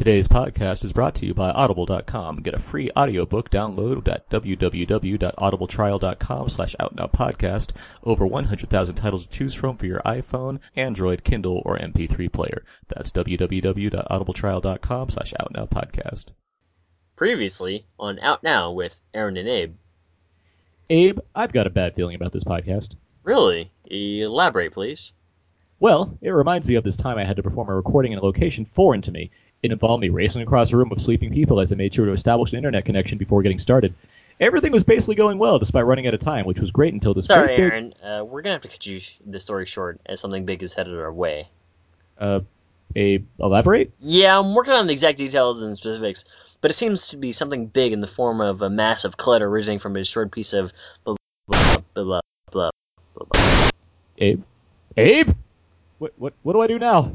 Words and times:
Today's 0.00 0.28
podcast 0.28 0.82
is 0.82 0.94
brought 0.94 1.16
to 1.16 1.26
you 1.26 1.34
by 1.34 1.50
Audible.com. 1.50 2.36
Get 2.36 2.54
a 2.54 2.58
free 2.58 2.88
audiobook 2.96 3.50
download 3.50 4.08
at 4.08 4.30
www.audibletrial.com 4.30 6.48
slash 6.48 6.74
outnowpodcast. 6.80 7.72
Over 8.02 8.26
100,000 8.26 8.94
titles 8.94 9.26
to 9.26 9.30
choose 9.30 9.52
from 9.52 9.76
for 9.76 9.84
your 9.84 10.00
iPhone, 10.00 10.60
Android, 10.74 11.22
Kindle, 11.22 11.60
or 11.66 11.76
MP3 11.76 12.32
player. 12.32 12.64
That's 12.88 13.12
www.audibletrial.com 13.12 15.10
slash 15.10 15.34
outnowpodcast. 15.38 16.32
Previously 17.16 17.84
on 17.98 18.18
Out 18.20 18.42
Now 18.42 18.72
with 18.72 18.98
Aaron 19.12 19.36
and 19.36 19.48
Abe. 19.48 19.74
Abe, 20.88 21.18
I've 21.34 21.52
got 21.52 21.66
a 21.66 21.70
bad 21.70 21.94
feeling 21.94 22.14
about 22.14 22.32
this 22.32 22.44
podcast. 22.44 22.94
Really? 23.22 23.70
Elaborate, 23.84 24.72
please. 24.72 25.12
Well, 25.78 26.16
it 26.22 26.30
reminds 26.30 26.66
me 26.68 26.76
of 26.76 26.84
this 26.84 26.96
time 26.96 27.18
I 27.18 27.24
had 27.24 27.36
to 27.36 27.42
perform 27.42 27.68
a 27.68 27.74
recording 27.74 28.12
in 28.12 28.18
a 28.18 28.22
location 28.22 28.64
foreign 28.64 29.02
to 29.02 29.12
me. 29.12 29.30
It 29.62 29.72
involved 29.72 30.00
me 30.00 30.08
racing 30.08 30.42
across 30.42 30.72
a 30.72 30.76
room 30.76 30.90
of 30.90 31.00
sleeping 31.00 31.32
people 31.32 31.60
as 31.60 31.70
I 31.72 31.76
made 31.76 31.92
sure 31.92 32.06
to 32.06 32.12
establish 32.12 32.52
an 32.52 32.56
internet 32.56 32.86
connection 32.86 33.18
before 33.18 33.42
getting 33.42 33.58
started. 33.58 33.94
Everything 34.40 34.72
was 34.72 34.84
basically 34.84 35.16
going 35.16 35.36
well 35.36 35.58
despite 35.58 35.84
running 35.84 36.06
out 36.06 36.14
of 36.14 36.20
time, 36.20 36.46
which 36.46 36.60
was 36.60 36.70
great 36.70 36.94
until 36.94 37.12
this 37.12 37.26
Sorry, 37.26 37.48
great 37.48 37.56
big- 37.56 37.72
Aaron. 37.72 37.94
Uh, 38.02 38.24
we're 38.24 38.40
gonna 38.40 38.54
have 38.54 38.62
to 38.62 38.68
cut 38.68 38.86
you 38.86 39.00
the 39.26 39.38
story 39.38 39.66
short 39.66 40.00
as 40.06 40.18
something 40.20 40.46
big 40.46 40.62
is 40.62 40.72
headed 40.72 40.98
our 40.98 41.12
way. 41.12 41.48
Uh, 42.18 42.40
Abe, 42.96 43.26
elaborate? 43.38 43.92
Yeah, 44.00 44.38
I'm 44.38 44.54
working 44.54 44.72
on 44.72 44.86
the 44.86 44.94
exact 44.94 45.18
details 45.18 45.62
and 45.62 45.76
specifics, 45.76 46.24
but 46.62 46.70
it 46.70 46.74
seems 46.74 47.08
to 47.08 47.18
be 47.18 47.32
something 47.32 47.66
big 47.66 47.92
in 47.92 48.00
the 48.00 48.06
form 48.06 48.40
of 48.40 48.62
a 48.62 48.70
massive 48.70 49.16
clutter 49.16 49.46
originating 49.46 49.78
from 49.78 49.94
a 49.94 49.98
destroyed 49.98 50.32
piece 50.32 50.54
of 50.54 50.72
blah 51.04 51.16
blah 51.46 51.76
blah 51.94 52.02
blah 52.02 52.20
blah 52.50 52.70
blah. 53.14 53.24
blah. 53.30 53.70
Abe? 54.16 54.42
Abe? 54.96 55.30
What, 55.98 56.14
what, 56.16 56.32
what 56.42 56.54
do 56.54 56.60
I 56.62 56.66
do 56.66 56.78
now? 56.78 57.14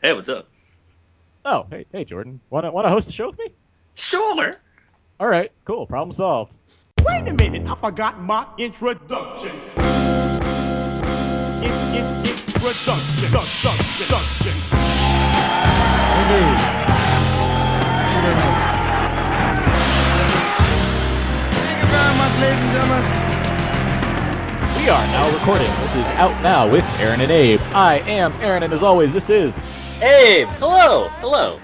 Hey, 0.00 0.12
what's 0.12 0.28
up? 0.28 0.48
Oh, 1.46 1.66
hey, 1.70 1.84
hey, 1.92 2.04
Jordan. 2.04 2.40
Wanna, 2.48 2.72
wanna 2.72 2.88
host 2.88 3.06
the 3.06 3.12
show 3.12 3.28
with 3.28 3.38
me? 3.38 3.48
Sure. 3.94 4.56
All 5.20 5.28
right, 5.28 5.52
cool. 5.66 5.86
Problem 5.86 6.12
solved. 6.12 6.56
Wait 6.98 7.28
a 7.28 7.34
minute, 7.34 7.68
I 7.68 7.74
forgot 7.74 8.18
my 8.18 8.46
introduction. 8.56 9.50
In, 11.60 11.70
in, 11.92 12.04
introduction. 12.24 13.30
Dun, 13.30 13.46
dun, 13.62 13.78
introduction. 13.78 14.56
Indeed. 16.16 16.58
Thank 18.00 18.14
you 18.14 18.22
very 18.22 18.36
much. 18.36 18.62
Thank 21.52 21.80
you 21.80 21.86
very 21.88 22.14
much, 22.16 22.34
ladies 22.40 22.62
and 22.62 22.72
gentlemen. 22.72 23.23
We 24.84 24.90
are 24.90 25.06
now 25.06 25.32
recording. 25.32 25.66
This 25.80 25.94
is 25.94 26.10
Out 26.10 26.42
Now 26.42 26.70
with 26.70 26.84
Aaron 27.00 27.22
and 27.22 27.30
Abe. 27.30 27.58
I 27.72 28.00
am 28.00 28.34
Aaron, 28.42 28.62
and 28.64 28.70
as 28.70 28.82
always, 28.82 29.14
this 29.14 29.30
is 29.30 29.62
Abe, 30.02 30.46
hello, 30.58 31.08
hello. 31.20 31.58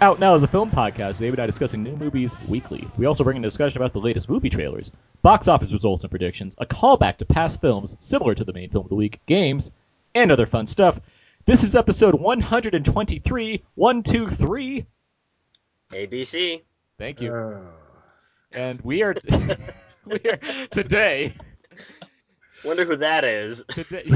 Out 0.00 0.18
Now 0.18 0.34
is 0.34 0.42
a 0.42 0.46
film 0.48 0.70
podcast. 0.70 1.20
Abe 1.20 1.34
and 1.34 1.42
I 1.42 1.44
discussing 1.44 1.82
new 1.82 1.94
movies 1.96 2.34
weekly. 2.48 2.88
We 2.96 3.04
also 3.04 3.22
bring 3.22 3.36
in 3.36 3.44
a 3.44 3.46
discussion 3.48 3.76
about 3.76 3.92
the 3.92 3.98
latest 4.00 4.30
movie 4.30 4.48
trailers, 4.48 4.90
box 5.20 5.46
office 5.46 5.74
results 5.74 6.04
and 6.04 6.10
predictions, 6.10 6.56
a 6.56 6.64
callback 6.64 7.18
to 7.18 7.26
past 7.26 7.60
films 7.60 7.98
similar 8.00 8.34
to 8.34 8.44
the 8.44 8.54
main 8.54 8.70
film 8.70 8.86
of 8.86 8.88
the 8.88 8.96
week, 8.96 9.20
games, 9.26 9.70
and 10.14 10.32
other 10.32 10.46
fun 10.46 10.64
stuff. 10.66 10.98
This 11.44 11.62
is 11.64 11.76
episode 11.76 12.14
123, 12.14 13.62
123. 13.74 14.86
ABC. 15.92 16.62
Thank 16.96 17.20
you. 17.20 17.34
Uh, 17.34 17.60
And 18.52 18.80
we 18.80 19.02
are, 19.02 19.12
t- 19.12 19.28
we 20.06 20.18
are 20.30 20.38
today. 20.70 21.34
Wonder 22.64 22.84
who 22.84 22.96
that 22.96 23.24
is. 23.24 23.64
Today, 23.70 24.04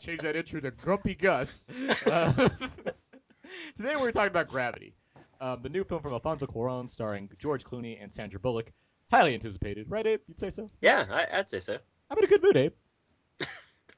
change 0.00 0.20
that 0.20 0.34
intro 0.36 0.60
to 0.60 0.70
Grumpy 0.70 1.14
Gus. 1.14 1.66
Uh, 2.06 2.48
today 3.76 3.94
we're 3.96 4.12
talking 4.12 4.28
about 4.28 4.48
Gravity, 4.48 4.94
um, 5.40 5.60
the 5.62 5.68
new 5.68 5.84
film 5.84 6.02
from 6.02 6.12
Alfonso 6.12 6.46
Cuarón, 6.46 6.88
starring 6.88 7.28
George 7.38 7.64
Clooney 7.64 8.00
and 8.00 8.10
Sandra 8.10 8.38
Bullock. 8.40 8.72
Highly 9.10 9.34
anticipated, 9.34 9.90
right, 9.90 10.06
Abe? 10.06 10.20
You'd 10.26 10.38
say 10.38 10.50
so. 10.50 10.68
Yeah, 10.80 11.04
I, 11.10 11.38
I'd 11.38 11.48
say 11.50 11.60
so. 11.60 11.78
I'm 12.10 12.18
in 12.18 12.24
a 12.24 12.26
good 12.26 12.42
mood, 12.42 12.56
Abe. 12.56 12.72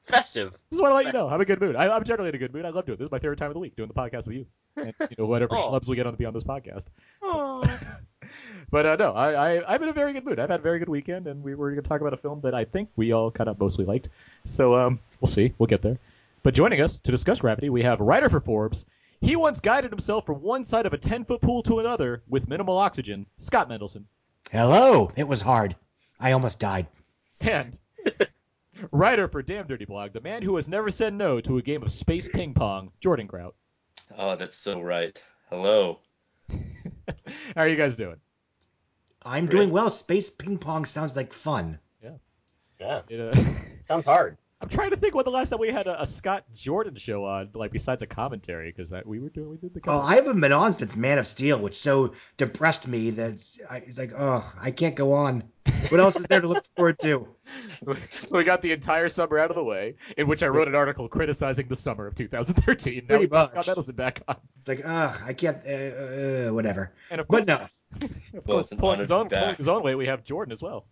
Festive. 0.03 0.51
This 0.69 0.77
is 0.77 0.81
what 0.81 0.91
I 0.91 0.95
let 0.95 1.05
you 1.07 1.11
know. 1.13 1.27
I'm 1.27 1.35
in 1.35 1.41
a 1.41 1.45
good 1.45 1.61
mood. 1.61 1.75
I, 1.75 1.89
I'm 1.89 2.03
generally 2.03 2.29
in 2.29 2.35
a 2.35 2.39
good 2.39 2.53
mood. 2.53 2.65
I 2.65 2.69
love 2.69 2.85
doing 2.85 2.95
it. 2.95 2.99
This 2.99 3.07
is 3.07 3.11
my 3.11 3.19
favorite 3.19 3.37
time 3.39 3.49
of 3.49 3.53
the 3.53 3.59
week, 3.59 3.75
doing 3.75 3.87
the 3.87 3.93
podcast 3.93 4.27
with 4.27 4.35
you, 4.37 4.45
and 4.77 4.93
you 5.09 5.15
know 5.17 5.25
whatever 5.25 5.55
Oh. 5.55 5.69
schlubs 5.69 5.87
we 5.89 5.95
get 5.95 6.05
on 6.07 6.13
the 6.13 6.17
Beyond 6.17 6.35
This 6.35 6.43
podcast. 6.43 6.85
Oh. 7.21 7.63
But 8.71 8.85
uh, 8.85 8.95
no, 8.95 9.11
I, 9.11 9.57
I 9.57 9.73
I'm 9.73 9.83
in 9.83 9.89
a 9.89 9.93
very 9.93 10.13
good 10.13 10.25
mood. 10.25 10.39
I've 10.39 10.49
had 10.49 10.61
a 10.61 10.63
very 10.63 10.79
good 10.79 10.89
weekend, 10.89 11.27
and 11.27 11.43
we 11.43 11.55
were 11.55 11.71
going 11.71 11.83
to 11.83 11.87
talk 11.87 11.99
about 11.99 12.13
a 12.13 12.17
film 12.17 12.39
that 12.41 12.55
I 12.55 12.63
think 12.63 12.89
we 12.95 13.11
all 13.11 13.29
kind 13.29 13.49
of 13.49 13.59
mostly 13.59 13.85
liked. 13.85 14.09
So 14.45 14.75
um, 14.75 14.97
we'll 15.19 15.29
see. 15.29 15.53
We'll 15.57 15.67
get 15.67 15.81
there. 15.81 15.99
But 16.41 16.53
joining 16.53 16.81
us 16.81 17.01
to 17.01 17.11
discuss 17.11 17.41
Gravity, 17.41 17.69
we 17.69 17.83
have 17.83 17.99
writer 17.99 18.29
for 18.29 18.39
Forbes. 18.39 18.85
He 19.19 19.35
once 19.35 19.59
guided 19.59 19.91
himself 19.91 20.25
from 20.25 20.41
one 20.41 20.65
side 20.65 20.87
of 20.87 20.93
a 20.93 20.97
10 20.97 21.25
foot 21.25 21.41
pool 21.41 21.61
to 21.63 21.79
another 21.79 22.23
with 22.27 22.47
minimal 22.47 22.77
oxygen. 22.77 23.27
Scott 23.37 23.69
Mendelson. 23.69 24.05
Hello. 24.51 25.11
It 25.15 25.27
was 25.27 25.41
hard. 25.41 25.75
I 26.19 26.31
almost 26.31 26.57
died. 26.57 26.87
And 27.41 27.77
writer 28.91 29.27
for 29.27 29.43
Damn 29.43 29.67
Dirty 29.67 29.85
Blog, 29.85 30.13
the 30.13 30.21
man 30.21 30.41
who 30.41 30.55
has 30.55 30.67
never 30.67 30.89
said 30.89 31.13
no 31.13 31.39
to 31.41 31.57
a 31.57 31.61
game 31.61 31.83
of 31.83 31.91
space 31.91 32.27
ping 32.27 32.53
pong, 32.55 32.91
Jordan 32.99 33.27
Kraut. 33.27 33.53
Oh, 34.17 34.35
that's 34.35 34.55
so 34.55 34.81
right. 34.81 35.21
Hello. 35.49 35.99
How 36.49 37.61
are 37.61 37.67
you 37.67 37.75
guys 37.75 37.95
doing? 37.97 38.17
I'm 39.23 39.45
Great. 39.45 39.57
doing 39.59 39.69
well. 39.71 39.89
Space 39.89 40.29
ping 40.29 40.57
pong 40.57 40.85
sounds 40.85 41.15
like 41.15 41.33
fun. 41.33 41.79
Yeah. 42.79 43.01
It, 43.09 43.19
uh, 43.19 43.35
Sounds 43.83 44.07
hard. 44.07 44.37
I'm 44.59 44.69
trying 44.69 44.89
to 44.91 44.97
think 44.97 45.15
when 45.15 45.23
the 45.25 45.31
last 45.31 45.49
time 45.49 45.59
we 45.59 45.69
had 45.69 45.87
a, 45.87 46.01
a 46.01 46.05
Scott 46.05 46.45
Jordan 46.53 46.95
show 46.95 47.25
on, 47.25 47.49
like 47.53 47.71
besides 47.71 48.01
a 48.01 48.07
commentary, 48.07 48.71
because 48.71 48.91
we 49.05 49.19
were 49.19 49.29
doing 49.29 49.49
we 49.49 49.57
did 49.57 49.73
the. 49.73 49.81
Oh, 49.87 49.99
I 49.99 50.15
have 50.15 50.27
a 50.27 50.33
Menons 50.33 50.77
that's 50.79 50.95
Man 50.95 51.17
of 51.17 51.25
Steel, 51.27 51.59
which 51.59 51.77
so 51.77 52.13
depressed 52.37 52.87
me 52.87 53.11
that 53.11 53.43
I, 53.69 53.77
it's 53.77 53.97
like, 53.97 54.13
oh, 54.17 54.51
I 54.59 54.71
can't 54.71 54.95
go 54.95 55.13
on. 55.13 55.43
What 55.89 55.99
else 55.99 56.19
is 56.19 56.27
there 56.27 56.41
to 56.41 56.47
look 56.47 56.63
forward 56.75 56.99
to? 56.99 57.27
we 58.31 58.43
got 58.43 58.61
the 58.61 58.71
entire 58.71 59.09
summer 59.09 59.37
out 59.39 59.49
of 59.49 59.55
the 59.55 59.63
way, 59.63 59.95
in 60.17 60.27
which 60.27 60.41
I 60.43 60.47
wrote 60.47 60.67
an 60.67 60.75
article 60.75 61.07
criticizing 61.07 61.67
the 61.67 61.75
summer 61.75 62.07
of 62.07 62.15
2013. 62.15 62.95
Now 62.95 63.07
Pretty 63.07 63.25
we 63.25 63.27
got 63.27 63.53
much. 63.55 63.65
Scott 63.65 63.77
Mendelson 63.77 63.95
back 63.95 64.21
on, 64.27 64.37
It's 64.59 64.67
like, 64.67 64.81
ah, 64.85 65.19
I 65.25 65.33
can't, 65.33 65.57
uh, 65.67 65.69
uh, 66.49 66.53
whatever. 66.53 66.93
and 67.09 67.21
of 67.21 67.27
course, 67.27 67.45
But 67.45 67.61
no, 67.61 67.67
of 68.01 68.11
Well, 68.33 68.57
course, 68.57 68.69
pulling 68.69 68.99
his 68.99 69.11
own 69.11 69.29
pulling 69.29 69.55
his 69.55 69.67
own 69.67 69.83
way, 69.83 69.95
we 69.95 70.07
have 70.07 70.23
Jordan 70.23 70.51
as 70.51 70.61
well. 70.61 70.85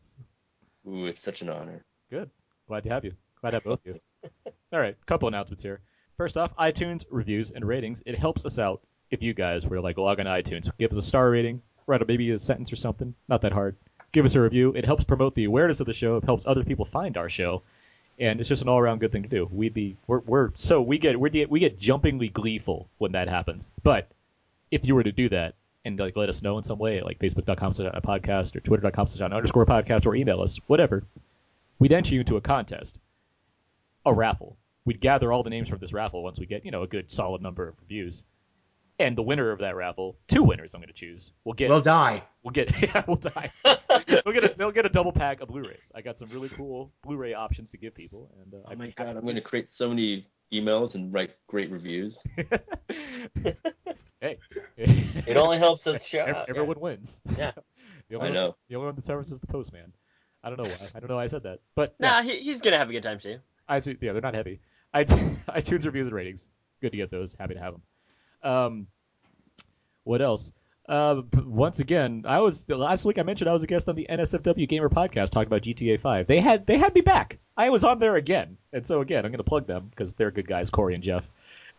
Ooh, 0.87 1.05
it's 1.05 1.19
such 1.19 1.41
an 1.41 1.49
honor. 1.49 1.83
Good. 2.09 2.29
Glad 2.67 2.83
to 2.83 2.89
have 2.89 3.05
you. 3.05 3.13
Glad 3.41 3.51
to 3.51 3.55
have 3.57 3.63
both 3.63 3.85
of 3.85 3.95
you. 3.95 3.99
All 4.73 4.79
right, 4.79 4.95
couple 5.05 5.27
announcements 5.27 5.63
here. 5.63 5.81
First 6.17 6.37
off, 6.37 6.55
iTunes 6.57 7.05
reviews 7.09 7.51
and 7.51 7.65
ratings. 7.65 8.03
It 8.05 8.17
helps 8.17 8.45
us 8.45 8.59
out 8.59 8.81
if 9.09 9.23
you 9.23 9.33
guys 9.33 9.65
were 9.65 9.79
like 9.81 9.97
log 9.97 10.19
on 10.19 10.25
iTunes, 10.25 10.69
give 10.77 10.91
us 10.91 10.97
a 10.97 11.01
star 11.01 11.29
rating, 11.29 11.61
write 11.87 12.01
a, 12.01 12.05
maybe 12.05 12.29
a 12.31 12.37
sentence 12.37 12.71
or 12.71 12.75
something. 12.75 13.15
Not 13.27 13.41
that 13.41 13.53
hard. 13.53 13.75
Give 14.11 14.25
us 14.25 14.35
a 14.35 14.41
review. 14.41 14.73
It 14.75 14.85
helps 14.85 15.03
promote 15.03 15.35
the 15.35 15.45
awareness 15.45 15.79
of 15.79 15.87
the 15.87 15.93
show. 15.93 16.17
It 16.17 16.25
helps 16.25 16.45
other 16.45 16.63
people 16.63 16.85
find 16.85 17.15
our 17.17 17.29
show, 17.29 17.63
and 18.19 18.39
it's 18.39 18.49
just 18.49 18.61
an 18.61 18.69
all-around 18.69 18.99
good 18.99 19.11
thing 19.11 19.23
to 19.23 19.29
do. 19.29 19.47
We'd 19.51 19.73
be 19.73 19.97
we're, 20.07 20.19
we're 20.19 20.51
so 20.55 20.81
we 20.81 20.97
get 20.97 21.19
we 21.19 21.29
get 21.29 21.49
we 21.49 21.59
get 21.59 21.79
jumpingly 21.79 22.29
gleeful 22.29 22.89
when 22.97 23.13
that 23.13 23.29
happens. 23.29 23.71
But 23.81 24.11
if 24.71 24.85
you 24.85 24.95
were 24.95 25.03
to 25.03 25.11
do 25.11 25.29
that 25.29 25.55
and 25.85 25.99
like 25.99 26.15
let 26.15 26.29
us 26.29 26.41
know 26.41 26.57
in 26.57 26.63
some 26.63 26.79
way, 26.79 27.01
like 27.01 27.19
facebook.com 27.19 27.73
slash 27.73 27.91
a 27.93 28.01
podcast 28.01 28.55
or 28.55 28.59
twitter.com 28.59 29.07
slash 29.07 29.31
underscore 29.31 29.65
podcast 29.65 30.05
or 30.05 30.15
email 30.15 30.41
us, 30.41 30.57
whatever, 30.67 31.03
we'd 31.79 31.93
enter 31.93 32.13
you 32.13 32.21
into 32.21 32.37
a 32.37 32.41
contest, 32.41 32.99
a 34.05 34.13
raffle. 34.13 34.57
We'd 34.85 34.99
gather 35.01 35.31
all 35.31 35.43
the 35.43 35.49
names 35.49 35.69
from 35.69 35.79
this 35.79 35.93
raffle 35.93 36.23
once 36.23 36.39
we 36.39 36.45
get, 36.45 36.65
you 36.65 36.71
know, 36.71 36.83
a 36.83 36.87
good 36.87 37.11
solid 37.11 37.41
number 37.41 37.67
of 37.67 37.75
reviews. 37.81 38.23
And 38.97 39.17
the 39.17 39.23
winner 39.23 39.51
of 39.51 39.59
that 39.59 39.75
raffle, 39.77 40.17
two 40.27 40.43
winners 40.43 40.73
I'm 40.73 40.81
going 40.81 40.87
to 40.89 40.93
choose, 40.93 41.31
will 41.45 41.53
get 41.53 41.69
we'll 41.69 41.79
die. 41.79 42.23
we'll 42.43 42.51
get 42.51 42.81
yeah, 42.81 43.03
we'll 43.07 43.15
die. 43.15 43.49
we'll 44.25 44.33
get 44.33 44.43
a, 44.43 44.53
they'll 44.57 44.71
get 44.71 44.85
a 44.85 44.89
double 44.89 45.13
pack 45.13 45.39
of 45.39 45.47
Blu-rays. 45.47 45.91
I 45.95 46.01
got 46.01 46.17
some 46.17 46.27
really 46.29 46.49
cool 46.49 46.91
Blu-ray 47.03 47.33
options 47.33 47.69
to 47.69 47.77
give 47.77 47.95
people, 47.95 48.29
and 48.43 48.53
uh, 48.53 48.57
Oh 48.65 48.71
I'd 48.71 48.77
my 48.77 48.89
god, 48.89 49.15
I'm 49.15 49.21
going 49.21 49.35
to 49.37 49.41
create 49.41 49.69
so 49.69 49.87
many 49.87 50.27
emails 50.51 50.95
and 50.95 51.13
write 51.13 51.31
great 51.47 51.71
reviews. 51.71 52.21
hey, 54.21 54.37
It 54.77 55.37
only 55.37 55.57
helps 55.57 55.87
us 55.87 56.05
show 56.07 56.19
everyone 56.47 56.79
wins. 56.79 57.21
Yeah. 57.37 57.51
the 58.09 58.15
only 58.15 58.29
I 58.29 58.31
one- 58.31 58.33
know. 58.33 58.55
the 58.69 58.75
only 58.75 58.85
one 58.87 58.95
that 58.95 59.03
suffers 59.03 59.31
is 59.31 59.39
the 59.39 59.47
postman. 59.47 59.93
I 60.43 60.49
don't 60.49 60.57
know 60.57 60.69
why. 60.69 60.87
I 60.95 60.99
don't 60.99 61.09
know 61.09 61.17
why 61.17 61.23
I 61.23 61.27
said 61.27 61.43
that, 61.43 61.59
but 61.75 61.95
Nah, 61.99 62.21
he, 62.21 62.37
he's 62.37 62.61
gonna 62.61 62.77
have 62.77 62.89
a 62.89 62.93
good 62.93 63.03
time 63.03 63.19
too. 63.19 63.39
iTunes, 63.69 63.97
yeah, 64.01 64.13
they're 64.13 64.21
not 64.21 64.33
heavy. 64.35 64.61
iTunes, 64.95 65.37
iTunes 65.49 65.85
reviews 65.85 66.07
and 66.07 66.15
ratings. 66.15 66.49
Good 66.81 66.91
to 66.91 66.97
get 66.97 67.11
those. 67.11 67.35
Happy 67.35 67.55
to 67.55 67.59
have 67.59 67.73
them. 67.73 67.81
Um, 68.41 68.87
what 70.03 70.21
else? 70.21 70.51
Uh, 70.87 71.21
once 71.45 71.79
again, 71.79 72.23
I 72.27 72.39
was 72.39 72.67
last 72.69 73.05
week. 73.05 73.19
I 73.19 73.23
mentioned 73.23 73.47
I 73.49 73.53
was 73.53 73.63
a 73.63 73.67
guest 73.67 73.89
on 73.89 73.95
the 73.95 74.07
NSFW 74.09 74.67
Gamer 74.67 74.89
podcast 74.89 75.29
talking 75.29 75.45
about 75.47 75.61
GTA 75.61 75.99
5. 75.99 76.25
They 76.25 76.39
had 76.39 76.65
they 76.65 76.77
had 76.77 76.95
me 76.95 77.01
back. 77.01 77.37
I 77.55 77.69
was 77.69 77.83
on 77.83 77.99
there 77.99 78.15
again, 78.15 78.57
and 78.73 78.87
so 78.87 79.01
again, 79.01 79.23
I'm 79.25 79.31
going 79.31 79.37
to 79.37 79.43
plug 79.43 79.67
them 79.67 79.87
because 79.89 80.15
they're 80.15 80.31
good 80.31 80.47
guys, 80.47 80.69
Corey 80.71 80.95
and 80.95 81.03
Jeff. 81.03 81.29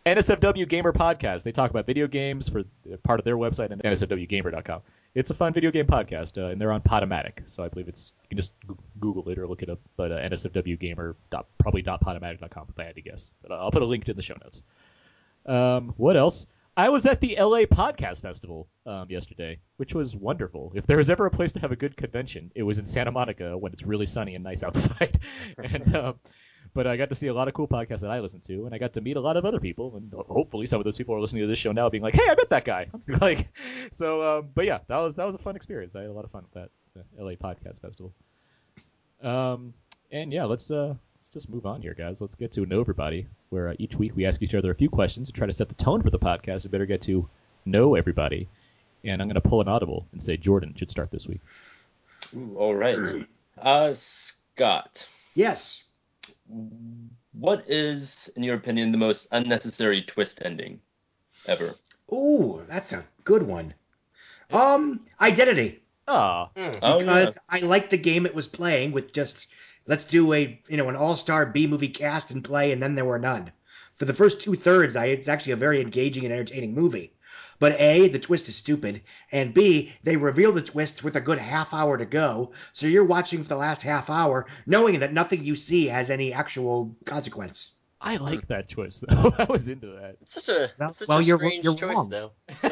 NSFW 0.05 0.67
Gamer 0.67 0.93
Podcast. 0.93 1.43
They 1.43 1.51
talk 1.51 1.69
about 1.69 1.85
video 1.85 2.07
games 2.07 2.49
for 2.49 2.61
uh, 2.61 2.97
part 3.03 3.19
of 3.19 3.23
their 3.23 3.37
website 3.37 3.71
and 3.71 3.81
nsfwgamer.com. 3.83 4.81
It's 5.13 5.29
a 5.29 5.33
fun 5.33 5.53
video 5.53 5.71
game 5.71 5.85
podcast, 5.85 6.41
uh, 6.41 6.47
and 6.47 6.59
they're 6.59 6.71
on 6.71 6.81
Podomatic, 6.81 7.49
so 7.49 7.63
I 7.63 7.67
believe 7.67 7.87
it's 7.87 8.13
you 8.23 8.29
can 8.29 8.37
just 8.37 8.53
Google 8.99 9.29
it 9.29 9.37
or 9.37 9.47
look 9.47 9.61
it 9.61 9.69
up. 9.69 9.79
But 9.97 10.11
uh, 10.11 10.15
NSFWGamer 10.15 11.15
dot 11.29 11.47
probably 11.59 11.81
dot 11.81 12.03
podomatic.com 12.03 12.67
if 12.69 12.79
I 12.79 12.85
had 12.85 12.95
to 12.95 13.01
guess. 13.01 13.31
But 13.41 13.51
I'll 13.51 13.71
put 13.71 13.81
a 13.81 13.85
link 13.85 14.05
to 14.05 14.13
the 14.13 14.21
show 14.21 14.35
notes. 14.41 14.63
Um, 15.45 15.93
what 15.97 16.17
else? 16.17 16.47
I 16.75 16.89
was 16.89 17.05
at 17.05 17.19
the 17.19 17.35
LA 17.37 17.65
Podcast 17.65 18.21
Festival 18.21 18.69
um, 18.85 19.07
yesterday, 19.09 19.59
which 19.75 19.93
was 19.93 20.15
wonderful. 20.15 20.71
If 20.73 20.87
there 20.87 20.97
was 20.97 21.09
ever 21.09 21.25
a 21.25 21.31
place 21.31 21.51
to 21.53 21.59
have 21.59 21.73
a 21.73 21.75
good 21.75 21.97
convention, 21.97 22.51
it 22.55 22.63
was 22.63 22.79
in 22.79 22.85
Santa 22.85 23.11
Monica 23.11 23.57
when 23.57 23.73
it's 23.73 23.85
really 23.85 24.05
sunny 24.05 24.35
and 24.35 24.43
nice 24.43 24.63
outside. 24.63 25.19
and 25.57 25.93
um, 25.93 26.19
but 26.73 26.87
I 26.87 26.97
got 26.97 27.09
to 27.09 27.15
see 27.15 27.27
a 27.27 27.33
lot 27.33 27.47
of 27.47 27.53
cool 27.53 27.67
podcasts 27.67 28.01
that 28.01 28.11
I 28.11 28.19
listen 28.19 28.39
to, 28.41 28.65
and 28.65 28.73
I 28.73 28.77
got 28.77 28.93
to 28.93 29.01
meet 29.01 29.17
a 29.17 29.21
lot 29.21 29.37
of 29.37 29.45
other 29.45 29.59
people, 29.59 29.95
and 29.95 30.13
hopefully 30.13 30.65
some 30.65 30.79
of 30.79 30.85
those 30.85 30.97
people 30.97 31.15
are 31.15 31.19
listening 31.19 31.43
to 31.43 31.47
this 31.47 31.59
show 31.59 31.71
now, 31.71 31.89
being 31.89 32.03
like, 32.03 32.15
"Hey, 32.15 32.25
I 32.25 32.35
met 32.35 32.49
that 32.49 32.65
guy." 32.65 32.87
like, 33.21 33.47
so, 33.91 34.39
um, 34.39 34.49
but 34.53 34.65
yeah, 34.65 34.79
that 34.87 34.97
was 34.97 35.15
that 35.17 35.25
was 35.25 35.35
a 35.35 35.39
fun 35.39 35.55
experience. 35.55 35.95
I 35.95 36.01
had 36.01 36.09
a 36.09 36.13
lot 36.13 36.25
of 36.25 36.31
fun 36.31 36.43
with 36.53 36.69
that 36.95 37.05
LA 37.17 37.31
Podcast 37.31 37.81
Festival. 37.81 38.13
Um, 39.21 39.73
and 40.11 40.31
yeah, 40.33 40.45
let's 40.45 40.71
uh, 40.71 40.95
let's 41.15 41.29
just 41.29 41.49
move 41.49 41.65
on 41.65 41.81
here, 41.81 41.93
guys. 41.93 42.21
Let's 42.21 42.35
get 42.35 42.53
to 42.53 42.65
know 42.65 42.81
everybody. 42.81 43.27
Where 43.49 43.69
uh, 43.69 43.75
each 43.77 43.95
week 43.95 44.15
we 44.15 44.25
ask 44.25 44.41
each 44.41 44.55
other 44.55 44.71
a 44.71 44.75
few 44.75 44.89
questions 44.89 45.27
to 45.27 45.33
try 45.33 45.47
to 45.47 45.53
set 45.53 45.69
the 45.69 45.75
tone 45.75 46.01
for 46.01 46.09
the 46.09 46.19
podcast. 46.19 46.63
We 46.63 46.69
better 46.69 46.85
get 46.85 47.01
to 47.03 47.29
know 47.65 47.95
everybody. 47.95 48.47
And 49.03 49.19
I'm 49.21 49.27
going 49.27 49.41
to 49.41 49.41
pull 49.41 49.61
an 49.61 49.67
audible 49.67 50.05
and 50.11 50.21
say 50.21 50.37
Jordan 50.37 50.75
should 50.75 50.91
start 50.91 51.09
this 51.09 51.27
week. 51.27 51.41
Ooh, 52.35 52.55
all 52.57 52.75
right. 52.75 52.97
Uh, 53.61 53.93
Scott, 53.93 55.07
Yes. 55.35 55.83
What 57.33 57.69
is, 57.69 58.31
in 58.35 58.43
your 58.43 58.55
opinion, 58.55 58.91
the 58.91 58.97
most 58.97 59.27
unnecessary 59.31 60.01
twist 60.03 60.41
ending 60.43 60.81
ever? 61.47 61.75
Ooh, 62.13 62.61
that's 62.67 62.93
a 62.93 63.05
good 63.23 63.43
one. 63.43 63.73
Um, 64.51 65.05
Identity. 65.19 65.83
Ah, 66.07 66.49
Oh, 66.55 66.99
because 66.99 67.37
I 67.49 67.59
liked 67.61 67.89
the 67.91 67.97
game 67.97 68.25
it 68.25 68.35
was 68.35 68.47
playing 68.47 68.91
with 68.91 69.13
just 69.13 69.47
let's 69.87 70.03
do 70.05 70.33
a 70.33 70.59
you 70.67 70.77
know 70.77 70.89
an 70.89 70.95
all 70.95 71.15
star 71.15 71.45
B 71.45 71.67
movie 71.67 71.89
cast 71.89 72.31
and 72.31 72.43
play, 72.43 72.71
and 72.71 72.81
then 72.83 72.95
there 72.95 73.05
were 73.05 73.19
none. 73.19 73.51
For 73.95 74.05
the 74.05 74.13
first 74.13 74.41
two 74.41 74.55
thirds, 74.55 74.95
I 74.95 75.05
it's 75.07 75.27
actually 75.27 75.53
a 75.53 75.57
very 75.57 75.79
engaging 75.81 76.25
and 76.25 76.33
entertaining 76.33 76.73
movie. 76.73 77.13
But 77.61 77.79
A, 77.79 78.07
the 78.09 78.17
twist 78.19 78.49
is 78.49 78.55
stupid, 78.55 79.03
and 79.31 79.53
B, 79.53 79.93
they 80.03 80.17
reveal 80.17 80.51
the 80.51 80.63
twist 80.63 81.03
with 81.03 81.15
a 81.15 81.21
good 81.21 81.37
half 81.37 81.73
hour 81.75 81.95
to 81.97 82.05
go, 82.05 82.51
so 82.73 82.87
you're 82.87 83.05
watching 83.05 83.43
for 83.43 83.49
the 83.49 83.55
last 83.55 83.83
half 83.83 84.09
hour 84.09 84.47
knowing 84.65 84.99
that 85.01 85.13
nothing 85.13 85.43
you 85.43 85.55
see 85.55 85.85
has 85.85 86.09
any 86.09 86.33
actual 86.33 86.95
consequence. 87.05 87.75
I 88.01 88.17
like 88.17 88.47
that 88.47 88.67
twist 88.67 89.05
though. 89.07 89.31
I 89.37 89.43
was 89.45 89.67
into 89.69 89.87
that. 90.01 90.17
It's 90.23 90.33
such 90.33 90.49
a 90.49 90.71
Well- 90.79 90.93
such 90.95 91.07
well, 91.07 91.19
a 91.19 91.21
you're- 91.21 91.37
strange 91.37 91.63
you're 91.65 91.75
choice 91.75 91.93
wrong. 91.95 92.09
though. 92.09 92.31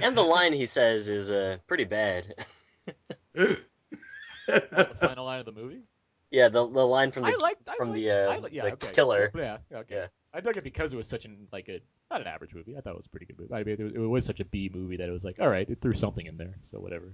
And 0.00 0.16
the 0.16 0.22
line 0.22 0.52
he 0.52 0.66
says 0.66 1.08
is 1.08 1.30
uh, 1.30 1.58
pretty 1.66 1.84
bad. 1.84 2.34
The 3.34 3.58
final 5.00 5.24
line 5.24 5.40
of 5.40 5.46
the 5.46 5.52
movie. 5.52 5.82
yeah, 6.30 6.48
the 6.48 6.66
the 6.68 6.86
line 6.86 7.12
from 7.12 7.22
the 7.24 7.30
I 7.30 7.34
like 7.40 7.56
I 7.68 7.76
from 7.76 7.88
like- 7.90 7.94
the, 7.96 8.10
uh, 8.10 8.32
I 8.32 8.36
like- 8.38 8.52
yeah, 8.52 8.62
the 8.64 8.72
okay. 8.72 8.90
killer. 8.92 9.30
Yeah, 9.34 9.58
okay. 9.72 9.94
Yeah. 9.94 10.06
I 10.34 10.40
dug 10.40 10.56
it 10.56 10.64
because 10.64 10.92
it 10.92 10.96
was 10.96 11.06
such 11.08 11.24
an 11.24 11.48
like 11.52 11.68
a 11.68 11.80
not 12.10 12.20
an 12.20 12.26
average 12.26 12.54
movie. 12.54 12.76
I 12.76 12.80
thought 12.80 12.94
it 12.94 12.96
was 12.96 13.06
a 13.06 13.10
pretty 13.10 13.26
good 13.26 13.38
movie. 13.38 13.52
I 13.52 13.62
mean, 13.64 13.76
it 13.78 13.82
was, 13.82 13.92
it 13.94 13.98
was 13.98 14.24
such 14.24 14.40
a 14.40 14.44
B 14.44 14.70
movie 14.72 14.96
that 14.96 15.08
it 15.08 15.12
was 15.12 15.24
like, 15.24 15.40
all 15.40 15.48
right, 15.48 15.68
it 15.68 15.80
threw 15.80 15.92
something 15.92 16.24
in 16.26 16.36
there, 16.36 16.54
so 16.62 16.78
whatever. 16.78 17.12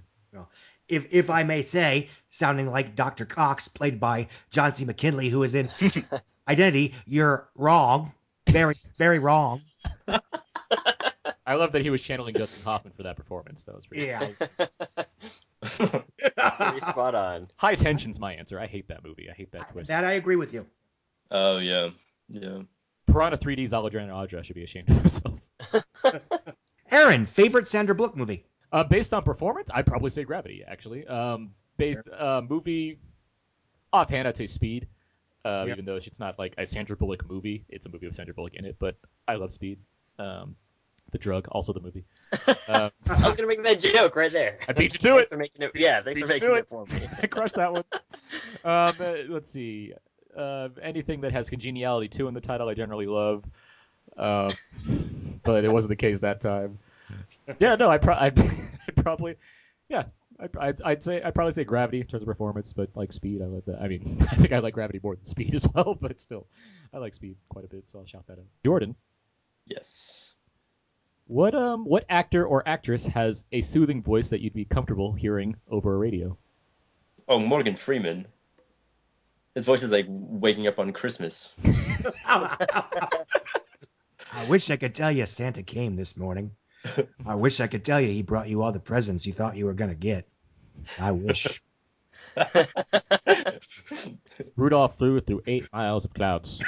if 0.87 1.13
if 1.13 1.29
I 1.29 1.43
may 1.43 1.61
say, 1.63 2.09
sounding 2.29 2.67
like 2.71 2.95
Dr. 2.95 3.25
Cox, 3.25 3.67
played 3.67 3.99
by 3.99 4.27
John 4.51 4.73
C. 4.73 4.85
McGinley, 4.85 5.29
who 5.29 5.43
is 5.43 5.53
in 5.53 5.69
Identity, 6.47 6.95
you're 7.05 7.47
wrong. 7.55 8.13
Very, 8.49 8.75
very 8.97 9.19
wrong. 9.19 9.61
I 10.07 11.55
love 11.55 11.73
that 11.73 11.81
he 11.83 11.89
was 11.89 12.03
channeling 12.03 12.33
Dustin 12.33 12.63
Hoffman 12.63 12.93
for 12.95 13.03
that 13.03 13.15
performance. 13.17 13.65
That 13.65 13.75
was 13.75 13.85
pretty. 13.85 14.05
Yeah. 14.05 14.27
Pretty 16.59 16.79
spot 16.81 17.15
on. 17.15 17.49
High 17.57 17.75
tension's 17.75 18.19
my 18.19 18.33
answer. 18.33 18.59
I 18.59 18.67
hate 18.67 18.87
that 18.87 19.03
movie. 19.03 19.29
I 19.29 19.33
hate 19.33 19.51
that 19.51 19.69
twist. 19.69 19.89
that 19.89 20.05
I 20.05 20.13
agree 20.13 20.35
with 20.35 20.53
you. 20.53 20.65
Oh, 21.31 21.57
yeah. 21.57 21.89
Yeah. 22.29 22.59
Piranha 23.11 23.37
3D's 23.37 23.73
Alexander 23.73 24.13
Aja 24.13 24.43
should 24.43 24.55
be 24.55 24.63
ashamed 24.63 24.89
of 24.89 24.97
himself. 24.97 25.49
Aaron, 26.91 27.25
favorite 27.25 27.67
Sandra 27.67 27.95
Bullock 27.95 28.15
movie? 28.15 28.45
Uh, 28.71 28.83
based 28.83 29.13
on 29.13 29.23
performance, 29.23 29.69
I'd 29.73 29.85
probably 29.85 30.09
say 30.09 30.23
Gravity. 30.23 30.63
Actually, 30.67 31.05
um, 31.07 31.51
based 31.77 31.99
uh, 32.17 32.41
movie 32.47 32.99
offhand, 33.91 34.27
I'd 34.27 34.37
say 34.37 34.47
Speed. 34.47 34.87
Uh, 35.45 35.63
Yeah. 35.67 35.73
Even 35.73 35.85
though 35.85 35.95
it's 35.95 36.19
not 36.19 36.37
like 36.37 36.53
a 36.57 36.65
Sandra 36.65 36.95
Bullock 36.95 37.27
movie, 37.29 37.65
it's 37.69 37.85
a 37.85 37.89
movie 37.89 38.05
with 38.07 38.15
Sandra 38.15 38.33
Bullock 38.33 38.55
in 38.55 38.65
it. 38.65 38.75
But 38.79 38.97
I 39.27 39.35
love 39.35 39.51
Speed. 39.51 39.79
Um, 40.19 40.55
the 41.11 41.17
drug, 41.17 41.47
also 41.49 41.73
the 41.73 41.79
movie. 41.79 42.05
Uh, 42.67 42.89
I 43.09 43.27
was 43.27 43.35
gonna 43.37 43.47
make 43.47 43.63
that 43.63 43.79
joke 43.79 44.15
right 44.15 44.31
there. 44.31 44.59
I 44.67 44.73
beat 44.73 44.93
you 44.93 44.99
to 44.99 45.09
Thanks 45.13 45.27
it. 45.27 45.29
for 45.33 45.37
making 45.37 45.61
it. 45.63 45.71
Yeah, 45.73 46.03
thanks 46.03 46.19
Beat 46.19 46.27
for 46.27 46.33
making 46.33 46.49
it. 46.51 46.57
it 46.57 46.67
for 46.69 46.85
me. 46.85 47.07
I 47.23 47.27
crushed 47.27 47.55
that 47.55 47.71
one. 47.73 47.83
Um, 48.63 48.93
uh, 48.99 49.15
let's 49.29 49.49
see. 49.49 49.93
Uh, 50.35 50.69
anything 50.81 51.21
that 51.21 51.31
has 51.31 51.49
congeniality 51.49 52.07
two 52.07 52.27
in 52.27 52.33
the 52.33 52.41
title, 52.41 52.69
I 52.69 52.73
generally 52.73 53.07
love. 53.07 53.43
Um, 54.17 54.51
but 55.43 55.63
it 55.63 55.71
wasn't 55.71 55.89
the 55.89 55.95
case 55.95 56.19
that 56.21 56.41
time. 56.41 56.79
Yeah, 57.59 57.73
no, 57.75 57.89
I 57.89 57.97
pro- 57.97 58.13
I'd, 58.13 58.37
I'd 58.87 58.95
probably, 58.97 59.35
yeah, 59.89 60.03
I'd, 60.39 60.55
I'd, 60.55 60.81
I'd 60.83 61.03
say 61.03 61.19
I'd 61.23 61.33
probably 61.33 61.53
say 61.53 61.63
Gravity 61.63 62.01
in 62.01 62.05
terms 62.05 62.21
of 62.21 62.27
performance, 62.27 62.71
but 62.73 62.89
like 62.93 63.11
Speed, 63.11 63.41
I 63.41 63.45
like 63.45 63.65
that. 63.65 63.81
I 63.81 63.87
mean, 63.87 64.03
I 64.31 64.35
think 64.35 64.51
I 64.53 64.59
like 64.59 64.75
Gravity 64.75 64.99
more 65.01 65.15
than 65.15 65.25
Speed 65.25 65.55
as 65.55 65.67
well, 65.73 65.95
but 65.99 66.19
still, 66.19 66.45
I 66.93 66.99
like 66.99 67.15
Speed 67.15 67.37
quite 67.49 67.65
a 67.65 67.67
bit, 67.67 67.89
so 67.89 67.97
I'll 67.97 68.05
shout 68.05 68.27
that 68.27 68.33
out. 68.33 68.45
Jordan, 68.63 68.95
Yes. 69.65 70.35
what 71.25 71.55
um 71.55 71.85
what 71.85 72.05
actor 72.09 72.45
or 72.45 72.61
actress 72.69 73.07
has 73.07 73.43
a 73.51 73.61
soothing 73.61 74.03
voice 74.03 74.29
that 74.29 74.41
you'd 74.41 74.53
be 74.53 74.65
comfortable 74.65 75.13
hearing 75.13 75.55
over 75.67 75.95
a 75.95 75.97
radio? 75.97 76.37
Oh, 77.27 77.39
Morgan 77.39 77.75
Freeman. 77.75 78.27
His 79.59 79.65
voice 79.65 79.83
is 79.83 79.91
like 79.91 80.05
waking 80.07 80.67
up 80.67 80.79
on 80.79 80.93
Christmas. 80.93 81.53
I 82.25 82.55
wish 84.47 84.69
I 84.69 84.77
could 84.77 84.95
tell 84.95 85.11
you 85.11 85.25
Santa 85.25 85.63
came 85.63 85.97
this 85.97 86.15
morning. 86.15 86.51
I 87.27 87.35
wish 87.35 87.59
I 87.59 87.67
could 87.67 87.83
tell 87.83 87.99
you 87.99 88.07
he 88.07 88.21
brought 88.21 88.47
you 88.47 88.63
all 88.63 88.71
the 88.71 88.79
presents 88.79 89.25
you 89.25 89.33
thought 89.33 89.57
you 89.57 89.65
were 89.65 89.73
going 89.73 89.89
to 89.89 89.97
get. 89.97 90.29
I 90.97 91.11
wish. 91.11 91.61
Rudolph 94.55 94.97
flew 94.97 95.19
through 95.19 95.41
eight 95.45 95.67
miles 95.73 96.05
of 96.05 96.13
clouds. 96.13 96.61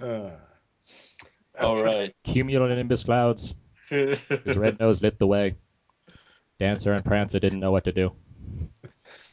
Uh, 0.00 0.30
All 1.60 1.82
right. 1.82 2.14
Cumulonimbus 2.24 3.04
clouds. 3.04 3.56
His 3.88 4.56
red 4.56 4.78
nose 4.78 5.02
lit 5.02 5.18
the 5.18 5.26
way. 5.26 5.56
Dancer 6.60 6.92
and 6.92 7.04
Prancer 7.04 7.40
didn't 7.40 7.60
know 7.60 7.72
what 7.72 7.84
to 7.84 7.92
do. 7.92 8.12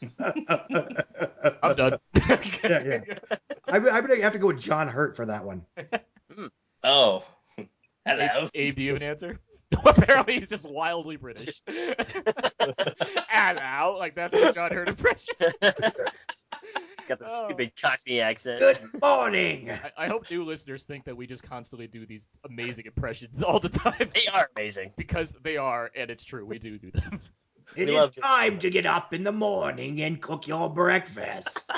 I'm 0.20 1.75
done. 1.75 2.00
yeah, 2.63 2.84
yeah. 2.84 3.00
I, 3.68 3.80
would- 3.80 3.92
I 3.92 4.00
would 4.00 4.20
have 4.20 4.34
to 4.34 4.40
go 4.40 4.48
with 4.48 4.60
John 4.60 4.88
Hurt 4.88 5.16
for 5.16 5.25
that 5.28 5.44
one. 5.46 5.63
Hmm. 6.34 6.48
Oh. 6.84 7.24
Hello. 8.06 8.48
Abe, 8.56 8.75
do 8.75 8.82
you 8.82 8.94
have 8.94 9.01
an 9.04 9.08
answer? 9.08 9.40
Apparently, 9.86 10.40
he's 10.40 10.50
just 10.50 10.68
wildly 10.68 11.18
British. 11.18 11.62
Hello, 13.30 13.96
like 14.00 14.16
that's 14.16 14.36
a 14.36 14.51
John 14.54 14.72
Hurt 14.72 14.90
impression. 14.90 15.36
He's 17.01 17.08
got 17.08 17.17
the 17.20 17.25
Oh. 17.27 17.46
stupid 17.46 17.72
Cockney 17.81 18.22
accent. 18.22 18.60
Good 18.60 18.77
morning. 19.01 19.72
I, 19.72 20.05
I 20.05 20.08
hope 20.08 20.29
new 20.29 20.43
listeners 20.43 20.86
think 20.86 21.03
that 21.05 21.17
we 21.17 21.25
just 21.25 21.41
constantly 21.41 21.88
do 21.88 22.05
these 22.05 22.27
amazing 22.48 22.86
impressions 22.86 23.41
all 23.41 23.60
the 23.60 23.70
time 23.70 24.08
They 24.13 24.27
are 24.31 24.48
amazing. 24.55 24.91
because 24.98 25.36
they 25.41 25.58
are, 25.58 25.89
and 25.96 26.12
it's 26.12 26.24
true. 26.24 26.46
We 26.46 26.60
do 26.60 26.77
do 26.77 26.91
them. 26.91 27.20
It 27.74 27.88
We 27.88 27.96
is 27.96 28.15
time 28.15 28.60
to 28.60 28.70
get 28.70 28.86
up 28.86 29.13
in 29.13 29.24
the 29.24 29.31
morning 29.31 30.01
and 30.01 30.22
cook 30.22 30.46
your 30.46 30.70
breakfast. 30.70 31.58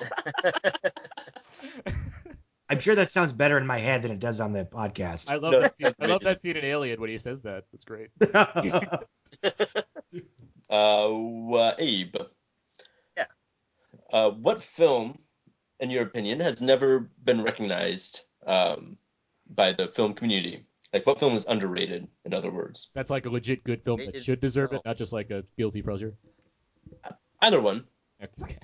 I'm 2.69 2.79
sure 2.79 2.95
that 2.95 3.11
sounds 3.11 3.31
better 3.31 3.59
in 3.59 3.67
my 3.67 3.77
head 3.77 4.01
than 4.01 4.09
it 4.09 4.19
does 4.19 4.39
on 4.39 4.53
the 4.53 4.65
podcast. 4.65 5.29
I 5.29 5.35
love 5.35 5.51
No, 5.51 5.59
that 5.61 5.75
scene. 5.75 5.93
I 5.99 6.07
love 6.07 6.23
that 6.23 6.39
scene 6.39 6.57
in 6.57 6.65
Alien 6.65 6.99
when 6.99 7.11
he 7.11 7.19
says 7.19 7.43
that. 7.43 7.65
That's 7.71 7.85
great. 7.85 8.09
Uh, 10.69 11.51
uh, 11.53 11.75
Abe. 11.77 12.15
Yeah. 14.13 14.19
Uh, 14.19 14.29
what 14.31 14.63
film, 14.63 15.19
in 15.79 15.89
your 15.89 16.03
opinion, 16.03 16.39
has 16.39 16.61
never 16.61 17.09
been 17.23 17.41
recognized 17.41 18.21
um, 18.45 18.97
by 19.49 19.73
the 19.73 19.87
film 19.87 20.13
community? 20.13 20.65
Like, 20.93 21.07
what 21.07 21.19
film 21.19 21.35
is 21.35 21.45
underrated, 21.45 22.07
in 22.23 22.33
other 22.35 22.51
words? 22.51 22.91
That's 22.93 23.09
like 23.09 23.25
a 23.25 23.29
legit 23.29 23.63
good 23.63 23.83
film 23.83 23.99
that 24.05 24.21
should 24.21 24.39
deserve 24.39 24.73
it, 24.73 24.81
not 24.85 24.97
just 24.97 25.11
like 25.11 25.31
a 25.31 25.43
guilty 25.57 25.81
pleasure. 25.81 26.13
Either 27.41 27.59
one. 27.59 27.85
Okay. 28.23 28.57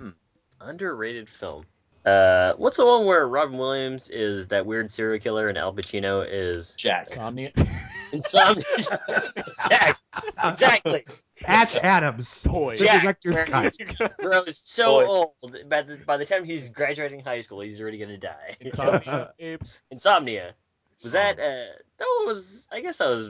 Underrated 0.62 1.28
film. 1.28 1.66
Uh, 2.06 2.54
what's 2.58 2.78
the 2.78 2.86
one 2.86 3.06
where 3.06 3.28
Robin 3.28 3.58
Williams 3.58 4.10
is 4.10 4.48
that 4.48 4.66
weird 4.66 4.92
serial 4.92 5.20
killer 5.20 5.50
and 5.50 5.58
Al 5.58 5.74
Pacino 5.74 6.26
is 6.30 6.74
Jack. 6.78 7.06
Insomnia. 7.08 7.52
Insomnia. 8.12 8.64
exactly. 9.36 10.24
exactly. 10.44 11.06
Patch 11.42 11.76
Adams, 11.78 12.42
Toy. 12.42 12.76
the 12.78 12.84
Jack, 12.86 13.02
director's 13.04 13.36
where- 13.36 13.46
cut. 13.46 13.78
Grows 14.18 14.58
so 14.58 14.86
Boy. 15.00 15.06
old. 15.06 15.70
By 15.70 15.82
the, 15.84 15.98
by 16.06 16.18
the 16.18 16.26
time 16.26 16.44
he's 16.44 16.70
graduating 16.70 17.22
high 17.22 17.42
school, 17.42 17.62
he's 17.62 17.80
already 17.80 17.98
gonna 17.98 18.18
die. 18.18 18.58
Insomnia. 18.60 19.34
Abe. 19.40 19.62
Insomnia. 19.92 20.54
Was 21.04 21.14
that? 21.14 21.40
Uh, 21.40 21.74
that 21.98 22.24
was. 22.26 22.68
I 22.72 22.82
guess 22.82 22.98
that 22.98 23.08
was. 23.08 23.28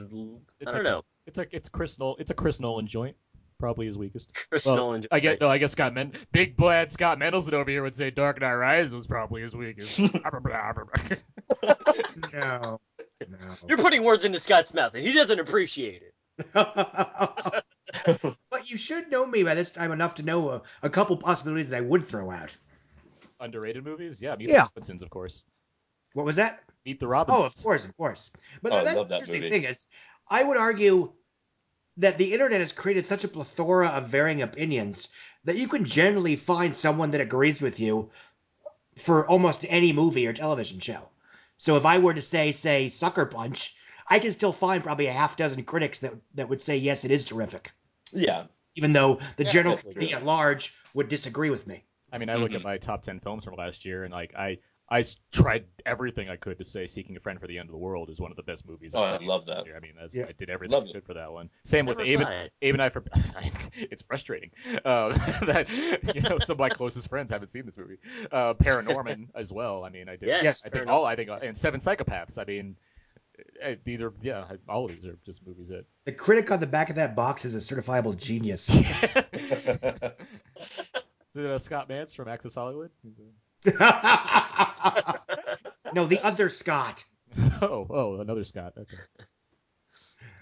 It's 0.60 0.74
I 0.74 0.78
don't 0.78 0.86
a- 0.86 0.90
know. 0.90 1.02
It's 1.26 1.38
a 1.38 1.46
it's 1.54 1.68
Chris 1.68 1.98
Nolan. 1.98 2.16
It's 2.18 2.30
a 2.32 2.34
Chris 2.34 2.58
Nolan 2.60 2.86
joint. 2.88 3.14
Probably 3.60 3.86
his 3.86 3.96
weakest. 3.98 4.32
Chris 4.50 4.64
Well, 4.64 4.74
Nolan. 4.76 5.06
I 5.12 5.20
get 5.20 5.40
no. 5.40 5.48
I 5.48 5.58
guess 5.58 5.72
Scott 5.72 5.94
Men, 5.94 6.12
big 6.32 6.56
bad 6.56 6.90
Scott 6.90 7.18
Mendelson 7.20 7.52
over 7.52 7.70
here 7.70 7.82
would 7.82 7.94
say 7.94 8.10
Dark 8.10 8.40
Knight 8.40 8.54
Rises 8.54 8.92
was 8.94 9.06
probably 9.06 9.42
his 9.42 9.54
weakest. 9.54 10.00
No. 12.32 12.80
You're 13.68 13.78
putting 13.78 14.02
words 14.04 14.24
into 14.24 14.40
Scott's 14.40 14.72
mouth, 14.74 14.94
and 14.94 15.06
he 15.06 15.12
doesn't 15.12 15.38
appreciate 15.38 16.02
it. 16.02 16.14
But 18.50 18.70
you 18.70 18.76
should 18.78 19.10
know 19.10 19.26
me 19.26 19.42
by 19.42 19.54
this 19.54 19.72
time 19.72 19.92
enough 19.92 20.14
to 20.16 20.22
know 20.22 20.50
a, 20.50 20.62
a 20.82 20.90
couple 20.90 21.16
possibilities 21.16 21.68
that 21.70 21.78
I 21.78 21.80
would 21.80 22.04
throw 22.04 22.30
out. 22.30 22.56
Underrated 23.40 23.84
movies, 23.84 24.22
yeah. 24.22 24.36
Meet 24.36 24.48
Yeah. 24.48 24.54
the 24.54 24.62
Robinsons, 24.74 25.02
of 25.02 25.10
course. 25.10 25.44
What 26.14 26.24
was 26.26 26.36
that? 26.36 26.62
Meet 26.86 27.00
the 27.00 27.08
Robinsons. 27.08 27.42
Oh, 27.42 27.46
of 27.46 27.54
course, 27.56 27.84
of 27.84 27.96
course. 27.96 28.30
But 28.62 28.72
Oh, 28.72 28.84
that's 28.84 28.94
the 28.94 29.04
that 29.04 29.20
interesting 29.20 29.42
movie. 29.42 29.50
thing 29.50 29.64
is, 29.64 29.86
I 30.30 30.42
would 30.42 30.56
argue 30.56 31.12
that 31.98 32.18
the 32.18 32.32
internet 32.32 32.60
has 32.60 32.72
created 32.72 33.06
such 33.06 33.24
a 33.24 33.28
plethora 33.28 33.88
of 33.88 34.08
varying 34.08 34.42
opinions 34.42 35.08
that 35.44 35.56
you 35.56 35.68
can 35.68 35.84
generally 35.84 36.36
find 36.36 36.76
someone 36.76 37.10
that 37.12 37.20
agrees 37.20 37.60
with 37.60 37.78
you 37.80 38.10
for 38.98 39.26
almost 39.28 39.66
any 39.68 39.92
movie 39.92 40.26
or 40.26 40.32
television 40.32 40.80
show. 40.80 41.09
So 41.60 41.76
if 41.76 41.84
I 41.84 41.98
were 41.98 42.14
to 42.14 42.22
say, 42.22 42.52
say, 42.52 42.88
Sucker 42.88 43.26
Punch, 43.26 43.76
I 44.08 44.18
can 44.18 44.32
still 44.32 44.52
find 44.52 44.82
probably 44.82 45.08
a 45.08 45.12
half 45.12 45.36
dozen 45.36 45.62
critics 45.62 46.00
that, 46.00 46.14
that 46.34 46.48
would 46.48 46.62
say, 46.62 46.78
yes, 46.78 47.04
it 47.04 47.10
is 47.10 47.26
terrific, 47.26 47.70
Yeah. 48.12 48.46
even 48.76 48.94
though 48.94 49.20
the 49.36 49.44
Yeah, 49.44 49.50
general 49.50 49.74
definitely 49.76 49.94
community 49.94 50.14
at 50.14 50.24
large 50.24 50.74
would 50.94 51.10
disagree 51.10 51.50
with 51.50 51.66
me. 51.66 51.84
I 52.12 52.16
mean, 52.16 52.30
I 52.30 52.36
look 52.36 52.52
at 52.52 52.60
mm-hmm. 52.60 52.68
my 52.68 52.78
top 52.78 53.02
ten 53.02 53.20
films 53.20 53.44
from 53.44 53.56
last 53.56 53.84
year, 53.84 54.04
and 54.04 54.12
like 54.12 54.34
I, 54.34 54.58
I 54.92 55.00
s- 55.00 55.16
tried 55.30 55.66
everything 55.86 56.28
I 56.28 56.34
could 56.36 56.58
to 56.58 56.64
say 56.64 56.88
"Seeking 56.88 57.16
a 57.16 57.20
Friend 57.20 57.40
for 57.40 57.46
the 57.46 57.58
End 57.58 57.68
of 57.68 57.72
the 57.72 57.78
World" 57.78 58.10
is 58.10 58.20
one 58.20 58.32
of 58.32 58.36
the 58.36 58.42
best 58.42 58.68
movies. 58.68 58.92
Oh, 58.94 59.02
I've 59.02 59.22
I 59.22 59.24
love 59.24 59.46
that. 59.46 59.64
year. 59.64 59.76
I 59.76 59.80
mean, 59.80 59.92
that's, 60.00 60.16
Yeah. 60.16 60.24
I 60.28 60.32
did 60.32 60.50
everything 60.50 60.72
Love 60.72 60.88
I 60.92 60.98
it. 60.98 61.06
for 61.06 61.14
that 61.14 61.32
one. 61.32 61.48
Same 61.64 61.86
with 61.86 62.00
Abe. 62.00 62.20
and- 62.22 62.50
Abe 62.60 62.74
and 62.74 62.82
I 62.82 62.88
for 62.88 63.04
it's 63.74 64.02
frustrating 64.02 64.50
um, 64.84 65.12
that 65.46 65.66
you 66.14 66.22
know 66.22 66.38
some 66.38 66.54
of 66.54 66.58
my 66.58 66.68
closest 66.70 67.08
friends 67.08 67.30
haven't 67.30 67.48
seen 67.48 67.66
this 67.66 67.78
movie. 67.78 67.98
Uh, 68.32 68.54
Paranorman 68.54 69.28
as 69.34 69.52
well. 69.52 69.84
I 69.84 69.90
mean, 69.90 70.08
I 70.08 70.16
did. 70.16 70.26
Yes, 70.28 70.42
Yes. 70.42 70.66
I 70.66 70.70
think 70.76 70.88
all. 70.90 71.04
I 71.04 71.14
think 71.16 71.30
and 71.42 71.56
Seven 71.56 71.78
Psychopaths. 71.80 72.36
I 72.38 72.44
mean, 72.44 72.76
uh, 73.64 73.74
these 73.84 74.02
are 74.02 74.12
yeah. 74.22 74.44
All 74.68 74.86
of 74.86 74.90
these 74.90 75.04
are 75.04 75.16
just 75.24 75.46
movies 75.46 75.68
that. 75.68 75.84
The 76.04 76.12
critic 76.12 76.50
on 76.50 76.58
the 76.60 76.66
back 76.66 76.90
of 76.90 76.96
that 76.96 77.14
box 77.14 77.44
is 77.44 77.54
a 77.54 77.58
certifiable 77.58 78.16
genius. 78.16 78.68
Is 81.32 81.36
it 81.36 81.46
uh, 81.46 81.58
Scott 81.58 81.88
Mantz 81.88 82.14
from 82.16 82.26
Access 82.28 82.56
Hollywood? 82.56 82.90
He's 84.82 84.92
a- 84.94 85.94
no, 85.94 86.06
the 86.06 86.20
other 86.24 86.48
Scott. 86.48 87.04
oh, 87.62 87.86
oh, 87.90 88.20
another 88.20 88.44
Scott. 88.44 88.74
Okay. 88.78 88.96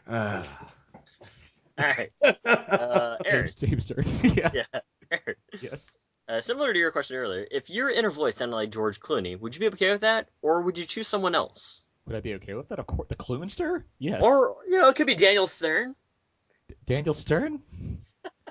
Uh, 0.07 0.43
All 1.79 1.85
right, 1.87 2.09
uh, 2.45 3.17
Eric. 3.25 3.55
James, 3.57 3.87
James 3.87 3.89
turn. 4.23 4.33
yeah. 4.37 4.51
Yeah, 4.55 4.81
Eric. 5.11 5.39
Yes. 5.61 5.97
Uh, 6.29 6.41
similar 6.41 6.73
to 6.73 6.79
your 6.79 6.91
question 6.91 7.17
earlier, 7.17 7.47
if 7.51 7.71
your 7.71 7.89
inner 7.91 8.11
voice 8.11 8.37
sounded 8.37 8.55
like 8.57 8.71
George 8.71 9.01
Clooney, 9.01 9.39
would 9.39 9.55
you 9.55 9.61
be 9.61 9.69
okay 9.69 9.91
with 9.93 10.03
that, 10.03 10.29
or 10.43 10.61
would 10.63 10.77
you 10.77 10.85
choose 10.85 11.09
someone 11.09 11.35
else? 11.35 11.83
Would 12.07 12.17
I 12.17 12.21
be 12.21 12.35
okay 12.35 12.55
with 12.55 12.69
that? 12.69 12.79
Of 12.79 12.87
course, 12.87 13.09
the 13.09 13.17
Clunster? 13.17 13.85
Yes. 13.99 14.23
Or 14.25 14.57
you 14.69 14.79
know, 14.79 14.89
it 14.89 14.97
could 14.97 15.07
be 15.07 15.15
Daniel 15.15 15.47
Stern. 15.47 15.95
Daniel 16.87 17.15
Stern? 17.15 17.61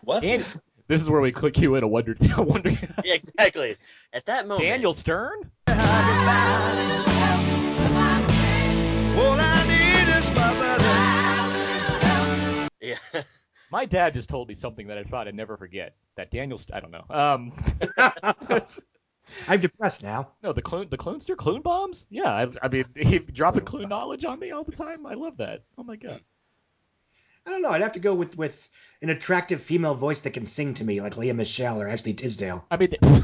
What? 0.04 0.24
Dan- 0.24 0.46
this 0.88 1.02
is 1.02 1.10
where 1.10 1.22
we 1.22 1.32
click 1.32 1.60
you 1.60 1.76
in 1.76 1.84
a 1.84 1.88
wonder. 1.88 2.16
a 2.38 2.42
wonder. 2.42 2.70
Yeah, 2.70 3.14
exactly. 3.14 3.76
At 4.14 4.26
that 4.26 4.48
moment, 4.48 4.68
Daniel 4.68 4.94
Stern? 4.94 5.52
Yeah. 12.82 12.98
My 13.72 13.86
dad 13.86 14.14
just 14.14 14.30
told 14.30 14.48
me 14.48 14.54
something 14.54 14.88
that 14.88 14.98
I 14.98 15.04
thought 15.04 15.28
I'd 15.28 15.36
never 15.36 15.58
forget. 15.58 15.96
That 16.16 16.32
Daniel. 16.32 16.58
St- 16.58 16.76
I 16.76 16.80
don't 16.80 16.92
know. 16.92 17.04
Um, 17.10 17.52
I'm 19.48 19.60
depressed 19.60 20.04
now. 20.04 20.32
no, 20.42 20.54
the 20.54 20.62
clone, 20.62 20.88
the 20.90 20.98
Clunster, 20.98 21.36
Clune 21.36 21.62
bombs. 21.62 22.08
Yeah, 22.10 22.32
I, 22.32 22.48
I 22.62 22.70
mean, 22.70 22.86
he 22.96 23.20
dropping 23.20 23.66
Clune 23.66 23.90
knowledge 23.90 24.24
on 24.24 24.40
me 24.40 24.52
all 24.52 24.64
the 24.64 24.72
time. 24.72 25.06
I 25.06 25.16
love 25.16 25.38
that. 25.38 25.64
Oh 25.78 25.84
my 25.84 25.98
god. 25.98 26.22
I 27.48 27.52
don't 27.52 27.62
know. 27.62 27.70
I'd 27.70 27.82
have 27.82 27.94
to 27.94 28.00
go 28.00 28.14
with 28.14 28.38
with 28.38 28.68
an 29.02 29.10
attractive 29.10 29.64
female 29.64 29.96
voice 29.96 30.20
that 30.22 30.32
can 30.32 30.46
sing 30.46 30.74
to 30.76 30.84
me, 30.84 31.02
like 31.02 31.16
Lea 31.16 31.32
Michele 31.32 31.82
or 31.82 31.88
Ashley 31.88 32.14
Tisdale. 32.14 32.66
I 32.70 32.78
mean, 32.78 32.94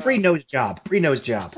Pre 0.00 0.18
nose 0.18 0.44
job. 0.44 0.84
Pre 0.84 1.00
nose 1.00 1.22
job. 1.22 1.54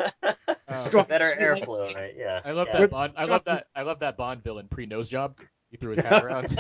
Strong- 0.87 1.07
Better 1.07 1.25
airflow, 1.25 1.93
right? 1.95 2.15
Yeah. 2.17 2.41
I 2.45 2.53
love 2.53 2.69
yeah. 2.71 2.81
that 2.81 2.91
Bond. 2.91 3.13
I 3.17 3.25
love 3.25 3.45
that. 3.45 3.67
I 3.75 3.83
love 3.83 3.99
that 4.01 4.17
Bond 4.17 4.45
villain 4.45 4.69
pre 4.69 4.87
nose 4.87 5.09
job. 5.09 5.35
He 5.71 5.77
threw 5.77 5.91
his 5.91 6.01
hat 6.01 6.25
around. 6.25 6.57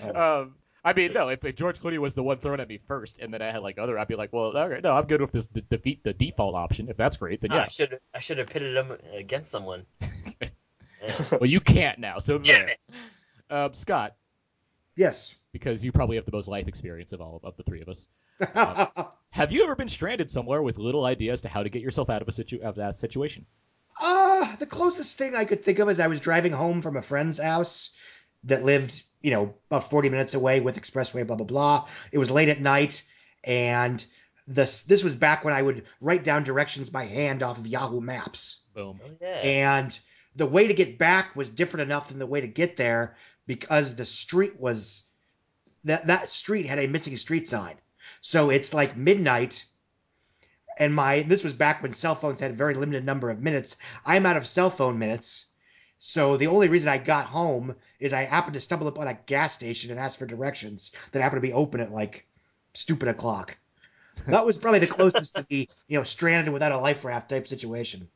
um, 0.14 0.54
I 0.84 0.92
mean, 0.94 1.12
no. 1.12 1.28
If, 1.28 1.44
if 1.44 1.56
George 1.56 1.78
Clooney 1.78 1.98
was 1.98 2.14
the 2.14 2.22
one 2.22 2.38
thrown 2.38 2.58
at 2.60 2.68
me 2.68 2.78
first, 2.88 3.18
and 3.18 3.32
then 3.34 3.42
I 3.42 3.50
had 3.52 3.58
like 3.62 3.78
other, 3.78 3.98
I'd 3.98 4.08
be 4.08 4.14
like, 4.16 4.32
well, 4.32 4.56
all 4.56 4.68
right, 4.68 4.82
no, 4.82 4.94
I'm 4.96 5.06
good 5.06 5.20
with 5.20 5.32
this 5.32 5.46
d- 5.46 5.62
defeat 5.68 6.02
the 6.04 6.12
default 6.12 6.54
option. 6.54 6.88
If 6.88 6.96
that's 6.96 7.16
great, 7.18 7.40
then 7.42 7.52
Ah, 7.52 7.56
yeah. 7.56 7.62
I 7.64 7.68
should 7.68 7.98
I 8.14 8.18
should 8.20 8.38
have 8.38 8.48
pitted 8.48 8.76
him 8.76 8.96
against 9.14 9.50
someone. 9.50 9.84
Well, 11.32 11.46
you 11.48 11.60
can't 11.60 11.98
now. 11.98 12.18
So 12.18 12.38
Damn 12.38 12.66
there. 12.66 12.68
it. 12.68 12.82
Um, 13.48 13.72
Scott, 13.72 14.14
yes. 14.96 15.34
because 15.50 15.82
you 15.82 15.92
probably 15.92 16.16
have 16.16 16.26
the 16.26 16.32
most 16.32 16.46
life 16.46 16.68
experience 16.68 17.12
of 17.14 17.22
all 17.22 17.40
of 17.42 17.56
the 17.56 17.62
three 17.62 17.80
of 17.80 17.88
us. 17.88 18.06
Have 19.30 19.50
you 19.50 19.64
ever 19.64 19.74
been 19.76 19.88
stranded 19.88 20.28
somewhere 20.30 20.62
with 20.62 20.76
little 20.78 21.04
idea 21.06 21.32
as 21.32 21.40
to 21.42 21.48
how 21.48 21.62
to 21.62 21.70
get 21.70 21.80
yourself 21.82 22.10
out 22.10 22.20
of 22.20 22.28
a 22.28 22.32
situ- 22.32 22.60
of 22.62 22.74
that 22.76 22.94
situation? 22.96 23.46
Uh, 24.00 24.54
the 24.56 24.66
closest 24.66 25.16
thing 25.16 25.34
I 25.34 25.46
could 25.46 25.64
think 25.64 25.78
of 25.78 25.88
is 25.88 26.00
I 26.00 26.06
was 26.08 26.20
driving 26.20 26.52
home 26.52 26.82
from 26.82 26.96
a 26.98 27.02
friend's 27.02 27.38
house 27.40 27.92
that 28.44 28.62
lived, 28.62 29.02
you 29.22 29.30
know, 29.30 29.54
about 29.70 29.88
40 29.88 30.10
minutes 30.10 30.34
away 30.34 30.60
with 30.60 30.80
expressway, 30.80 31.26
blah, 31.26 31.36
blah, 31.36 31.46
blah. 31.46 31.88
It 32.12 32.18
was 32.18 32.30
late 32.30 32.48
at 32.48 32.60
night, 32.60 33.02
and 33.44 34.04
this 34.46 34.82
this 34.82 35.04
was 35.04 35.14
back 35.14 35.44
when 35.44 35.54
I 35.54 35.62
would 35.62 35.84
write 36.00 36.24
down 36.24 36.42
directions 36.42 36.90
by 36.90 37.04
hand 37.06 37.42
off 37.42 37.58
of 37.58 37.66
Yahoo 37.66 38.00
Maps. 38.00 38.60
Boom. 38.74 39.00
Oh, 39.04 39.10
yeah. 39.20 39.40
And 39.42 39.98
the 40.36 40.46
way 40.46 40.66
to 40.66 40.74
get 40.74 40.98
back 40.98 41.36
was 41.36 41.48
different 41.48 41.82
enough 41.82 42.08
than 42.08 42.18
the 42.18 42.26
way 42.26 42.40
to 42.40 42.46
get 42.46 42.76
there 42.76 43.16
because 43.46 43.94
the 43.94 44.04
street 44.04 44.58
was 44.60 45.04
that 45.84 46.06
that 46.06 46.30
street 46.30 46.66
had 46.66 46.78
a 46.78 46.88
missing 46.88 47.16
street 47.16 47.48
sign. 47.48 47.76
So 48.20 48.50
it's 48.50 48.74
like 48.74 48.96
midnight 48.96 49.64
and 50.78 50.94
my 50.94 51.22
this 51.22 51.44
was 51.44 51.52
back 51.52 51.82
when 51.82 51.92
cell 51.92 52.14
phones 52.14 52.40
had 52.40 52.52
a 52.52 52.54
very 52.54 52.74
limited 52.74 53.04
number 53.04 53.30
of 53.30 53.40
minutes. 53.40 53.76
I'm 54.04 54.26
out 54.26 54.36
of 54.36 54.46
cell 54.46 54.70
phone 54.70 54.98
minutes. 54.98 55.46
So 55.98 56.36
the 56.36 56.46
only 56.46 56.68
reason 56.68 56.88
I 56.88 56.98
got 56.98 57.26
home 57.26 57.76
is 58.00 58.12
I 58.12 58.24
happened 58.24 58.54
to 58.54 58.60
stumble 58.60 58.88
upon 58.88 59.06
a 59.06 59.14
gas 59.26 59.54
station 59.54 59.90
and 59.90 60.00
ask 60.00 60.18
for 60.18 60.26
directions 60.26 60.92
that 61.12 61.22
happened 61.22 61.42
to 61.42 61.46
be 61.48 61.52
open 61.52 61.80
at 61.80 61.92
like 61.92 62.26
stupid 62.74 63.08
o'clock. 63.08 63.56
That 64.26 64.44
was 64.44 64.56
probably 64.56 64.80
the 64.80 64.86
closest 64.94 65.36
to 65.36 65.46
the 65.48 65.68
you 65.86 65.98
know 65.98 66.04
stranded 66.04 66.52
without 66.52 66.72
a 66.72 66.78
life 66.78 67.04
raft 67.04 67.30
type 67.30 67.46
situation. 67.46 68.08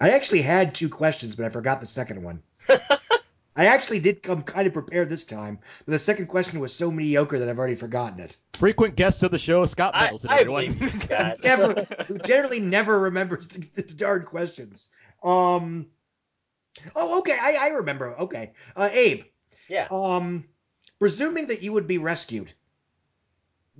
I 0.00 0.10
actually 0.10 0.42
had 0.42 0.74
two 0.74 0.88
questions, 0.88 1.34
but 1.34 1.44
I 1.46 1.48
forgot 1.48 1.80
the 1.80 1.86
second 1.86 2.22
one. 2.22 2.42
I 3.56 3.66
actually 3.66 3.98
did 3.98 4.22
come 4.22 4.42
kind 4.44 4.68
of 4.68 4.72
prepared 4.72 5.08
this 5.08 5.24
time, 5.24 5.58
but 5.84 5.90
the 5.90 5.98
second 5.98 6.26
question 6.26 6.60
was 6.60 6.72
so 6.72 6.92
mediocre 6.92 7.40
that 7.40 7.48
I've 7.48 7.58
already 7.58 7.74
forgotten 7.74 8.20
it. 8.20 8.36
Frequent 8.52 8.94
guest 8.94 9.24
of 9.24 9.32
the 9.32 9.38
show, 9.38 9.66
Scott 9.66 9.96
I- 9.96 10.10
I 10.28 10.38
everyone. 10.40 10.66
believe 10.66 10.80
you, 10.82 10.90
Scott. 10.92 11.38
Never, 11.44 11.86
who 12.06 12.18
generally 12.18 12.60
never 12.60 12.98
remembers 13.00 13.48
the, 13.48 13.66
the 13.74 13.82
darn 13.82 14.22
questions. 14.24 14.88
Um. 15.22 15.86
Oh, 16.96 17.18
okay. 17.20 17.36
I, 17.40 17.56
I 17.60 17.68
remember. 17.68 18.14
Okay, 18.18 18.52
uh, 18.76 18.88
Abe. 18.92 19.24
Yeah. 19.68 19.86
Um, 19.90 20.44
presuming 20.98 21.46
that 21.48 21.62
you 21.62 21.72
would 21.72 21.86
be 21.86 21.98
rescued, 21.98 22.52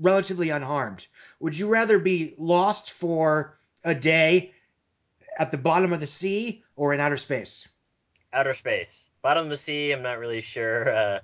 relatively 0.01 0.51
unharmed, 0.51 1.07
would 1.41 1.57
you 1.57 1.69
rather 1.69 1.99
be 1.99 2.35
lost 2.39 2.91
for 2.93 3.59
a 3.85 3.95
day 3.95 4.53
at 5.39 5.51
the 5.51 5.59
bottom 5.59 5.93
of 5.93 6.01
the 6.01 6.07
sea 6.07 6.63
or 6.77 6.95
in 6.95 7.01
outer 7.01 7.17
space? 7.17 7.69
Outer 8.33 8.55
space, 8.55 9.09
bottom 9.23 9.45
of 9.45 9.51
the 9.51 9.57
sea. 9.57 9.91
I'm 9.93 10.03
not 10.03 10.19
really 10.19 10.43
sure. 10.43 10.93
Uh, 10.95 11.19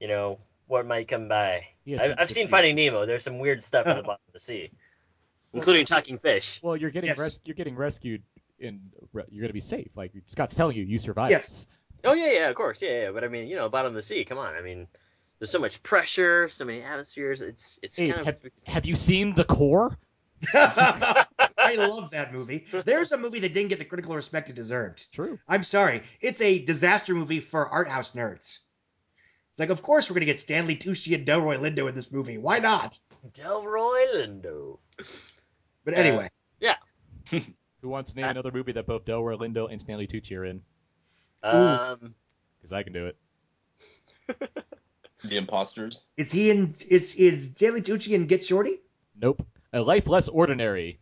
you 0.00 0.08
know 0.08 0.38
what 0.66 0.86
might 0.86 1.06
come 1.06 1.28
by. 1.28 1.66
He 1.84 1.92
has 1.92 2.02
I've, 2.02 2.14
I've 2.18 2.30
seen 2.30 2.48
Finding. 2.48 2.74
Nemo. 2.74 3.06
There's 3.06 3.22
some 3.24 3.38
weird 3.38 3.62
stuff 3.62 3.86
at 3.86 3.96
the 3.96 4.02
bottom 4.02 4.22
of 4.26 4.32
the 4.32 4.40
sea, 4.40 4.70
including 5.52 5.86
talking 5.86 6.18
fish. 6.18 6.58
Well, 6.62 6.76
you're 6.76 6.90
getting 6.90 7.08
Yes. 7.08 7.18
res- 7.18 7.40
you're 7.44 7.54
getting 7.54 7.76
rescued, 7.76 8.22
and 8.62 8.80
you're 9.12 9.42
gonna 9.42 9.52
be 9.52 9.60
safe. 9.60 9.96
Like 9.96 10.12
Scott's 10.26 10.54
telling 10.54 10.76
you, 10.76 10.84
you 10.84 10.98
survive. 10.98 11.30
Yes. 11.30 11.66
Oh 12.04 12.14
yeah, 12.14 12.32
yeah, 12.32 12.48
of 12.48 12.56
course, 12.56 12.82
yeah, 12.82 13.02
yeah. 13.02 13.10
But 13.12 13.24
I 13.24 13.28
mean, 13.28 13.48
you 13.48 13.56
know, 13.56 13.68
bottom 13.68 13.90
of 13.90 13.96
the 13.96 14.02
sea. 14.02 14.24
Come 14.24 14.38
on, 14.38 14.54
I 14.54 14.60
mean, 14.60 14.88
there's 15.38 15.50
so 15.50 15.58
much 15.58 15.82
pressure, 15.82 16.48
so 16.48 16.64
many 16.64 16.82
atmospheres. 16.82 17.42
It's 17.42 17.78
it's 17.82 17.98
Hey, 17.98 18.08
kind 18.08 18.20
of 18.20 18.26
have, 18.26 18.38
have 18.64 18.86
you 18.86 18.96
seen 18.96 19.34
the 19.34 19.44
core? 19.44 19.98
I 20.54 21.76
love 21.76 22.10
that 22.10 22.32
movie. 22.32 22.66
There's 22.84 23.12
a 23.12 23.18
movie 23.18 23.40
that 23.40 23.54
didn't 23.54 23.68
get 23.68 23.78
the 23.78 23.84
critical 23.84 24.16
respect 24.16 24.50
it 24.50 24.56
deserved. 24.56 25.12
True. 25.12 25.38
I'm 25.48 25.62
sorry. 25.62 26.02
It's 26.20 26.40
a 26.40 26.64
disaster 26.64 27.14
movie 27.14 27.40
for 27.40 27.68
art 27.68 27.88
house 27.88 28.12
nerds. 28.12 28.60
It's 29.50 29.58
like, 29.58 29.70
of 29.70 29.82
course 29.82 30.08
we're 30.08 30.14
gonna 30.14 30.26
get 30.26 30.40
Stanley 30.40 30.76
Tucci 30.76 31.14
and 31.14 31.26
Delroy 31.26 31.58
Lindo 31.58 31.88
in 31.88 31.94
this 31.94 32.12
movie. 32.12 32.38
Why 32.38 32.58
not? 32.58 32.98
Delroy 33.32 34.14
Lindo. 34.14 34.78
But 35.84 35.94
anyway, 35.94 36.30
uh, 36.66 36.74
Who 37.82 37.88
wants 37.88 38.12
to 38.12 38.16
name 38.16 38.26
another 38.26 38.52
movie 38.52 38.72
that 38.72 38.86
both 38.86 39.04
Delroy 39.04 39.36
Lindo 39.38 39.70
and 39.70 39.80
Stanley 39.80 40.06
Tucci 40.06 40.36
are 40.36 40.44
in? 40.44 40.62
Um, 41.42 42.14
Because 42.58 42.72
I 42.72 42.82
can 42.84 42.92
do 42.92 43.06
it. 43.06 43.16
The 45.24 45.36
Imposters. 45.36 46.06
is 46.16 46.32
he 46.32 46.50
in? 46.50 46.74
Is 46.88 47.14
is 47.14 47.52
Stanley 47.52 47.80
Tucci 47.80 48.12
in 48.12 48.26
Get 48.26 48.44
Shorty? 48.44 48.80
Nope. 49.20 49.46
A 49.72 49.80
Life 49.80 50.08
Less 50.08 50.28
Ordinary. 50.28 50.98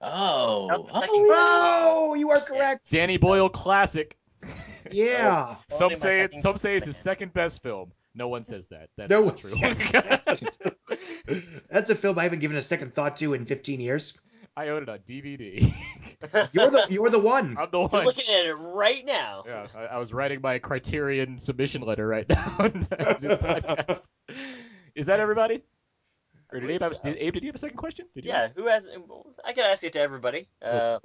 Oh. 0.00 0.68
That 0.68 0.78
was 0.82 0.86
the 0.86 0.96
oh, 0.96 1.00
second 1.00 1.26
yes. 1.26 1.38
Oh, 1.38 2.14
you 2.14 2.30
are 2.30 2.40
correct. 2.40 2.90
Danny 2.90 3.18
Boyle 3.18 3.48
classic. 3.48 4.16
Yeah. 4.90 5.56
some 5.70 5.88
my 5.90 5.94
say 5.94 6.22
it's 6.22 6.36
second 6.36 6.40
some 6.42 6.56
say 6.58 6.76
it's 6.76 6.84
his 6.86 6.94
guess. 6.94 7.02
second 7.02 7.32
best 7.32 7.62
film. 7.62 7.92
No 8.14 8.28
one 8.28 8.44
says 8.44 8.68
that. 8.68 8.90
That's 8.98 9.10
No 9.10 9.24
not 9.24 9.42
one 9.42 9.76
true. 9.76 11.40
That's 11.70 11.88
a 11.88 11.94
film 11.94 12.18
I 12.18 12.24
haven't 12.24 12.40
given 12.40 12.58
a 12.58 12.62
second 12.62 12.92
thought 12.94 13.16
to 13.16 13.32
in 13.32 13.46
15 13.46 13.80
years. 13.80 14.20
I 14.56 14.68
own 14.68 14.82
it 14.84 14.88
on 14.88 14.98
DVD. 15.00 15.60
You're 16.52 16.70
the 16.70 16.86
you're 16.88 17.10
the 17.10 17.18
one. 17.18 17.56
I'm 17.58 17.70
the 17.70 17.80
one. 17.80 17.90
You're 17.92 18.04
looking 18.04 18.32
at 18.32 18.46
it 18.46 18.54
right 18.54 19.04
now. 19.04 19.44
Yeah, 19.46 19.66
I, 19.74 19.80
I 19.80 19.98
was 19.98 20.14
writing 20.14 20.40
my 20.40 20.58
Criterion 20.58 21.38
submission 21.38 21.82
letter 21.82 22.06
right 22.06 22.26
now. 22.26 22.54
on 22.58 22.70
the 22.70 23.38
podcast. 23.42 24.08
Is 24.94 25.06
that 25.06 25.20
everybody? 25.20 25.62
Or 26.50 26.60
did 26.60 26.70
Abe, 26.70 26.80
have, 26.80 27.02
did 27.02 27.16
Abe, 27.18 27.34
did 27.34 27.42
you 27.42 27.48
have 27.48 27.56
a 27.56 27.58
second 27.58 27.76
question? 27.76 28.06
Did 28.14 28.24
you 28.24 28.30
Yeah, 28.30 28.48
who 28.54 28.68
has? 28.68 28.86
I 29.44 29.52
can 29.52 29.64
ask 29.64 29.84
it 29.84 29.92
to 29.94 30.00
everybody. 30.00 30.48
Uh, 30.62 30.98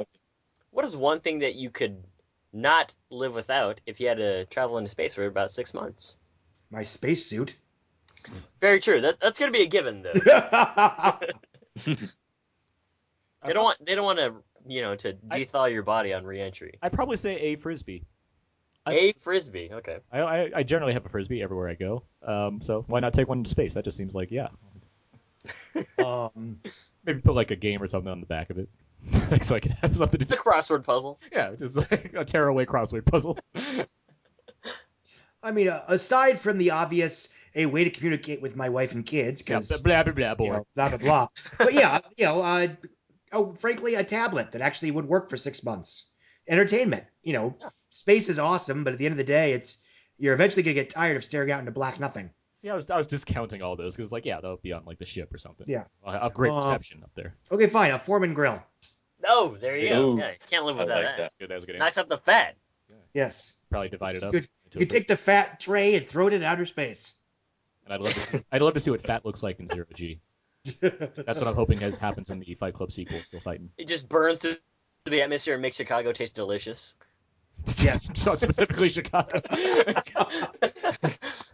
what 0.69 0.85
is 0.85 0.95
one 0.95 1.19
thing 1.19 1.39
that 1.39 1.55
you 1.55 1.69
could 1.69 2.01
not 2.53 2.93
live 3.09 3.33
without 3.33 3.81
if 3.85 3.99
you 3.99 4.07
had 4.07 4.17
to 4.17 4.45
travel 4.45 4.77
into 4.77 4.89
space 4.89 5.15
for 5.15 5.25
about 5.25 5.51
six 5.51 5.73
months? 5.73 6.17
My 6.71 6.83
spacesuit. 6.83 7.55
Very 8.61 8.79
true. 8.79 9.01
That, 9.01 9.19
that's 9.19 9.39
going 9.39 9.51
to 9.51 9.57
be 9.57 9.63
a 9.63 9.67
given, 9.67 10.03
though. 10.03 10.11
They 13.45 13.53
don't 13.53 13.63
want. 13.63 13.85
They 13.85 13.95
don't 13.95 14.05
want 14.05 14.19
to. 14.19 14.33
You 14.67 14.81
know, 14.81 14.95
to 14.95 15.15
I- 15.31 15.67
your 15.67 15.83
body 15.83 16.13
on 16.13 16.25
reentry. 16.25 16.73
I'd 16.81 16.91
probably 16.93 17.17
say 17.17 17.37
a 17.37 17.55
frisbee. 17.55 18.03
I- 18.85 18.93
A 18.93 19.13
frisbee. 19.13 19.69
Okay. 19.71 19.97
I, 20.11 20.19
I, 20.19 20.51
I 20.57 20.63
generally 20.63 20.93
have 20.93 21.05
a 21.05 21.09
frisbee 21.09 21.41
everywhere 21.41 21.69
I 21.69 21.75
go. 21.75 22.03
Um, 22.25 22.61
so 22.61 22.83
why 22.87 22.99
not 22.99 23.13
take 23.13 23.27
one 23.29 23.39
into 23.39 23.49
space? 23.49 23.75
That 23.75 23.83
just 23.85 23.97
seems 23.97 24.13
like 24.13 24.31
yeah. 24.31 24.49
um, 26.05 26.59
Maybe 27.05 27.21
put 27.21 27.35
like 27.35 27.51
a 27.51 27.55
game 27.55 27.81
or 27.81 27.87
something 27.87 28.11
on 28.11 28.19
the 28.19 28.25
back 28.25 28.49
of 28.49 28.57
it, 28.57 28.67
like 29.31 29.43
so 29.45 29.55
I 29.55 29.59
can 29.61 29.71
have 29.73 29.95
something 29.95 30.19
to 30.19 30.23
It's 30.23 30.31
a 30.33 30.37
crossword 30.37 30.83
puzzle. 30.83 31.19
Yeah, 31.31 31.55
just 31.57 31.77
like 31.77 32.13
a 32.13 32.25
tearaway 32.25 32.65
crossword 32.65 33.05
puzzle. 33.05 33.37
I 35.41 35.51
mean, 35.51 35.69
uh, 35.69 35.83
aside 35.87 36.39
from 36.39 36.57
the 36.57 36.71
obvious, 36.71 37.29
a 37.55 37.65
way 37.65 37.85
to 37.85 37.89
communicate 37.89 38.41
with 38.41 38.55
my 38.57 38.67
wife 38.69 38.91
and 38.91 39.05
kids, 39.05 39.41
yeah, 39.47 39.59
because 39.59 39.81
blah 39.81 40.03
blah 40.03 40.11
blah. 40.11 40.29
you 40.31 40.35
Boy. 40.35 40.47
know, 40.57 40.67
blah 40.75 40.89
blah 40.89 40.97
blah. 40.97 41.27
but 41.57 41.73
yeah, 41.73 41.99
you 42.17 42.25
know, 42.25 42.41
uh, 42.41 42.67
oh, 43.31 43.53
frankly, 43.53 43.95
a 43.95 44.03
tablet 44.03 44.51
that 44.51 44.61
actually 44.61 44.91
would 44.91 45.05
work 45.07 45.29
for 45.29 45.37
six 45.37 45.63
months. 45.63 46.07
Entertainment. 46.47 47.03
You 47.23 47.33
know, 47.33 47.55
space 47.89 48.29
is 48.29 48.39
awesome, 48.39 48.83
but 48.83 48.93
at 48.93 48.99
the 48.99 49.05
end 49.05 49.13
of 49.13 49.17
the 49.17 49.23
day, 49.23 49.53
it's 49.53 49.77
you're 50.17 50.33
eventually 50.33 50.63
gonna 50.63 50.73
get 50.73 50.89
tired 50.89 51.15
of 51.17 51.23
staring 51.23 51.51
out 51.51 51.59
into 51.59 51.71
black 51.71 51.99
nothing. 51.99 52.29
Yeah, 52.61 52.73
I 52.73 52.75
was 52.75 52.89
I 52.91 52.97
was 52.97 53.07
discounting 53.07 53.61
all 53.61 53.75
those 53.75 53.95
because 53.95 54.11
like 54.11 54.25
yeah, 54.25 54.41
they'll 54.41 54.57
be 54.57 54.73
on 54.73 54.83
like 54.85 54.99
the 54.99 55.05
ship 55.05 55.33
or 55.33 55.37
something. 55.37 55.65
Yeah. 55.69 55.85
I'll 56.05 56.19
have 56.19 56.33
great 56.33 56.51
Uh, 56.51 56.57
reception 56.57 57.03
up 57.03 57.11
there. 57.15 57.35
Okay, 57.51 57.67
fine, 57.67 57.91
a 57.91 57.99
Foreman 57.99 58.33
grill. 58.33 58.61
Oh, 59.27 59.57
there 59.59 59.77
you 59.77 59.89
go. 59.89 60.17
Yeah, 60.17 60.31
can't 60.49 60.65
live 60.65 60.77
without 60.77 60.95
like 60.95 61.03
that. 61.03 61.17
that. 61.17 61.17
That's 61.17 61.33
good. 61.35 61.49
That 61.49 61.55
was 61.55 61.63
a 61.65 61.67
good. 61.67 61.79
Knocks 61.79 61.97
Answer. 61.97 62.01
up 62.01 62.09
the 62.09 62.17
fat. 62.17 62.55
Yes, 63.13 63.55
Probably 63.69 63.89
divide 63.89 64.17
it 64.17 64.23
up. 64.23 64.33
You 64.33 64.43
a 64.75 64.85
take 64.85 65.07
the 65.07 65.17
fat 65.17 65.59
tray 65.59 65.95
and 65.95 66.05
throw 66.05 66.27
it 66.27 66.33
in 66.33 66.43
outer 66.43 66.65
space. 66.65 67.15
And 67.85 67.93
I'd 67.93 68.01
love 68.01 68.13
to 68.13 68.19
see. 68.19 68.43
I'd 68.51 68.61
love 68.61 68.75
to 68.75 68.79
see 68.79 68.91
what 68.91 69.01
fat 69.01 69.25
looks 69.25 69.41
like 69.41 69.59
in 69.59 69.67
zero 69.67 69.85
G. 69.93 70.19
That's 70.81 71.39
what 71.41 71.47
I'm 71.47 71.55
hoping 71.55 71.79
has 71.79 71.97
happens 71.97 72.29
in 72.29 72.39
the 72.39 72.53
Fight 72.55 72.73
Club 72.73 72.91
sequel. 72.91 73.21
Still 73.21 73.39
fighting. 73.39 73.69
It 73.77 73.87
just 73.87 74.09
burns 74.09 74.39
through 74.39 74.57
the 75.05 75.21
atmosphere 75.21 75.53
and 75.53 75.61
makes 75.61 75.77
Chicago 75.77 76.11
taste 76.11 76.35
delicious. 76.35 76.95
Yeah. 77.77 77.93
so 78.13 78.35
specifically 78.35 78.89
Chicago. 78.89 79.41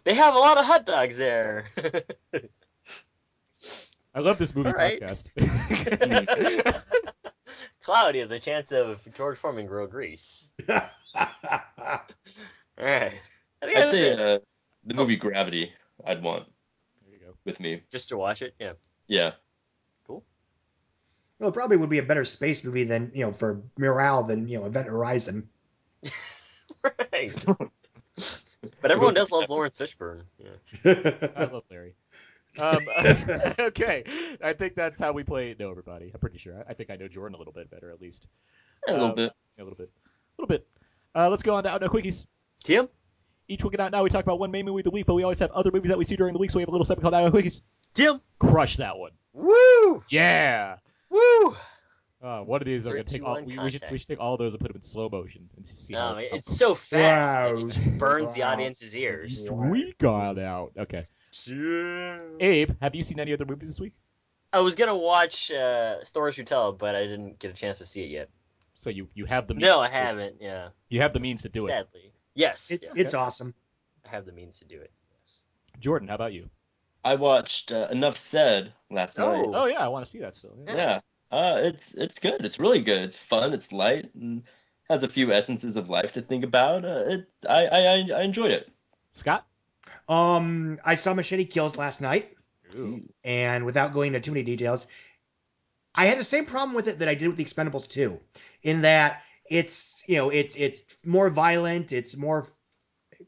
they 0.04 0.14
have 0.14 0.36
a 0.36 0.40
lot 0.40 0.58
of 0.58 0.66
hot 0.66 0.86
dogs 0.86 1.18
there. 1.18 1.66
I 4.14 4.20
love 4.20 4.38
this 4.38 4.56
movie 4.56 4.70
All 4.70 4.76
right. 4.76 5.02
podcast. 5.02 5.32
Cloudy 7.84 8.22
of 8.22 8.30
the 8.30 8.40
chance 8.40 8.72
of 8.72 9.06
George 9.14 9.38
Foreman 9.38 9.68
grill 9.68 9.88
grease. 9.88 10.46
All 10.70 10.82
right. 12.80 13.14
I 13.62 13.66
think 13.66 13.78
I'd 13.78 13.88
say 13.88 14.14
uh, 14.14 14.40
the 14.86 14.94
movie 14.94 15.18
Gravity. 15.18 15.72
I'd 16.06 16.24
want 16.24 16.46
there 17.04 17.14
you 17.14 17.20
go. 17.20 17.34
with 17.46 17.60
me. 17.60 17.82
Just 17.92 18.10
to 18.10 18.18
watch 18.18 18.42
it. 18.42 18.56
Yeah. 18.60 18.74
Yeah. 19.08 19.32
Cool. 20.08 20.24
Well, 21.40 21.50
it 21.50 21.54
probably 21.54 21.78
would 21.78 21.90
be 21.90 22.00
a 22.00 22.04
better 22.04 22.26
space 22.26 22.64
movie 22.64 22.84
than 22.86 23.12
you 23.14 23.26
know 23.26 23.32
for 23.32 23.62
morale 23.78 24.24
than 24.24 24.48
you 24.48 24.60
know 24.60 24.66
Event 24.66 24.88
Horizon. 24.88 25.50
Right. 26.84 27.34
but 28.82 28.92
everyone 28.92 29.16
does 29.16 29.32
love 29.32 29.50
Laurence 29.50 29.76
Fishburne. 29.76 30.22
Yeah. 30.38 31.30
I 31.36 31.46
love 31.46 31.64
Larry. 31.72 31.96
Um, 32.60 32.78
okay, 33.60 34.38
I 34.44 34.54
think 34.54 34.76
that's 34.76 35.00
how 35.00 35.12
we 35.12 35.24
play 35.24 35.56
Know 35.60 35.72
Everybody. 35.72 36.12
I'm 36.14 36.20
pretty 36.20 36.38
sure. 36.38 36.56
I, 36.58 36.72
I 36.72 36.74
think 36.76 36.90
I 36.92 36.96
know 36.96 37.08
Jordan 37.08 37.36
a 37.36 37.38
little 37.40 37.54
bit 37.54 37.70
better, 37.72 37.92
at 37.92 38.00
least. 38.02 38.28
A 38.88 38.92
little 38.94 39.08
Um, 39.10 39.16
bit. 39.16 39.34
A 39.60 39.64
little 39.64 39.78
bit. 39.78 39.90
A 40.38 40.42
little 40.42 40.48
bit. 40.58 40.68
Uh, 41.16 41.30
let's 41.30 41.44
go 41.44 41.56
on 41.56 41.64
to 41.64 41.70
Out 41.70 41.82
Now 41.82 41.88
Quickies. 41.88 42.26
Tim? 42.64 42.88
Each 43.48 43.64
week 43.64 43.74
at 43.74 43.80
Out 43.80 43.92
Now, 43.92 44.04
we 44.04 44.10
talk 44.10 44.24
about 44.24 44.40
one 44.40 44.52
main 44.52 44.66
movie 44.66 44.82
of 44.82 44.86
the 44.86 44.92
week, 44.92 45.06
but 45.08 45.16
we 45.16 45.24
always 45.24 45.40
have 45.40 45.52
other 45.52 45.72
movies 45.72 45.90
that 45.90 45.98
we 45.98 46.04
see 46.04 46.16
during 46.16 46.34
the 46.34 46.40
week, 46.40 46.52
so 46.52 46.60
we 46.60 46.62
have 46.62 46.70
a 46.70 46.72
little 46.72 46.86
segment 46.86 47.02
called 47.04 47.14
Out 47.16 47.24
Now 47.34 47.40
Quickies. 47.40 47.62
Tim? 47.96 48.22
Crush 48.40 48.78
that 48.78 48.98
one. 48.98 49.12
Woo! 49.34 50.04
Yeah. 50.10 50.78
Woo! 51.10 51.56
Uh, 52.24 52.42
one 52.42 52.62
of 52.62 52.66
these 52.66 52.88
are 52.88 52.92
Three, 52.92 53.00
gonna 53.00 53.04
take 53.04 53.24
all. 53.24 53.34
one, 53.36 53.46
We, 53.46 53.58
we 53.60 53.70
should 53.70 53.84
we 53.92 53.98
should 53.98 54.08
take 54.08 54.20
all 54.20 54.36
those 54.38 54.54
and 54.54 54.62
put 54.62 54.70
them 54.70 54.78
in 54.78 54.82
slow 54.82 55.10
motion 55.10 55.48
and 55.58 55.66
see 55.68 55.94
how. 55.94 56.10
No, 56.12 56.16
how 56.16 56.20
it's 56.22 56.58
so 56.58 56.74
fast. 56.74 57.52
Wow. 57.52 57.58
It 57.58 57.70
just 57.72 57.98
burns 58.00 58.34
the 58.34 58.44
audience's 58.44 58.96
ears. 58.96 59.48
Sweet 59.48 59.98
God 59.98 60.40
out. 60.40 60.72
Okay. 60.78 61.06
Abe, 62.40 62.72
have 62.82 62.96
you 62.96 63.04
seen 63.04 63.20
any 63.20 63.34
other 63.34 63.46
movies 63.46 63.68
this 63.70 63.80
week? 63.80 63.94
I 64.54 64.60
was 64.60 64.76
gonna 64.76 64.96
watch 64.96 65.52
uh, 65.52 66.04
Stories 66.04 66.38
You 66.38 66.44
Tell, 66.46 66.72
but 66.74 66.96
I 66.96 67.04
didn't 67.04 67.40
get 67.40 67.52
a 67.52 67.54
chance 67.54 67.78
to 67.80 67.86
see 67.86 68.04
it 68.04 68.10
yet. 68.10 68.30
So 68.74 68.90
you 68.90 69.08
you 69.14 69.26
have 69.26 69.48
the 69.48 69.54
means 69.54 69.64
No, 69.66 69.80
I 69.80 69.88
to 69.88 69.94
do 69.94 69.98
it. 69.98 70.02
haven't. 70.06 70.36
Yeah, 70.42 70.68
You 70.90 71.02
have 71.02 71.14
the 71.14 71.20
means 71.20 71.44
to 71.44 71.50
do 71.50 71.66
it. 71.66 71.70
sadly. 71.70 72.12
Yes, 72.34 72.72
It, 72.72 72.84
yeah, 72.84 72.90
It's 72.96 73.14
awesome. 73.14 73.54
I 74.06 74.10
have 74.10 74.26
the 74.26 74.32
means 74.34 74.60
to 74.60 74.66
do 74.66 74.80
it. 74.82 74.92
Yes. 75.22 75.42
Jordan, 75.80 76.08
how 76.10 76.16
about 76.16 76.34
you? 76.34 76.50
I 77.06 77.16
watched 77.16 77.72
uh, 77.72 77.88
Enough 77.92 78.18
Said 78.18 78.74
last 78.90 79.20
Oh. 79.20 79.32
night. 79.32 79.46
Oh 79.54 79.66
yeah, 79.68 79.86
I 79.86 79.88
want 79.88 80.04
to 80.04 80.10
see 80.10 80.20
that 80.20 80.36
still. 80.36 80.58
Yeah. 80.68 80.76
Yeah. 80.76 81.00
Uh, 81.32 81.60
it's 81.64 81.94
it's 81.94 82.20
good. 82.20 82.44
It's 82.44 82.60
really 82.60 82.82
good. 82.82 83.02
It's 83.04 83.20
fun. 83.20 83.54
It's 83.54 83.72
light 83.72 84.14
and 84.16 84.44
has 84.90 85.04
a 85.04 85.08
few 85.08 85.32
essences 85.32 85.76
of 85.76 85.90
life 85.90 86.14
to 86.14 86.22
think 86.22 86.44
about. 86.44 86.84
Uh, 86.84 87.04
it 87.08 87.28
I, 87.48 87.66
I 87.68 87.80
I 87.80 88.10
I 88.18 88.22
enjoyed 88.24 88.52
it. 88.52 88.72
Scott. 89.14 89.46
Um, 90.10 90.80
I 90.84 90.96
saw 90.96 91.14
Machete 91.14 91.46
Kills 91.46 91.78
last 91.78 92.02
night, 92.02 92.36
Ooh. 92.76 93.02
and 93.24 93.66
without 93.66 93.94
going 93.94 94.14
into 94.14 94.20
too 94.20 94.32
many 94.32 94.44
details, 94.44 94.88
I 95.96 96.06
had 96.06 96.18
the 96.18 96.24
same 96.24 96.46
problem 96.46 96.76
with 96.76 96.88
it 96.88 97.00
that 97.00 97.08
I 97.08 97.16
did 97.16 97.28
with 97.28 97.38
the 97.38 97.46
Expendables 97.46 97.90
2, 97.90 98.20
in 98.64 98.82
that 98.82 99.22
it's 99.50 100.04
you 100.08 100.16
know 100.18 100.30
it's 100.30 100.56
it's 100.56 100.98
more 101.04 101.30
violent, 101.30 101.92
it's 101.92 102.16
more 102.18 102.48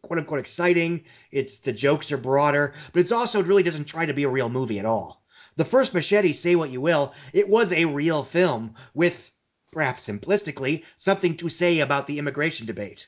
quote 0.01 0.19
unquote 0.19 0.39
exciting, 0.39 1.03
it's 1.31 1.59
the 1.59 1.73
jokes 1.73 2.11
are 2.11 2.17
broader, 2.17 2.73
but 2.93 2.99
it's 2.99 3.11
also 3.11 3.43
really 3.43 3.63
doesn't 3.63 3.85
try 3.85 4.05
to 4.05 4.13
be 4.13 4.23
a 4.23 4.29
real 4.29 4.49
movie 4.49 4.79
at 4.79 4.85
all. 4.85 5.23
The 5.55 5.65
first 5.65 5.93
Machete, 5.93 6.33
say 6.33 6.55
what 6.55 6.69
you 6.69 6.81
will, 6.81 7.13
it 7.33 7.49
was 7.49 7.71
a 7.71 7.85
real 7.85 8.23
film 8.23 8.75
with 8.93 9.31
perhaps 9.71 10.07
simplistically 10.07 10.83
something 10.97 11.35
to 11.37 11.49
say 11.49 11.79
about 11.79 12.07
the 12.07 12.19
immigration 12.19 12.67
debate. 12.67 13.07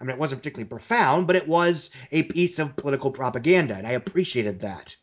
I 0.00 0.04
mean, 0.04 0.10
it 0.10 0.18
wasn't 0.18 0.42
particularly 0.42 0.68
profound, 0.68 1.26
but 1.26 1.36
it 1.36 1.48
was 1.48 1.90
a 2.12 2.22
piece 2.24 2.58
of 2.58 2.76
political 2.76 3.10
propaganda, 3.10 3.74
and 3.74 3.86
I 3.86 3.92
appreciated 3.92 4.60
that. 4.60 4.96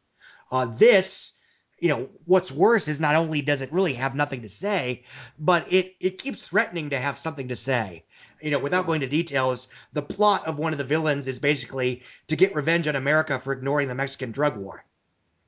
Uh, 0.52 0.66
this, 0.66 1.38
you 1.80 1.90
know, 1.90 2.10
what's 2.26 2.52
worse 2.52 2.88
is 2.88 3.00
not 3.00 3.16
only 3.16 3.42
does 3.42 3.62
it 3.62 3.74
really 3.74 3.94
have 3.94 4.16
nothing 4.16 4.44
to 4.44 4.50
say, 4.50 5.04
but 5.38 5.72
it 5.72 5.96
it 6.00 6.18
keeps 6.18 6.42
threatening 6.42 6.92
to 6.92 7.00
have 7.00 7.18
something 7.18 7.50
to 7.50 7.56
say. 7.56 8.06
You 8.42 8.52
know, 8.52 8.60
without 8.60 8.86
going 8.86 9.02
to 9.02 9.08
details, 9.08 9.68
the 9.94 10.02
plot 10.02 10.46
of 10.46 10.60
one 10.60 10.72
of 10.72 10.78
the 10.78 10.84
villains 10.84 11.28
is 11.28 11.40
basically 11.40 12.04
to 12.28 12.36
get 12.36 12.56
revenge 12.56 12.88
on 12.88 12.96
America 12.96 13.40
for 13.40 13.54
ignoring 13.54 13.88
the 13.88 13.96
Mexican 13.96 14.32
drug 14.32 14.58
war 14.58 14.84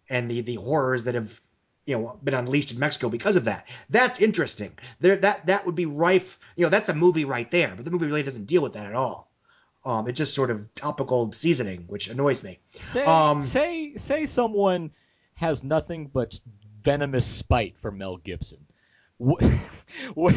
and 0.09 0.29
the 0.29 0.41
the 0.41 0.55
horrors 0.55 1.03
that 1.03 1.15
have 1.15 1.39
you 1.85 1.97
know 1.97 2.19
been 2.23 2.33
unleashed 2.33 2.71
in 2.71 2.79
Mexico 2.79 3.09
because 3.09 3.35
of 3.35 3.45
that. 3.45 3.67
That's 3.89 4.21
interesting. 4.21 4.71
There 4.99 5.15
that 5.17 5.45
that 5.47 5.65
would 5.65 5.75
be 5.75 5.85
rife. 5.85 6.39
You 6.55 6.63
know, 6.63 6.69
that's 6.69 6.89
a 6.89 6.93
movie 6.93 7.25
right 7.25 7.49
there, 7.51 7.73
but 7.75 7.85
the 7.85 7.91
movie 7.91 8.07
really 8.07 8.23
doesn't 8.23 8.45
deal 8.45 8.61
with 8.61 8.73
that 8.73 8.85
at 8.85 8.95
all. 8.95 9.29
Um, 9.85 10.07
it's 10.07 10.17
just 10.17 10.35
sort 10.35 10.49
of 10.49 10.73
topical 10.75 11.31
seasoning, 11.31 11.85
which 11.87 12.09
annoys 12.09 12.43
me. 12.43 12.59
Say 12.71 13.05
Um, 13.05 13.41
say 13.41 13.95
say 13.95 14.25
someone 14.25 14.91
has 15.35 15.63
nothing 15.63 16.07
but 16.07 16.39
venomous 16.83 17.25
spite 17.25 17.77
for 17.77 17.91
Mel 17.91 18.17
Gibson. 18.17 18.65
Wh- 19.19 19.43
wh- 20.17 20.35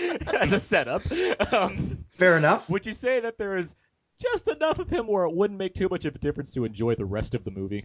As 0.40 0.52
a 0.52 0.58
setup, 0.58 1.02
um, 1.52 1.76
Fair 2.12 2.36
enough. 2.36 2.68
would 2.70 2.86
you 2.86 2.92
say 2.92 3.20
that 3.20 3.38
there 3.38 3.56
is 3.56 3.74
just 4.20 4.48
enough 4.48 4.78
of 4.78 4.88
him 4.90 5.06
where 5.06 5.24
it 5.24 5.34
wouldn't 5.34 5.58
make 5.58 5.74
too 5.74 5.88
much 5.90 6.04
of 6.04 6.14
a 6.14 6.18
difference 6.18 6.52
to 6.54 6.64
enjoy 6.64 6.94
the 6.94 7.04
rest 7.04 7.34
of 7.34 7.44
the 7.44 7.50
movie? 7.50 7.84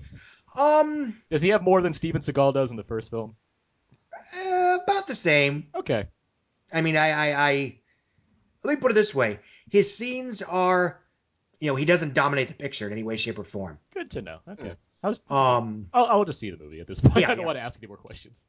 Um, 0.57 1.21
Does 1.29 1.41
he 1.41 1.49
have 1.49 1.61
more 1.63 1.81
than 1.81 1.93
Steven 1.93 2.21
Seagal 2.21 2.53
does 2.53 2.71
in 2.71 2.77
the 2.77 2.83
first 2.83 3.09
film? 3.09 3.35
eh, 4.33 4.77
about 4.83 5.07
the 5.07 5.15
same. 5.15 5.67
Okay. 5.75 6.05
I 6.73 6.81
mean, 6.81 6.97
I, 6.97 7.09
I, 7.09 7.49
I, 7.49 7.79
let 8.63 8.75
me 8.75 8.81
put 8.81 8.91
it 8.91 8.95
this 8.95 9.13
way: 9.13 9.39
his 9.69 9.95
scenes 9.95 10.41
are, 10.41 10.99
you 11.59 11.69
know, 11.69 11.75
he 11.75 11.85
doesn't 11.85 12.13
dominate 12.13 12.47
the 12.47 12.53
picture 12.53 12.85
in 12.87 12.91
any 12.93 13.03
way, 13.03 13.17
shape, 13.17 13.37
or 13.39 13.43
form. 13.43 13.77
Good 13.93 14.11
to 14.11 14.21
know. 14.21 14.39
Okay. 14.49 14.73
How's 15.03 15.21
Um, 15.29 15.87
I'll, 15.93 16.05
I'll 16.05 16.25
just 16.25 16.39
see 16.39 16.49
the 16.49 16.57
movie 16.57 16.79
at 16.79 16.87
this 16.87 16.99
point. 16.99 17.17
Yeah, 17.17 17.25
I 17.31 17.35
don't 17.35 17.39
yeah. 17.41 17.45
want 17.45 17.57
to 17.57 17.61
ask 17.61 17.79
any 17.81 17.87
more 17.87 17.97
questions. 17.97 18.47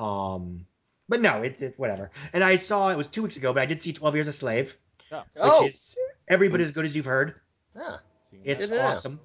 um, 0.00 0.66
but 1.08 1.20
no, 1.20 1.42
it's 1.42 1.60
it's 1.62 1.78
whatever. 1.78 2.10
And 2.32 2.42
I 2.44 2.56
saw 2.56 2.90
it 2.90 2.96
was 2.96 3.08
two 3.08 3.22
weeks 3.22 3.36
ago, 3.36 3.52
but 3.52 3.62
I 3.62 3.66
did 3.66 3.80
see 3.80 3.92
Twelve 3.92 4.14
Years 4.14 4.28
a 4.28 4.32
Slave, 4.32 4.76
Oh, 5.12 5.18
which 5.18 5.24
Oh, 5.36 5.66
is 5.66 5.96
every 6.28 6.48
bit 6.48 6.60
as 6.60 6.72
good 6.72 6.84
as 6.84 6.96
you've 6.96 7.04
heard. 7.06 7.34
yeah. 7.76 7.98
seems 8.22 8.42
It's 8.46 8.64
Good 8.68 8.76
to 8.76 8.82
know. 8.82 8.88
awesome. 8.88 9.20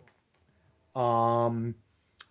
Um, 0.95 1.75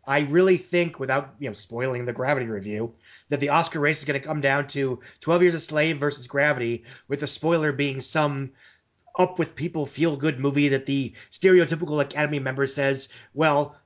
I 0.07 0.21
really 0.21 0.57
think, 0.57 0.99
without 0.99 1.35
you 1.39 1.49
know 1.49 1.55
spoiling 1.55 2.05
the 2.05 2.13
Gravity 2.13 2.47
review, 2.47 2.95
that 3.29 3.41
the 3.41 3.51
Oscar 3.51 3.81
race 3.81 3.99
is 4.01 4.05
going 4.05 4.21
to 4.21 4.27
come 4.27 4.41
down 4.41 4.67
to 4.69 5.01
Twelve 5.21 5.43
Years 5.43 5.55
a 5.55 5.61
Slave 5.61 5.99
versus 5.99 6.27
Gravity, 6.27 6.85
with 7.09 7.21
the 7.21 7.27
spoiler 7.27 7.73
being 7.73 8.01
some 8.01 8.53
up 9.19 9.39
with 9.39 9.57
people 9.57 9.87
feel 9.87 10.17
good 10.17 10.39
movie 10.39 10.69
that 10.69 10.87
the 10.87 11.13
stereotypical 11.33 12.01
Academy 12.01 12.39
member 12.39 12.67
says, 12.67 13.09
well, 13.35 13.77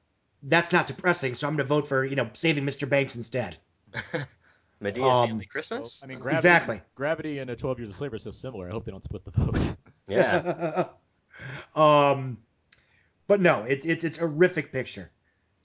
that's 0.42 0.70
not 0.70 0.86
depressing, 0.86 1.34
so 1.34 1.48
I'm 1.48 1.54
going 1.56 1.66
to 1.66 1.68
vote 1.74 1.88
for 1.88 2.04
you 2.04 2.16
know 2.16 2.28
Saving 2.34 2.64
Mr. 2.64 2.88
Banks 2.88 3.16
instead. 3.16 3.56
Madea's 4.84 5.14
Um, 5.14 5.28
Family 5.28 5.46
Christmas. 5.46 6.02
I 6.02 6.06
mean, 6.06 6.18
gravity, 6.18 6.36
Exactly. 6.36 6.80
Gravity 6.94 7.38
and 7.40 7.50
uh, 7.50 7.56
Twelve 7.56 7.78
Years 7.78 7.90
a 7.90 7.92
Slave 7.92 8.12
are 8.12 8.18
so 8.18 8.30
similar. 8.30 8.68
I 8.68 8.72
hope 8.72 8.84
they 8.84 8.92
don't 8.92 9.02
split 9.02 9.24
the 9.24 9.30
vote. 9.32 9.76
yeah. 10.08 10.86
um, 11.74 12.38
but 13.26 13.40
no, 13.40 13.64
it's 13.64 13.84
it's 13.84 14.04
it's 14.04 14.18
a 14.18 14.22
horrific 14.22 14.70
picture. 14.72 15.10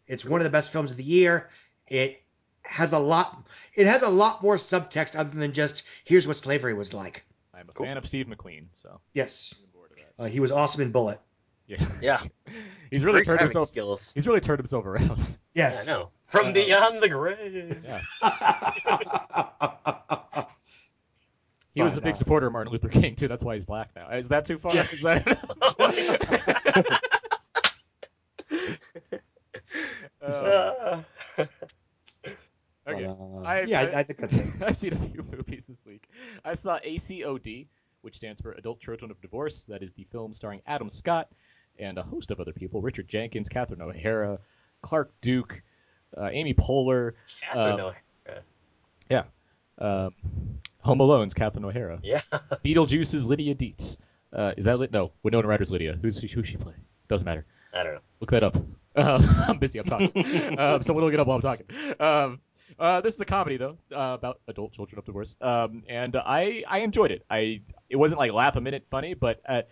It's 0.08 0.25
one 0.25 0.39
of 0.39 0.45
the 0.45 0.49
best 0.49 0.71
films 0.71 0.91
of 0.91 0.97
the 0.97 1.03
year. 1.03 1.49
It 1.88 2.21
has 2.63 2.93
a 2.93 2.99
lot. 2.99 3.45
It 3.75 3.86
has 3.88 4.01
a 4.01 4.10
lot 4.10 4.41
more 4.41 4.58
subtext 4.58 5.17
other 5.17 5.38
than 5.38 5.53
just 5.53 5.84
here's 6.05 6.27
what 6.27 6.38
slavery 6.38 6.73
was 6.73 6.93
like. 6.93 7.25
I'm 7.53 7.67
a 7.67 7.73
Cool. 7.73 7.86
fan 7.86 7.97
of 7.97 8.05
Steve 8.05 8.27
McQueen, 8.27 8.67
so 8.73 9.01
Yes, 9.13 9.53
looking 9.60 9.71
forward 9.73 9.91
to 9.91 9.97
that. 9.97 10.23
uh, 10.23 10.27
he 10.27 10.39
was 10.39 10.51
awesome 10.51 10.82
in 10.82 10.91
Bullet. 10.91 11.19
Yeah, 11.67 11.86
Yeah. 12.01 12.21
he's 12.89 13.03
really 13.03 13.17
Great 13.19 13.25
turned 13.25 13.39
himself. 13.41 13.67
skills. 13.67 14.13
He's 14.13 14.25
really 14.27 14.39
turned 14.39 14.60
himself 14.60 14.86
around. 14.86 15.19
Yes. 15.53 15.86
Yeah, 15.86 15.93
I 15.93 15.97
know. 15.97 16.10
From 16.30 16.48
Uh, 16.48 16.52
beyond 16.52 17.02
the 17.02 17.10
grave. 17.10 17.84
yeah, 17.84 18.02
he 21.74 21.82
was 21.82 21.98
a 21.98 22.02
big 22.02 22.12
uh, 22.13 22.15
supporter 22.15 22.48
of 22.48 22.54
Martin 22.54 22.72
Luther 22.72 22.89
King 22.89 23.15
too. 23.15 23.28
That's 23.28 23.44
why 23.44 23.56
he's 23.56 23.65
black 23.65 23.89
now. 23.96 24.10
Is 24.12 24.30
that 24.30 24.46
too 24.46 24.60
far? 24.60 24.74
Yeah. 24.74 24.84
Is 24.84 25.02
that... 25.02 25.39
Uh, 30.22 31.02
Uh, 31.38 31.46
okay. 32.88 33.06
Uh, 33.06 33.42
I- 33.44 33.62
yeah, 33.63 33.82
I- 33.82 33.84
I, 33.84 34.00
I 34.00 34.04
think 34.04 34.20
that's 34.20 34.36
it. 34.36 34.62
I've 34.63 34.76
seen 34.76 34.94
a 34.94 34.98
few 34.98 35.22
movies 35.24 35.68
this 35.68 35.86
week. 35.88 36.08
I 36.44 36.54
saw 36.56 36.80
ACOD, 36.80 37.68
which 38.02 38.15
stands 38.15 38.42
for 38.42 38.52
Adult 38.54 38.80
Children 38.80 39.12
of 39.12 39.22
Divorce. 39.22 39.65
That 39.65 39.84
is 39.84 39.94
the 39.94 40.04
film 40.06 40.34
starring 40.34 40.62
Adam 40.65 40.89
Scott 40.89 41.30
and 41.78 41.98
a 41.98 42.04
host 42.04 42.32
of 42.32 42.39
other 42.39 42.54
people: 42.54 42.82
Richard 42.82 43.08
Jenkins, 43.08 43.50
Catherine 43.50 43.82
O'Hara, 43.82 44.39
Clark 44.82 45.12
Duke, 45.22 45.54
uh, 45.54 45.58
Amy 46.17 46.54
Poehler, 46.54 47.13
Catherine 47.41 47.80
Uh, 47.80 47.93
O'Hara. 49.10 49.26
um, 49.78 50.13
Home 50.82 51.00
Alone's 51.00 51.34
Catherine 51.34 51.65
O'Hara, 51.65 52.00
Yeah. 52.04 52.22
Beetlejuice's 52.65 53.28
Lydia 53.28 53.56
Deetz. 53.56 53.98
Uh, 54.32 54.54
is 54.58 54.65
that 54.65 54.78
Lit? 54.80 54.91
No, 54.91 55.12
Winona 55.24 55.48
Ryder's 55.48 55.72
Lydia. 55.72 55.98
Who's 56.02 56.19
who's 56.19 56.48
she 56.48 56.58
play? 56.58 56.74
Doesn't 57.08 57.26
matter. 57.26 57.45
I 57.74 57.84
don't 57.84 57.95
know. 57.95 58.02
Look 58.19 58.32
that 58.32 58.43
up. 58.43 58.56
Uh, 58.95 59.22
I'm 59.48 59.58
busy. 59.60 59.80
I'm 59.80 59.86
talking. 59.86 60.58
um, 60.60 60.82
someone 60.84 61.04
look 61.04 61.13
it 61.13 61.19
up 61.19 61.28
while 61.28 61.38
I'm 61.38 61.41
talking. 61.41 61.65
Um, 62.00 62.39
uh, 62.78 63.02
this 63.02 63.15
is 63.15 63.22
a 63.22 63.26
comedy 63.26 63.58
though 63.58 63.78
uh, 63.91 64.13
about 64.17 64.39
adult 64.48 64.74
children 64.74 65.00
of 65.00 65.06
divorce, 65.06 65.36
um, 65.41 65.84
and 65.89 66.15
I 66.15 66.63
I 66.67 66.80
enjoyed 66.80 67.12
it. 67.12 67.26
I 67.30 67.62
it 67.89 67.95
wasn't 67.95 68.19
like 68.19 68.32
laugh 68.32 68.56
a 68.56 68.62
minute 68.62 68.86
funny, 68.91 69.15
but 69.15 69.41
uh, 69.48 69.63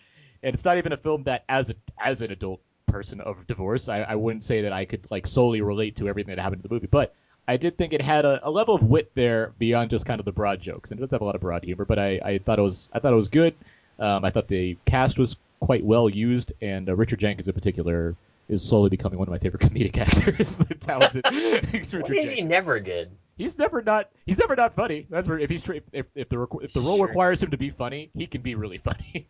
and 0.43 0.54
it's 0.54 0.65
not 0.65 0.78
even 0.78 0.91
a 0.91 0.97
film 0.97 1.23
that 1.23 1.43
as 1.47 1.69
a, 1.69 1.76
as 2.04 2.21
an 2.21 2.32
adult 2.32 2.62
person 2.97 3.21
of 3.21 3.45
divorce, 3.45 3.89
I, 3.89 3.99
I 4.01 4.15
wouldn't 4.15 4.43
say 4.43 4.62
that 4.62 4.73
I 4.73 4.86
could 4.86 5.05
like 5.12 5.27
solely 5.27 5.62
relate 5.62 5.97
to 5.97 6.07
everything 6.10 6.36
that 6.36 6.41
happened 6.41 6.63
in 6.63 6.67
the 6.67 6.73
movie, 6.73 6.88
but 6.88 7.13
I 7.47 7.57
did 7.57 7.77
think 7.77 7.93
it 7.93 8.01
had 8.01 8.25
a, 8.25 8.39
a 8.47 8.49
level 8.51 8.73
of 8.75 8.81
wit 8.83 9.12
there 9.13 9.53
beyond 9.60 9.89
just 9.91 10.05
kind 10.05 10.19
of 10.19 10.25
the 10.25 10.31
broad 10.31 10.60
jokes, 10.60 10.89
and 10.91 10.99
it 10.99 11.01
does 11.03 11.12
have 11.12 11.21
a 11.21 11.25
lot 11.25 11.36
of 11.36 11.41
broad 11.41 11.63
humor. 11.63 11.86
But 11.86 11.99
I, 11.99 12.19
I 12.25 12.38
thought 12.39 12.60
it 12.60 12.63
was 12.63 12.89
I 12.93 12.99
thought 12.99 13.13
it 13.13 13.15
was 13.15 13.29
good. 13.29 13.53
Um, 13.99 14.25
I 14.25 14.31
thought 14.31 14.47
the 14.47 14.77
cast 14.86 15.17
was 15.19 15.38
quite 15.60 15.83
well 15.86 16.10
used, 16.10 16.53
and 16.62 16.89
uh, 16.89 16.95
Richard 16.95 17.19
Jenkins 17.19 17.47
in 17.47 17.53
particular 17.53 18.15
is 18.49 18.67
slowly 18.67 18.89
becoming 18.89 19.19
one 19.19 19.27
of 19.27 19.31
my 19.31 19.39
favorite 19.39 19.62
comedic 19.69 19.97
actors. 19.97 20.57
the 20.57 20.73
talented 20.75 21.25
Richard 21.73 22.01
What 22.03 22.17
is 22.17 22.31
he 22.31 22.41
never 22.41 22.79
good? 22.79 23.12
He's 23.38 23.57
never 23.57 23.81
not. 23.81 24.10
He's 24.25 24.39
never 24.39 24.55
not 24.55 24.73
funny. 24.73 25.05
That's 25.10 25.27
where 25.29 25.38
if 25.39 25.49
he's 25.49 25.67
if 25.69 25.83
if 26.15 26.29
the 26.29 26.47
if 26.63 26.73
the 26.73 26.81
role 26.81 26.97
Sure. 26.97 27.07
requires 27.07 27.43
him 27.43 27.51
to 27.51 27.57
be 27.57 27.69
funny, 27.69 28.10
he 28.15 28.25
can 28.27 28.41
be 28.41 28.55
really 28.55 28.79
funny. 28.79 29.27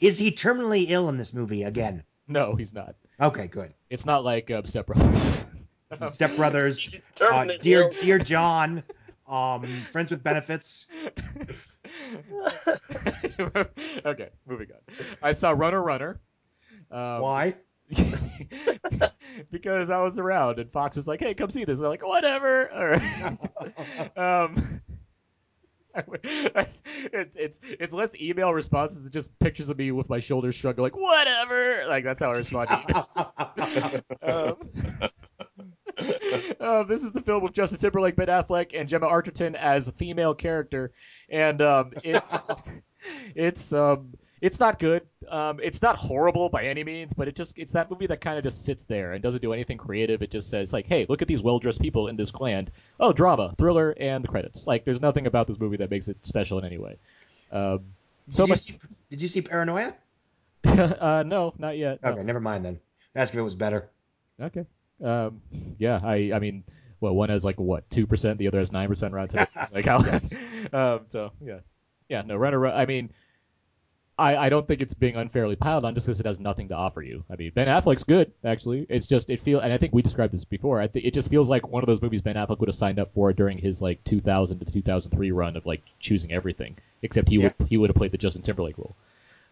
Is 0.00 0.18
he 0.18 0.30
terminally 0.30 0.86
ill 0.88 1.08
in 1.08 1.16
this 1.16 1.34
movie 1.34 1.64
again? 1.64 2.04
No, 2.28 2.54
he's 2.54 2.74
not. 2.74 2.94
Okay, 3.20 3.46
good. 3.46 3.74
It's 3.90 4.06
not 4.06 4.24
like 4.24 4.50
um, 4.50 4.64
Step 4.64 4.86
Brothers. 4.86 5.44
Step 6.10 6.36
Brothers, 6.36 7.10
uh, 7.20 7.46
dear 7.60 7.90
dear 8.00 8.18
John, 8.18 8.82
um, 9.28 9.62
friends 9.62 10.10
with 10.10 10.22
benefits. 10.22 10.86
okay, 14.04 14.30
moving 14.46 14.68
on. 14.72 15.06
I 15.22 15.32
saw 15.32 15.50
Runner 15.50 15.80
Runner. 15.80 16.20
Um, 16.90 17.20
Why? 17.20 17.52
because 19.50 19.90
I 19.90 20.02
was 20.02 20.18
around 20.18 20.58
and 20.58 20.70
Fox 20.70 20.96
was 20.96 21.06
like, 21.06 21.20
"Hey, 21.20 21.34
come 21.34 21.50
see 21.50 21.64
this." 21.64 21.80
I'm 21.80 21.88
like, 21.88 22.04
"Whatever." 22.04 22.72
All 22.72 22.86
right. 22.86 24.18
um, 24.18 24.80
it's, 26.24 26.82
it's 27.12 27.60
it's 27.62 27.94
less 27.94 28.14
email 28.16 28.52
responses, 28.52 29.06
it's 29.06 29.12
just 29.12 29.38
pictures 29.38 29.68
of 29.68 29.78
me 29.78 29.92
with 29.92 30.08
my 30.08 30.18
shoulders 30.18 30.54
shrugged, 30.54 30.78
like 30.78 30.96
whatever. 30.96 31.84
Like 31.86 32.04
that's 32.04 32.20
how 32.20 32.30
I 32.30 32.36
respond 32.36 32.68
to 32.68 32.76
emails. 32.76 34.02
um, 34.22 34.56
uh, 36.60 36.82
this 36.88 37.04
is 37.04 37.12
the 37.12 37.22
film 37.22 37.42
with 37.42 37.52
Justin 37.52 37.78
Timberlake, 37.78 38.16
Ben 38.16 38.26
Affleck, 38.28 38.72
and 38.78 38.88
Gemma 38.88 39.06
Arterton 39.06 39.54
as 39.54 39.88
a 39.88 39.92
female 39.92 40.34
character, 40.34 40.92
and 41.28 41.62
um, 41.62 41.92
it's 42.02 42.44
it's 43.34 43.72
um, 43.72 44.14
it's 44.44 44.60
not 44.60 44.78
good. 44.78 45.06
Um, 45.26 45.58
it's 45.62 45.80
not 45.80 45.96
horrible 45.96 46.50
by 46.50 46.64
any 46.64 46.84
means, 46.84 47.14
but 47.14 47.28
it 47.28 47.34
just 47.34 47.58
it's 47.58 47.72
that 47.72 47.90
movie 47.90 48.08
that 48.08 48.20
kind 48.20 48.36
of 48.36 48.44
just 48.44 48.62
sits 48.62 48.84
there 48.84 49.14
and 49.14 49.22
doesn't 49.22 49.40
do 49.40 49.54
anything 49.54 49.78
creative. 49.78 50.20
It 50.20 50.30
just 50.30 50.50
says 50.50 50.70
like, 50.70 50.84
hey, 50.86 51.06
look 51.08 51.22
at 51.22 51.28
these 51.28 51.42
well 51.42 51.58
dressed 51.58 51.80
people 51.80 52.08
in 52.08 52.16
this 52.16 52.30
clan. 52.30 52.68
Oh, 53.00 53.14
drama, 53.14 53.54
thriller, 53.56 53.94
and 53.98 54.22
the 54.22 54.28
credits. 54.28 54.66
Like, 54.66 54.84
there's 54.84 55.00
nothing 55.00 55.26
about 55.26 55.46
this 55.46 55.58
movie 55.58 55.78
that 55.78 55.90
makes 55.90 56.08
it 56.08 56.26
special 56.26 56.58
in 56.58 56.66
any 56.66 56.76
way. 56.76 56.98
Um, 57.50 57.86
so 58.28 58.44
did 58.44 58.50
much. 58.50 58.68
You 58.68 58.72
see, 58.74 58.78
did 59.08 59.22
you 59.22 59.28
see 59.28 59.40
Paranoia? 59.40 59.94
uh, 60.66 61.24
no, 61.26 61.54
not 61.56 61.78
yet. 61.78 62.02
no. 62.02 62.10
Okay, 62.10 62.22
never 62.22 62.40
mind 62.40 62.66
then. 62.66 62.80
Ask 63.16 63.32
if 63.32 63.38
it 63.38 63.42
was 63.42 63.54
better. 63.54 63.88
Okay. 64.38 64.66
Um, 65.02 65.40
yeah, 65.78 65.98
I 66.04 66.32
I 66.34 66.38
mean, 66.38 66.64
well, 67.00 67.14
one 67.14 67.30
has 67.30 67.46
like 67.46 67.58
what 67.58 67.88
two 67.88 68.06
percent, 68.06 68.38
the 68.38 68.48
other 68.48 68.58
has 68.58 68.72
nine 68.72 68.88
percent 68.88 69.14
Rotten 69.14 69.46
Tomatoes. 69.46 69.72
like 69.74 69.86
how? 69.86 69.96
um, 70.96 71.06
so 71.06 71.30
yeah, 71.40 71.60
yeah. 72.10 72.20
No, 72.26 72.36
Runner. 72.36 72.66
I 72.66 72.84
mean, 72.84 73.10
I 74.18 74.36
I 74.36 74.48
don't 74.48 74.66
think 74.66 74.80
it's 74.82 74.94
being 74.94 75.16
unfairly 75.16 75.56
piled 75.56 75.84
on 75.84 75.94
just 75.94 76.06
because 76.06 76.20
it 76.20 76.26
has 76.26 76.38
nothing 76.38 76.68
to 76.68 76.74
offer 76.74 77.02
you. 77.02 77.24
I 77.30 77.36
mean, 77.36 77.50
Ben 77.54 77.66
Affleck's 77.66 78.04
good 78.04 78.32
actually. 78.44 78.86
It's 78.88 79.06
just 79.06 79.30
it 79.30 79.40
feel, 79.40 79.60
and 79.60 79.72
I 79.72 79.78
think 79.78 79.92
we 79.92 80.02
described 80.02 80.32
this 80.32 80.44
before. 80.44 80.80
I 80.80 80.86
think 80.86 81.04
it 81.04 81.14
just 81.14 81.30
feels 81.30 81.50
like 81.50 81.66
one 81.66 81.82
of 81.82 81.86
those 81.86 82.00
movies 82.00 82.22
Ben 82.22 82.36
Affleck 82.36 82.60
would 82.60 82.68
have 82.68 82.76
signed 82.76 82.98
up 82.98 83.12
for 83.14 83.32
during 83.32 83.58
his 83.58 83.82
like 83.82 84.04
2000 84.04 84.60
to 84.60 84.72
2003 84.72 85.30
run 85.32 85.56
of 85.56 85.66
like 85.66 85.82
choosing 85.98 86.32
everything, 86.32 86.76
except 87.02 87.28
he 87.28 87.38
would 87.38 87.54
he 87.68 87.76
would 87.76 87.90
have 87.90 87.96
played 87.96 88.12
the 88.12 88.18
Justin 88.18 88.42
Timberlake 88.42 88.78
role. 88.78 88.94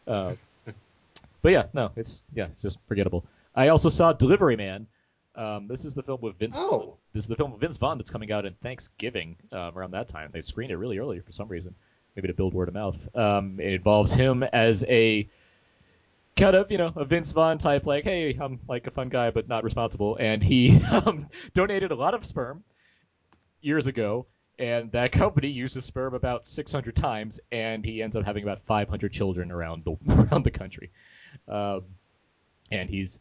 Uh, 0.06 0.34
but 1.42 1.52
yeah, 1.52 1.64
no, 1.72 1.90
it's 1.96 2.22
yeah, 2.34 2.46
it's 2.46 2.62
just 2.62 2.78
forgettable. 2.86 3.24
I 3.54 3.68
also 3.68 3.88
saw 3.88 4.12
Delivery 4.12 4.56
Man. 4.56 4.86
Um, 5.34 5.66
this 5.66 5.84
is 5.84 5.94
the 5.94 6.02
film 6.02 6.20
with 6.20 6.36
Vince. 6.36 6.56
Oh. 6.58 6.96
This 7.14 7.24
is 7.24 7.28
the 7.28 7.36
film 7.36 7.52
with 7.52 7.60
Vince 7.60 7.78
Vaughn 7.78 7.98
that's 7.98 8.10
coming 8.10 8.30
out 8.30 8.44
in 8.44 8.54
Thanksgiving 8.54 9.36
um, 9.50 9.76
around 9.76 9.92
that 9.92 10.08
time. 10.08 10.30
They 10.32 10.42
screened 10.42 10.70
it 10.70 10.76
really 10.76 10.98
early 10.98 11.20
for 11.20 11.32
some 11.32 11.48
reason, 11.48 11.74
maybe 12.14 12.28
to 12.28 12.34
build 12.34 12.54
word 12.54 12.68
of 12.68 12.74
mouth. 12.74 13.16
Um, 13.16 13.58
it 13.60 13.74
involves 13.74 14.12
him 14.12 14.42
as 14.42 14.84
a 14.88 15.28
kind 16.36 16.56
of 16.56 16.70
you 16.70 16.78
know 16.78 16.92
a 16.96 17.04
Vince 17.04 17.32
Vaughn 17.32 17.58
type, 17.58 17.86
like 17.86 18.04
hey, 18.04 18.36
I'm 18.40 18.58
like 18.68 18.86
a 18.86 18.90
fun 18.90 19.08
guy 19.08 19.30
but 19.30 19.48
not 19.48 19.64
responsible, 19.64 20.16
and 20.16 20.42
he 20.42 20.80
um, 20.92 21.26
donated 21.54 21.90
a 21.90 21.96
lot 21.96 22.14
of 22.14 22.24
sperm 22.24 22.64
years 23.60 23.86
ago. 23.86 24.26
And 24.58 24.92
that 24.92 25.12
company 25.12 25.48
uses 25.48 25.84
sperm 25.84 26.14
about 26.14 26.46
600 26.46 26.94
times, 26.94 27.40
and 27.50 27.84
he 27.84 28.02
ends 28.02 28.14
up 28.14 28.24
having 28.24 28.44
about 28.44 28.60
500 28.60 29.10
children 29.10 29.50
around 29.50 29.84
the 29.84 29.96
around 30.08 30.44
the 30.44 30.50
country. 30.50 30.90
Um, 31.48 31.82
and 32.70 32.88
he's 32.88 33.18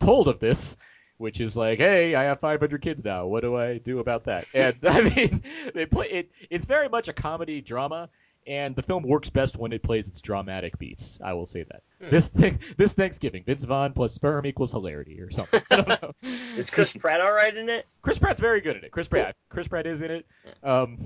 told 0.00 0.28
of 0.28 0.40
this 0.40 0.76
which 1.22 1.40
is 1.40 1.56
like, 1.56 1.78
hey, 1.78 2.16
I 2.16 2.24
have 2.24 2.40
500 2.40 2.82
kids 2.82 3.04
now. 3.04 3.26
What 3.26 3.42
do 3.42 3.56
I 3.56 3.78
do 3.78 4.00
about 4.00 4.24
that? 4.24 4.44
And 4.52 4.76
I 4.82 5.02
mean, 5.02 5.42
they 5.72 5.86
play 5.86 6.08
it. 6.08 6.30
It's 6.50 6.64
very 6.64 6.88
much 6.88 7.06
a 7.06 7.12
comedy 7.12 7.60
drama, 7.60 8.10
and 8.46 8.74
the 8.74 8.82
film 8.82 9.02
works 9.02 9.30
best 9.30 9.56
when 9.56 9.72
it 9.72 9.82
plays 9.82 10.08
its 10.08 10.20
dramatic 10.20 10.78
beats. 10.78 11.20
I 11.22 11.34
will 11.34 11.46
say 11.46 11.64
that. 11.64 11.82
This 12.10 12.28
thing, 12.28 12.58
this 12.76 12.92
Thanksgiving, 12.94 13.44
Vince 13.44 13.64
Vaughn 13.64 13.92
plus 13.92 14.12
sperm 14.14 14.44
equals 14.46 14.72
hilarity 14.72 15.20
or 15.20 15.30
something. 15.30 15.62
I 15.70 15.76
don't 15.76 15.88
know. 16.02 16.12
Is 16.56 16.70
Chris 16.70 16.92
Pratt 16.98 17.20
all 17.20 17.32
right 17.32 17.56
in 17.56 17.68
it? 17.68 17.86
Chris 18.02 18.18
Pratt's 18.18 18.40
very 18.40 18.60
good 18.60 18.76
at 18.76 18.84
it. 18.84 18.90
Chris 18.90 19.08
Pratt. 19.08 19.36
Chris 19.48 19.68
Pratt 19.68 19.86
is 19.86 20.02
in 20.02 20.10
it. 20.10 20.26
Um, 20.62 20.96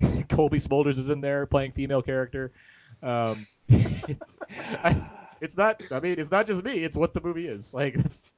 Cobie 0.28 0.58
Smulders 0.58 0.98
is 0.98 1.10
in 1.10 1.20
there 1.20 1.46
playing 1.46 1.72
female 1.72 2.02
character. 2.02 2.52
Um, 3.02 3.46
it's, 3.68 4.38
I, 4.52 5.10
it's 5.40 5.56
not. 5.56 5.80
I 5.90 6.00
mean, 6.00 6.18
it's 6.18 6.30
not 6.30 6.46
just 6.46 6.62
me. 6.64 6.84
It's 6.84 6.96
what 6.96 7.12
the 7.14 7.20
movie 7.20 7.46
is. 7.48 7.74
Like, 7.74 7.94
it's, 7.96 8.30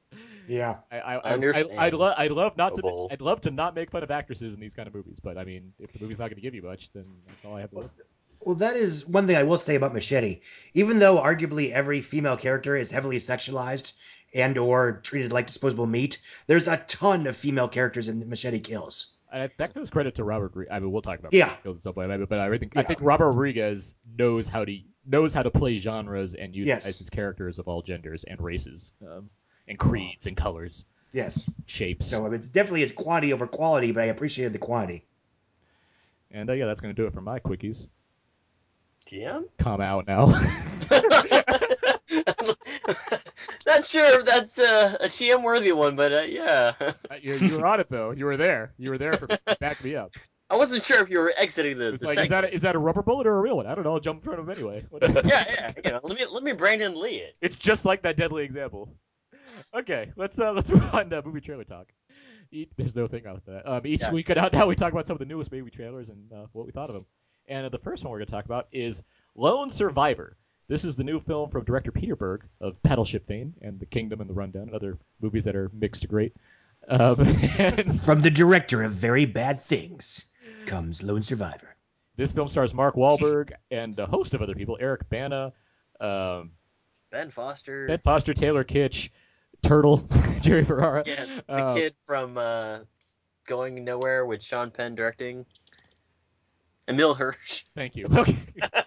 Yeah. 0.47 0.77
I, 0.91 0.99
I, 0.99 1.15
I, 1.15 1.33
Understand. 1.33 1.79
I, 1.79 1.85
I'd, 1.85 1.93
lo- 1.93 2.13
I'd 2.17 2.31
love 2.31 2.57
not 2.57 2.75
to. 2.75 3.07
I'd 3.11 3.21
love 3.21 3.41
to 3.41 3.51
not 3.51 3.75
make 3.75 3.91
fun 3.91 4.03
of 4.03 4.11
actresses 4.11 4.53
in 4.53 4.59
these 4.59 4.73
kind 4.73 4.87
of 4.87 4.93
movies, 4.95 5.19
but 5.23 5.37
I 5.37 5.43
mean, 5.43 5.73
if 5.79 5.93
the 5.93 5.99
movie's 5.99 6.19
not 6.19 6.25
going 6.25 6.35
to 6.37 6.41
give 6.41 6.55
you 6.55 6.63
much, 6.63 6.91
then 6.93 7.05
that's 7.27 7.45
all 7.45 7.55
I 7.55 7.61
have 7.61 7.69
to. 7.71 7.77
Look. 7.77 7.91
Well, 8.41 8.55
that 8.55 8.77
is 8.77 9.05
one 9.05 9.27
thing 9.27 9.35
I 9.35 9.43
will 9.43 9.57
say 9.57 9.75
about 9.75 9.93
Machete. 9.93 10.41
Even 10.73 10.99
though 10.99 11.17
arguably 11.17 11.71
every 11.71 12.01
female 12.01 12.37
character 12.37 12.75
is 12.75 12.89
heavily 12.91 13.17
sexualized 13.17 13.93
and 14.33 14.57
or 14.57 15.01
treated 15.03 15.33
like 15.33 15.47
disposable 15.47 15.85
meat, 15.87 16.19
there's 16.47 16.67
a 16.67 16.77
ton 16.77 17.27
of 17.27 17.35
female 17.35 17.67
characters 17.67 18.07
in 18.07 18.29
Machete 18.29 18.59
Kills. 18.59 19.13
And 19.31 19.51
that 19.57 19.73
goes 19.75 19.89
credit 19.91 20.15
to 20.15 20.23
Robert. 20.23 20.67
I 20.71 20.79
mean, 20.79 20.91
we'll 20.91 21.01
talk 21.01 21.19
about 21.19 21.33
Yeah. 21.33 21.53
kills 21.63 21.75
and 21.77 21.81
stuff 21.81 21.97
like 21.97 22.07
that, 22.07 22.29
but 22.29 22.39
I 22.39 22.57
think 22.57 22.77
I 22.77 22.83
think 22.83 22.99
Robert 23.01 23.27
Rodriguez 23.31 23.93
knows 24.17 24.47
how 24.47 24.65
to 24.65 24.77
knows 25.05 25.33
how 25.33 25.43
to 25.43 25.51
play 25.51 25.77
genres 25.77 26.33
and 26.33 26.55
utilize 26.55 26.85
Yes. 26.85 26.99
his 26.99 27.09
characters 27.09 27.59
of 27.59 27.67
all 27.67 27.81
genders 27.81 28.23
and 28.23 28.39
races, 28.41 28.91
um, 29.07 29.29
and 29.67 29.77
creeds 29.77 30.27
and 30.27 30.35
colors, 30.37 30.85
Yes. 31.13 31.49
shapes. 31.65 32.07
So 32.07 32.25
I 32.25 32.29
mean, 32.29 32.39
it's 32.39 32.47
definitely 32.49 32.83
it's 32.83 32.93
quantity 32.93 33.33
over 33.33 33.45
quality, 33.47 33.91
but 33.91 34.01
I 34.03 34.07
appreciated 34.07 34.53
the 34.53 34.59
quantity. 34.59 35.03
And 36.31 36.49
uh, 36.49 36.53
yeah, 36.53 36.65
that's 36.65 36.81
going 36.81 36.95
to 36.95 36.99
do 37.01 37.07
it 37.07 37.13
for 37.13 37.21
my 37.21 37.39
quickies. 37.39 37.87
DM? 39.07 39.45
Come 39.57 39.81
out 39.81 40.07
now. 40.07 40.25
Not 43.65 43.85
sure 43.85 44.19
if 44.19 44.25
that's 44.25 44.57
uh, 44.59 44.97
a 44.99 45.05
TM 45.05 45.43
worthy 45.43 45.71
one, 45.71 45.95
but 45.95 46.11
uh, 46.13 46.21
yeah. 46.21 46.73
you, 47.21 47.35
you 47.35 47.57
were 47.57 47.65
on 47.65 47.79
it 47.79 47.87
though. 47.89 48.11
You 48.11 48.25
were 48.25 48.37
there. 48.37 48.73
You 48.77 48.91
were 48.91 48.97
there 48.97 49.13
for 49.13 49.27
back 49.59 49.83
me 49.83 49.95
up. 49.95 50.11
I 50.51 50.55
wasn't 50.55 50.83
sure 50.83 50.99
if 51.01 51.09
you 51.11 51.19
were 51.19 51.31
exiting 51.37 51.77
the. 51.77 51.89
It's 51.89 52.03
like, 52.03 52.17
is 52.17 52.29
that 52.29 52.43
a, 52.43 52.53
is 52.53 52.61
that 52.63 52.75
a 52.75 52.79
rubber 52.79 53.03
bullet 53.03 53.27
or 53.27 53.37
a 53.37 53.41
real 53.41 53.57
one? 53.57 53.67
I 53.67 53.75
don't 53.75 53.83
know. 53.83 53.93
I'll 53.93 53.99
jump 53.99 54.19
in 54.19 54.23
front 54.23 54.39
of 54.39 54.49
him 54.49 54.55
anyway. 54.55 54.83
yeah, 55.01 55.21
yeah. 55.23 55.71
You 55.85 55.91
know, 55.91 55.99
let 56.01 56.17
me 56.17 56.25
let 56.31 56.43
me 56.43 56.53
Brandon 56.53 56.99
Lee 56.99 57.17
it. 57.17 57.35
It's 57.41 57.55
just 57.55 57.85
like 57.85 58.01
that 58.01 58.17
deadly 58.17 58.43
example. 58.43 58.95
Okay, 59.73 60.11
let's 60.15 60.39
uh, 60.39 60.51
let's 60.53 60.69
move 60.71 60.93
on 60.93 61.11
to 61.11 61.21
movie 61.23 61.41
trailer 61.41 61.63
talk. 61.63 61.87
Each, 62.51 62.69
there's 62.77 62.95
no 62.95 63.07
thing 63.07 63.27
after 63.27 63.51
that. 63.51 63.69
Um, 63.69 63.85
each 63.85 64.01
Yeah. 64.01 64.11
week 64.11 64.29
now 64.29 64.65
we 64.65 64.75
talk 64.75 64.91
about 64.91 65.05
some 65.05 65.13
of 65.13 65.19
the 65.19 65.25
newest 65.25 65.51
movie 65.51 65.69
trailers 65.69 66.09
and 66.09 66.31
uh, 66.33 66.45
what 66.51 66.65
we 66.65 66.71
thought 66.71 66.89
of 66.89 66.95
them. 66.95 67.05
And 67.49 67.69
the 67.71 67.79
first 67.79 68.03
one 68.03 68.11
we're 68.11 68.19
going 68.19 68.27
to 68.27 68.31
talk 68.31 68.45
about 68.45 68.67
is 68.71 69.03
Lone 69.35 69.69
Survivor. 69.69 70.37
This 70.67 70.85
is 70.85 70.95
the 70.95 71.03
new 71.03 71.19
film 71.19 71.49
from 71.49 71.63
director 71.65 71.91
Peter 71.91 72.15
Berg 72.15 72.43
of 72.61 72.81
Battleship 72.83 73.25
fame 73.25 73.55
and 73.61 73.79
The 73.79 73.87
Kingdom 73.87 74.21
and 74.21 74.29
The 74.29 74.35
Rundown 74.35 74.63
and 74.67 74.75
other 74.75 74.99
movies 75.19 75.45
that 75.45 75.55
are 75.55 75.69
mixed 75.73 76.03
to 76.03 76.07
great. 76.07 76.35
Um, 76.87 77.19
and 77.57 77.99
From 78.01 78.21
the 78.21 78.29
director 78.29 78.83
of 78.83 78.91
Very 78.93 79.25
Bad 79.25 79.59
Things 79.61 80.23
comes 80.67 81.01
Lone 81.01 81.23
Survivor. 81.23 81.75
this 82.15 82.33
film 82.33 82.47
stars 82.47 82.73
Mark 82.73 82.95
Wahlberg 82.95 83.51
and 83.71 83.97
a 83.99 84.05
host 84.05 84.33
of 84.35 84.41
other 84.43 84.53
people: 84.53 84.77
Eric 84.79 85.09
Bana, 85.09 85.53
um, 85.99 86.51
Ben 87.11 87.31
Foster. 87.31 87.87
Ben 87.87 87.99
Foster, 88.03 88.33
Taylor 88.35 88.63
Kitsch, 88.63 89.09
Turtle, 89.63 90.03
Jerry 90.41 90.63
Ferrara. 90.63 91.03
yeah, 91.07 91.39
the 91.47 91.65
Um, 91.65 91.75
kid 91.75 91.95
from 91.97 92.37
uh, 92.37 92.79
Going 93.47 93.83
Nowhere 93.83 94.25
with 94.25 94.43
Sean 94.43 94.69
Penn 94.69 94.93
directing. 94.95 95.45
Emile 96.89 97.13
Hirsch. 97.13 97.63
Thank 97.75 97.95
you. 97.95 98.07
Okay. 98.11 98.37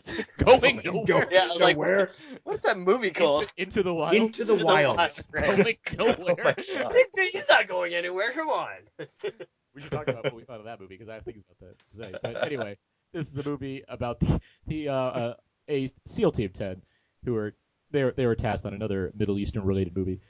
Going 0.39 0.81
Go- 0.85 1.05
nowhere. 1.05 1.29
Yeah, 1.31 1.45
I 1.45 1.49
was 1.49 1.61
like, 1.61 1.77
Nowhere. 1.77 2.11
What's 2.45 2.65
that 2.65 2.79
movie 2.79 3.11
called? 3.11 3.43
Into, 3.57 3.63
into 3.63 3.83
the 3.83 3.95
wild. 3.95 4.15
Into 4.15 4.45
the 4.45 4.65
Wild. 4.65 4.97
Going 5.33 5.77
nowhere. 5.99 6.55
He's, 6.57 7.11
he's 7.33 7.49
not 7.49 7.69
going 7.69 7.95
anywhere. 7.95 8.33
Come 8.33 8.49
on. 8.49 8.77
we 9.75 9.81
should 9.81 9.91
talk 9.93 10.09
about 10.09 10.25
what 10.25 10.35
we 10.35 10.43
thought 10.43 10.59
of 10.59 10.67
that 10.67 10.81
movie 10.81 10.95
because 10.95 11.09
I 11.09 11.15
have 11.15 11.25
things 11.25 11.43
about 11.45 11.71
that 11.71 11.79
to 11.89 11.97
say. 11.97 12.15
But 12.23 12.45
anyway, 12.45 12.77
this 13.13 13.31
is 13.31 13.39
a 13.39 13.49
movie 13.49 13.85
about 13.89 14.21
the 14.21 14.41
the 14.67 14.89
uh, 14.89 14.95
uh, 14.95 15.35
a 15.69 15.89
SEAL 16.07 16.33
Team 16.33 16.51
Ten 16.51 16.83
who 17.25 17.35
were 17.35 17.55
they 17.91 18.05
were 18.05 18.13
they 18.17 18.27
were 18.27 18.35
tasked 18.35 18.67
on 18.67 18.75
another 18.75 19.13
Middle 19.17 19.39
Eastern 19.39 19.65
related 19.65 19.97
movie 19.97 20.21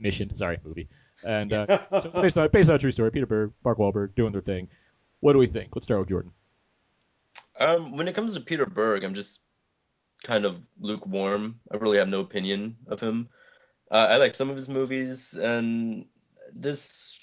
mission. 0.00 0.34
Sorry, 0.36 0.58
movie. 0.64 0.88
And 1.24 1.52
uh, 1.52 1.66
so 2.00 2.08
it's 2.08 2.18
based 2.18 2.38
on 2.38 2.48
based 2.48 2.70
on 2.70 2.76
a 2.76 2.78
true 2.78 2.90
story. 2.90 3.10
Peter 3.10 3.26
Berg, 3.26 3.52
Mark 3.64 3.78
Wahlberg 3.78 4.14
doing 4.14 4.32
their 4.32 4.40
thing. 4.40 4.68
What 5.20 5.32
do 5.32 5.38
we 5.38 5.46
think? 5.46 5.74
Let's 5.74 5.86
start 5.86 6.00
with 6.00 6.08
Jordan. 6.08 6.32
Um, 7.58 7.96
when 7.96 8.08
it 8.08 8.14
comes 8.14 8.34
to 8.34 8.40
Peter 8.40 8.66
Berg, 8.66 9.04
I'm 9.04 9.14
just 9.14 9.40
kind 10.22 10.44
of 10.44 10.60
lukewarm. 10.80 11.60
I 11.70 11.76
really 11.76 11.98
have 11.98 12.08
no 12.08 12.20
opinion 12.20 12.76
of 12.86 13.00
him. 13.00 13.28
Uh, 13.90 14.06
I 14.10 14.16
like 14.16 14.34
some 14.34 14.50
of 14.50 14.56
his 14.56 14.68
movies, 14.68 15.34
and 15.34 16.06
this. 16.52 17.18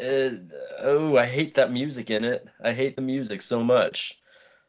Uh, 0.00 0.30
oh, 0.78 1.16
I 1.16 1.26
hate 1.26 1.56
that 1.56 1.72
music 1.72 2.10
in 2.10 2.24
it. 2.24 2.46
I 2.62 2.72
hate 2.72 2.94
the 2.96 3.02
music 3.02 3.42
so 3.42 3.64
much. 3.64 4.18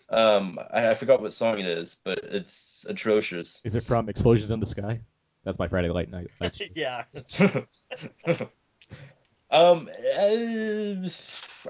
Um, 0.10 0.58
I, 0.74 0.89
I 0.89 0.93
forgot 0.95 1.22
what 1.22 1.34
song 1.34 1.60
it 1.60 1.67
is, 1.67 1.98
but 2.04 2.19
it's 2.24 2.86
atrocious. 2.89 3.62
Is 3.63 3.76
it 3.76 3.84
from 3.84 4.10
Explosions 4.10 4.50
in 4.50 4.60
the 4.60 4.65
Sky? 4.65 5.02
That's 5.43 5.60
my 5.60 5.67
Friday 5.67 5.93
night 5.93 6.10
night. 6.41 6.60
Yeah. 6.76 7.06
Um, 9.51 9.89
uh, 9.89 11.09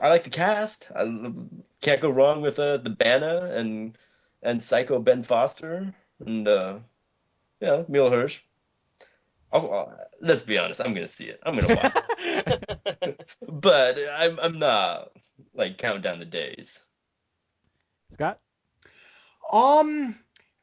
I 0.02 0.10
like 0.10 0.24
the 0.24 0.30
cast. 0.30 0.92
I 0.94 1.02
l- 1.02 1.50
can't 1.82 2.02
go 2.02 2.10
wrong 2.10 2.42
with 2.42 2.60
uh, 2.60 2.78
the 2.78 2.90
Bana 2.90 3.52
and 3.54 3.98
and 4.44 4.62
Psycho 4.62 5.00
Ben 5.00 5.24
Foster 5.24 5.94
and 6.26 6.48
uh, 6.48 6.80
yeah, 7.62 7.84
Emile 7.88 8.12
Hirsch. 8.12 8.42
Also, 9.52 9.70
uh, 9.70 9.96
let's 10.22 10.44
be 10.44 10.58
honest, 10.58 10.82
I'm 10.82 10.94
gonna 10.94 11.08
see 11.08 11.26
it. 11.26 11.40
I'm 11.44 11.58
gonna 11.58 11.76
watch 11.76 11.94
it, 12.20 13.26
but 13.48 13.98
I'm 14.14 14.40
I'm 14.40 14.60
not 14.60 15.12
like 15.54 15.78
counting 15.78 16.02
down 16.02 16.20
the 16.20 16.26
days. 16.26 16.84
Scott. 18.12 18.40
Um, 19.52 20.16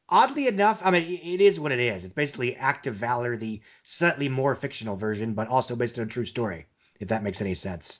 oddly 0.07 0.47
enough, 0.47 0.81
I 0.83 0.91
mean, 0.91 1.03
it 1.03 1.41
is 1.41 1.59
what 1.59 1.71
it 1.71 1.79
is. 1.79 2.05
It's 2.05 2.13
basically 2.13 2.55
Act 2.55 2.87
of 2.87 2.95
Valor, 2.95 3.35
the 3.35 3.61
slightly 3.83 4.29
more 4.29 4.55
fictional 4.55 4.95
version, 4.95 5.33
but 5.33 5.47
also 5.49 5.75
based 5.75 5.99
on 5.99 6.05
a 6.05 6.09
true 6.09 6.25
story, 6.25 6.65
if 6.99 7.09
that 7.09 7.23
makes 7.23 7.41
any 7.41 7.53
sense. 7.53 7.99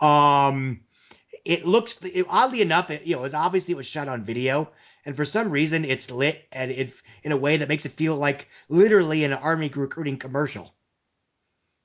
Um, 0.00 0.80
it 1.44 1.64
looks, 1.64 2.02
it, 2.04 2.26
oddly 2.28 2.60
enough, 2.60 2.90
it, 2.90 3.04
you 3.04 3.16
know, 3.16 3.24
it's 3.24 3.34
obviously 3.34 3.72
it 3.72 3.76
was 3.76 3.86
shot 3.86 4.08
on 4.08 4.24
video, 4.24 4.70
and 5.04 5.14
for 5.16 5.24
some 5.24 5.50
reason 5.50 5.84
it's 5.84 6.10
lit 6.10 6.46
and 6.52 6.70
it 6.70 6.92
in 7.22 7.32
a 7.32 7.36
way 7.36 7.56
that 7.56 7.68
makes 7.68 7.86
it 7.86 7.92
feel 7.92 8.16
like 8.16 8.48
literally 8.68 9.24
an 9.24 9.32
army 9.32 9.70
recruiting 9.74 10.18
commercial. 10.18 10.74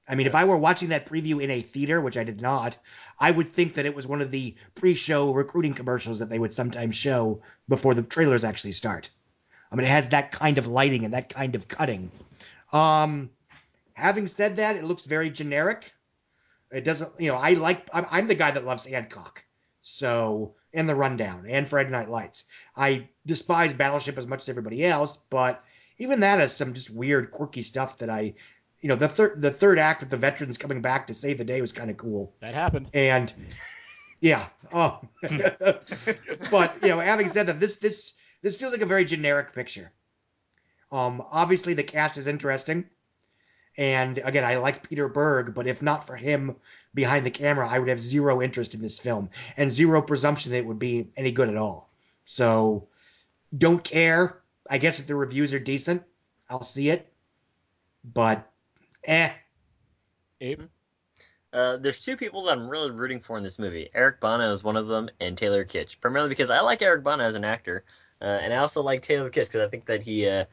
I 0.07 0.15
mean, 0.15 0.27
if 0.27 0.35
I 0.35 0.45
were 0.45 0.57
watching 0.57 0.89
that 0.89 1.05
preview 1.05 1.41
in 1.41 1.51
a 1.51 1.61
theater, 1.61 2.01
which 2.01 2.17
I 2.17 2.23
did 2.23 2.41
not, 2.41 2.75
I 3.19 3.31
would 3.31 3.47
think 3.47 3.73
that 3.73 3.85
it 3.85 3.95
was 3.95 4.07
one 4.07 4.19
of 4.21 4.31
the 4.31 4.55
pre-show 4.75 5.31
recruiting 5.31 5.73
commercials 5.73 6.19
that 6.19 6.29
they 6.29 6.39
would 6.39 6.53
sometimes 6.53 6.97
show 6.97 7.41
before 7.69 7.93
the 7.93 8.01
trailers 8.01 8.43
actually 8.43 8.73
start. 8.73 9.09
I 9.71 9.75
mean, 9.75 9.85
it 9.85 9.91
has 9.91 10.09
that 10.09 10.31
kind 10.31 10.57
of 10.57 10.67
lighting 10.67 11.05
and 11.05 11.13
that 11.13 11.29
kind 11.29 11.55
of 11.55 11.67
cutting. 11.67 12.11
Um, 12.73 13.29
having 13.93 14.27
said 14.27 14.57
that, 14.57 14.75
it 14.75 14.83
looks 14.83 15.05
very 15.05 15.29
generic. 15.29 15.93
It 16.71 16.83
doesn't, 16.83 17.19
you 17.19 17.31
know, 17.31 17.37
I 17.37 17.53
like. 17.53 17.89
I'm, 17.93 18.05
I'm 18.09 18.27
the 18.27 18.35
guy 18.35 18.51
that 18.51 18.65
loves 18.65 18.85
Hancock, 18.85 19.43
so 19.81 20.55
and 20.73 20.87
the 20.87 20.95
Rundown 20.95 21.45
and 21.47 21.67
Friday 21.67 21.89
Night 21.89 22.09
Lights. 22.09 22.45
I 22.75 23.09
despise 23.25 23.73
Battleship 23.73 24.17
as 24.17 24.27
much 24.27 24.43
as 24.43 24.49
everybody 24.49 24.85
else, 24.85 25.17
but 25.29 25.63
even 25.97 26.21
that 26.21 26.39
has 26.39 26.55
some 26.55 26.73
just 26.73 26.89
weird, 26.89 27.31
quirky 27.31 27.61
stuff 27.61 27.97
that 27.97 28.09
I, 28.09 28.33
you 28.79 28.89
know, 28.89 28.95
the 28.95 29.07
third 29.07 29.41
the 29.41 29.51
third 29.51 29.79
act 29.79 30.01
with 30.01 30.09
the 30.09 30.17
veterans 30.17 30.57
coming 30.57 30.81
back 30.81 31.07
to 31.07 31.13
save 31.13 31.37
the 31.37 31.45
day 31.45 31.61
was 31.61 31.73
kind 31.73 31.89
of 31.89 31.97
cool. 31.97 32.33
That 32.39 32.53
happened. 32.53 32.89
And 32.93 33.33
yeah, 34.21 34.47
oh, 34.71 35.01
but 35.21 36.77
you 36.81 36.89
know, 36.89 36.99
having 36.99 37.29
said 37.29 37.47
that, 37.47 37.59
this 37.59 37.77
this 37.77 38.13
this 38.41 38.57
feels 38.57 38.71
like 38.71 38.81
a 38.81 38.85
very 38.87 39.05
generic 39.05 39.53
picture. 39.53 39.91
Um, 40.91 41.23
obviously 41.31 41.73
the 41.73 41.83
cast 41.83 42.17
is 42.17 42.27
interesting, 42.27 42.85
and 43.77 44.17
again, 44.19 44.43
I 44.43 44.57
like 44.57 44.87
Peter 44.87 45.07
Berg, 45.07 45.53
but 45.53 45.67
if 45.67 45.81
not 45.81 46.05
for 46.05 46.15
him 46.15 46.55
behind 46.93 47.25
the 47.25 47.31
camera, 47.31 47.67
I 47.67 47.79
would 47.79 47.87
have 47.87 47.99
zero 47.99 48.41
interest 48.41 48.73
in 48.73 48.81
this 48.81 48.99
film 48.99 49.29
and 49.57 49.71
zero 49.71 50.01
presumption 50.01 50.51
that 50.51 50.59
it 50.59 50.65
would 50.65 50.79
be 50.79 51.07
any 51.15 51.31
good 51.31 51.49
at 51.49 51.57
all. 51.57 51.89
So, 52.25 52.87
don't 53.57 53.83
care. 53.83 54.41
I 54.69 54.77
guess 54.77 54.99
if 54.99 55.07
the 55.07 55.15
reviews 55.15 55.53
are 55.53 55.59
decent, 55.59 56.03
I'll 56.49 56.63
see 56.63 56.89
it. 56.89 57.11
But, 58.03 58.47
eh. 59.05 59.31
Abe. 60.41 60.63
Uh, 61.53 61.77
there's 61.77 62.01
two 62.01 62.15
people 62.15 62.43
that 62.43 62.57
I'm 62.57 62.69
really 62.69 62.91
rooting 62.91 63.19
for 63.19 63.37
in 63.37 63.43
this 63.43 63.59
movie. 63.59 63.89
Eric 63.93 64.21
Bana 64.21 64.51
is 64.51 64.63
one 64.63 64.77
of 64.77 64.87
them, 64.87 65.09
and 65.19 65.37
Taylor 65.37 65.65
Kitsch. 65.65 65.99
Primarily 65.99 66.29
because 66.29 66.49
I 66.49 66.61
like 66.61 66.81
Eric 66.81 67.03
Bana 67.03 67.23
as 67.23 67.35
an 67.35 67.43
actor, 67.43 67.83
uh, 68.21 68.39
and 68.41 68.53
I 68.53 68.57
also 68.57 68.81
like 68.81 69.01
Taylor 69.01 69.29
Kitsch 69.29 69.47
because 69.47 69.67
I 69.67 69.69
think 69.69 69.85
that 69.85 70.01
he 70.01 70.27
uh, 70.27 70.45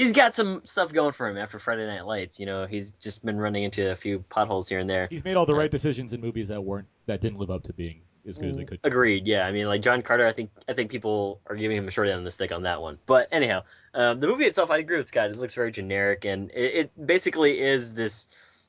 he's 0.00 0.12
got 0.12 0.34
some 0.34 0.62
stuff 0.64 0.92
going 0.92 1.12
for 1.12 1.28
him 1.28 1.36
after 1.36 1.58
Friday 1.58 1.86
Night 1.86 2.06
Lights. 2.06 2.40
You 2.40 2.46
know, 2.46 2.66
he's 2.66 2.90
just 2.92 3.24
been 3.24 3.38
running 3.38 3.64
into 3.64 3.92
a 3.92 3.96
few 3.96 4.20
potholes 4.28 4.68
here 4.68 4.78
and 4.78 4.88
there. 4.88 5.06
He's 5.10 5.24
made 5.24 5.36
all 5.36 5.46
the 5.46 5.54
right 5.54 5.70
decisions 5.70 6.12
in 6.12 6.20
movies 6.20 6.48
that 6.48 6.62
weren't 6.62 6.86
that 7.06 7.20
didn't 7.20 7.38
live 7.38 7.50
up 7.50 7.64
to 7.64 7.72
being 7.72 8.00
as 8.26 8.38
good 8.38 8.48
as 8.48 8.56
they 8.56 8.64
could. 8.64 8.80
Agreed. 8.84 9.26
Yeah, 9.26 9.46
I 9.46 9.52
mean, 9.52 9.66
like 9.66 9.82
John 9.82 10.02
Carter, 10.02 10.26
I 10.26 10.32
think 10.32 10.50
I 10.68 10.72
think 10.72 10.90
people 10.90 11.40
are 11.46 11.56
giving 11.56 11.76
him 11.76 11.88
a 11.88 11.90
short 11.90 12.08
end 12.08 12.18
of 12.18 12.24
the 12.24 12.30
stick 12.30 12.52
on 12.52 12.62
that 12.62 12.80
one. 12.80 12.98
But 13.06 13.28
anyhow, 13.30 13.62
um, 13.94 14.20
the 14.20 14.26
movie 14.26 14.46
itself, 14.46 14.70
I 14.70 14.78
agree 14.78 14.96
with 14.96 15.08
Scott. 15.08 15.30
It 15.30 15.38
looks 15.38 15.54
very 15.54 15.70
generic, 15.70 16.24
and 16.24 16.50
it, 16.52 16.74
it 16.74 17.06
basically 17.06 17.60
is 17.60 17.92
this 17.92 18.28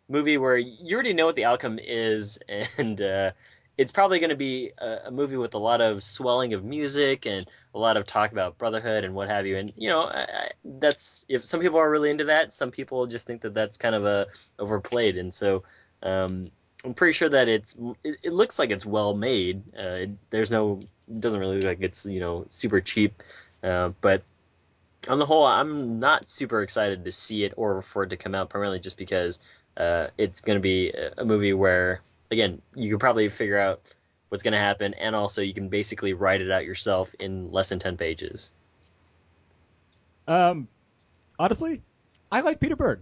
movie 0.10 0.38
where 0.38 0.58
you 0.58 0.94
already 0.96 1.14
know 1.14 1.26
what 1.26 1.36
the 1.36 1.46
outcome 1.46 1.80
is, 1.82 2.38
and 2.78 3.02
uh, 3.02 3.32
it's 3.82 3.92
probably 3.92 4.20
going 4.20 4.30
to 4.30 4.36
be 4.36 4.72
a, 4.78 4.98
a 5.06 5.12
movie 5.12 5.38
with 5.38 5.56
a 5.56 5.58
lot 5.58 5.82
of 5.82 6.04
swelling 6.04 6.54
of 6.54 6.64
music 6.64 7.26
and 7.26 7.48
a 7.74 7.80
lot 7.80 7.98
of 7.98 8.06
talk 8.06 8.32
about 8.32 8.56
brotherhood 8.60 9.04
and 9.04 9.16
what 9.16 9.28
have 9.28 9.48
you. 9.48 9.58
And 9.58 9.74
you 9.76 9.90
know, 9.90 10.02
I, 10.02 10.22
I, 10.22 10.52
that's 10.80 11.26
if 11.28 11.44
some 11.44 11.60
people 11.60 11.80
are 11.80 11.90
really 11.90 12.12
into 12.12 12.26
that, 12.26 12.54
some 12.54 12.70
people 12.70 13.08
just 13.08 13.26
think 13.26 13.42
that 13.42 13.56
that's 13.56 13.80
kind 13.80 13.96
of 13.96 14.06
a 14.06 14.28
overplayed, 14.60 15.18
and 15.18 15.34
so. 15.34 15.64
Um, 16.04 16.50
I'm 16.84 16.96
pretty 16.96 17.14
sure 17.14 17.30
that 17.30 17.48
it's 17.48 17.78
it, 18.04 18.18
it 18.24 18.34
looks 18.34 18.58
like 18.58 18.72
it's 18.72 18.88
well 18.88 19.14
made. 19.14 19.62
Uh, 19.78 19.90
it, 19.90 20.10
there's 20.32 20.50
no 20.50 20.80
it 21.08 21.22
doesn't 21.22 21.40
really 21.40 21.58
look 21.58 21.66
like 21.66 21.82
it's 21.82 22.08
you 22.08 22.20
know 22.20 22.46
super 22.50 22.82
cheap, 22.82 23.22
uh, 23.64 23.90
but 24.02 24.24
on 25.08 25.20
the 25.20 25.26
whole, 25.28 25.46
I'm 25.46 26.00
not 26.00 26.28
super 26.28 26.64
excited 26.64 27.06
to 27.06 27.12
see 27.12 27.44
it 27.44 27.54
or 27.56 27.84
for 27.84 28.02
it 28.02 28.10
to 28.10 28.18
come 28.18 28.34
out. 28.34 28.50
Primarily 28.50 28.80
just 28.80 28.98
because 28.98 29.38
uh, 29.78 30.08
it's 30.18 30.42
going 30.42 30.58
to 30.58 30.62
be 30.62 30.90
a, 30.90 31.14
a 31.20 31.26
movie 31.26 31.54
where 31.54 32.02
again 32.32 32.62
you 32.76 32.90
can 32.90 33.00
probably 33.00 33.30
figure 33.30 33.60
out 33.60 33.82
what's 34.30 34.44
going 34.44 34.54
to 34.54 34.60
happen, 34.60 34.94
and 34.94 35.16
also 35.16 35.42
you 35.42 35.54
can 35.54 35.70
basically 35.70 36.14
write 36.14 36.42
it 36.42 36.50
out 36.52 36.66
yourself 36.66 37.14
in 37.20 37.52
less 37.52 37.70
than 37.70 37.80
ten 37.80 37.98
pages. 37.98 38.52
Um, 40.28 40.68
honestly, 41.38 41.82
I 42.32 42.42
like 42.42 42.60
Peter 42.60 42.76
Berg. 42.76 43.02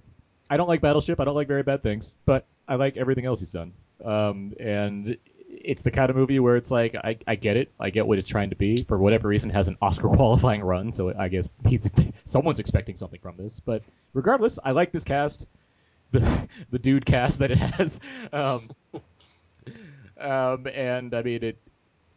I 0.50 0.58
don't 0.58 0.68
like 0.68 0.82
Battleship. 0.82 1.20
I 1.20 1.26
don't 1.26 1.36
like 1.36 1.48
Very 1.48 1.64
Bad 1.64 1.84
Things, 1.84 2.16
but 2.26 2.46
I 2.68 2.76
like 2.76 2.98
everything 2.98 3.26
else 3.26 3.40
he's 3.40 3.52
done. 3.52 3.74
Um, 4.04 4.54
and 4.60 5.18
it's 5.48 5.84
the 5.84 5.92
kind 5.92 6.10
of 6.10 6.16
movie 6.16 6.40
where 6.40 6.56
it's 6.56 6.72
like 6.72 6.96
I, 6.96 7.18
I 7.28 7.36
get 7.36 7.58
it. 7.58 7.72
I 7.80 7.90
get 7.90 8.08
what 8.08 8.18
it's 8.18 8.28
trying 8.28 8.50
to 8.52 8.56
be. 8.56 8.84
For 8.84 8.98
whatever 8.98 9.28
reason, 9.28 9.52
has 9.52 9.68
an 9.68 9.78
Oscar 9.82 10.10
qualifying 10.16 10.62
run, 10.62 10.92
so 10.92 11.14
I 11.18 11.28
guess 11.28 11.50
someone's 12.26 12.60
expecting 12.60 12.96
something 12.96 13.20
from 13.20 13.38
this. 13.38 13.60
But 13.60 13.84
regardless, 14.14 14.58
I 14.64 14.72
like 14.72 14.92
this 14.92 15.04
cast, 15.04 15.46
the 16.12 16.48
the 16.72 16.80
dude 16.80 17.06
cast 17.06 17.40
that 17.40 17.52
it 17.52 17.58
has. 17.58 18.00
Um, 18.34 18.72
um, 20.20 20.68
and 20.68 21.14
I 21.14 21.22
mean 21.22 21.44
it. 21.44 21.58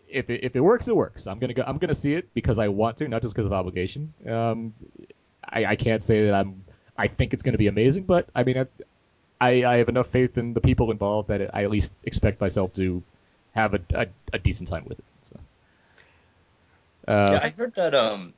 If 0.08 0.28
it, 0.28 0.44
if 0.44 0.56
it 0.56 0.60
works, 0.60 0.88
it 0.88 0.96
works. 0.96 1.26
I'm 1.26 1.38
gonna 1.38 1.54
go. 1.54 1.62
I'm 1.66 1.78
gonna 1.78 1.94
see 1.94 2.14
it 2.14 2.34
because 2.34 2.58
I 2.58 2.68
want 2.68 2.98
to, 2.98 3.08
not 3.08 3.22
just 3.22 3.34
because 3.34 3.46
of 3.46 3.52
obligation. 3.52 4.12
Um, 4.28 4.74
I, 5.42 5.64
I 5.64 5.76
can't 5.76 6.02
say 6.02 6.26
that 6.26 6.34
I'm. 6.34 6.64
I 6.98 7.08
think 7.08 7.32
it's 7.32 7.42
gonna 7.42 7.58
be 7.58 7.68
amazing, 7.68 8.04
but 8.04 8.28
I 8.34 8.44
mean, 8.44 8.66
I, 9.40 9.64
I, 9.64 9.76
have 9.78 9.88
enough 9.88 10.08
faith 10.08 10.38
in 10.38 10.52
the 10.52 10.60
people 10.60 10.90
involved 10.90 11.28
that 11.28 11.54
I 11.54 11.64
at 11.64 11.70
least 11.70 11.92
expect 12.04 12.40
myself 12.40 12.74
to 12.74 13.02
have 13.54 13.74
a, 13.74 13.80
a, 13.94 14.06
a 14.34 14.38
decent 14.38 14.68
time 14.68 14.84
with 14.86 14.98
it. 14.98 15.04
So. 15.22 15.36
Uh, 17.08 17.28
yeah, 17.32 17.40
I 17.42 17.48
heard 17.48 17.74
that 17.74 17.94
um, 17.94 18.34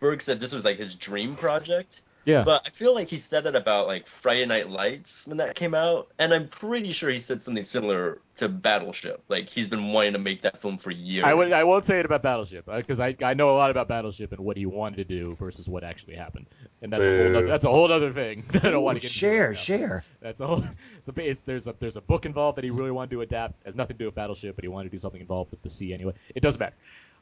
Berg 0.00 0.22
said 0.22 0.40
this 0.40 0.52
was 0.52 0.64
like 0.64 0.78
his 0.78 0.94
dream 0.94 1.36
project. 1.36 2.02
Yeah. 2.24 2.44
But 2.44 2.62
I 2.66 2.70
feel 2.70 2.94
like 2.94 3.08
he 3.08 3.18
said 3.18 3.44
that 3.44 3.56
about 3.56 3.86
like 3.86 4.06
Friday 4.06 4.44
Night 4.46 4.68
Lights 4.68 5.26
when 5.26 5.38
that 5.38 5.54
came 5.54 5.74
out, 5.74 6.08
and 6.18 6.32
I'm 6.32 6.48
pretty 6.48 6.92
sure 6.92 7.10
he 7.10 7.20
said 7.20 7.42
something 7.42 7.64
similar 7.64 8.20
to 8.36 8.48
Battleship. 8.48 9.22
Like 9.28 9.48
he's 9.48 9.68
been 9.68 9.92
wanting 9.92 10.12
to 10.12 10.18
make 10.18 10.42
that 10.42 10.60
film 10.60 10.78
for 10.78 10.90
years. 10.90 11.24
I 11.26 11.34
would 11.34 11.52
I 11.52 11.64
won't 11.64 11.84
say 11.84 11.98
it 12.00 12.04
about 12.04 12.22
Battleship 12.22 12.68
uh, 12.68 12.76
because 12.76 13.00
I 13.00 13.16
I 13.22 13.34
know 13.34 13.50
a 13.50 13.56
lot 13.56 13.70
about 13.70 13.88
Battleship 13.88 14.32
and 14.32 14.40
what 14.40 14.56
he 14.56 14.66
wanted 14.66 14.96
to 14.96 15.04
do 15.04 15.36
versus 15.36 15.68
what 15.68 15.84
actually 15.84 16.16
happened, 16.16 16.46
and 16.82 16.92
that's 16.92 17.06
a 17.06 17.16
whole 17.16 17.36
other, 17.36 17.46
that's 17.46 17.64
a 17.64 17.70
whole 17.70 17.92
other 17.92 18.12
thing. 18.12 18.42
that 18.52 18.64
I 18.64 18.70
don't 18.70 18.82
want 18.82 18.98
to 18.98 19.00
get 19.00 19.10
into 19.10 19.18
share, 19.18 19.48
right 19.48 19.58
share. 19.58 20.04
That's 20.20 20.40
a 20.40 20.46
whole. 20.46 20.64
It's 20.98 21.08
a, 21.08 21.30
it's, 21.30 21.42
there's 21.42 21.68
a 21.68 21.74
there's 21.78 21.96
a 21.96 22.00
book 22.00 22.26
involved 22.26 22.58
that 22.58 22.64
he 22.64 22.70
really 22.70 22.90
wanted 22.90 23.10
to 23.12 23.20
adapt. 23.20 23.64
Has 23.64 23.76
nothing 23.76 23.96
to 23.96 23.98
do 23.98 24.06
with 24.06 24.16
Battleship, 24.16 24.56
but 24.56 24.64
he 24.64 24.68
wanted 24.68 24.90
to 24.90 24.90
do 24.90 24.98
something 24.98 25.20
involved 25.20 25.52
with 25.52 25.62
the 25.62 25.70
sea 25.70 25.94
anyway. 25.94 26.14
It 26.34 26.42
doesn't 26.42 26.58
matter. 26.58 26.74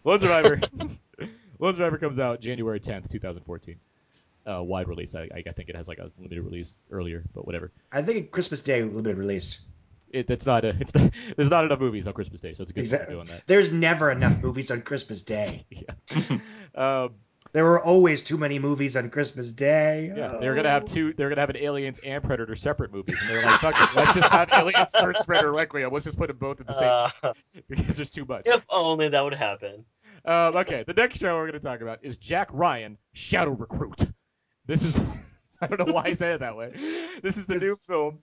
Lone 0.05 0.21
Survivor. 0.21 0.61
Lone 1.59 1.73
Survivor 1.73 1.99
comes 1.99 2.19
out 2.19 2.41
January 2.41 2.81
10th, 2.81 3.11
2014. 3.11 3.77
Uh, 4.47 4.63
wide 4.63 4.87
release. 4.89 5.15
I, 5.15 5.29
I 5.35 5.43
think 5.53 5.69
it 5.69 5.77
has 5.77 5.89
like 5.89 5.99
a 5.99 6.09
limited 6.19 6.41
release 6.43 6.77
earlier, 6.91 7.25
but 7.35 7.45
whatever. 7.47 7.73
I 7.91 8.03
think 8.03 8.31
Christmas 8.31 8.63
Day 8.63 8.83
limited 8.85 9.19
release. 9.19 9.61
It, 10.11 10.31
it's 10.31 10.47
not 10.47 10.65
a. 10.65 10.69
It's 10.79 10.95
not, 10.95 11.11
there's 11.37 11.51
not 11.51 11.65
enough 11.65 11.81
movies 11.81 12.07
on 12.07 12.13
Christmas 12.13 12.41
Day, 12.41 12.53
so 12.53 12.63
it's 12.63 12.71
a 12.71 12.75
good 12.75 12.87
thing 12.87 12.95
Exactly. 13.01 13.17
they're 13.17 13.25
doing 13.25 13.37
that. 13.37 13.47
There's 13.49 13.73
never 13.73 14.11
enough 14.11 14.41
movies 14.43 14.71
on 14.71 14.83
Christmas 14.83 15.23
Day. 15.23 15.65
Yeah. 15.71 16.39
um, 17.05 17.15
There 17.53 17.65
were 17.65 17.83
always 17.83 18.23
too 18.23 18.39
many 18.39 18.59
movies 18.61 18.97
on 18.97 19.11
Christmas 19.11 19.51
Day. 19.51 20.13
Yeah, 20.17 20.37
they're 20.41 20.55
gonna 20.55 20.71
have 20.71 20.85
two. 20.85 21.13
They're 21.13 21.29
gonna 21.29 21.41
have 21.41 21.51
an 21.51 21.57
Aliens 21.57 21.99
and 22.05 22.23
Predator 22.23 22.55
separate 22.55 22.93
movies, 22.93 23.21
and 23.21 23.29
they're 23.31 23.45
like, 23.45 23.61
"Fuck 23.61 23.75
it, 23.81 23.97
let's 23.97 24.15
just 24.15 24.31
have 24.31 24.49
Aliens 24.53 24.93
first, 25.01 25.27
Predator 25.27 25.53
Requiem. 25.53 25.93
Let's 25.93 26.05
just 26.05 26.19
put 26.19 26.29
them 26.29 26.37
both 26.39 26.61
in 26.61 26.67
the 26.67 26.73
same 26.73 27.09
Uh, 27.25 27.33
because 27.69 27.97
there's 27.97 28.11
too 28.11 28.25
much." 28.25 28.43
if 28.47 28.65
only 28.71 29.09
that 29.09 29.25
would 29.25 29.35
happen. 29.35 29.85
Um, 30.25 30.57
okay, 30.57 30.85
the 30.87 30.95
next 30.95 31.19
show 31.21 31.35
we're 31.37 31.47
gonna 31.47 31.59
talk 31.61 31.81
about 31.81 32.01
is 32.03 32.17
Jack 32.19 32.49
Ryan 32.53 32.99
Shadow 33.13 33.51
Recruit. 33.53 34.07
This 34.66 34.83
is 34.83 35.00
I 35.61 35.66
don't 35.66 35.87
know 35.87 35.92
why 35.92 36.05
I 36.07 36.12
say 36.14 36.33
it 36.33 36.40
that 36.40 36.57
way. 36.57 36.72
This 37.22 37.37
is 37.37 37.46
the 37.46 37.57
new 37.57 37.76
film, 37.76 38.18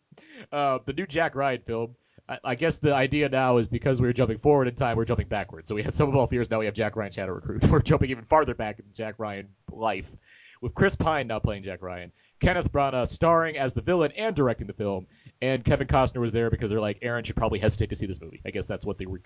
uh, 0.52 0.80
the 0.86 0.94
new 0.94 1.06
Jack 1.06 1.36
Ryan 1.36 1.62
film. 1.62 1.96
I, 2.30 2.40
I 2.44 2.56
guess 2.56 2.78
the 2.78 2.94
idea 2.94 3.30
now 3.30 3.58
is 3.58 3.68
because 3.68 4.00
we 4.00 4.08
were 4.08 4.14
jumping 4.14 4.38
forward 4.38 4.68
in 4.68 4.76
time, 4.76 4.98
we're 4.98 5.06
jumping 5.06 5.28
backwards. 5.28 5.68
So 5.68 5.76
we 5.76 5.84
had 5.84 5.94
Sum 5.94 6.10
of 6.10 6.16
All 6.16 6.28
Fears. 6.28 6.52
Now 6.52 6.60
we 6.60 6.66
have 6.66 6.76
Jack 6.76 6.96
Ryan 6.96 7.12
Shadow 7.12 7.34
Recruit. 7.34 7.64
We're 7.70 7.82
jumping 7.82 8.12
even 8.12 8.26
farther 8.26 8.54
back 8.54 8.80
in 8.80 8.86
Jack 8.94 9.16
Ryan 9.18 9.50
life, 9.72 10.16
with 10.62 10.74
Chris 10.74 10.96
Pine 10.96 11.28
now 11.28 11.40
playing 11.40 11.64
Jack 11.64 11.82
Ryan, 11.82 12.12
Kenneth 12.40 12.72
Branagh 12.72 13.08
starring 13.08 13.58
as 13.58 13.74
the 13.74 13.82
villain 13.82 14.12
and 14.16 14.36
directing 14.36 14.68
the 14.68 14.74
film, 14.74 15.08
and 15.42 15.64
Kevin 15.64 15.88
Costner 15.88 16.22
was 16.22 16.34
there 16.34 16.50
because 16.50 16.70
they're 16.70 16.80
like, 16.80 17.00
Aaron 17.02 17.24
should 17.24 17.36
probably 17.36 17.60
hesitate 17.60 17.90
to 17.90 17.96
see 17.96 18.06
this 18.06 18.22
movie. 18.22 18.42
I 18.46 18.52
guess 18.52 18.68
that's 18.68 18.86
what 18.86 18.98
they 18.98 19.06
were. 19.06 19.22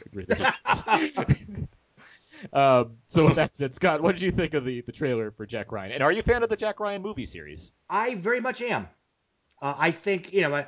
Um, 2.53 2.97
so 3.07 3.25
with 3.25 3.35
that 3.35 3.55
said, 3.55 3.73
Scott, 3.73 4.01
what 4.01 4.13
did 4.13 4.21
you 4.21 4.31
think 4.31 4.53
of 4.53 4.65
the, 4.65 4.81
the 4.81 4.91
trailer 4.91 5.31
for 5.31 5.45
Jack 5.45 5.71
Ryan? 5.71 5.93
And 5.93 6.03
are 6.03 6.11
you 6.11 6.19
a 6.19 6.23
fan 6.23 6.43
of 6.43 6.49
the 6.49 6.57
Jack 6.57 6.79
Ryan 6.79 7.01
movie 7.01 7.25
series? 7.25 7.71
I 7.89 8.15
very 8.15 8.39
much 8.39 8.61
am. 8.61 8.87
Uh, 9.61 9.73
I 9.77 9.91
think 9.91 10.33
you 10.33 10.41
know, 10.41 10.53
I- 10.55 10.67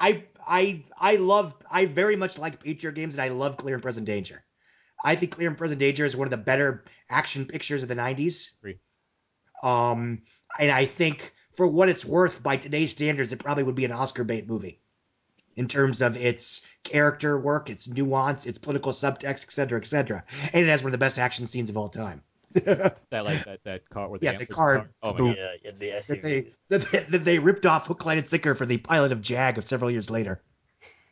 I 0.00 0.24
I 0.46 0.82
I 0.98 1.16
love 1.16 1.54
I 1.70 1.86
very 1.86 2.16
much 2.16 2.38
like 2.38 2.62
Patriot 2.62 2.94
games, 2.94 3.14
and 3.14 3.22
I 3.22 3.28
love 3.28 3.56
Clear 3.56 3.74
and 3.74 3.82
Present 3.82 4.06
Danger. 4.06 4.44
I 5.04 5.16
think 5.16 5.32
Clear 5.32 5.48
and 5.48 5.58
Present 5.58 5.80
Danger 5.80 6.04
is 6.04 6.16
one 6.16 6.26
of 6.26 6.30
the 6.30 6.36
better 6.36 6.84
action 7.10 7.46
pictures 7.46 7.82
of 7.82 7.88
the 7.88 7.94
'90s. 7.96 8.56
Agree. 8.58 8.78
Um, 9.62 10.22
and 10.58 10.70
I 10.70 10.86
think 10.86 11.34
for 11.56 11.66
what 11.66 11.88
it's 11.88 12.04
worth, 12.04 12.42
by 12.42 12.56
today's 12.56 12.92
standards, 12.92 13.32
it 13.32 13.40
probably 13.40 13.64
would 13.64 13.74
be 13.74 13.84
an 13.84 13.92
Oscar 13.92 14.22
bait 14.24 14.48
movie 14.48 14.80
in 15.58 15.66
terms 15.68 16.00
of 16.00 16.16
its 16.16 16.66
character 16.84 17.38
work, 17.38 17.68
its 17.68 17.88
nuance, 17.88 18.46
its 18.46 18.58
political 18.58 18.92
subtext, 18.92 19.42
et 19.44 19.52
cetera, 19.52 19.80
et 19.80 19.86
cetera. 19.86 20.24
And 20.52 20.64
it 20.64 20.68
has 20.70 20.82
one 20.82 20.88
of 20.88 20.92
the 20.92 20.98
best 20.98 21.18
action 21.18 21.46
scenes 21.46 21.68
of 21.68 21.76
all 21.76 21.88
time. 21.88 22.22
That 23.10 23.24
like 23.24 23.44
that 23.44 23.64
that 23.64 23.88
car 23.90 24.08
with 24.08 24.22
Yeah, 24.22 24.32
the, 24.32 24.38
the 24.38 24.44
it's 24.44 24.54
car- 24.54 24.90
Oh 25.02 25.12
boom. 25.12 25.28
god. 25.28 25.36
Yeah, 25.36 25.52
yeah, 25.64 25.70
the 25.72 25.90
that 26.08 26.22
they 26.22 26.46
that 26.68 26.80
they, 26.92 26.98
that 27.00 27.24
they 27.24 27.38
ripped 27.38 27.66
off 27.66 27.86
hook, 27.86 28.04
line, 28.06 28.18
and 28.18 28.26
sinker 28.26 28.54
for 28.54 28.66
the 28.66 28.78
pilot 28.78 29.12
of 29.12 29.20
Jag 29.20 29.58
of 29.58 29.64
several 29.64 29.90
years 29.90 30.10
later. 30.10 30.42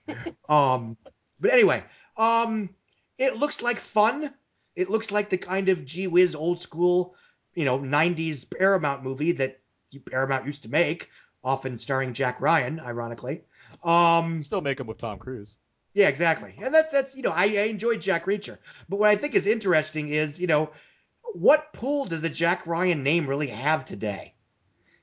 um, 0.49 0.97
but 1.41 1.51
anyway, 1.53 1.83
um, 2.17 2.71
it 3.19 3.37
looks 3.37 3.63
like 3.63 3.79
fun. 3.81 4.33
It 4.77 4.91
looks 4.91 5.11
like 5.11 5.31
the 5.31 5.39
kind 5.39 5.69
of 5.69 5.85
gee 5.85 6.07
whiz 6.07 6.35
old 6.35 6.61
school, 6.61 7.15
you 7.55 7.65
know, 7.65 7.79
'90s 7.79 8.45
Paramount 8.45 9.03
movie 9.03 9.33
that 9.33 9.61
Paramount 10.11 10.47
used 10.47 10.63
to 10.65 10.71
make, 10.71 11.09
often 11.43 11.79
starring 11.79 12.13
Jack 12.15 12.41
Ryan, 12.41 12.81
ironically. 12.81 13.43
Um, 13.85 14.41
Still 14.41 14.61
make 14.61 14.79
them 14.79 14.87
with 14.87 14.99
Tom 14.99 15.19
Cruise. 15.19 15.57
yeah, 15.95 16.09
exactly. 16.09 16.55
And 16.63 16.75
that's 16.75 16.91
that's 16.91 17.17
you 17.17 17.23
know 17.23 17.31
I, 17.33 17.45
I 17.45 17.67
enjoyed 17.69 18.01
Jack 18.01 18.27
Reacher, 18.27 18.59
but 18.89 18.99
what 18.99 19.09
I 19.09 19.17
think 19.17 19.35
is 19.35 19.47
interesting 19.47 20.09
is 20.09 20.41
you 20.41 20.47
know 20.47 20.71
what 21.35 21.73
pull 21.73 22.07
does 22.07 22.23
the 22.23 22.31
Jack 22.31 22.67
Ryan 22.67 23.03
name 23.03 23.27
really 23.27 23.49
have 23.49 23.85
today? 23.85 24.35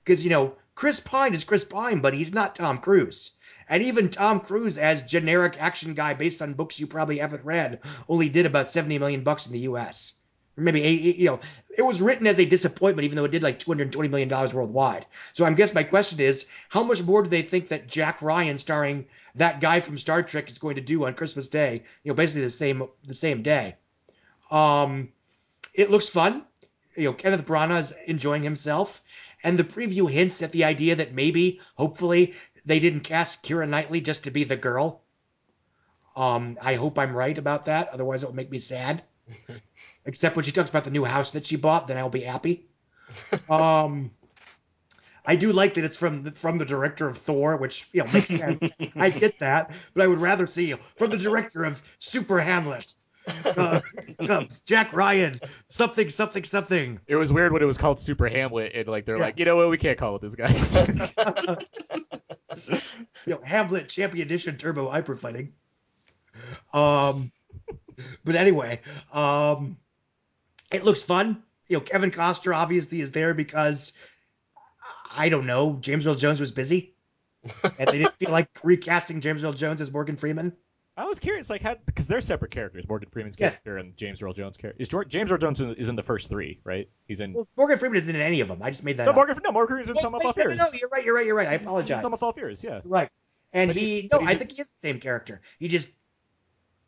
Because 0.03 0.23
you 0.23 0.29
know 0.29 0.55
Chris 0.75 0.99
Pine 0.99 1.33
is 1.33 1.43
Chris 1.43 1.63
Pine, 1.63 1.99
but 1.99 2.13
he's 2.13 2.33
not 2.33 2.55
Tom 2.55 2.79
Cruise. 2.79 3.31
And 3.69 3.81
even 3.83 4.09
Tom 4.09 4.41
Cruise, 4.41 4.77
as 4.77 5.03
generic 5.03 5.55
action 5.57 5.93
guy 5.93 6.13
based 6.15 6.41
on 6.41 6.53
books 6.53 6.79
you 6.79 6.85
probably 6.87 7.19
haven't 7.19 7.45
read, 7.45 7.79
only 8.09 8.27
did 8.29 8.45
about 8.45 8.71
seventy 8.71 8.99
million 8.99 9.23
bucks 9.23 9.45
in 9.45 9.53
the 9.53 9.59
U.S. 9.59 10.13
Or 10.57 10.63
maybe 10.63 10.81
you 10.81 11.25
know, 11.25 11.39
it 11.75 11.81
was 11.81 12.01
written 12.01 12.27
as 12.27 12.39
a 12.39 12.45
disappointment, 12.45 13.05
even 13.05 13.15
though 13.15 13.25
it 13.25 13.31
did 13.31 13.43
like 13.43 13.59
two 13.59 13.71
hundred 13.71 13.91
twenty 13.91 14.09
million 14.09 14.29
dollars 14.29 14.53
worldwide. 14.53 15.05
So 15.33 15.45
I 15.45 15.53
guess 15.53 15.73
my 15.73 15.83
question 15.83 16.19
is, 16.19 16.47
how 16.69 16.83
much 16.83 17.01
more 17.01 17.23
do 17.23 17.29
they 17.29 17.41
think 17.41 17.69
that 17.69 17.87
Jack 17.87 18.21
Ryan, 18.21 18.57
starring 18.57 19.05
that 19.35 19.61
guy 19.61 19.79
from 19.79 19.97
Star 19.97 20.21
Trek, 20.21 20.49
is 20.49 20.59
going 20.59 20.75
to 20.75 20.81
do 20.81 21.05
on 21.05 21.15
Christmas 21.15 21.47
Day? 21.47 21.83
You 22.03 22.11
know, 22.11 22.15
basically 22.15 22.43
the 22.43 22.49
same 22.51 22.87
the 23.05 23.15
same 23.15 23.41
day. 23.41 23.75
Um, 24.51 25.09
it 25.73 25.89
looks 25.89 26.09
fun. 26.09 26.45
You 26.95 27.05
know, 27.05 27.13
Kenneth 27.13 27.45
Branagh 27.45 27.79
is 27.79 27.93
enjoying 28.05 28.43
himself, 28.43 29.01
and 29.43 29.57
the 29.57 29.63
preview 29.63 30.09
hints 30.09 30.43
at 30.43 30.51
the 30.51 30.65
idea 30.65 30.95
that 30.95 31.13
maybe, 31.13 31.59
hopefully, 31.75 32.35
they 32.65 32.79
didn't 32.79 33.01
cast 33.01 33.43
Keira 33.43 33.67
Knightley 33.67 34.01
just 34.01 34.25
to 34.25 34.31
be 34.31 34.43
the 34.43 34.55
girl. 34.55 35.01
Um, 36.15 36.59
I 36.61 36.75
hope 36.75 36.99
I'm 36.99 37.15
right 37.15 37.37
about 37.37 37.65
that. 37.65 37.89
Otherwise, 37.89 38.21
it 38.21 38.27
will 38.27 38.35
make 38.35 38.51
me 38.51 38.59
sad. 38.59 39.03
Except 40.05 40.35
when 40.35 40.43
she 40.45 40.51
talks 40.51 40.69
about 40.69 40.83
the 40.83 40.91
new 40.91 41.03
house 41.05 41.31
that 41.31 41.45
she 41.45 41.55
bought, 41.55 41.87
then 41.87 41.97
I'll 41.97 42.09
be 42.09 42.21
happy. 42.21 42.65
Um, 43.49 44.11
I 45.25 45.35
do 45.35 45.53
like 45.53 45.75
that 45.75 45.83
it's 45.83 45.97
from 45.97 46.23
the, 46.23 46.31
from 46.31 46.57
the 46.57 46.65
director 46.65 47.07
of 47.07 47.17
Thor, 47.17 47.57
which 47.57 47.87
you 47.93 48.03
know 48.03 48.11
makes 48.11 48.27
sense. 48.27 48.71
I 48.95 49.09
get 49.09 49.39
that, 49.39 49.71
but 49.93 50.03
I 50.03 50.07
would 50.07 50.19
rather 50.19 50.47
see 50.47 50.73
from 50.97 51.11
the 51.11 51.17
director 51.17 51.63
of 51.63 51.81
Super 51.99 52.39
Hamlet, 52.39 52.91
uh, 53.45 53.79
uh, 54.19 54.45
Jack 54.65 54.91
Ryan, 54.93 55.39
something, 55.69 56.09
something, 56.09 56.43
something. 56.43 56.99
It 57.07 57.15
was 57.15 57.31
weird 57.31 57.53
when 57.53 57.61
it 57.61 57.65
was 57.65 57.77
called 57.77 57.99
Super 57.99 58.27
Hamlet, 58.27 58.71
and 58.75 58.87
like 58.87 59.05
they're 59.05 59.17
Yeah. 59.17 59.25
like, 59.25 59.37
you 59.39 59.45
know 59.45 59.55
what, 59.55 59.69
we 59.69 59.77
can't 59.77 59.97
call 59.97 60.15
it 60.15 60.21
this, 60.21 60.35
guys. 60.35 60.87
you 63.25 63.33
know, 63.35 63.41
Hamlet 63.43 63.87
Champion 63.89 64.25
Edition 64.25 64.57
Turbo 64.57 64.89
Hyper 64.89 65.15
Fighting. 65.15 65.53
Um, 66.73 67.31
but 68.25 68.35
anyway, 68.35 68.81
um, 69.13 69.77
it 70.73 70.83
looks 70.83 71.01
fun. 71.03 71.43
You 71.67 71.77
know, 71.77 71.81
Kevin 71.81 72.11
Costner 72.11 72.55
obviously 72.55 72.99
is 73.01 73.11
there 73.11 73.33
because 73.33 73.93
I 75.15 75.29
don't 75.29 75.45
know, 75.45 75.77
James 75.79 76.05
Earl 76.07 76.15
Jones 76.15 76.39
was 76.39 76.51
busy, 76.51 76.95
and 77.63 77.87
they 77.87 77.99
didn't 77.99 78.13
feel 78.15 78.31
like 78.31 78.49
recasting 78.63 79.21
James 79.21 79.43
Earl 79.43 79.53
Jones 79.53 79.79
as 79.81 79.91
Morgan 79.91 80.15
Freeman. 80.17 80.53
I 80.95 81.05
was 81.05 81.19
curious, 81.19 81.49
like, 81.49 81.61
how 81.63 81.75
because 81.87 82.07
they're 82.07 82.21
separate 82.21 82.51
characters. 82.51 82.85
Morgan 82.87 83.09
Freeman's 83.09 83.35
Yes. 83.39 83.63
character 83.63 83.77
and 83.77 83.97
James 83.97 84.21
Earl 84.21 84.33
Jones' 84.33 84.57
character. 84.57 84.79
Is 84.79 84.87
George, 84.87 85.07
James 85.09 85.31
Earl 85.31 85.39
Jones 85.39 85.59
in, 85.59 85.73
is 85.73 85.89
in 85.89 85.95
the 85.95 86.03
first 86.03 86.29
three, 86.29 86.59
right? 86.63 86.87
He's 87.07 87.19
in. 87.19 87.33
Well, 87.33 87.47
Morgan 87.57 87.79
Freeman 87.79 87.97
isn't 87.97 88.15
in 88.15 88.21
any 88.21 88.41
of 88.41 88.47
them. 88.47 88.61
I 88.61 88.69
just 88.69 88.83
made 88.83 88.97
that 88.97 89.05
no, 89.05 89.09
up. 89.09 89.15
Morgan. 89.15 89.37
No, 89.43 89.51
Morgan 89.51 89.77
Freeman's 89.77 89.89
in 89.89 89.97
Oh, 89.97 90.01
Some 90.01 90.13
of 90.13 90.19
wait, 90.19 90.27
All 90.27 90.33
no, 90.37 90.43
no, 90.43 90.57
Fears. 90.57 90.71
no, 90.73 90.79
you're 90.79 90.89
right. 90.89 91.03
You're 91.03 91.15
right. 91.15 91.25
You're 91.25 91.35
right. 91.35 91.47
I 91.47 91.51
He's 91.53 91.61
in 91.61 91.67
apologize. 91.67 92.01
Sum 92.03 92.13
of 92.13 92.21
All 92.21 92.31
Fears, 92.33 92.63
yeah. 92.63 92.81
Right. 92.85 93.09
And 93.53 93.69
But 93.69 93.75
he, 93.75 94.01
he- 94.01 94.09
no, 94.11 94.19
but 94.19 94.29
I 94.29 94.35
think 94.35 94.51
he 94.51 94.61
is 94.61 94.69
the 94.69 94.77
same 94.77 94.99
character. 94.99 95.41
He 95.57 95.67
just, 95.67 95.95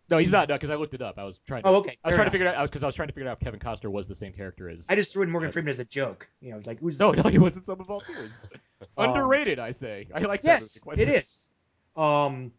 No, 0.09 0.17
he's 0.19 0.31
not. 0.31 0.49
No, 0.49 0.55
because 0.55 0.69
I 0.69 0.75
looked 0.75 0.93
it 0.93 1.01
up. 1.01 1.17
I 1.17 1.23
was 1.23 1.39
trying. 1.39 1.63
To, 1.63 1.69
oh, 1.69 1.75
okay. 1.77 1.97
I 2.03 2.09
was 2.09 2.15
trying 2.15 2.17
to 2.17 2.21
enough. 2.23 2.31
figure 2.33 2.47
it 2.47 2.55
out 2.55 2.69
because 2.69 2.83
I 2.83 2.85
was 2.85 2.95
trying 2.95 3.07
to 3.07 3.13
figure 3.13 3.29
out 3.29 3.37
if 3.37 3.43
Kevin 3.43 3.59
Costner 3.59 3.91
was 3.91 4.07
the 4.07 4.13
same 4.13 4.33
character 4.33 4.69
as. 4.69 4.87
I 4.89 4.95
just 4.95 5.11
threw 5.11 5.23
in 5.23 5.31
Morgan 5.31 5.51
Freeman 5.51 5.71
as 5.71 5.79
a 5.79 5.85
joke. 5.85 6.29
You 6.41 6.51
know, 6.51 6.61
like 6.65 6.79
who's 6.79 6.99
No, 6.99 7.11
no, 7.11 7.23
he 7.23 7.39
wasn't 7.39 7.65
Sum 7.65 7.79
of 7.79 7.89
All 7.89 8.01
Fears. 8.01 8.47
Um, 8.97 9.09
Underrated, 9.09 9.57
I 9.57 9.71
say. 9.71 10.07
I 10.13 10.19
like 10.19 10.41
that 10.43 10.59
Yes, 10.59 10.85
movie 10.85 11.01
a 11.01 11.05
it 11.05 11.09
is. 11.09 11.53
Um, 11.95 12.51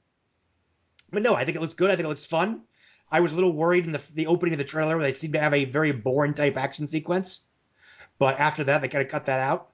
but 1.11 1.23
no, 1.23 1.35
I 1.35 1.45
think 1.45 1.57
it 1.57 1.61
looks 1.61 1.75
good. 1.75 1.91
I 1.91 1.95
think 1.95 2.07
it 2.07 2.09
looks 2.09 2.25
fun. 2.25 2.63
I 3.11 3.21
was 3.21 3.33
a 3.33 3.35
little 3.35 3.53
worried 3.53 3.87
in 3.87 3.93
the 3.93 4.03
the 4.15 4.27
opening 4.27 4.55
of 4.55 4.59
the 4.59 4.65
trailer 4.65 4.97
where 4.97 5.07
they 5.07 5.15
seemed 5.17 5.35
to 5.35 5.41
have 5.41 5.55
a 5.55 5.67
very 5.67 5.93
boring 5.93 6.35
type 6.35 6.57
action 6.57 6.89
sequence, 6.89 7.47
but 8.19 8.41
after 8.41 8.65
that 8.65 8.83
they 8.83 8.89
kind 8.89 9.05
of 9.05 9.11
cut 9.11 9.27
that 9.27 9.41
out. 9.41 9.69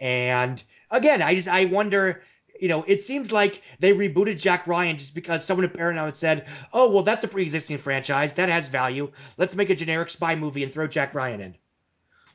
And 0.00 0.62
again, 0.90 1.22
I 1.22 1.34
just 1.34 1.48
I 1.48 1.64
wonder. 1.64 2.22
You 2.60 2.68
know, 2.68 2.84
it 2.86 3.04
seems 3.04 3.32
like 3.32 3.62
they 3.80 3.92
rebooted 3.92 4.38
Jack 4.38 4.66
Ryan 4.66 4.98
just 4.98 5.14
because 5.14 5.44
someone 5.44 5.64
at 5.64 5.74
Paramount 5.74 6.16
said, 6.16 6.46
"Oh, 6.72 6.90
well, 6.90 7.02
that's 7.02 7.24
a 7.24 7.28
pre-existing 7.28 7.78
franchise 7.78 8.34
that 8.34 8.48
has 8.48 8.68
value. 8.68 9.12
Let's 9.36 9.54
make 9.54 9.70
a 9.70 9.74
generic 9.74 10.10
spy 10.10 10.34
movie 10.34 10.62
and 10.62 10.72
throw 10.72 10.86
Jack 10.86 11.14
Ryan 11.14 11.40
in," 11.40 11.54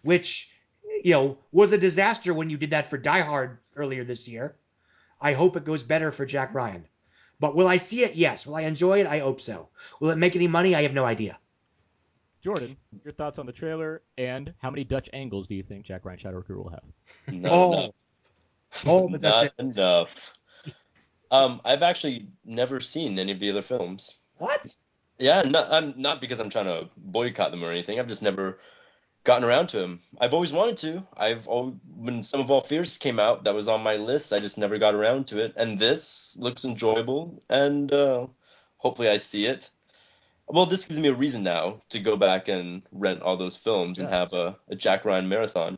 which, 0.01 0.51
you 1.03 1.11
know, 1.11 1.37
was 1.51 1.71
a 1.71 1.77
disaster 1.77 2.33
when 2.33 2.49
you 2.49 2.57
did 2.57 2.71
that 2.71 2.89
for 2.89 2.97
Die 2.97 3.21
Hard 3.21 3.57
earlier 3.75 4.03
this 4.03 4.27
year. 4.27 4.55
I 5.19 5.33
hope 5.33 5.55
it 5.55 5.65
goes 5.65 5.83
better 5.83 6.11
for 6.11 6.25
Jack 6.25 6.53
Ryan. 6.53 6.85
But 7.39 7.55
will 7.55 7.67
I 7.67 7.77
see 7.77 8.03
it? 8.03 8.15
Yes. 8.15 8.45
Will 8.45 8.55
I 8.55 8.61
enjoy 8.61 8.99
it? 8.99 9.07
I 9.07 9.19
hope 9.19 9.41
so. 9.41 9.69
Will 9.99 10.11
it 10.11 10.17
make 10.17 10.35
any 10.35 10.47
money? 10.47 10.75
I 10.75 10.83
have 10.83 10.93
no 10.93 11.05
idea. 11.05 11.39
Jordan, 12.41 12.75
your 13.03 13.13
thoughts 13.13 13.37
on 13.37 13.45
the 13.45 13.51
trailer 13.51 14.01
and 14.17 14.53
how 14.59 14.71
many 14.71 14.83
Dutch 14.83 15.09
angles 15.13 15.47
do 15.47 15.55
you 15.55 15.63
think 15.63 15.85
Jack 15.85 16.05
Ryan 16.05 16.17
Shadow 16.17 16.37
Recruiter 16.37 16.61
will 16.61 16.69
have? 16.69 16.83
Not 17.31 17.51
oh, 17.51 17.73
enough. 17.73 17.91
Oh, 18.85 19.07
but 19.09 19.21
Not 19.21 19.53
that's 19.57 19.75
it. 19.75 19.79
enough. 19.79 20.09
Um, 21.29 21.61
I've 21.63 21.83
actually 21.83 22.27
never 22.43 22.79
seen 22.79 23.17
any 23.19 23.31
of 23.31 23.39
the 23.39 23.49
other 23.51 23.61
films. 23.61 24.17
What? 24.37 24.75
Yeah, 25.17 25.43
not 25.43 25.71
I'm 25.71 25.93
not 25.97 26.19
because 26.19 26.39
I'm 26.39 26.49
trying 26.49 26.65
to 26.65 26.89
boycott 26.97 27.51
them 27.51 27.63
or 27.63 27.71
anything. 27.71 27.99
I've 27.99 28.07
just 28.07 28.23
never 28.23 28.59
gotten 29.23 29.43
around 29.43 29.67
to 29.69 29.77
them. 29.79 30.01
I've 30.19 30.33
always 30.33 30.51
wanted 30.51 30.77
to. 30.77 31.03
I've 31.15 31.47
al 31.47 31.79
when 31.95 32.23
Sum 32.23 32.41
of 32.41 32.49
All 32.51 32.61
Fears 32.61 32.97
came 32.97 33.19
out, 33.19 33.43
that 33.45 33.53
was 33.53 33.67
on 33.67 33.83
my 33.83 33.97
list. 33.97 34.33
I 34.33 34.39
just 34.39 34.57
never 34.57 34.77
got 34.77 34.95
around 34.95 35.27
to 35.27 35.43
it. 35.43 35.53
And 35.57 35.77
this 35.79 36.35
looks 36.39 36.65
enjoyable, 36.65 37.41
and 37.49 37.91
uh, 37.93 38.27
hopefully 38.77 39.09
I 39.09 39.17
see 39.17 39.45
it. 39.45 39.69
Well, 40.47 40.65
this 40.65 40.85
gives 40.85 40.99
me 40.99 41.07
a 41.09 41.13
reason 41.13 41.43
now 41.43 41.81
to 41.89 41.99
go 41.99 42.17
back 42.17 42.47
and 42.49 42.81
rent 42.91 43.21
all 43.21 43.37
those 43.37 43.55
films 43.55 43.99
and 43.99 44.09
have 44.09 44.33
a, 44.33 44.57
a 44.67 44.75
Jack 44.75 45.05
Ryan 45.05 45.29
marathon. 45.29 45.77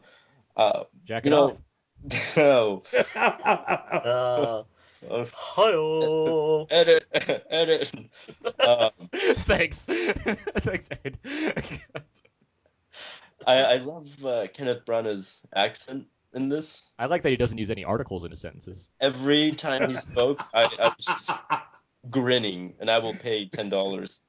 Uh, 0.57 0.85
Jack 1.03 1.25
You 1.25 1.27
it 1.27 1.31
know- 1.35 1.45
off. 1.47 1.57
Oh, 2.38 2.84
Uh, 3.16 4.64
oh, 5.10 5.26
hi-oh. 5.34 6.68
edit, 6.70 7.06
edit. 7.49 7.91
Um, 8.66 8.91
Thanks. 9.12 9.86
Thanks, 9.89 10.89
Ed. 11.04 11.18
I, 13.45 13.64
I 13.64 13.76
love 13.78 14.08
uh, 14.26 14.47
Kenneth 14.54 14.86
Branagh's 14.86 15.41
accent 15.56 16.08
in 16.34 16.49
this. 16.49 16.91
I 16.97 17.06
like 17.08 17.24
that 17.24 17.30
he 17.30 17.36
doesn't 17.36 17.58
use 17.58 17.72
any 17.72 17.84
articles 17.84 18.24
in 18.24 18.32
his 18.32 18.39
sentences. 18.39 18.89
Every 19.01 19.51
time 19.51 19.89
he 19.89 19.95
spoke, 19.95 20.41
I, 20.54 20.64
I 20.80 20.88
was 20.95 21.06
just 21.06 21.30
grinning, 22.10 22.74
and 22.80 22.89
I 22.89 22.99
will 22.99 23.14
pay 23.16 23.47
ten 23.49 23.70
dollars 23.70 24.22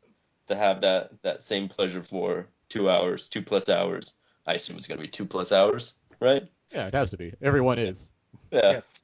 to 0.48 0.56
have 0.56 0.80
that 0.82 1.10
that 1.22 1.42
same 1.42 1.68
pleasure 1.68 2.02
for 2.02 2.48
two 2.68 2.90
hours, 2.90 3.28
two 3.28 3.42
plus 3.42 3.68
hours. 3.68 4.14
I 4.46 4.54
assume 4.54 4.76
it's 4.76 4.86
gonna 4.86 5.00
be 5.00 5.08
two 5.08 5.26
plus 5.26 5.52
hours, 5.52 5.94
right? 6.20 6.42
Yeah, 6.74 6.88
it 6.88 6.94
has 6.94 7.10
to 7.10 7.16
be. 7.16 7.32
Everyone 7.40 7.78
is. 7.78 8.10
Yeah. 8.50 8.72
yes. 8.72 9.00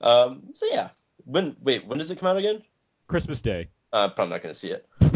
Um. 0.00 0.42
So 0.54 0.66
yeah. 0.70 0.90
When 1.24 1.56
wait, 1.62 1.86
when 1.86 1.98
does 1.98 2.10
it 2.10 2.18
come 2.18 2.28
out 2.28 2.36
again? 2.36 2.62
Christmas 3.08 3.40
Day. 3.40 3.68
Uh, 3.92 4.04
I'm 4.04 4.12
probably 4.14 4.32
not 4.34 4.42
gonna 4.42 4.54
see 4.54 4.70
it. 4.70 4.86
I 5.00 5.08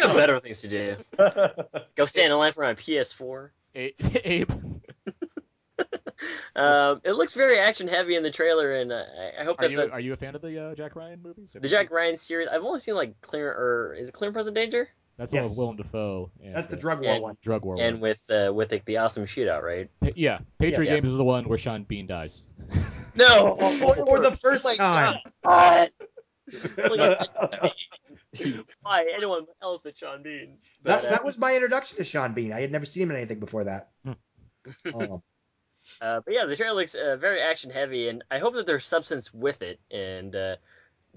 got 0.00 0.14
better 0.16 0.38
things 0.40 0.60
to 0.62 0.68
do. 0.68 0.96
Go 1.96 2.06
stand 2.06 2.32
in 2.32 2.38
line 2.38 2.52
for 2.52 2.62
my 2.62 2.74
PS4. 2.74 3.50
A- 3.74 3.94
Abe. 4.28 4.50
Um, 6.56 7.00
it 7.04 7.12
looks 7.12 7.34
very 7.34 7.60
action 7.60 7.86
heavy 7.86 8.16
in 8.16 8.24
the 8.24 8.30
trailer, 8.32 8.74
and 8.74 8.90
uh, 8.90 9.04
I- 9.16 9.42
I 9.42 9.44
hope 9.44 9.60
Are 9.60 9.62
that 9.62 9.70
you 9.70 9.76
the, 9.76 9.90
are 9.92 10.00
you 10.00 10.12
a 10.12 10.16
fan 10.16 10.34
of 10.34 10.42
the 10.42 10.70
uh, 10.70 10.74
Jack 10.74 10.96
Ryan 10.96 11.22
movies? 11.22 11.54
the 11.58 11.68
Jack 11.68 11.92
Ryan 11.92 12.16
series. 12.16 12.48
I've 12.48 12.64
only 12.64 12.80
seen 12.80 12.96
like 12.96 13.20
Clear 13.20 13.52
or 13.52 13.94
is 13.94 14.08
it 14.08 14.12
Clear 14.12 14.26
and 14.28 14.34
Present 14.34 14.56
Danger? 14.56 14.88
That's 15.18 15.32
the 15.32 15.38
one 15.38 15.44
Yes. 15.44 15.50
with 15.50 15.58
Willem 15.58 15.76
Dafoe. 15.76 16.30
And, 16.42 16.54
That's 16.54 16.68
the 16.68 16.76
uh, 16.76 16.80
drug 16.80 17.02
war 17.02 17.12
and- 17.14 17.22
one. 17.22 17.36
drug 17.42 17.64
war. 17.64 17.76
And 17.80 17.96
one. 18.00 18.00
with 18.00 18.18
uh, 18.30 18.52
with 18.54 18.70
like, 18.72 18.84
the 18.84 18.98
awesome 18.98 19.24
shootout, 19.24 19.62
right? 19.62 19.90
Pa- 20.00 20.10
yeah, 20.14 20.38
Patriot 20.58 20.88
Yeah. 20.88 20.94
Games 20.96 21.08
is 21.10 21.16
the 21.16 21.24
one 21.24 21.48
where 21.48 21.58
Sean 21.58 21.82
Bean 21.82 22.06
dies. 22.06 22.44
No, 23.16 23.54
For, 23.80 23.94
for 24.06 24.20
the 24.20 24.36
first 24.40 24.64
Oh 24.64 24.68
my 24.70 24.76
time. 24.76 25.18
God. 25.44 25.90
Why 28.82 29.06
anyone 29.14 29.46
else 29.62 29.80
but 29.82 29.96
Sean 29.96 30.22
Bean? 30.22 30.58
that, 30.84 31.04
uh, 31.04 31.10
that 31.10 31.24
was 31.24 31.38
my 31.38 31.54
introduction 31.54 31.98
to 31.98 32.04
Sean 32.04 32.32
Bean. 32.34 32.52
I 32.52 32.60
had 32.60 32.70
never 32.72 32.86
seen 32.86 33.02
him 33.04 33.10
in 33.10 33.16
anything 33.16 33.40
before 33.40 33.64
that. 33.64 33.88
Um, 34.94 35.22
Uh, 36.02 36.20
but 36.24 36.34
yeah, 36.34 36.44
the 36.44 36.54
trailer 36.54 36.74
looks 36.74 36.94
uh, 36.94 37.16
very 37.16 37.40
action 37.40 37.70
heavy, 37.70 38.10
and 38.10 38.22
I 38.30 38.38
hope 38.38 38.52
that 38.54 38.66
there's 38.66 38.84
substance 38.84 39.32
with 39.32 39.62
it. 39.62 39.80
And 39.90 40.36
uh, 40.36 40.56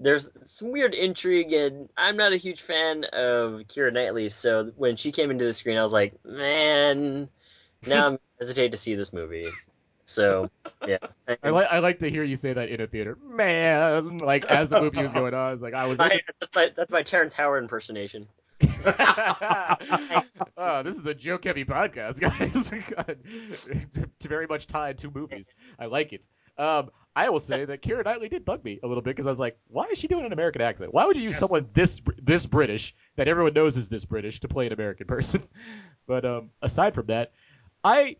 there's 0.02 0.28
some 0.44 0.72
weird 0.72 0.94
intrigue, 0.94 1.52
and 1.52 1.88
I'm 1.96 2.16
not 2.16 2.32
a 2.32 2.36
huge 2.36 2.60
fan 2.60 3.04
of 3.04 3.62
Keira 3.68 3.92
Knightley, 3.92 4.28
so 4.28 4.72
when 4.76 4.96
she 4.96 5.12
came 5.12 5.30
into 5.30 5.44
the 5.44 5.54
screen, 5.54 5.78
I 5.78 5.82
was 5.82 5.92
like, 5.92 6.14
man, 6.24 7.28
now 7.86 8.08
I'm 8.08 8.18
hesitate 8.38 8.72
to 8.72 8.78
see 8.78 8.94
this 8.94 9.12
movie. 9.12 9.48
So 10.04 10.50
yeah, 10.86 10.98
I 11.42 11.50
like 11.50 11.68
I 11.70 11.78
like 11.78 12.00
to 12.00 12.10
hear 12.10 12.24
you 12.24 12.36
say 12.36 12.52
that 12.52 12.68
in 12.68 12.80
a 12.80 12.86
theater, 12.86 13.16
man. 13.24 14.18
Like 14.18 14.44
as 14.46 14.70
the 14.70 14.80
movie 14.80 15.00
was 15.00 15.14
going 15.14 15.32
on, 15.32 15.52
it's 15.52 15.62
like 15.62 15.74
I 15.74 15.86
was. 15.86 16.00
I, 16.00 16.20
that's, 16.40 16.54
my, 16.54 16.72
that's 16.76 16.90
my 16.90 17.02
Terrence 17.02 17.32
Howard 17.34 17.62
impersonation. 17.62 18.26
oh, 20.56 20.82
this 20.84 20.96
is 20.96 21.06
a 21.06 21.14
joke 21.14 21.44
heavy 21.44 21.64
podcast, 21.64 22.20
guys. 22.20 22.70
God. 22.90 23.16
Very 24.22 24.46
much 24.46 24.66
tied 24.66 24.98
to 24.98 25.10
movies. 25.10 25.50
I 25.78 25.86
like 25.86 26.12
it. 26.12 26.26
Um, 26.58 26.90
I 27.14 27.28
will 27.28 27.40
say 27.40 27.64
that 27.66 27.82
Keira 27.82 28.04
Knightley 28.04 28.28
did 28.30 28.44
bug 28.44 28.64
me 28.64 28.80
a 28.82 28.86
little 28.86 29.02
bit 29.02 29.10
because 29.10 29.26
I 29.26 29.30
was 29.30 29.40
like, 29.40 29.58
why 29.68 29.84
is 29.92 29.98
she 29.98 30.08
doing 30.08 30.24
an 30.24 30.32
American 30.32 30.62
accent? 30.62 30.94
Why 30.94 31.04
would 31.04 31.16
you 31.16 31.22
use 31.22 31.34
Yes. 31.34 31.40
someone 31.40 31.68
this 31.74 32.00
this 32.22 32.46
British 32.46 32.94
that 33.16 33.28
everyone 33.28 33.52
knows 33.52 33.76
is 33.76 33.88
this 33.88 34.04
British 34.06 34.40
to 34.40 34.48
play 34.48 34.66
an 34.66 34.72
American 34.72 35.06
person? 35.06 35.42
but 36.06 36.24
um, 36.24 36.50
aside 36.62 36.94
from 36.94 37.06
that, 37.06 37.32
I 37.84 38.16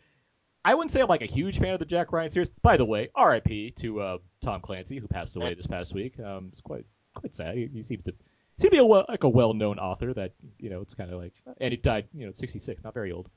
I 0.65 0.75
wouldn't 0.75 0.91
say 0.91 1.01
I'm 1.01 1.09
like 1.09 1.23
a 1.23 1.27
huge 1.27 1.59
fan 1.59 1.73
of 1.73 1.79
the 1.79 1.87
Jack 1.87 2.13
Ryan 2.13 2.31
series. 2.31 2.51
By 2.63 2.77
the 2.77 2.85
way, 2.85 3.09
R.I.P. 3.15 3.73
to 3.79 4.01
uh, 4.01 4.19
Tom 4.43 4.61
Clancy 4.61 4.99
who 4.99 5.09
passed 5.09 5.37
away 5.37 5.55
this 5.55 5.67
past 5.67 5.95
week. 5.95 6.21
Um, 6.21 6.49
it's 6.49 6.61
quite 6.61 6.85
quite 7.15 7.35
sad. 7.35 7.57
He, 7.57 7.69
he 7.73 7.83
seems 7.83 8.05
to 8.05 8.13
seem 8.59 8.71
to 8.71 8.77
be 8.77 8.79
a 8.79 8.85
well, 8.85 9.07
like 9.09 9.25
a 9.25 9.29
well 9.29 9.55
known 9.55 9.79
author 9.79 10.13
that 10.15 10.35
you 10.59 10.69
know 10.69 10.83
it's 10.83 10.95
kind 10.95 11.11
of 11.11 11.19
like 11.19 11.33
and 11.61 11.73
he 11.73 11.77
died 11.79 12.09
you 12.13 12.25
know 12.25 12.29
at 12.29 12.37
66, 12.37 12.85
not 12.85 12.93
very 12.93 13.11
old. 13.11 13.31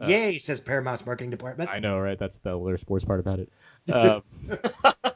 Uh, 0.00 0.06
Yay, 0.06 0.38
says 0.38 0.60
Paramount's 0.60 1.04
marketing 1.04 1.30
department. 1.30 1.68
I 1.70 1.78
know, 1.78 1.98
right? 1.98 2.18
That's 2.18 2.38
the 2.38 2.58
other 2.58 2.76
sports 2.78 3.04
part 3.04 3.20
about 3.20 3.38
it. 3.40 3.50
Um, 3.92 4.22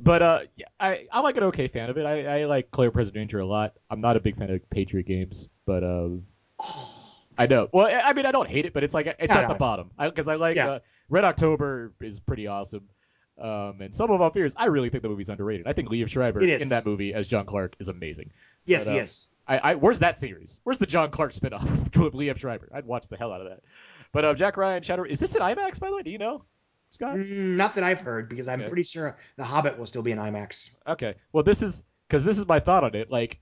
but 0.00 0.22
uh, 0.22 0.38
yeah, 0.56 0.66
I 0.78 1.06
I'm 1.12 1.22
like 1.22 1.36
an 1.36 1.44
okay 1.44 1.68
fan 1.68 1.90
of 1.90 1.98
it. 1.98 2.06
I, 2.06 2.42
I 2.42 2.44
like 2.44 2.70
Claire 2.70 2.90
President 2.90 3.22
Danger 3.22 3.40
a 3.40 3.46
lot. 3.46 3.74
I'm 3.90 4.00
not 4.00 4.16
a 4.16 4.20
big 4.20 4.36
fan 4.36 4.50
of 4.50 4.68
Patriot 4.70 5.06
games, 5.06 5.48
but 5.64 5.82
um, 5.84 6.26
I 7.38 7.46
know. 7.46 7.68
Well, 7.72 7.86
I 7.86 8.00
I 8.10 8.12
mean, 8.12 8.26
I 8.26 8.32
don't 8.32 8.48
hate 8.48 8.66
it, 8.66 8.72
but 8.72 8.84
it's 8.84 8.94
like 8.94 9.06
it's 9.18 9.34
No, 9.34 9.40
at 9.40 9.48
the 9.48 9.54
bottom 9.54 9.90
because 9.98 10.28
I, 10.28 10.36
like 10.36 10.56
Yeah. 10.56 10.68
uh, 10.70 10.78
Red 11.08 11.24
October 11.24 11.92
is 12.00 12.20
pretty 12.20 12.46
awesome. 12.46 12.88
Um, 13.38 13.80
and 13.82 13.94
Sum 13.94 14.10
of 14.10 14.20
All 14.22 14.30
Fears, 14.30 14.54
I 14.56 14.66
really 14.66 14.88
think 14.88 15.02
the 15.02 15.10
movie's 15.10 15.28
underrated. 15.28 15.66
I 15.66 15.74
think 15.74 15.90
Liev 15.90 16.08
Schreiber 16.08 16.40
in 16.40 16.70
that 16.70 16.86
movie 16.86 17.12
as 17.12 17.28
John 17.28 17.44
Clark 17.44 17.76
is 17.78 17.88
amazing. 17.88 18.30
yes, 18.64 18.84
but, 18.84 18.92
uh, 18.92 18.94
yes. 18.96 19.28
I, 19.48 19.58
I 19.58 19.74
where's 19.74 20.00
that 20.00 20.18
series? 20.18 20.60
Where's 20.64 20.78
the 20.78 20.86
John 20.86 21.10
Clark 21.10 21.32
spinoff 21.32 21.96
with 22.02 22.14
Liev 22.14 22.38
Schreiber? 22.38 22.68
I'd 22.74 22.84
watch 22.86 23.08
the 23.08 23.16
hell 23.16 23.32
out 23.32 23.40
of 23.40 23.48
that. 23.48 23.60
But 24.12 24.24
uh, 24.24 24.34
Jack 24.34 24.56
Ryan 24.56 24.82
Shadow 24.82 25.04
is 25.04 25.20
this 25.20 25.34
an 25.34 25.42
IMAX 25.42 25.78
by 25.80 25.88
the 25.90 25.96
way? 25.96 26.02
Do 26.02 26.10
you 26.10 26.18
know, 26.18 26.44
Scott? 26.90 27.16
Not 27.18 27.74
that 27.74 27.84
I've 27.84 28.00
heard, 28.00 28.28
because 28.28 28.48
I'm 28.48 28.60
Okay. 28.60 28.68
pretty 28.68 28.82
sure 28.84 29.16
The 29.36 29.44
Hobbit 29.44 29.78
will 29.78 29.86
still 29.86 30.02
be 30.02 30.10
in 30.12 30.18
IMAX. 30.18 30.70
Okay. 30.86 31.14
Well, 31.32 31.42
this 31.44 31.62
is 31.62 31.82
because 32.08 32.24
this 32.24 32.38
is 32.38 32.46
my 32.46 32.60
thought 32.60 32.84
on 32.84 32.94
it. 32.94 33.10
Like, 33.10 33.40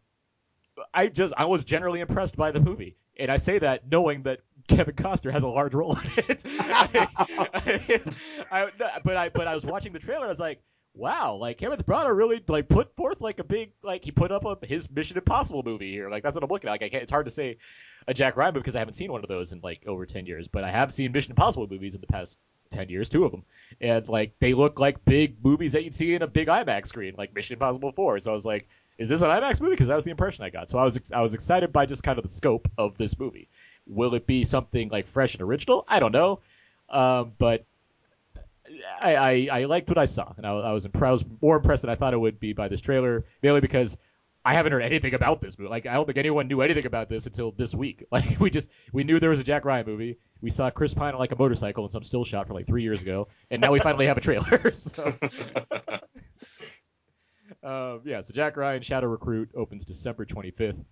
I 0.93 1.07
just 1.07 1.33
I 1.37 1.45
was 1.45 1.65
generally 1.65 2.01
impressed 2.01 2.37
by 2.37 2.51
the 2.51 2.61
movie, 2.61 2.97
and 3.19 3.31
I 3.31 3.37
say 3.37 3.59
that 3.61 3.83
knowing 3.91 4.25
that 4.25 4.41
Kevin 4.67 4.95
Costner 4.97 5.31
has 5.33 5.43
a 5.43 5.49
large 5.49 5.75
role 5.75 5.97
in 5.97 6.03
it. 6.29 6.43
I, 6.59 8.09
I- 8.51 8.71
but 9.05 9.17
I 9.17 9.29
but 9.29 9.47
I 9.47 9.55
was 9.55 9.65
watching 9.65 9.93
the 9.93 9.99
trailer. 10.01 10.27
I 10.27 10.29
was 10.31 10.41
like, 10.41 10.61
wow, 10.95 11.35
like 11.35 11.59
Kenneth 11.59 11.85
Branagh 11.85 12.17
really 12.17 12.43
like 12.49 12.69
put 12.69 12.95
forth 12.97 13.21
like 13.21 13.39
a 13.41 13.45
big 13.45 13.73
like 13.83 14.05
he 14.05 14.11
put 14.11 14.31
up 14.31 14.45
a, 14.45 14.57
his 14.67 14.91
Mission 14.91 15.19
Impossible 15.19 15.63
movie 15.63 15.91
here. 15.91 16.09
Like 16.09 16.23
that's 16.23 16.35
what 16.35 16.45
I'm 16.45 16.51
looking 16.51 16.69
at. 16.69 16.73
Like 16.73 16.83
I 16.83 16.89
can't, 16.89 17.03
it's 17.03 17.13
hard 17.13 17.27
to 17.27 17.33
say 17.33 17.59
a 18.07 18.15
Jack 18.15 18.37
Ryan 18.37 18.55
movie 18.55 18.63
because 18.63 18.77
I 18.77 18.79
haven't 18.79 18.95
seen 18.95 19.11
one 19.11 19.23
of 19.23 19.29
those 19.29 19.53
in 19.53 19.61
like 19.63 19.83
over 19.87 20.07
ten 20.07 20.27
years. 20.27 20.49
But 20.49 20.65
I 20.65 20.71
have 20.71 20.93
seen 20.93 21.13
Mission 21.13 21.33
Impossible 21.33 21.67
movies 21.69 21.95
in 21.95 22.01
the 22.01 22.07
past 22.07 22.39
ten 22.71 22.89
years, 22.89 23.09
two 23.09 23.25
of 23.25 23.33
them, 23.33 23.45
and 23.81 24.09
like 24.09 24.35
they 24.39 24.55
look 24.55 24.79
like 24.79 25.05
big 25.05 25.45
movies 25.45 25.73
that 25.73 25.85
you'd 25.85 25.95
see 25.95 26.15
in 26.15 26.23
a 26.23 26.27
big 26.29 26.49
IMAX 26.49 26.87
screen, 26.87 27.15
like 27.19 27.35
Mission 27.35 27.55
Impossible 27.55 27.93
Four. 27.93 28.21
So 28.21 28.31
I 28.31 28.35
was 28.35 28.47
like, 28.47 28.69
is 28.99 29.09
this 29.09 29.23
an 29.23 29.29
IMAX 29.29 29.61
movie? 29.61 29.73
Because 29.73 29.89
that 29.89 29.97
was 29.97 30.05
the 30.05 30.13
impression 30.13 30.45
I 30.45 30.51
got. 30.51 30.71
So 30.71 30.79
I 30.79 30.85
was 30.85 31.13
I 31.13 31.23
was 31.23 31.35
excited 31.35 31.73
by 31.73 31.87
just 31.87 32.05
kind 32.05 32.19
of 32.19 32.23
the 32.23 32.29
scope 32.29 32.69
of 32.79 32.97
this 32.97 33.19
movie. 33.19 33.49
Will 33.87 34.15
it 34.15 34.27
be 34.27 34.45
something 34.45 34.89
like 34.91 35.07
fresh 35.07 35.35
and 35.35 35.43
original? 35.43 35.85
I 35.89 35.99
don't 35.99 36.13
know, 36.13 36.41
um, 36.89 37.33
but 37.37 37.67
I, 39.05 39.15
I, 39.15 39.49
I 39.61 39.65
liked 39.67 39.89
what 39.89 39.99
I 39.99 40.07
saw, 40.07 40.33
and 40.37 40.47
I, 40.47 40.51
I 40.51 40.73
was 40.73 40.87
impressed. 40.87 41.09
I 41.09 41.11
was 41.11 41.25
more 41.43 41.57
impressed 41.57 41.83
than 41.83 41.91
I 41.91 41.95
thought 41.95 42.15
it 42.15 42.19
would 42.19 42.41
be 42.41 42.55
by 42.55 42.69
this 42.69 42.81
trailer, 42.81 43.27
mainly 43.43 43.61
because 43.61 43.99
I 44.45 44.55
haven't 44.55 44.73
heard 44.73 44.83
anything 44.83 45.13
about 45.15 45.41
this 45.41 45.59
movie. 45.59 45.71
Like 45.71 45.87
I 45.87 45.95
don't 45.95 46.07
think 46.07 46.19
anyone 46.19 46.49
knew 46.49 46.63
anything 46.63 46.87
about 46.87 47.09
this 47.09 47.27
until 47.27 47.53
this 47.53 47.75
week. 47.75 48.05
Like 48.13 48.41
we 48.41 48.51
just 48.51 48.71
we 48.93 49.05
knew 49.05 49.21
there 49.21 49.31
was 49.31 49.41
a 49.41 49.45
Jack 49.45 49.65
Ryan 49.65 49.87
movie. 49.87 50.19
We 50.41 50.51
saw 50.51 50.71
Chris 50.71 50.95
Pine 50.95 51.15
on 51.15 51.19
like 51.19 51.33
a 51.33 51.37
motorcycle 51.37 51.85
in 51.85 51.91
some 51.91 52.03
still 52.03 52.25
shot 52.25 52.47
from 52.47 52.57
like 52.57 52.67
three 52.67 52.83
years 52.83 53.03
ago, 53.03 53.29
and 53.51 53.61
now 53.61 53.73
we 53.73 53.79
finally 53.79 54.07
have 54.07 54.17
a 54.17 54.21
trailer. 54.21 54.73
so. 54.73 55.15
Um, 57.63 58.03
yeah, 58.05 58.21
so 58.21 58.35
Jack 58.35 58.59
Ryan 58.59 58.83
Shadow 58.83 59.07
Recruit 59.07 59.49
opens 59.55 59.87
December 59.87 60.27
25th. 60.27 60.85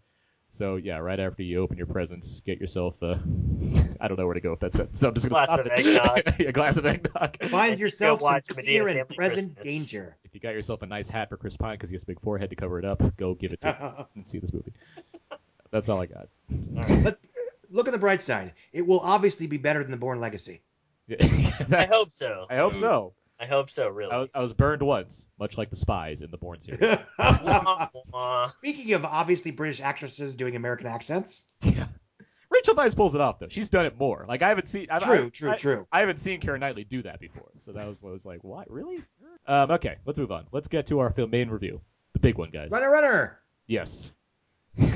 So 0.52 0.76
yeah, 0.76 0.98
right 0.98 1.18
after 1.18 1.42
you 1.42 1.62
open 1.62 1.78
your 1.78 1.86
presents, 1.86 2.40
get 2.40 2.60
yourself 2.60 3.02
uh, 3.02 3.16
I 4.00 4.06
don't 4.08 4.18
know 4.18 4.26
where 4.26 4.34
to 4.34 4.40
go 4.40 4.50
with 4.50 4.60
that 4.60 4.74
sentence. 4.74 5.00
So 5.00 5.08
I'm 5.08 5.14
just 5.14 5.26
gonna 5.26 5.46
Glass 5.46 5.48
stop 5.48 5.60
of 5.60 5.66
it. 5.66 6.26
eggnog. 6.26 6.40
a 6.48 6.52
glass 6.52 6.76
of 6.76 6.84
eggnog. 6.84 7.38
Find 7.48 7.78
yourself 7.78 8.20
go 8.20 8.26
some 8.26 8.34
watch 8.34 8.46
Madea 8.48 8.64
clear 8.64 8.88
and 8.88 8.98
Family 8.98 9.16
present 9.16 9.54
Christmas. 9.56 9.64
danger. 9.64 10.16
If 10.24 10.34
you 10.34 10.40
got 10.40 10.50
yourself 10.50 10.82
a 10.82 10.86
nice 10.86 11.08
hat 11.08 11.30
for 11.30 11.38
Chris 11.38 11.56
Pine 11.56 11.72
because 11.76 11.88
he 11.88 11.94
has 11.94 12.02
a 12.02 12.06
big 12.06 12.20
forehead 12.20 12.50
to 12.50 12.56
cover 12.56 12.78
it 12.78 12.84
up, 12.84 13.16
go 13.16 13.32
give 13.34 13.54
it 13.54 13.62
to 13.62 13.72
him 13.72 14.06
and 14.14 14.28
see 14.28 14.40
this 14.40 14.52
movie. 14.52 14.74
That's 15.70 15.88
all 15.88 16.02
I 16.02 16.06
got. 16.06 16.28
But 17.02 17.18
look 17.70 17.88
at 17.88 17.92
the 17.92 17.98
bright 17.98 18.22
side. 18.22 18.52
It 18.74 18.86
will 18.86 19.00
obviously 19.00 19.46
be 19.46 19.56
better 19.56 19.82
than 19.82 19.90
The 19.90 19.96
Bourne 19.96 20.20
Legacy. 20.20 20.60
I 21.10 21.88
hope 21.90 22.12
so. 22.12 22.46
I 22.50 22.56
hope 22.56 22.74
so. 22.74 23.14
I 23.42 23.46
hope 23.46 23.70
so. 23.70 23.88
Really. 23.88 24.12
I 24.12 24.18
was, 24.18 24.28
I 24.34 24.40
was 24.40 24.54
burned 24.54 24.82
once, 24.82 25.26
much 25.36 25.58
like 25.58 25.68
the 25.68 25.76
spies 25.76 26.20
in 26.20 26.30
the 26.30 26.36
Bourne 26.36 26.60
series. 26.60 26.80
Wah, 27.18 27.88
wah. 28.12 28.46
Speaking 28.46 28.94
of 28.94 29.04
obviously 29.04 29.50
British 29.50 29.80
actresses 29.80 30.36
doing 30.36 30.54
American 30.54 30.86
accents, 30.86 31.42
yeah. 31.64 31.86
Rachel 32.50 32.76
Weisz 32.76 32.94
pulls 32.94 33.16
it 33.16 33.20
off 33.20 33.40
though. 33.40 33.48
She's 33.48 33.68
done 33.68 33.86
it 33.86 33.98
more. 33.98 34.26
Like 34.28 34.42
I 34.42 34.50
haven't 34.50 34.68
seen. 34.68 34.86
I've, 34.90 35.02
true, 35.02 35.26
I, 35.26 35.28
true, 35.30 35.50
I, 35.50 35.56
true. 35.56 35.86
I 35.90 36.00
haven't 36.00 36.18
seen 36.18 36.38
Karen 36.38 36.60
Knightley 36.60 36.84
do 36.84 37.02
that 37.02 37.18
before, 37.18 37.50
so 37.58 37.72
that 37.72 37.84
was 37.88 38.00
what 38.00 38.10
I 38.10 38.12
was 38.12 38.24
like, 38.24 38.44
what 38.44 38.70
really? 38.70 39.02
Um, 39.48 39.72
okay, 39.72 39.96
let's 40.06 40.20
move 40.20 40.30
on. 40.30 40.46
Let's 40.52 40.68
get 40.68 40.86
to 40.86 41.00
our 41.00 41.10
film 41.10 41.30
main 41.30 41.48
review, 41.48 41.80
the 42.12 42.20
big 42.20 42.38
one, 42.38 42.50
guys. 42.50 42.70
Runner, 42.70 42.90
runner. 42.90 43.40
Yes. 43.66 44.08
Here 44.76 44.88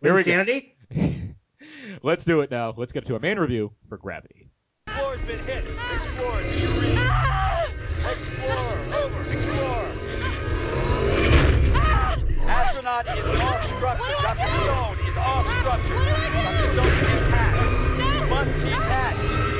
we 0.00 0.08
go. 0.08 0.16
Insanity. 0.16 0.76
Let's 2.02 2.24
do 2.24 2.40
it 2.40 2.50
now. 2.50 2.72
Let's 2.76 2.92
get 2.92 3.06
to 3.06 3.14
our 3.14 3.20
main 3.20 3.38
review 3.38 3.72
for 3.88 3.96
Gravity. 3.96 4.48
Explorer's 4.86 5.20
been 5.22 5.38
hit. 5.40 5.64
Off 13.86 13.98
structure. 13.98 14.22
Dr. 14.22 14.48
Stone 14.62 14.98
is 15.06 15.16
off 15.16 15.42
structure. 15.42 15.98
Dr. 15.98 16.66
Stone 16.72 16.94
is 16.94 17.08
intact. 17.12 17.56
You 17.98 18.26
must 18.30 18.52
detach. 18.62 19.16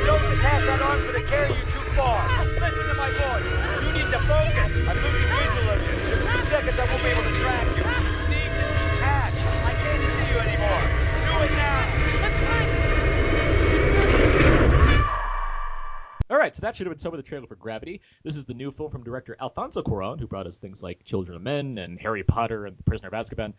Don't 0.06 0.24
detach 0.30 0.62
that 0.66 0.80
arm's 0.82 1.02
going 1.02 1.22
to 1.22 1.26
carry 1.28 1.48
you 1.50 1.64
too 1.74 1.86
far. 1.98 2.22
Listen 2.58 2.86
to 2.86 2.94
my 2.94 3.10
voice. 3.10 3.46
You 3.82 3.90
need 3.98 4.10
to 4.14 4.20
focus. 4.30 4.70
I'm 4.86 4.98
losing 5.02 5.26
visual 5.26 5.68
of 5.70 5.78
you. 5.82 5.94
In 6.12 6.18
a 6.22 6.30
few 6.30 6.42
seconds, 6.46 6.78
I 6.78 6.84
won't 6.86 7.02
be 7.02 7.10
able 7.10 7.26
to 7.26 7.34
track 7.42 7.66
you. 7.74 7.82
You 7.82 8.26
need 8.30 8.50
to 8.52 8.66
detach. 8.78 9.34
I 9.42 9.74
can't 9.74 10.02
see 10.06 10.26
you 10.30 10.38
anymore. 10.38 10.82
Do 11.26 11.34
it 11.42 11.52
now. 11.58 11.82
All 16.30 16.38
right, 16.38 16.56
so 16.56 16.62
that 16.62 16.74
should 16.74 16.86
have 16.86 16.92
been 16.92 16.98
some 16.98 17.12
of 17.12 17.18
the 17.18 17.22
trailer 17.22 17.46
for 17.46 17.56
Gravity. 17.56 18.00
This 18.22 18.36
is 18.36 18.46
the 18.46 18.54
new 18.54 18.70
film 18.70 18.90
from 18.90 19.04
director 19.04 19.36
Alfonso 19.38 19.82
Cuarón, 19.82 20.18
who 20.18 20.26
brought 20.26 20.46
us 20.46 20.56
things 20.58 20.82
like 20.82 21.04
Children 21.04 21.36
of 21.36 21.42
Men 21.42 21.76
and 21.76 22.00
Harry 22.00 22.22
Potter 22.22 22.64
and 22.64 22.78
The 22.78 22.82
Prisoner 22.84 23.08
of 23.08 23.14
Azkaban. 23.14 23.52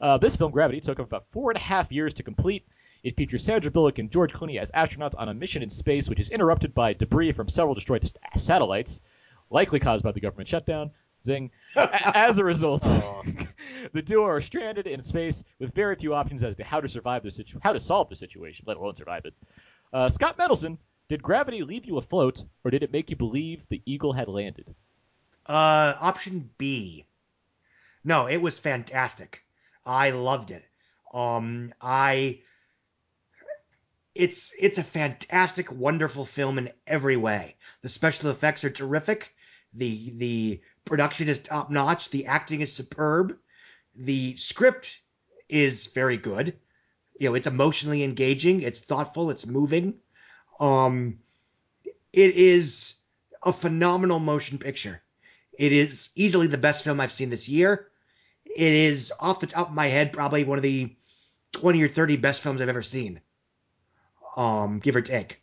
Uh, 0.00 0.18
this 0.18 0.36
film, 0.36 0.52
Gravity, 0.52 0.80
took 0.80 0.98
about 0.98 1.26
four 1.30 1.50
and 1.50 1.56
a 1.58 1.62
half 1.62 1.92
years 1.92 2.14
to 2.14 2.22
complete. 2.22 2.66
It 3.02 3.16
features 3.16 3.44
Sandra 3.44 3.70
Bullock 3.70 3.98
and 3.98 4.10
George 4.10 4.32
Clooney 4.32 4.60
as 4.60 4.72
astronauts 4.72 5.14
on 5.16 5.28
a 5.28 5.34
mission 5.34 5.62
in 5.62 5.70
space, 5.70 6.08
which 6.08 6.20
is 6.20 6.30
interrupted 6.30 6.74
by 6.74 6.92
debris 6.92 7.32
from 7.32 7.48
several 7.48 7.74
destroyed 7.74 8.10
satellites, 8.36 9.00
likely 9.50 9.78
caused 9.78 10.02
by 10.02 10.12
the 10.12 10.20
government 10.20 10.48
shutdown. 10.48 10.90
Zing. 11.24 11.50
A- 11.76 12.16
As 12.16 12.38
a 12.38 12.44
result, 12.44 12.82
the 13.92 14.02
duo 14.02 14.24
are 14.24 14.40
stranded 14.40 14.86
in 14.86 15.02
space 15.02 15.44
with 15.58 15.74
very 15.74 15.94
few 15.96 16.14
options 16.14 16.42
as 16.42 16.56
to 16.56 16.64
how 16.64 16.80
to 16.80 16.88
survive 16.88 17.22
the 17.22 17.30
situ- 17.30 17.60
how 17.62 17.72
to 17.72 17.80
solve 17.80 18.08
the 18.08 18.16
situation, 18.16 18.64
let 18.68 18.76
alone 18.76 18.94
survive 18.96 19.24
it. 19.24 19.34
Uh, 19.92 20.08
Scott 20.08 20.36
Mendelson, 20.36 20.78
did 21.08 21.22
gravity 21.22 21.62
leave 21.62 21.86
you 21.86 21.98
afloat, 21.98 22.42
or 22.64 22.70
did 22.70 22.82
it 22.82 22.92
make 22.92 23.10
you 23.10 23.16
believe 23.16 23.66
the 23.68 23.82
eagle 23.86 24.12
had 24.12 24.28
landed? 24.28 24.74
Uh, 25.46 25.94
option 26.00 26.50
B. 26.58 27.06
No, 28.04 28.26
it 28.26 28.38
was 28.38 28.58
fantastic. 28.58 29.44
I 29.86 30.10
loved 30.10 30.50
it. 30.50 30.64
Um, 31.14 31.72
I. 31.80 32.40
It's 34.14 34.52
it's 34.58 34.78
a 34.78 34.82
fantastic, 34.82 35.70
wonderful 35.70 36.24
film 36.24 36.58
in 36.58 36.70
every 36.86 37.16
way. 37.16 37.56
The 37.82 37.88
special 37.88 38.30
effects 38.30 38.64
are 38.64 38.70
terrific. 38.70 39.34
The 39.74 40.12
the 40.16 40.60
production 40.86 41.28
is 41.28 41.40
top 41.40 41.70
notch. 41.70 42.10
The 42.10 42.26
acting 42.26 42.62
is 42.62 42.72
superb. 42.72 43.36
The 43.94 44.36
script 44.36 44.98
is 45.48 45.86
very 45.86 46.16
good. 46.16 46.58
You 47.18 47.28
know, 47.28 47.34
it's 47.34 47.46
emotionally 47.46 48.02
engaging. 48.02 48.62
It's 48.62 48.80
thoughtful. 48.80 49.30
It's 49.30 49.46
moving. 49.46 49.94
Um, 50.60 51.18
it 52.12 52.34
is 52.36 52.94
a 53.42 53.52
phenomenal 53.52 54.18
motion 54.18 54.58
picture. 54.58 55.02
It 55.58 55.72
is 55.72 56.10
easily 56.14 56.46
the 56.46 56.58
best 56.58 56.84
film 56.84 57.00
I've 57.00 57.12
seen 57.12 57.30
this 57.30 57.48
year. 57.48 57.88
It 58.56 58.72
is 58.72 59.12
off 59.20 59.40
the 59.40 59.46
top 59.46 59.68
of 59.68 59.74
my 59.74 59.88
head 59.88 60.14
probably 60.14 60.42
one 60.44 60.56
of 60.56 60.62
the 60.62 60.96
20 61.52 61.82
or 61.82 61.88
30 61.88 62.16
best 62.16 62.42
films 62.42 62.62
I've 62.62 62.70
ever 62.70 62.82
seen. 62.82 63.20
Um, 64.34 64.78
give 64.78 64.96
or 64.96 65.02
take. 65.02 65.42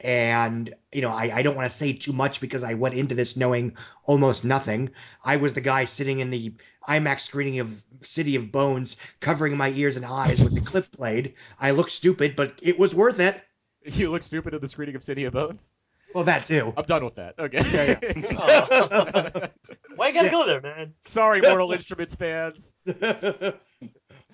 And, 0.00 0.74
you 0.90 1.02
know, 1.02 1.10
I, 1.10 1.30
I 1.36 1.42
don't 1.42 1.54
want 1.54 1.70
to 1.70 1.76
say 1.76 1.92
too 1.92 2.14
much 2.14 2.40
because 2.40 2.64
I 2.64 2.74
went 2.74 2.94
into 2.94 3.14
this 3.14 3.36
knowing 3.36 3.76
almost 4.04 4.42
nothing. 4.42 4.90
I 5.22 5.36
was 5.36 5.52
the 5.52 5.60
guy 5.60 5.84
sitting 5.84 6.20
in 6.20 6.30
the 6.30 6.54
IMAX 6.88 7.20
screening 7.20 7.60
of 7.60 7.84
City 8.00 8.36
of 8.36 8.50
Bones, 8.50 8.96
covering 9.20 9.56
my 9.56 9.68
ears 9.70 9.96
and 9.96 10.06
eyes 10.06 10.40
with 10.40 10.54
the 10.54 10.60
cliff 10.62 10.90
blade. 10.92 11.34
I 11.60 11.72
looked 11.72 11.90
stupid, 11.90 12.36
but 12.36 12.58
it 12.62 12.78
was 12.78 12.94
worth 12.94 13.20
it. 13.20 13.40
You 13.84 14.12
look 14.12 14.22
stupid 14.22 14.54
at 14.54 14.60
the 14.60 14.68
screening 14.68 14.94
of 14.94 15.02
City 15.02 15.24
of 15.24 15.32
Bones. 15.32 15.72
Well, 16.14 16.24
that 16.24 16.46
too. 16.46 16.72
I'm 16.76 16.84
done 16.84 17.04
with 17.04 17.14
that. 17.16 17.34
Okay. 17.38 17.60
Yeah, 17.72 17.98
Why 19.96 20.08
you 20.08 20.14
gotta 20.14 20.26
Yeah. 20.26 20.30
go 20.30 20.46
there, 20.46 20.60
man? 20.60 20.94
Sorry, 21.00 21.40
Mortal 21.40 21.72
Instruments 21.72 22.14
fans. 22.14 22.74
uh, 23.02 23.52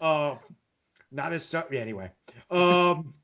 not 1.13 1.33
as 1.33 1.45
so. 1.45 1.65
Yeah, 1.71 1.81
anyway. 1.81 2.11
Um, 2.51 3.15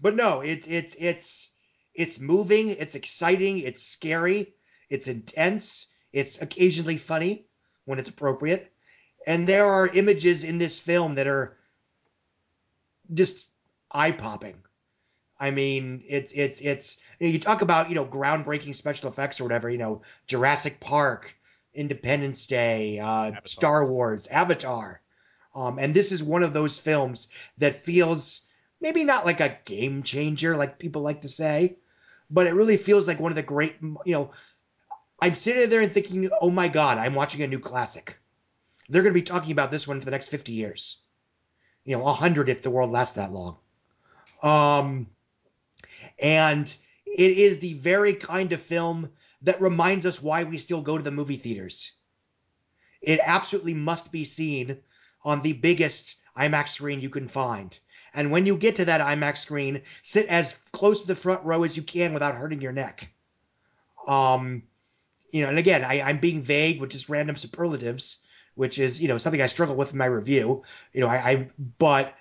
but 0.00 0.14
no, 0.14 0.40
it's 0.40 0.66
it's 0.66 0.94
it's 0.98 1.50
it's 1.94 2.20
moving. 2.20 2.70
It's 2.70 2.94
exciting. 2.94 3.58
It's 3.58 3.82
scary. 3.82 4.54
It's 4.90 5.08
intense. 5.08 5.86
It's 6.12 6.42
occasionally 6.42 6.98
funny 6.98 7.46
when 7.86 7.98
it's 7.98 8.08
appropriate, 8.08 8.70
and 9.26 9.46
there 9.46 9.66
are 9.66 9.86
images 9.88 10.44
in 10.44 10.58
this 10.58 10.78
film 10.78 11.14
that 11.14 11.26
are 11.26 11.56
just 13.12 13.48
eye 13.90 14.12
popping. 14.12 14.56
I 15.42 15.50
mean, 15.50 16.04
it's 16.06 16.30
it's 16.30 16.60
it's 16.60 16.98
you, 17.18 17.26
know, 17.26 17.32
you 17.32 17.40
talk 17.40 17.62
about 17.62 17.88
you 17.88 17.96
know 17.96 18.06
groundbreaking 18.06 18.76
special 18.76 19.10
effects 19.10 19.40
or 19.40 19.42
whatever. 19.42 19.68
You 19.68 19.78
know, 19.78 20.02
Jurassic 20.28 20.78
Park, 20.78 21.34
Independence 21.74 22.46
Day, 22.46 23.00
uh, 23.00 23.32
Star 23.42 23.84
Wars, 23.84 24.28
Avatar, 24.28 25.02
um, 25.52 25.80
and 25.80 25.92
this 25.92 26.12
is 26.12 26.22
one 26.22 26.44
of 26.44 26.52
those 26.52 26.78
films 26.78 27.26
that 27.58 27.84
feels 27.84 28.46
maybe 28.80 29.02
not 29.02 29.26
like 29.26 29.40
a 29.40 29.58
game 29.64 30.04
changer, 30.04 30.56
like 30.56 30.78
people 30.78 31.02
like 31.02 31.22
to 31.22 31.28
say, 31.28 31.76
but 32.30 32.46
it 32.46 32.54
really 32.54 32.76
feels 32.76 33.08
like 33.08 33.18
one 33.18 33.32
of 33.32 33.36
the 33.36 33.42
great. 33.42 33.74
You 33.82 34.12
know, 34.12 34.30
I'm 35.20 35.34
sitting 35.34 35.68
there 35.68 35.80
and 35.80 35.90
thinking, 35.90 36.30
oh 36.40 36.50
my 36.50 36.68
god, 36.68 36.98
I'm 36.98 37.16
watching 37.16 37.42
a 37.42 37.48
new 37.48 37.58
classic. 37.58 38.16
They're 38.88 39.02
going 39.02 39.12
to 39.12 39.20
be 39.20 39.22
talking 39.22 39.50
about 39.50 39.72
this 39.72 39.88
one 39.88 39.98
for 39.98 40.04
the 40.04 40.12
next 40.12 40.28
50 40.28 40.52
years. 40.52 41.00
You 41.84 41.96
know, 41.96 42.04
100 42.04 42.48
if 42.48 42.62
the 42.62 42.70
world 42.70 42.92
lasts 42.92 43.16
that 43.16 43.32
long. 43.32 43.56
Um, 44.40 45.08
And 46.20 46.72
it 47.06 47.38
is 47.38 47.58
the 47.58 47.74
very 47.74 48.14
kind 48.14 48.52
of 48.52 48.62
film 48.62 49.10
that 49.42 49.60
reminds 49.60 50.06
us 50.06 50.22
why 50.22 50.44
we 50.44 50.58
still 50.58 50.80
go 50.80 50.96
to 50.96 51.04
the 51.04 51.10
movie 51.10 51.36
theaters. 51.36 51.92
It 53.00 53.20
absolutely 53.22 53.74
must 53.74 54.12
be 54.12 54.24
seen 54.24 54.78
on 55.24 55.42
the 55.42 55.52
biggest 55.52 56.16
IMAX 56.36 56.70
screen 56.70 57.00
you 57.00 57.10
can 57.10 57.28
find. 57.28 57.76
And 58.14 58.30
when 58.30 58.46
you 58.46 58.56
get 58.56 58.76
to 58.76 58.84
that 58.84 59.00
IMAX 59.00 59.38
screen, 59.38 59.82
sit 60.02 60.26
as 60.26 60.54
close 60.72 61.02
to 61.02 61.06
the 61.06 61.16
front 61.16 61.44
row 61.44 61.64
as 61.64 61.76
you 61.76 61.82
can 61.82 62.12
without 62.12 62.34
hurting 62.34 62.60
your 62.60 62.72
neck. 62.72 63.12
Um, 64.06 64.64
you 65.32 65.42
know, 65.42 65.48
and 65.48 65.58
again, 65.58 65.84
I, 65.84 66.02
I'm 66.02 66.18
being 66.18 66.42
vague 66.42 66.80
with 66.80 66.90
just 66.90 67.08
random 67.08 67.36
superlatives, 67.36 68.24
which 68.54 68.78
is 68.78 69.00
you 69.00 69.08
know 69.08 69.18
something 69.18 69.40
I 69.40 69.46
struggle 69.46 69.76
with 69.76 69.92
in 69.92 69.98
my 69.98 70.04
review. 70.04 70.62
You 70.92 71.00
know, 71.00 71.06
I, 71.08 71.30
I 71.30 71.48
but 71.78 72.14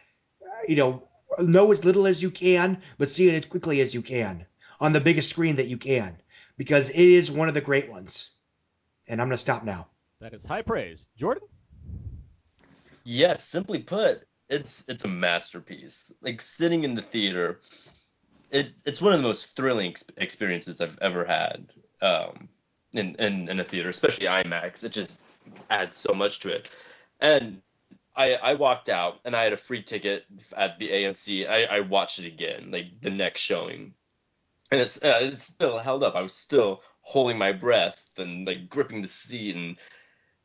you 0.67 0.77
know, 0.77 1.03
know 1.39 1.71
as 1.71 1.85
little 1.85 2.07
as 2.07 2.21
you 2.21 2.31
can, 2.31 2.81
but 2.97 3.09
see 3.09 3.29
it 3.29 3.35
as 3.35 3.45
quickly 3.45 3.81
as 3.81 3.93
you 3.93 4.01
can 4.01 4.45
on 4.79 4.93
the 4.93 4.99
biggest 4.99 5.29
screen 5.29 5.57
that 5.57 5.67
you 5.67 5.77
can, 5.77 6.17
because 6.57 6.89
it 6.89 6.97
is 6.97 7.31
one 7.31 7.47
of 7.47 7.53
the 7.53 7.61
great 7.61 7.89
ones. 7.89 8.31
And 9.07 9.21
I'm 9.21 9.27
gonna 9.27 9.37
stop 9.37 9.63
now. 9.63 9.87
That 10.19 10.33
is 10.33 10.45
high 10.45 10.61
praise. 10.61 11.07
Jordan? 11.17 11.43
Yes, 13.03 13.43
simply 13.43 13.79
put, 13.79 14.27
it's 14.49 14.83
it's 14.87 15.05
a 15.05 15.07
masterpiece. 15.07 16.11
Like 16.21 16.41
sitting 16.41 16.83
in 16.83 16.95
the 16.95 17.01
theater, 17.01 17.59
it's 18.51 18.83
it's 18.85 19.01
one 19.01 19.13
of 19.13 19.19
the 19.19 19.27
most 19.27 19.55
thrilling 19.55 19.91
ex- 19.91 20.05
experiences 20.17 20.81
I've 20.81 20.99
ever 21.01 21.25
had 21.25 21.67
um, 22.01 22.49
in, 22.93 23.15
in 23.15 23.49
in 23.49 23.59
a 23.59 23.63
theater, 23.63 23.89
especially 23.89 24.25
IMAX. 24.25 24.83
It 24.83 24.91
just 24.91 25.21
adds 25.69 25.95
so 25.95 26.13
much 26.13 26.41
to 26.41 26.49
it. 26.49 26.69
And 27.19 27.61
I 28.15 28.33
I 28.33 28.53
walked 28.55 28.89
out 28.89 29.19
and 29.25 29.35
I 29.35 29.43
had 29.43 29.53
a 29.53 29.57
free 29.57 29.83
ticket 29.83 30.25
at 30.55 30.79
the 30.79 30.89
AMC. 30.89 31.47
I, 31.47 31.63
I 31.77 31.79
watched 31.81 32.19
it 32.19 32.25
again, 32.25 32.71
like 32.71 33.01
the 33.01 33.09
next 33.09 33.41
showing, 33.41 33.93
and 34.71 34.81
it's 34.81 34.97
uh, 34.97 35.19
it's 35.21 35.43
still 35.43 35.77
held 35.77 36.03
up. 36.03 36.15
I 36.15 36.21
was 36.21 36.33
still 36.33 36.81
holding 37.01 37.37
my 37.37 37.51
breath 37.51 38.01
and 38.17 38.45
like 38.45 38.69
gripping 38.69 39.01
the 39.01 39.07
seat, 39.07 39.55
and 39.55 39.77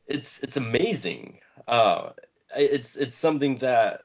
it's 0.07 0.41
it's 0.43 0.57
amazing. 0.57 1.41
Uh, 1.67 2.11
it's 2.57 2.97
it's 2.97 3.17
something 3.17 3.59
that 3.59 4.03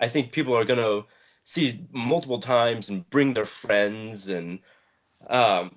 I 0.00 0.08
think 0.08 0.32
people 0.32 0.56
are 0.56 0.64
gonna 0.64 1.02
see 1.44 1.86
multiple 1.92 2.40
times 2.40 2.90
and 2.90 3.08
bring 3.08 3.34
their 3.34 3.46
friends 3.46 4.28
and 4.28 4.58
um 5.28 5.76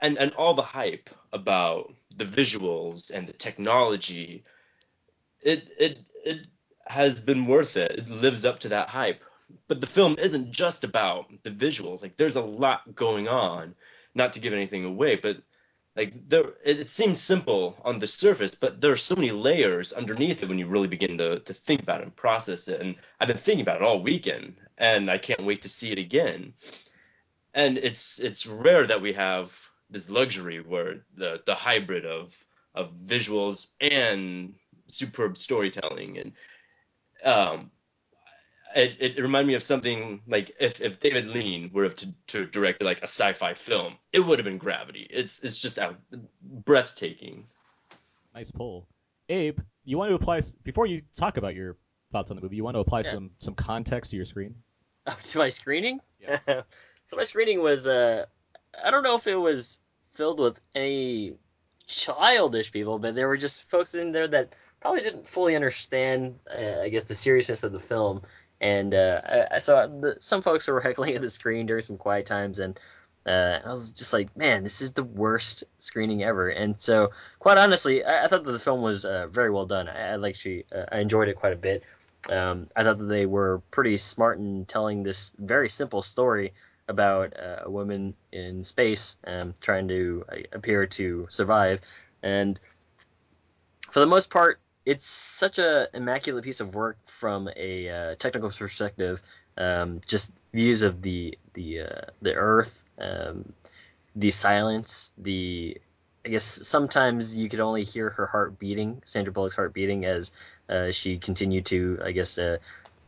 and 0.00 0.18
and 0.18 0.32
all 0.34 0.54
the 0.54 0.62
hype 0.62 1.08
about 1.32 1.94
the 2.16 2.24
visuals 2.24 3.10
and 3.10 3.28
the 3.28 3.32
technology 3.32 4.44
it 5.42 5.68
it 5.78 5.98
it 6.24 6.46
has 6.86 7.20
been 7.20 7.46
worth 7.46 7.76
it. 7.76 7.92
It 7.92 8.08
lives 8.08 8.44
up 8.44 8.60
to 8.60 8.68
that 8.70 8.88
hype. 8.88 9.22
But 9.68 9.80
the 9.80 9.86
film 9.86 10.16
isn't 10.18 10.52
just 10.52 10.84
about 10.84 11.30
the 11.42 11.50
visuals. 11.50 12.02
Like 12.02 12.16
there's 12.16 12.36
a 12.36 12.40
lot 12.42 12.94
going 12.94 13.28
on 13.28 13.74
not 14.14 14.32
to 14.34 14.40
give 14.40 14.52
anything 14.52 14.84
away 14.84 15.16
but 15.16 15.38
like 15.96 16.28
there 16.28 16.44
it, 16.64 16.88
seems 16.88 17.20
simple 17.20 17.76
on 17.84 17.98
the 17.98 18.06
surface 18.06 18.54
but 18.54 18.80
there 18.80 18.92
are 18.92 18.96
so 18.96 19.14
many 19.14 19.30
layers 19.30 19.92
underneath 19.92 20.42
it 20.42 20.48
when 20.48 20.58
you 20.58 20.66
really 20.66 20.88
begin 20.88 21.18
to, 21.18 21.40
to 21.40 21.54
think 21.54 21.82
about 21.82 22.00
it 22.00 22.04
and 22.04 22.16
process 22.16 22.68
it. 22.68 22.80
And 22.80 22.96
i've 23.20 23.28
been 23.28 23.36
thinking 23.36 23.62
about 23.62 23.76
it 23.76 23.82
all 23.82 24.02
weekend 24.02 24.56
and 24.78 25.10
i 25.10 25.18
can't 25.18 25.44
wait 25.44 25.62
to 25.62 25.68
see 25.68 25.92
it 25.92 25.98
again. 25.98 26.54
And 27.54 27.76
it's 27.76 28.18
it's 28.18 28.46
rare 28.46 28.86
that 28.86 29.02
we 29.02 29.12
have 29.12 29.52
this 29.90 30.08
luxury 30.08 30.60
where 30.60 31.04
the 31.14 31.42
the 31.44 31.54
hybrid 31.54 32.06
of 32.06 32.34
of 32.74 32.92
visuals 33.04 33.68
and 33.80 34.54
superb 34.92 35.36
storytelling 35.38 36.18
and 36.18 36.32
um 37.24 37.70
it, 38.74 38.96
it 39.00 39.22
reminded 39.22 39.48
me 39.48 39.54
of 39.54 39.62
something 39.62 40.22
like 40.26 40.54
if, 40.58 40.80
if 40.80 40.98
David 40.98 41.26
Lean 41.26 41.70
were 41.72 41.88
to, 41.90 42.14
to 42.28 42.46
direct 42.46 42.82
like 42.82 43.00
a 43.00 43.02
sci-fi 43.02 43.52
film, 43.54 43.94
it 44.12 44.20
would 44.20 44.38
have 44.38 44.44
been 44.46 44.56
Gravity. 44.56 45.06
It's 45.10 45.40
it's 45.44 45.58
just 45.58 45.78
out, 45.78 45.96
breathtaking. 46.42 47.46
Nice 48.34 48.50
pull. 48.50 48.88
Abe, 49.28 49.60
you 49.84 49.98
want 49.98 50.08
to 50.10 50.14
apply 50.14 50.40
before 50.64 50.86
you 50.86 51.02
talk 51.14 51.36
about 51.36 51.54
your 51.54 51.76
thoughts 52.12 52.30
on 52.30 52.36
the 52.36 52.42
movie. 52.42 52.56
You 52.56 52.64
want 52.64 52.76
to 52.76 52.80
apply 52.80 53.00
Yeah. 53.00 53.10
some 53.10 53.30
some 53.38 53.54
context 53.54 54.10
to 54.12 54.16
your 54.16 54.24
screen. 54.24 54.54
to 55.24 55.38
my 55.38 55.48
screening. 55.48 56.00
Yeah. 56.20 56.38
so 57.04 57.16
my 57.16 57.24
screening 57.24 57.60
was 57.60 57.86
uh, 57.86 58.24
I 58.82 58.90
don't 58.90 59.02
know 59.02 59.16
if 59.16 59.26
it 59.26 59.36
was 59.36 59.76
filled 60.14 60.40
with 60.40 60.58
any 60.74 61.34
childish 61.86 62.72
people, 62.72 62.98
but 62.98 63.14
there 63.14 63.28
were 63.28 63.36
just 63.36 63.68
folks 63.68 63.94
in 63.94 64.12
there 64.12 64.28
that 64.28 64.54
probably 64.82 65.00
didn't 65.00 65.26
fully 65.26 65.54
understand, 65.54 66.38
uh, 66.50 66.80
I 66.80 66.88
guess, 66.88 67.04
the 67.04 67.14
seriousness 67.14 67.62
of 67.62 67.72
the 67.72 67.80
film. 67.80 68.20
And 68.60 68.94
uh, 68.94 69.20
I, 69.24 69.56
I 69.56 69.58
saw 69.60 69.86
the, 69.86 70.16
some 70.20 70.42
folks 70.42 70.66
were 70.66 70.80
heckling 70.80 71.14
at 71.16 71.22
the 71.22 71.30
screen 71.30 71.66
during 71.66 71.82
some 71.82 71.96
quiet 71.96 72.26
times, 72.26 72.58
and 72.58 72.78
uh, 73.26 73.60
I 73.64 73.72
was 73.72 73.92
just 73.92 74.12
like, 74.12 74.36
man, 74.36 74.64
this 74.64 74.80
is 74.80 74.92
the 74.92 75.04
worst 75.04 75.64
screening 75.78 76.24
ever. 76.24 76.48
And 76.48 76.78
so, 76.78 77.10
quite 77.38 77.58
honestly, 77.58 78.04
I, 78.04 78.24
I 78.24 78.28
thought 78.28 78.44
that 78.44 78.52
the 78.52 78.58
film 78.58 78.82
was 78.82 79.04
uh, 79.04 79.28
very 79.28 79.50
well 79.50 79.66
done. 79.66 79.88
I, 79.88 80.14
I 80.14 80.28
actually 80.28 80.66
uh, 80.74 80.84
I 80.90 80.98
enjoyed 80.98 81.28
it 81.28 81.36
quite 81.36 81.52
a 81.52 81.56
bit. 81.56 81.84
Um, 82.28 82.68
I 82.76 82.84
thought 82.84 82.98
that 82.98 83.06
they 83.06 83.26
were 83.26 83.62
pretty 83.70 83.96
smart 83.96 84.38
in 84.38 84.64
telling 84.66 85.02
this 85.02 85.32
very 85.38 85.68
simple 85.68 86.02
story 86.02 86.52
about 86.88 87.36
uh, 87.38 87.62
a 87.62 87.70
woman 87.70 88.14
in 88.32 88.62
space 88.62 89.16
um, 89.26 89.54
trying 89.60 89.88
to 89.88 90.24
appear 90.52 90.86
to 90.86 91.26
survive. 91.30 91.80
And 92.22 92.60
for 93.90 94.00
the 94.00 94.06
most 94.06 94.30
part, 94.30 94.60
it's 94.84 95.06
such 95.06 95.58
a 95.58 95.88
immaculate 95.94 96.44
piece 96.44 96.60
of 96.60 96.74
work 96.74 96.98
from 97.06 97.48
a 97.56 97.88
uh, 97.88 98.14
technical 98.16 98.50
perspective. 98.50 99.22
Um, 99.56 100.00
just 100.06 100.32
views 100.52 100.82
of 100.82 101.02
the 101.02 101.38
the 101.54 101.80
uh, 101.80 102.00
the 102.22 102.34
Earth, 102.34 102.84
um, 102.98 103.52
the 104.16 104.30
silence, 104.30 105.12
the 105.18 105.78
I 106.24 106.28
guess 106.28 106.44
sometimes 106.44 107.34
you 107.34 107.48
could 107.48 107.60
only 107.60 107.84
hear 107.84 108.10
her 108.10 108.26
heart 108.26 108.58
beating, 108.58 109.02
Sandra 109.04 109.32
Bullock's 109.32 109.54
heart 109.54 109.74
beating 109.74 110.04
as 110.04 110.30
uh, 110.68 110.90
she 110.90 111.18
continued 111.18 111.66
to, 111.66 111.98
I 112.04 112.12
guess, 112.12 112.38
uh, 112.38 112.58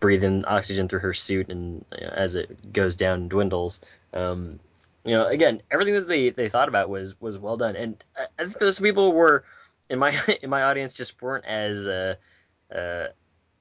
breathe 0.01 0.25
in 0.25 0.45
oxygen 0.47 0.89
through 0.89 0.99
her 1.01 1.15
suit, 1.15 1.49
and 1.49 1.85
you 1.99 2.07
know, 2.07 2.13
as 2.13 2.35
it 2.35 2.73
goes 2.73 2.97
down 2.97 3.21
and 3.21 3.31
dwindles. 3.31 3.81
Um, 4.13 4.59
you 5.05 5.13
know, 5.13 5.29
again, 5.29 5.63
everything 5.71 5.95
that 5.95 6.09
they, 6.09 6.31
they 6.31 6.49
thought 6.49 6.69
about 6.69 6.89
was 6.89 7.19
was 7.21 7.39
well 7.39 7.57
done, 7.57 7.77
and 7.77 8.03
I, 8.17 8.27
I 8.39 8.45
think 8.45 8.59
those 8.59 8.81
people 8.81 9.13
were 9.13 9.45
in 9.95 9.99
my 9.99 10.19
in 10.43 10.51
my 10.51 10.63
audience 10.65 10.93
just 10.93 11.21
weren't 11.23 11.47
as 11.47 11.87
uh, 11.87 12.15
uh, 12.75 13.07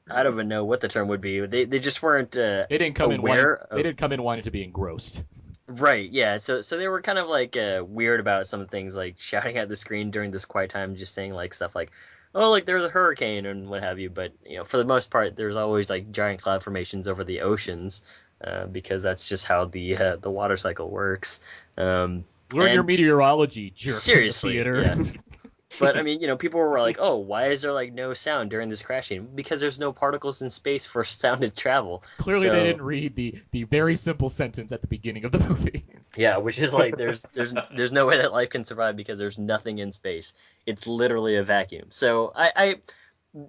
I 0.09 0.23
don't 0.23 0.33
even 0.33 0.49
know 0.49 0.65
what 0.65 0.81
the 0.81 0.89
term 0.89 1.07
would 1.07 1.21
be. 1.21 1.39
They 1.45 1.63
they 1.63 1.79
just 1.79 2.03
weren't 2.03 2.35
uh, 2.35 2.65
They 2.69 2.77
didn't 2.77 2.95
come 2.95 3.11
in 3.11 3.21
wanting, 3.21 3.39
aware 3.39 3.67
they 3.71 3.83
didn't 3.83 3.97
come 3.97 4.11
in 4.11 4.21
wanting 4.21 4.43
to 4.43 4.51
be 4.51 4.63
engrossed. 4.63 5.23
Right, 5.67 6.11
yeah. 6.11 6.37
So 6.39 6.59
so 6.59 6.77
they 6.77 6.89
were 6.89 7.01
kind 7.01 7.17
of 7.17 7.29
like 7.29 7.55
uh, 7.55 7.83
weird 7.87 8.19
about 8.19 8.47
some 8.47 8.67
things, 8.67 8.97
like 8.97 9.15
shouting 9.17 9.57
at 9.57 9.69
the 9.69 9.77
screen 9.77 10.11
during 10.11 10.31
this 10.31 10.43
quiet 10.45 10.71
time, 10.71 10.95
just 10.95 11.15
saying 11.15 11.33
like 11.33 11.53
stuff 11.53 11.73
like, 11.73 11.91
"Oh, 12.35 12.51
like 12.51 12.65
there's 12.65 12.83
a 12.83 12.89
hurricane" 12.89 13.45
and 13.45 13.69
what 13.69 13.81
have 13.81 13.97
you. 13.97 14.09
But 14.09 14.33
you 14.45 14.57
know, 14.57 14.65
for 14.65 14.77
the 14.77 14.83
most 14.83 15.09
part, 15.09 15.37
there's 15.37 15.55
always 15.55 15.89
like 15.89 16.11
giant 16.11 16.41
cloud 16.41 16.63
formations 16.63 17.07
over 17.07 17.23
the 17.23 17.39
oceans, 17.39 18.01
uh, 18.43 18.65
because 18.65 19.01
that's 19.03 19.29
just 19.29 19.45
how 19.45 19.65
the 19.65 19.95
uh, 19.95 20.15
the 20.17 20.29
water 20.29 20.57
cycle 20.57 20.89
works. 20.89 21.39
Um, 21.77 22.25
Learn 22.51 22.73
your 22.73 22.83
meteorology, 22.83 23.71
jerks 23.75 24.03
Seriously, 24.03 24.57
the 24.57 24.63
theater. 24.63 24.81
yeah. 24.81 24.95
but 25.79 25.97
I 25.97 26.01
mean, 26.03 26.21
you 26.21 26.27
know, 26.27 26.37
people 26.37 26.59
were 26.59 26.79
like, 26.79 26.97
"Oh, 26.99 27.17
why 27.17 27.47
is 27.47 27.61
there 27.61 27.71
like 27.73 27.93
no 27.93 28.13
sound 28.13 28.49
during 28.49 28.69
this 28.69 28.81
crashing?" 28.81 29.27
Because 29.35 29.59
there's 29.61 29.79
no 29.79 29.91
particles 29.91 30.41
in 30.41 30.49
space 30.49 30.85
for 30.85 31.03
sound 31.03 31.41
to 31.41 31.49
travel. 31.49 32.03
Clearly, 32.17 32.47
So- 32.47 32.53
they 32.53 32.63
didn't 32.63 32.83
read 32.83 33.15
the 33.15 33.35
the 33.51 33.63
very 33.63 33.95
simple 33.95 34.29
sentence 34.29 34.71
at 34.71 34.81
the 34.81 34.87
beginning 34.87 35.25
of 35.25 35.31
the 35.31 35.39
movie. 35.49 35.83
Yeah, 36.15 36.37
which 36.37 36.59
is 36.59 36.73
like 36.73 36.97
there's 36.97 37.25
there's 37.33 37.53
there's 37.75 37.91
no 37.91 38.05
way 38.05 38.17
that 38.17 38.31
life 38.31 38.49
can 38.49 38.65
survive 38.65 38.95
because 38.95 39.17
there's 39.19 39.37
nothing 39.37 39.79
in 39.79 39.91
space. 39.91 40.33
It's 40.65 40.85
literally 40.85 41.37
a 41.37 41.43
vacuum. 41.43 41.87
So 41.89 42.31
I, 42.35 42.51
I 42.55 42.75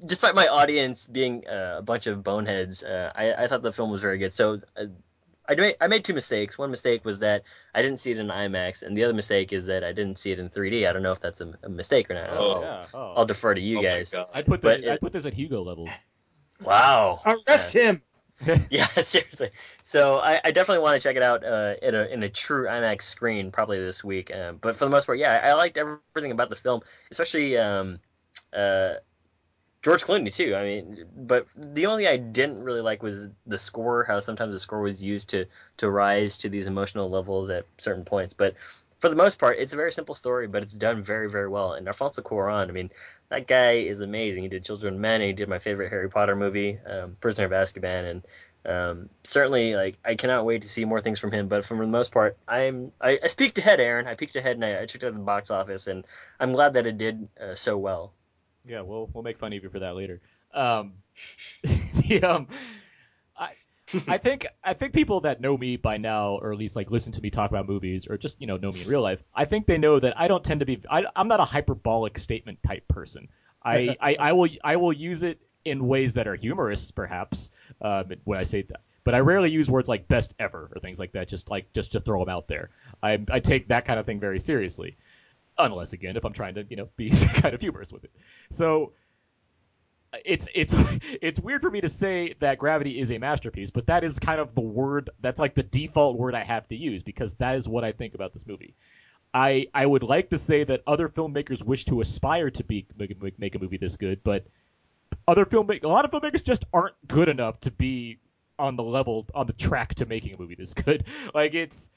despite 0.06 0.34
my 0.34 0.46
audience 0.48 1.06
being 1.06 1.46
uh, 1.46 1.76
a 1.78 1.82
bunch 1.82 2.06
of 2.06 2.22
boneheads, 2.22 2.82
uh, 2.82 3.12
I, 3.14 3.34
I 3.34 3.46
thought 3.48 3.62
the 3.62 3.72
film 3.72 3.90
was 3.90 4.00
very 4.00 4.18
good. 4.18 4.34
So 4.34 4.60
uh, 4.76 4.86
I 5.48 5.54
made 5.54 5.76
I 5.80 5.86
made 5.86 6.04
two 6.04 6.14
mistakes. 6.14 6.56
One 6.56 6.70
mistake 6.70 7.04
was 7.04 7.18
that 7.18 7.42
I 7.74 7.82
didn't 7.82 8.00
see 8.00 8.10
it 8.12 8.18
in 8.18 8.28
IMAX, 8.28 8.82
and 8.82 8.96
the 8.96 9.04
other 9.04 9.12
mistake 9.14 9.52
is 9.52 9.66
that 9.66 9.84
I 9.84 9.92
didn't 9.92 10.18
see 10.18 10.32
it 10.32 10.38
in 10.38 10.48
3D. 10.48 10.88
I 10.88 10.92
don't 10.92 11.02
know 11.02 11.12
if 11.12 11.20
that's 11.20 11.40
a, 11.40 11.52
a 11.62 11.68
mistake 11.68 12.10
or 12.10 12.14
not. 12.14 12.30
Oh, 12.30 12.52
I'll, 12.52 12.62
yeah. 12.62 12.84
Oh. 12.94 13.12
I'll 13.16 13.26
defer 13.26 13.54
to 13.54 13.60
you 13.60 13.78
Oh 13.78 13.82
guys. 13.82 14.14
I'd 14.32 14.46
put 14.46 14.62
but 14.62 14.80
that. 14.80 14.84
it- 14.84 14.92
I'd 14.92 15.00
put 15.00 15.12
this 15.12 15.26
at 15.26 15.34
Hugo 15.34 15.62
levels. 15.62 16.04
Wow. 16.62 17.20
Arrest 17.26 17.72
him. 17.72 18.00
Yeah, 18.68 18.86
seriously. 19.02 19.50
So 19.84 20.18
I, 20.18 20.40
I 20.44 20.50
definitely 20.50 20.82
want 20.82 21.00
to 21.00 21.08
check 21.08 21.16
it 21.16 21.22
out 21.22 21.44
uh, 21.44 21.74
in 21.80 21.94
a 21.94 22.04
in 22.06 22.22
a 22.24 22.28
true 22.28 22.66
IMAX 22.66 23.02
screen 23.02 23.50
probably 23.52 23.78
this 23.78 24.02
week. 24.02 24.34
Um, 24.34 24.58
but 24.60 24.76
for 24.76 24.84
the 24.84 24.90
most 24.90 25.06
part, 25.06 25.18
yeah, 25.18 25.40
I, 25.42 25.50
I 25.50 25.52
liked 25.54 25.78
everything 25.78 26.32
about 26.32 26.50
the 26.50 26.56
film, 26.56 26.80
especially 27.12 27.56
um, 27.56 28.00
uh, 28.52 28.94
George 29.84 30.02
Clooney 30.02 30.34
too. 30.34 30.56
I 30.56 30.62
mean, 30.64 31.04
but 31.14 31.46
the 31.54 31.86
only 31.86 32.04
thing 32.04 32.12
I 32.12 32.16
didn't 32.16 32.64
really 32.64 32.80
like 32.80 33.02
was 33.02 33.28
the 33.46 33.58
score. 33.58 34.02
How 34.04 34.18
sometimes 34.18 34.54
the 34.54 34.60
score 34.60 34.80
was 34.80 35.04
used 35.04 35.28
to 35.30 35.44
to 35.76 35.90
rise 35.90 36.38
to 36.38 36.48
these 36.48 36.66
emotional 36.66 37.10
levels 37.10 37.50
at 37.50 37.66
certain 37.78 38.04
points. 38.04 38.32
But 38.32 38.54
for 39.00 39.10
the 39.10 39.16
most 39.16 39.38
part, 39.38 39.58
it's 39.58 39.74
a 39.74 39.76
very 39.76 39.92
simple 39.92 40.14
story, 40.14 40.46
but 40.48 40.62
it's 40.62 40.72
done 40.72 41.02
very 41.02 41.28
very 41.30 41.48
well. 41.48 41.74
And 41.74 41.86
Alfonso 41.86 42.22
Cuarón, 42.22 42.68
I 42.70 42.72
mean, 42.72 42.90
that 43.28 43.46
guy 43.46 43.72
is 43.72 44.00
amazing. 44.00 44.42
He 44.42 44.48
did 44.48 44.64
Children 44.64 44.94
of 44.94 45.00
Men. 45.00 45.20
He 45.20 45.34
did 45.34 45.48
my 45.48 45.58
favorite 45.58 45.90
Harry 45.90 46.08
Potter 46.08 46.34
movie, 46.34 46.78
um, 46.86 47.14
Prisoner 47.20 47.46
of 47.46 47.52
Azkaban, 47.52 48.10
and 48.10 48.22
Um, 48.66 49.10
certainly, 49.24 49.76
like 49.76 49.98
I 50.04 50.14
cannot 50.14 50.46
wait 50.46 50.62
to 50.62 50.68
see 50.68 50.86
more 50.86 51.02
things 51.02 51.20
from 51.20 51.32
him. 51.32 51.48
But 51.48 51.66
for 51.66 51.76
the 51.76 51.86
most 51.86 52.10
part, 52.12 52.38
I'm 52.48 52.92
I, 53.00 53.18
I 53.22 53.28
peeked 53.36 53.58
ahead, 53.58 53.80
Aaron. 53.80 54.06
I 54.06 54.14
peeked 54.14 54.36
ahead 54.36 54.56
and 54.56 54.64
I, 54.64 54.80
I 54.80 54.86
checked 54.86 55.04
out 55.04 55.12
the 55.12 55.20
box 55.20 55.50
office, 55.50 55.86
and 55.86 56.06
I'm 56.40 56.52
glad 56.52 56.72
that 56.74 56.86
it 56.86 56.96
did 56.96 57.28
uh, 57.38 57.54
so 57.54 57.76
well. 57.76 58.12
Yeah, 58.66 58.80
we'll 58.80 59.10
we'll 59.12 59.24
make 59.24 59.38
fun 59.38 59.52
of 59.52 59.62
you 59.62 59.68
for 59.68 59.80
that 59.80 59.94
later. 59.94 60.20
Um, 60.52 60.94
the, 61.62 62.22
um, 62.22 62.48
I 63.36 63.50
I 64.08 64.18
think 64.18 64.46
I 64.62 64.74
think 64.74 64.92
people 64.92 65.20
that 65.20 65.40
know 65.40 65.56
me 65.56 65.76
by 65.76 65.98
now, 65.98 66.36
or 66.36 66.52
at 66.52 66.58
least 66.58 66.76
like 66.76 66.90
listen 66.90 67.12
to 67.12 67.20
me 67.20 67.30
talk 67.30 67.50
about 67.50 67.68
movies, 67.68 68.06
or 68.08 68.16
just 68.16 68.40
you 68.40 68.46
know 68.46 68.56
know 68.56 68.72
me 68.72 68.82
in 68.82 68.88
real 68.88 69.02
life, 69.02 69.22
I 69.34 69.44
think 69.44 69.66
they 69.66 69.78
know 69.78 69.98
that 69.98 70.18
I 70.18 70.28
don't 70.28 70.42
tend 70.42 70.60
to 70.60 70.66
be. 70.66 70.82
I, 70.90 71.04
I'm 71.14 71.28
not 71.28 71.40
a 71.40 71.44
hyperbolic 71.44 72.18
statement 72.18 72.62
type 72.62 72.88
person. 72.88 73.28
I, 73.62 73.96
I, 74.00 74.16
I 74.18 74.32
will 74.32 74.48
I 74.62 74.76
will 74.76 74.92
use 74.92 75.22
it 75.22 75.40
in 75.64 75.86
ways 75.86 76.14
that 76.14 76.26
are 76.26 76.34
humorous, 76.34 76.90
perhaps, 76.90 77.50
um, 77.80 78.12
when 78.24 78.38
I 78.38 78.42
say 78.42 78.62
that. 78.62 78.80
But 79.02 79.14
I 79.14 79.18
rarely 79.18 79.50
use 79.50 79.70
words 79.70 79.88
like 79.88 80.08
best 80.08 80.34
ever 80.38 80.70
or 80.74 80.80
things 80.80 80.98
like 80.98 81.12
that, 81.12 81.28
just 81.28 81.50
like 81.50 81.72
just 81.74 81.92
to 81.92 82.00
throw 82.00 82.20
them 82.20 82.28
out 82.30 82.48
there. 82.48 82.70
I, 83.02 83.22
I 83.30 83.40
take 83.40 83.68
that 83.68 83.84
kind 83.84 84.00
of 84.00 84.06
thing 84.06 84.18
very 84.18 84.40
seriously, 84.40 84.96
unless 85.58 85.92
again 85.92 86.16
if 86.16 86.24
I'm 86.24 86.32
trying 86.32 86.54
to 86.54 86.64
you 86.68 86.76
know 86.76 86.88
be 86.96 87.10
kind 87.40 87.54
of 87.54 87.60
humorous 87.60 87.92
with 87.92 88.04
it. 88.04 88.12
So 88.50 88.92
it's 90.24 90.48
it's 90.54 90.74
it's 91.22 91.40
weird 91.40 91.62
for 91.62 91.70
me 91.70 91.80
to 91.80 91.88
say 91.88 92.34
that 92.40 92.58
Gravity 92.58 92.98
is 92.98 93.10
a 93.10 93.18
masterpiece, 93.18 93.70
but 93.70 93.86
that 93.86 94.04
is 94.04 94.18
kind 94.18 94.40
of 94.40 94.54
the 94.54 94.60
word 94.60 95.10
that's 95.20 95.40
like 95.40 95.54
the 95.54 95.62
default 95.62 96.18
word 96.18 96.34
I 96.34 96.44
have 96.44 96.68
to 96.68 96.76
use 96.76 97.02
because 97.02 97.34
that 97.36 97.56
is 97.56 97.68
what 97.68 97.84
I 97.84 97.92
think 97.92 98.14
about 98.14 98.32
this 98.32 98.46
movie. 98.46 98.74
I 99.32 99.66
I 99.74 99.84
would 99.84 100.02
like 100.02 100.30
to 100.30 100.38
say 100.38 100.64
that 100.64 100.82
other 100.86 101.08
filmmakers 101.08 101.64
wish 101.64 101.86
to 101.86 102.00
aspire 102.00 102.50
to 102.50 102.64
be 102.64 102.86
make, 102.96 103.38
make 103.38 103.54
a 103.54 103.58
movie 103.58 103.78
this 103.78 103.96
good, 103.96 104.22
but 104.22 104.46
other 105.26 105.44
filmmakers, 105.44 105.84
a 105.84 105.88
lot 105.88 106.04
of 106.04 106.10
filmmakers 106.10 106.44
just 106.44 106.64
aren't 106.72 106.94
good 107.08 107.28
enough 107.28 107.58
to 107.60 107.70
be 107.70 108.18
on 108.58 108.76
the 108.76 108.84
level 108.84 109.26
on 109.34 109.46
the 109.46 109.52
track 109.52 109.96
to 109.96 110.06
making 110.06 110.34
a 110.34 110.38
movie 110.38 110.54
this 110.54 110.74
good. 110.74 111.04
Like 111.34 111.54
it's 111.54 111.90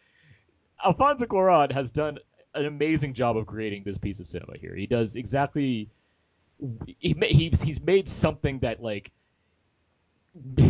Alfonso 0.84 1.26
Cuarón 1.26 1.72
has 1.72 1.92
done 1.92 2.18
an 2.54 2.66
amazing 2.66 3.14
job 3.14 3.38
of 3.38 3.46
creating 3.46 3.84
this 3.84 3.98
piece 3.98 4.20
of 4.20 4.28
cinema 4.28 4.54
here. 4.60 4.76
He 4.76 4.88
does 4.88 5.16
exactly 5.16 5.90
he 7.00 7.16
he's 7.30 7.62
he's 7.62 7.82
made 7.82 8.08
something 8.08 8.60
that 8.60 8.82
like 8.82 9.12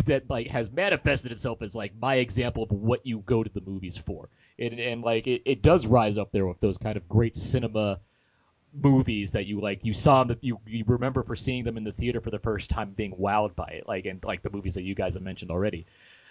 that 0.06 0.28
like 0.28 0.46
has 0.48 0.70
manifested 0.70 1.32
itself 1.32 1.62
as 1.62 1.74
like 1.74 1.92
my 2.00 2.16
example 2.16 2.62
of 2.62 2.70
what 2.70 3.04
you 3.04 3.18
go 3.20 3.42
to 3.42 3.50
the 3.50 3.60
movies 3.60 3.96
for. 3.96 4.28
And, 4.58 4.78
and 4.80 5.02
like 5.02 5.26
it, 5.26 5.42
it 5.44 5.62
does 5.62 5.86
rise 5.86 6.18
up 6.18 6.32
there 6.32 6.46
with 6.46 6.60
those 6.60 6.78
kind 6.78 6.96
of 6.96 7.08
great 7.08 7.36
cinema 7.36 8.00
movies 8.72 9.32
that 9.32 9.46
you 9.46 9.60
like 9.60 9.84
you 9.84 9.94
saw 9.94 10.24
that 10.24 10.44
you, 10.44 10.58
you 10.66 10.84
remember 10.86 11.22
for 11.22 11.34
seeing 11.34 11.64
them 11.64 11.76
in 11.76 11.84
the 11.84 11.92
theater 11.92 12.20
for 12.20 12.30
the 12.30 12.38
first 12.38 12.68
time 12.68 12.90
being 12.90 13.12
wowed 13.12 13.54
by 13.56 13.66
it 13.66 13.88
like 13.88 14.04
and 14.04 14.22
like 14.24 14.42
the 14.42 14.50
movies 14.50 14.74
that 14.74 14.82
you 14.82 14.94
guys 14.94 15.14
have 15.14 15.22
mentioned 15.22 15.50
already 15.50 15.86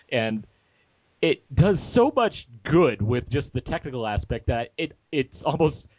and 0.10 0.46
it 1.22 1.44
does 1.54 1.82
so 1.82 2.12
much 2.16 2.48
good 2.64 3.02
with 3.02 3.30
just 3.30 3.54
the 3.54 3.62
technical 3.62 4.06
aspect 4.06 4.48
that 4.48 4.72
it 4.78 4.94
it's 5.12 5.44
almost 5.44 5.90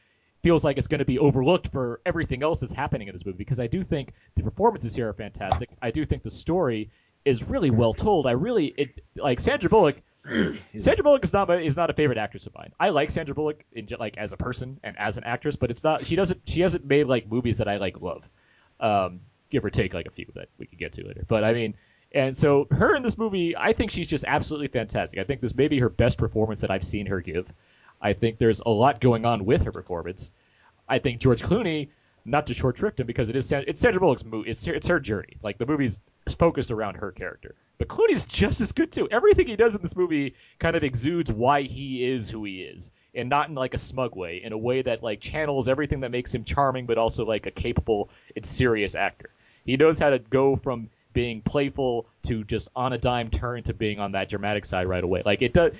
feels 0.43 0.64
like 0.64 0.79
it's 0.79 0.87
going 0.87 1.01
to 1.01 1.05
be 1.05 1.19
overlooked 1.19 1.69
for 1.69 2.01
everything 2.07 2.43
else 2.43 2.61
that's 2.61 2.73
happening 2.73 3.09
in 3.09 3.14
this 3.14 3.27
movie 3.27 3.39
because 3.39 3.59
I 3.59 3.66
do 3.66 3.83
think 3.83 4.12
the 4.37 4.43
performances 4.43 4.95
here 4.95 5.09
are 5.09 5.12
fantastic. 5.12 5.71
I 5.83 5.91
do 5.91 6.05
think 6.05 6.23
the 6.23 6.31
story 6.31 6.91
is 7.25 7.43
really 7.45 7.71
well 7.71 7.93
told. 7.93 8.27
I 8.27 8.33
really 8.33 8.66
it 8.66 9.05
like 9.16 9.41
Sandra 9.41 9.69
Bullock. 9.69 10.01
Sandra 10.79 11.03
Bullock 11.03 11.25
is 11.25 11.33
not 11.33 11.49
my, 11.49 11.57
is 11.57 11.77
not 11.77 11.91
a 11.91 11.93
favorite 11.93 12.19
actress 12.19 12.47
of 12.47 12.55
mine. 12.55 12.73
I 12.79 12.91
like 12.91 13.11
Sandra 13.11 13.35
Bullock 13.35 13.64
in, 13.73 13.89
like 13.99 14.16
as 14.16 14.33
a 14.33 14.37
person 14.37 14.79
and 14.85 14.97
as 14.99 15.16
an 15.16 15.25
actress, 15.25 15.57
but 15.57 15.71
it's 15.71 15.83
not. 15.83 16.07
She 16.07 16.16
doesn't. 16.16 16.43
She 16.47 16.61
hasn't 16.61 16.85
made 16.85 17.07
like 17.07 17.29
movies 17.31 17.59
that 17.59 17.69
I 17.69 17.79
like 17.79 18.01
love. 18.01 18.29
Um, 18.79 19.21
give 19.51 19.64
or 19.64 19.71
take 19.71 19.95
like 19.95 20.07
a 20.07 20.11
few 20.11 20.27
that 20.35 20.49
we 20.59 20.66
could 20.66 20.79
get 20.79 20.93
to 20.95 21.07
later. 21.07 21.25
But 21.27 21.45
I 21.45 21.53
mean, 21.53 21.75
and 22.13 22.37
so 22.37 22.67
her 22.71 22.95
in 22.95 23.03
this 23.03 23.19
movie, 23.19 23.57
I 23.57 23.73
think 23.73 23.91
she's 23.91 24.07
just 24.07 24.25
absolutely 24.27 24.69
fantastic. 24.69 25.19
I 25.19 25.25
think 25.25 25.41
this 25.41 25.55
may 25.55 25.69
be 25.69 25.79
her 25.81 25.89
best 25.89 26.19
performance 26.19 26.63
that 26.63 26.71
I've 26.71 26.85
seen 26.85 27.07
her 27.07 27.21
give. 27.21 27.53
I 28.01 28.13
think 28.13 28.39
there's 28.39 28.61
a 28.61 28.71
lot 28.71 29.01
going 29.01 29.25
on 29.27 29.45
with 29.45 29.65
her 29.65 29.73
performance. 29.73 30.31
I 30.89 31.01
think 31.01 31.21
George 31.21 31.43
Clooney, 31.43 31.89
not 32.25 32.47
to 32.47 32.55
short 32.55 32.79
shrift 32.79 33.01
him 33.01 33.07
because 33.07 33.29
it 33.29 33.37
is 33.37 33.51
it's 33.53 33.81
Sandra 33.81 34.01
Bullock's 34.01 34.25
movie. 34.25 34.51
It's 34.51 34.67
it's 34.67 34.87
her 34.87 35.01
journey. 35.01 35.37
Like 35.43 35.59
the 35.59 35.67
movie's 35.67 36.01
focused 36.39 36.71
around 36.71 36.97
her 36.97 37.13
character. 37.13 37.55
But 37.79 37.89
Clooney's 37.89 38.27
just 38.27 38.61
as 38.61 38.73
good 38.73 38.91
too. 38.91 39.09
Everything 39.11 39.47
he 39.47 39.57
does 39.57 39.75
in 39.75 39.83
this 39.83 39.95
movie 39.95 40.35
kind 40.59 40.77
of 40.77 40.83
exudes 40.83 41.33
why 41.33 41.63
he 41.63 42.05
is 42.05 42.29
who 42.31 42.45
he 42.45 42.63
is, 42.63 42.91
and 43.15 43.29
not 43.29 43.49
in 43.49 43.55
like 43.55 43.75
a 43.75 43.79
smug 43.79 44.17
way, 44.17 44.43
in 44.43 44.53
a 44.53 44.59
way 44.59 44.83
that 44.83 45.03
like 45.03 45.21
channels 45.21 45.69
everything 45.69 46.01
that 46.01 46.11
makes 46.11 46.35
him 46.35 46.45
charming, 46.45 46.87
but 46.87 46.99
also 46.99 47.25
like 47.25 47.47
a 47.47 47.51
capable 47.51 48.11
and 48.35 48.45
serious 48.45 48.95
actor. 48.95 49.31
He 49.65 49.77
knows 49.77 49.99
how 49.99 50.11
to 50.11 50.19
go 50.19 50.57
from 50.57 50.91
being 51.13 51.41
playful 51.43 52.07
to 52.23 52.45
just 52.45 52.69
on 52.77 52.93
a 52.93 52.99
dime 52.99 53.31
turn 53.31 53.63
to 53.65 53.75
being 53.75 53.99
on 53.99 54.13
that 54.13 54.29
dramatic 54.29 54.65
side 54.65 54.87
right 54.87 55.03
away. 55.03 55.23
Like 55.25 55.43
it 55.43 55.53
does 55.53 55.73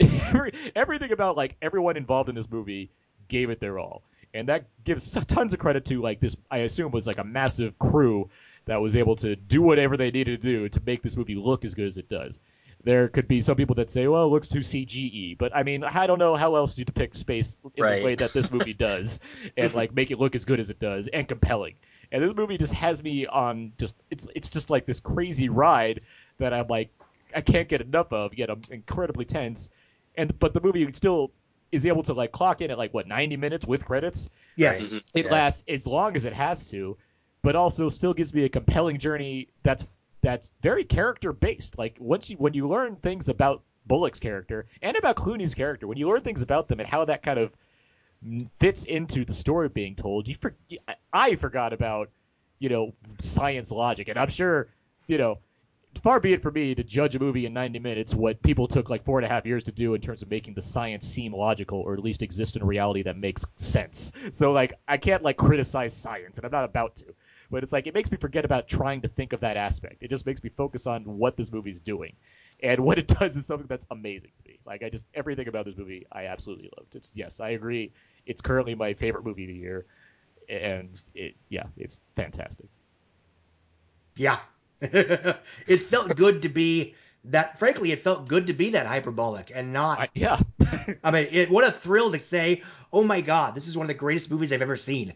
everything 0.74 1.12
about 1.12 1.36
like 1.36 1.56
everyone 1.62 1.96
involved 1.96 2.28
in 2.28 2.34
this 2.34 2.50
movie 2.50 2.90
gave 3.28 3.50
it 3.50 3.60
their 3.60 3.78
all. 3.78 4.02
And 4.32 4.48
that 4.48 4.66
gives 4.84 5.12
tons 5.26 5.54
of 5.54 5.60
credit 5.60 5.84
to 5.86 6.00
like 6.00 6.20
this 6.20 6.36
I 6.50 6.58
assume 6.58 6.90
was 6.92 7.06
like 7.06 7.18
a 7.18 7.24
massive 7.24 7.78
crew 7.78 8.28
that 8.66 8.80
was 8.80 8.96
able 8.96 9.16
to 9.16 9.36
do 9.36 9.62
whatever 9.62 9.96
they 9.96 10.10
needed 10.10 10.42
to 10.42 10.48
do 10.48 10.68
to 10.68 10.80
make 10.84 11.02
this 11.02 11.16
movie 11.16 11.34
look 11.34 11.64
as 11.64 11.74
good 11.74 11.86
as 11.86 11.98
it 11.98 12.08
does. 12.08 12.40
There 12.82 13.08
could 13.08 13.28
be 13.28 13.40
some 13.40 13.56
people 13.56 13.76
that 13.76 13.90
say, 13.90 14.08
well, 14.08 14.24
it 14.24 14.28
looks 14.28 14.48
too 14.48 14.58
CGI, 14.58 15.38
but 15.38 15.56
I 15.56 15.62
mean, 15.62 15.84
I 15.84 16.06
don't 16.06 16.18
know 16.18 16.36
how 16.36 16.56
else 16.56 16.76
you 16.76 16.84
depict 16.84 17.16
space 17.16 17.58
in 17.76 17.82
Right. 17.82 17.98
the 18.00 18.04
way 18.04 18.14
that 18.16 18.34
this 18.34 18.50
movie 18.50 18.74
does 18.78 19.20
and 19.56 19.72
like 19.72 19.94
make 19.94 20.10
it 20.10 20.18
look 20.18 20.34
as 20.34 20.44
good 20.44 20.60
as 20.60 20.68
it 20.68 20.80
does 20.80 21.08
and 21.08 21.26
compelling. 21.26 21.76
And 22.14 22.22
this 22.22 22.32
movie 22.32 22.56
just 22.56 22.72
has 22.74 23.02
me 23.02 23.26
on 23.26 23.72
just 23.76 23.96
it's 24.08 24.28
it's 24.36 24.48
just 24.48 24.70
like 24.70 24.86
this 24.86 25.00
crazy 25.00 25.48
ride 25.48 26.02
that 26.38 26.54
I'm 26.54 26.68
like 26.68 26.90
I 27.34 27.40
can't 27.40 27.68
get 27.68 27.80
enough 27.80 28.12
of. 28.12 28.34
Yet 28.38 28.50
I'm 28.50 28.60
incredibly 28.70 29.24
tense, 29.24 29.68
and 30.16 30.38
but 30.38 30.54
the 30.54 30.60
movie 30.60 30.90
still 30.92 31.32
is 31.72 31.84
able 31.84 32.04
to 32.04 32.12
like 32.14 32.30
clock 32.30 32.60
in 32.60 32.70
at 32.70 32.78
like 32.78 32.94
what 32.94 33.08
90 33.08 33.36
minutes 33.36 33.66
with 33.66 33.84
credits. 33.84 34.30
Yes. 34.54 34.92
Mhm. 34.92 35.02
It 35.12 35.24
Yeah. 35.24 35.32
lasts 35.32 35.64
as 35.66 35.88
long 35.88 36.14
as 36.14 36.24
it 36.24 36.32
has 36.32 36.66
to, 36.70 36.96
but 37.42 37.56
also 37.56 37.88
still 37.88 38.14
gives 38.14 38.32
me 38.32 38.44
a 38.44 38.48
compelling 38.48 38.98
journey 38.98 39.48
that's 39.64 39.88
that's 40.22 40.52
very 40.60 40.84
character 40.84 41.32
based. 41.32 41.78
Like 41.78 41.96
once 41.98 42.30
you 42.30 42.36
when 42.36 42.54
you 42.54 42.68
learn 42.68 42.94
things 42.94 43.28
about 43.28 43.62
Bullock's 43.86 44.20
character 44.20 44.66
and 44.80 44.96
about 44.96 45.16
Clooney's 45.16 45.56
character, 45.56 45.88
when 45.88 45.98
you 45.98 46.08
learn 46.08 46.20
things 46.20 46.42
about 46.42 46.68
them 46.68 46.78
and 46.78 46.88
how 46.88 47.06
that 47.06 47.24
kind 47.24 47.40
of 47.40 47.56
fits 48.58 48.84
into 48.84 49.24
the 49.24 49.34
story 49.34 49.68
being 49.68 49.94
told, 49.94 50.28
you 50.28 50.34
for, 50.34 50.54
I- 51.12 51.36
forgot 51.36 51.72
about 51.72 52.10
you 52.58 52.68
know 52.68 52.92
science 53.20 53.70
logic, 53.70 54.08
and 54.08 54.18
I'm 54.18 54.30
sure 54.30 54.68
you 55.06 55.18
know. 55.18 55.38
Far 56.02 56.18
be 56.18 56.32
it 56.32 56.42
for 56.42 56.50
me 56.50 56.74
to 56.74 56.82
judge 56.82 57.14
a 57.14 57.20
movie 57.20 57.46
in 57.46 57.52
90 57.52 57.78
minutes 57.78 58.12
what 58.14 58.42
people 58.42 58.66
took 58.66 58.90
like 58.90 59.04
four 59.04 59.18
and 59.18 59.24
a 59.24 59.28
half 59.28 59.46
years 59.46 59.62
to 59.64 59.72
do 59.72 59.94
in 59.94 60.00
terms 60.00 60.22
of 60.22 60.28
making 60.28 60.54
the 60.54 60.60
science 60.60 61.06
seem 61.06 61.32
logical 61.32 61.78
or 61.80 61.94
at 61.94 62.00
least 62.00 62.22
exist 62.22 62.56
in 62.56 62.64
reality 62.64 63.02
that 63.02 63.16
makes 63.16 63.44
sense. 63.54 64.10
So 64.32 64.50
like 64.50 64.72
I 64.88 64.96
can't 64.96 65.22
like 65.22 65.36
criticize 65.36 65.94
science, 65.96 66.36
and 66.36 66.44
I'm 66.44 66.50
not 66.50 66.64
about 66.64 66.96
to. 66.96 67.14
But 67.50 67.62
it's 67.62 67.72
like 67.72 67.86
it 67.86 67.94
makes 67.94 68.10
me 68.10 68.16
forget 68.16 68.44
about 68.44 68.66
trying 68.66 69.02
to 69.02 69.08
think 69.08 69.32
of 69.32 69.40
that 69.40 69.56
aspect. 69.56 70.02
It 70.02 70.10
just 70.10 70.26
makes 70.26 70.42
me 70.42 70.50
focus 70.56 70.86
on 70.88 71.04
what 71.04 71.36
this 71.36 71.52
movie's 71.52 71.80
doing, 71.80 72.14
and 72.60 72.80
what 72.80 72.98
it 72.98 73.06
does 73.20 73.36
is 73.36 73.46
something 73.46 73.68
that's 73.68 73.86
amazing 73.90 74.32
to 74.36 74.48
me. 74.50 74.58
Like 74.66 74.82
I 74.82 74.88
just 74.90 75.06
everything 75.14 75.46
about 75.48 75.64
this 75.64 75.76
movie 75.76 76.06
I 76.10 76.26
absolutely 76.26 76.70
loved. 76.76 76.94
It's 76.96 77.12
yes, 77.14 77.40
I 77.40 77.50
agree. 77.50 77.92
It's 78.26 78.40
currently 78.40 78.74
my 78.74 78.94
favorite 78.94 79.24
movie 79.24 79.44
of 79.44 79.48
the 79.48 79.54
year, 79.54 79.86
and 80.48 81.00
it 81.14 81.34
yeah, 81.48 81.64
it's 81.76 82.00
fantastic. 82.14 82.66
Yeah. 84.16 84.38
it 84.80 85.80
felt 85.80 86.16
good 86.16 86.42
to 86.42 86.48
be 86.48 86.94
that. 87.24 87.58
Frankly, 87.58 87.92
it 87.92 88.00
felt 88.00 88.28
good 88.28 88.48
to 88.48 88.52
be 88.52 88.70
that 88.70 88.86
hyperbolic 88.86 89.50
and 89.54 89.72
not. 89.72 90.00
I, 90.00 90.08
yeah, 90.14 90.38
I 91.04 91.10
mean, 91.10 91.28
it, 91.30 91.50
what 91.50 91.66
a 91.66 91.70
thrill 91.70 92.12
to 92.12 92.20
say, 92.20 92.62
"Oh 92.92 93.04
my 93.04 93.20
God, 93.20 93.54
this 93.54 93.66
is 93.66 93.76
one 93.76 93.84
of 93.84 93.88
the 93.88 93.94
greatest 93.94 94.30
movies 94.30 94.52
I've 94.52 94.62
ever 94.62 94.76
seen," 94.76 95.14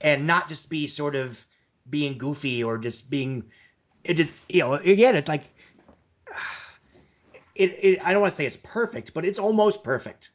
and 0.00 0.26
not 0.26 0.48
just 0.48 0.68
be 0.68 0.86
sort 0.86 1.14
of 1.16 1.42
being 1.88 2.18
goofy 2.18 2.62
or 2.62 2.76
just 2.76 3.10
being. 3.10 3.44
It 4.02 4.14
just 4.14 4.42
you 4.50 4.60
know 4.60 4.74
again, 4.74 5.16
it's 5.16 5.28
like. 5.28 5.44
It, 7.56 7.70
it, 7.84 8.04
I 8.04 8.12
don't 8.12 8.20
want 8.20 8.32
to 8.32 8.36
say 8.36 8.46
it's 8.46 8.56
perfect, 8.56 9.14
but 9.14 9.24
it's 9.24 9.38
almost 9.38 9.84
perfect. 9.84 10.30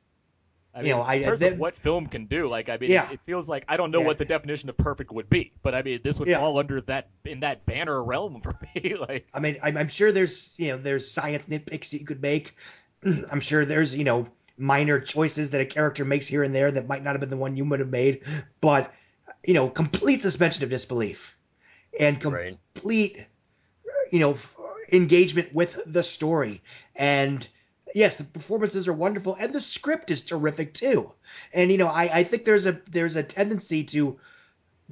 I 0.73 0.79
You 0.79 0.83
mean, 0.83 0.91
know, 0.97 1.01
I- 1.01 1.15
in 1.15 1.23
terms 1.23 1.39
that- 1.41 1.53
of 1.53 1.59
what 1.59 1.73
film 1.73 2.05
can 2.07 2.25
do, 2.25 2.47
like 2.47 2.69
I 2.69 2.77
mean, 2.77 2.91
Yeah. 2.91 3.09
it, 3.09 3.13
it 3.15 3.21
feels 3.21 3.49
like 3.49 3.65
I 3.67 3.75
don't 3.75 3.89
know 3.91 4.01
Yeah. 4.01 4.07
what 4.07 4.17
the 4.19 4.25
definition 4.25 4.69
of 4.69 4.77
perfect 4.77 5.11
would 5.11 5.29
be, 5.29 5.51
but 5.63 5.73
I 5.73 5.81
mean, 5.81 5.99
this 6.03 6.19
would 6.19 6.27
Yeah. 6.27 6.39
fall 6.39 6.59
under 6.59 6.79
that 6.81 7.09
in 7.25 7.39
that 7.41 7.65
banner 7.65 8.03
realm 8.03 8.39
for 8.41 8.53
me. 8.75 8.95
like 9.09 9.27
I 9.33 9.39
mean, 9.39 9.57
I'm, 9.63 9.77
I'm 9.77 9.87
sure 9.87 10.11
there's 10.11 10.53
you 10.57 10.69
know 10.69 10.77
there's 10.77 11.09
science 11.11 11.47
nitpicks 11.47 11.89
that 11.89 11.99
you 11.99 12.05
could 12.05 12.21
make. 12.21 12.55
I'm 13.31 13.39
sure 13.41 13.65
there's 13.65 13.95
you 13.95 14.03
know 14.03 14.27
minor 14.57 14.99
choices 14.99 15.49
that 15.51 15.61
a 15.61 15.65
character 15.65 16.03
makes 16.05 16.27
here 16.27 16.43
and 16.43 16.53
there 16.53 16.69
that 16.69 16.87
might 16.87 17.03
not 17.03 17.11
have 17.11 17.21
been 17.21 17.29
the 17.29 17.37
one 17.37 17.55
you 17.57 17.65
would 17.65 17.79
have 17.79 17.89
made, 17.89 18.21
but 18.61 18.93
you 19.45 19.53
know, 19.53 19.69
complete 19.69 20.21
suspension 20.21 20.63
of 20.65 20.69
disbelief 20.69 21.35
and 21.99 22.23
Right. 22.25 22.57
complete 22.73 23.25
you 24.11 24.19
know 24.19 24.31
f- 24.31 24.55
engagement 24.91 25.53
with 25.53 25.79
the 25.85 26.03
story 26.03 26.61
and 26.95 27.47
yes 27.95 28.17
the 28.17 28.23
performances 28.23 28.87
are 28.87 28.93
wonderful 28.93 29.35
and 29.39 29.53
the 29.53 29.61
script 29.61 30.11
is 30.11 30.21
terrific 30.23 30.73
too 30.73 31.11
and 31.53 31.71
you 31.71 31.77
know 31.77 31.87
i, 31.87 32.19
I 32.19 32.23
think 32.23 32.45
there's 32.45 32.65
a 32.65 32.73
there's 32.89 33.15
a 33.15 33.23
tendency 33.23 33.83
to 33.85 34.19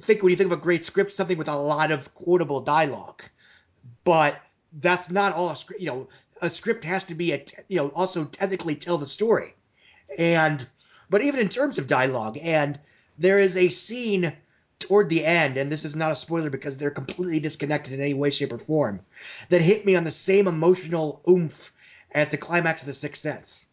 think 0.00 0.22
when 0.22 0.30
you 0.30 0.36
think 0.36 0.52
of 0.52 0.58
a 0.58 0.62
great 0.62 0.84
script 0.84 1.12
something 1.12 1.38
with 1.38 1.48
a 1.48 1.56
lot 1.56 1.90
of 1.90 2.14
quotable 2.14 2.60
dialogue 2.60 3.22
but 4.04 4.40
that's 4.72 5.10
not 5.10 5.34
all. 5.34 5.56
You 5.78 5.86
know, 5.86 6.08
a 6.42 6.50
script 6.50 6.84
has 6.84 7.04
to 7.06 7.14
be 7.14 7.32
a 7.32 7.44
you 7.68 7.76
know 7.76 7.88
also 7.88 8.24
technically 8.24 8.74
tell 8.74 8.98
the 8.98 9.06
story, 9.06 9.54
and 10.18 10.66
but 11.10 11.22
even 11.22 11.40
in 11.40 11.48
terms 11.48 11.78
of 11.78 11.86
dialogue, 11.86 12.38
and 12.40 12.78
there 13.18 13.38
is 13.38 13.56
a 13.56 13.68
scene 13.68 14.32
toward 14.78 15.08
the 15.08 15.24
end, 15.24 15.56
and 15.56 15.72
this 15.72 15.84
is 15.84 15.96
not 15.96 16.12
a 16.12 16.16
spoiler 16.16 16.50
because 16.50 16.76
they're 16.76 16.90
completely 16.90 17.40
disconnected 17.40 17.92
in 17.92 18.00
any 18.00 18.14
way, 18.14 18.30
shape, 18.30 18.52
or 18.52 18.58
form, 18.58 19.00
that 19.48 19.60
hit 19.60 19.84
me 19.84 19.96
on 19.96 20.04
the 20.04 20.10
same 20.10 20.46
emotional 20.46 21.20
oomph 21.28 21.72
as 22.12 22.30
the 22.30 22.36
climax 22.36 22.82
of 22.82 22.86
The 22.86 22.94
Sixth 22.94 23.22
Sense. 23.22 23.66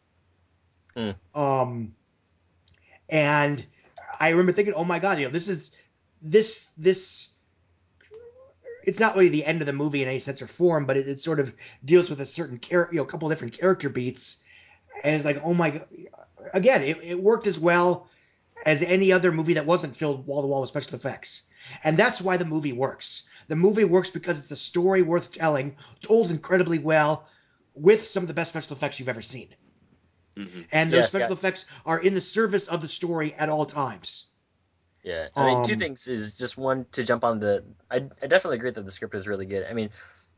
Hmm. 0.95 1.11
Um, 1.33 1.95
and 3.09 3.65
I 4.19 4.29
remember 4.29 4.51
thinking, 4.51 4.73
oh 4.73 4.85
my 4.85 4.99
god, 4.99 5.19
you 5.19 5.25
know, 5.25 5.31
this 5.31 5.47
is 5.47 5.71
this 6.21 6.71
this. 6.77 7.29
It's 8.83 8.99
not 8.99 9.15
really 9.15 9.29
the 9.29 9.45
end 9.45 9.61
of 9.61 9.65
the 9.65 9.73
movie 9.73 10.03
in 10.03 10.09
any 10.09 10.19
sense 10.19 10.43
or 10.43 10.47
form, 10.47 10.85
but 10.85 10.95
it, 10.95 11.07
it 11.07 11.19
sort 11.19 11.39
of 11.39 11.53
deals 11.83 12.09
with 12.09 12.21
a 12.21 12.25
certain 12.25 12.59
character, 12.59 12.93
you 12.93 12.99
know, 12.99 13.03
a 13.03 13.07
couple 13.07 13.27
of 13.27 13.31
different 13.31 13.57
character 13.57 13.89
beats, 13.89 14.43
and 15.03 15.15
it's 15.15 15.25
like, 15.25 15.41
oh 15.43 15.55
my 15.55 15.71
god, 15.71 15.87
again, 16.53 16.83
it, 16.83 16.97
it 17.03 17.21
worked 17.21 17.47
as 17.47 17.59
well 17.59 18.07
as 18.65 18.81
any 18.81 19.11
other 19.11 19.31
movie 19.31 19.53
that 19.53 19.65
wasn't 19.65 19.95
filled 19.95 20.25
wall 20.25 20.41
to 20.41 20.47
wall 20.47 20.61
with 20.61 20.69
special 20.69 20.95
effects. 20.95 21.43
And 21.83 21.97
that's 21.97 22.21
why 22.21 22.37
the 22.37 22.45
movie 22.45 22.73
works. 22.73 23.27
The 23.47 23.55
movie 23.55 23.83
works 23.83 24.09
because 24.09 24.39
it's 24.39 24.51
a 24.51 24.55
story 24.55 25.01
worth 25.01 25.31
telling, 25.31 25.75
told 26.01 26.31
incredibly 26.31 26.79
well, 26.79 27.27
with 27.75 28.07
some 28.07 28.23
of 28.23 28.27
the 28.27 28.33
best 28.33 28.49
special 28.51 28.75
effects 28.75 28.99
you've 28.99 29.09
ever 29.09 29.21
seen. 29.21 29.55
hmm 30.37 30.65
And 30.71 30.93
those 30.93 31.05
Yes, 31.05 31.07
special 31.07 31.33
yeah. 31.33 31.33
effects 31.33 31.65
are 31.85 31.99
in 31.99 32.13
the 32.13 32.21
service 32.21 32.67
of 32.67 32.81
the 32.81 32.87
story 32.87 33.33
at 33.33 33.49
all 33.49 33.65
times. 33.65 34.31
Yeah, 35.03 35.29
I 35.37 35.43
mean, 35.43 35.61
two 35.61 35.75
Um, 35.75 35.77
things 35.77 36.07
is 36.07 36.35
just 36.35 36.57
one 36.57 36.85
to 36.93 37.03
jump 37.03 37.23
on 37.23 37.39
the. 37.39 37.65
I, 37.91 37.97
I 38.21 38.27
definitely 38.27 38.57
agree 38.57 38.71
that 38.71 38.83
the 38.85 38.91
script 38.91 39.15
is 39.15 39.27
really 39.27 39.45
good. 39.45 39.65
I 39.69 39.73
mean, 39.73 39.91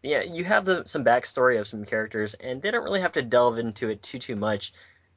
yeah, 0.03 0.23
you 0.23 0.43
have 0.45 0.65
the 0.65 0.85
some 0.87 1.05
backstory 1.05 1.59
of 1.59 1.67
some 1.67 1.85
characters, 1.85 2.33
and 2.35 2.61
they 2.61 2.71
don't 2.71 2.83
really 2.83 3.01
have 3.01 3.13
to 3.13 3.21
delve 3.23 3.59
into 3.59 3.89
it 3.89 4.03
too 4.03 4.19
too 4.19 4.35
much. 4.35 4.73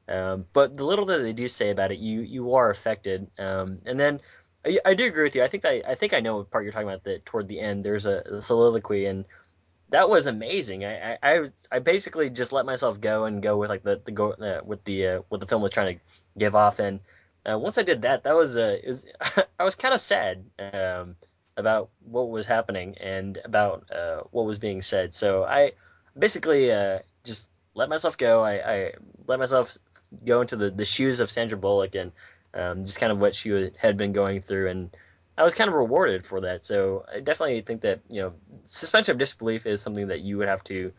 Um, 0.07 0.47
but 0.53 0.77
the 0.77 0.85
little 0.85 1.05
that 1.05 1.19
they 1.23 1.33
do 1.33 1.47
say 1.49 1.69
about 1.71 1.91
it, 1.91 1.99
you 1.99 2.21
you 2.21 2.53
are 2.55 2.69
affected. 2.71 3.29
Um, 3.39 3.81
and 3.85 3.99
then 3.99 4.21
I, 4.65 4.79
I 4.85 4.93
do 4.93 5.05
agree 5.07 5.23
with 5.23 5.35
you. 5.35 5.43
I 5.43 5.47
think 5.49 5.65
I 5.65 5.83
I 5.87 5.95
think 5.95 6.13
I 6.13 6.21
know 6.21 6.37
what 6.37 6.51
part 6.51 6.63
you're 6.63 6.73
talking 6.73 6.87
about. 6.89 7.03
That 7.03 7.25
toward 7.25 7.47
the 7.49 7.59
end, 7.59 7.83
there's 7.85 8.05
a, 8.05 8.19
a 8.31 8.41
soliloquy, 8.41 9.05
and 9.07 9.27
that 9.91 10.09
was 10.09 10.25
amazing. 10.25 10.85
I, 10.85 11.17
I 11.21 11.49
I 11.71 11.79
basically 11.79 12.29
just 12.29 12.51
let 12.51 12.65
myself 12.65 12.99
go 12.99 13.25
and 13.25 13.41
go 13.41 13.57
with 13.57 13.69
like 13.69 13.83
the 13.83 14.01
the 14.03 14.11
go 14.11 14.31
uh, 14.31 14.61
with 14.65 14.83
the 14.85 15.07
uh, 15.07 15.21
what 15.29 15.39
the 15.41 15.47
film 15.47 15.61
was 15.61 15.71
trying 15.71 15.95
to 15.95 16.01
give 16.37 16.55
off, 16.55 16.79
and 16.79 16.99
uh, 17.49 17.59
once 17.59 17.77
I 17.77 17.83
did 17.83 18.01
that, 18.03 18.23
that 18.23 18.35
was 18.35 18.57
uh, 18.57 18.77
it 18.83 18.87
was, 18.87 19.05
I 19.59 19.63
was 19.63 19.75
kind 19.75 19.93
of 19.93 20.01
sad 20.01 20.43
um, 20.73 21.15
about 21.57 21.89
what 22.05 22.29
was 22.29 22.45
happening 22.45 22.95
and 22.99 23.37
about 23.43 23.91
uh, 23.91 24.21
what 24.31 24.45
was 24.45 24.59
being 24.59 24.81
said. 24.81 25.13
So 25.13 25.43
I 25.43 25.73
basically 26.17 26.71
uh, 26.71 26.99
just 27.23 27.47
let 27.75 27.89
myself 27.89 28.17
go. 28.17 28.41
I, 28.41 28.73
I 28.73 28.93
let 29.27 29.39
myself 29.39 29.77
go 30.25 30.41
into 30.41 30.55
the, 30.55 30.71
the 30.71 30.85
shoes 30.85 31.19
of 31.19 31.31
Sandra 31.31 31.57
Bullock 31.57 31.95
and 31.95 32.11
um, 32.53 32.85
just 32.85 32.99
kind 32.99 33.11
of 33.11 33.19
what 33.19 33.35
she 33.35 33.71
had 33.77 33.97
been 33.97 34.13
going 34.13 34.41
through, 34.41 34.69
and 34.69 34.89
I 35.37 35.43
was 35.43 35.53
kind 35.53 35.67
of 35.67 35.73
rewarded 35.75 36.25
for 36.25 36.41
that. 36.41 36.65
So 36.65 37.05
I 37.13 37.19
definitely 37.19 37.61
think 37.61 37.81
that 37.81 37.99
you 38.09 38.21
know 38.21 38.33
suspension 38.65 39.13
of 39.13 39.17
disbelief 39.17 39.65
is 39.65 39.81
something 39.81 40.07
that 40.07 40.21
you 40.21 40.37
would 40.37 40.47
have 40.47 40.63
to. 40.65 40.91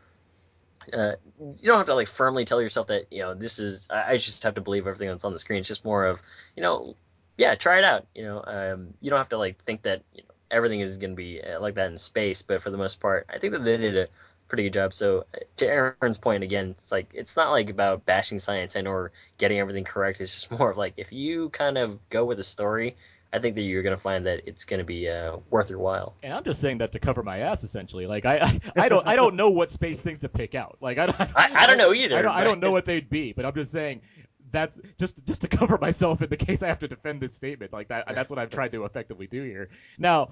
Uh, 0.93 1.13
you 1.39 1.67
don't 1.67 1.77
have 1.77 1.87
to 1.87 1.95
like 1.95 2.09
firmly 2.09 2.45
tell 2.45 2.61
yourself 2.61 2.89
that 2.89 3.07
you 3.11 3.23
know 3.23 3.35
this 3.35 3.59
is. 3.59 3.87
I, 3.91 4.13
I 4.13 4.17
just 4.17 4.43
have 4.43 4.55
to 4.55 4.61
believe 4.61 4.87
everything 4.87 5.09
that's 5.09 5.25
on 5.25 5.33
the 5.33 5.39
screen. 5.39 5.61
It's 5.61 5.69
just 5.69 5.85
more 5.85 6.07
of 6.07 6.21
you 6.57 6.63
know, 6.63 6.97
yeah, 7.37 7.55
try 7.55 7.79
it 7.79 7.85
out. 7.85 8.07
You 8.15 8.25
know, 8.25 8.45
um, 8.47 8.95
you 9.01 9.11
don't 9.11 9.19
have 9.19 9.29
to 9.31 9.39
like 9.39 9.63
think 9.65 9.83
that 9.83 10.03
you 10.15 10.23
know, 10.23 10.35
everything 10.51 10.81
is 10.81 10.99
going 10.99 11.11
to 11.13 11.17
be 11.17 11.41
uh, 11.43 11.61
like 11.61 11.75
that 11.75 11.91
in 11.91 11.99
space. 11.99 12.43
But 12.43 12.63
for 12.63 12.71
the 12.71 12.79
most 12.79 13.01
part, 13.01 13.27
I 13.33 13.39
think 13.39 13.53
that 13.53 13.65
they 13.65 13.77
did 13.77 13.97
a 13.97 14.09
pretty 14.49 14.65
good 14.65 14.75
job. 14.75 14.93
So 14.93 15.25
to 15.57 15.67
Aaron's 15.67 16.19
point 16.19 16.43
again, 16.43 16.71
it's 16.73 16.93
like 16.93 17.11
it's 17.15 17.37
not 17.37 17.53
like 17.53 17.71
about 17.71 18.05
bashing 18.07 18.39
science 18.39 18.77
and 18.77 18.89
or 18.89 19.13
getting 19.39 19.59
everything 19.59 19.85
correct. 19.85 20.21
It's 20.21 20.35
just 20.35 20.51
more 20.59 20.71
of 20.71 20.77
like 20.77 20.95
if 20.97 21.13
you 21.13 21.49
kind 21.51 21.79
of 21.79 21.99
go 22.11 22.25
with 22.25 22.39
the 22.39 22.45
story, 22.45 22.97
I 23.33 23.39
think 23.39 23.55
that 23.57 23.63
you're 23.63 23.83
going 23.83 23.97
to 23.97 24.01
find 24.01 24.27
that 24.27 24.43
it's 24.47 24.65
going 24.65 24.79
to 24.79 24.85
be 24.85 25.09
uh, 25.09 25.39
worth 25.51 25.71
your 25.71 25.79
while. 25.79 26.15
And 26.23 26.35
I'm 26.35 26.45
just 26.45 26.61
saying 26.61 26.79
that 26.79 26.93
to 26.93 26.99
cover 26.99 27.23
my 27.23 27.39
ass, 27.39 27.65
essentially. 27.65 28.07
Like 28.07 28.27
I, 28.27 28.39
I, 28.39 28.61
I 28.77 28.89
don't, 28.89 29.07
I 29.07 29.17
don't 29.17 29.37
know 29.37 29.51
what 29.51 29.71
space 29.71 30.03
things 30.03 30.21
to 30.21 30.29
pick 30.29 30.55
out. 30.55 30.77
Like 30.81 30.99
I, 30.99 31.07
don't, 31.07 31.21
I, 31.37 31.51
I 31.55 31.67
don't 31.67 31.79
know 31.79 31.95
either. 31.95 32.19
I 32.19 32.23
don't, 32.23 32.33
I 32.33 32.45
don't 32.45 32.61
know 32.61 32.71
what 32.71 32.85
they'd 32.85 33.09
be, 33.09 33.33
but 33.33 33.47
I'm 33.47 33.55
just 33.55 33.73
saying 33.73 34.03
that's 34.53 34.81
just 34.99 35.27
just 35.27 35.41
to 35.41 35.49
cover 35.49 35.79
myself 35.79 36.23
in 36.23 36.29
the 36.29 36.37
case 36.37 36.63
I 36.63 36.69
have 36.69 36.81
to 36.81 36.89
defend 36.89 37.21
this 37.21 37.35
statement. 37.35 37.73
Like 37.73 37.89
that, 37.89 38.15
that's 38.15 38.31
what 38.31 38.39
I've 38.39 38.51
tried 38.51 38.73
to 38.73 38.85
effectively 38.85 39.27
do 39.27 39.43
here. 39.43 39.71
Now, 39.99 40.31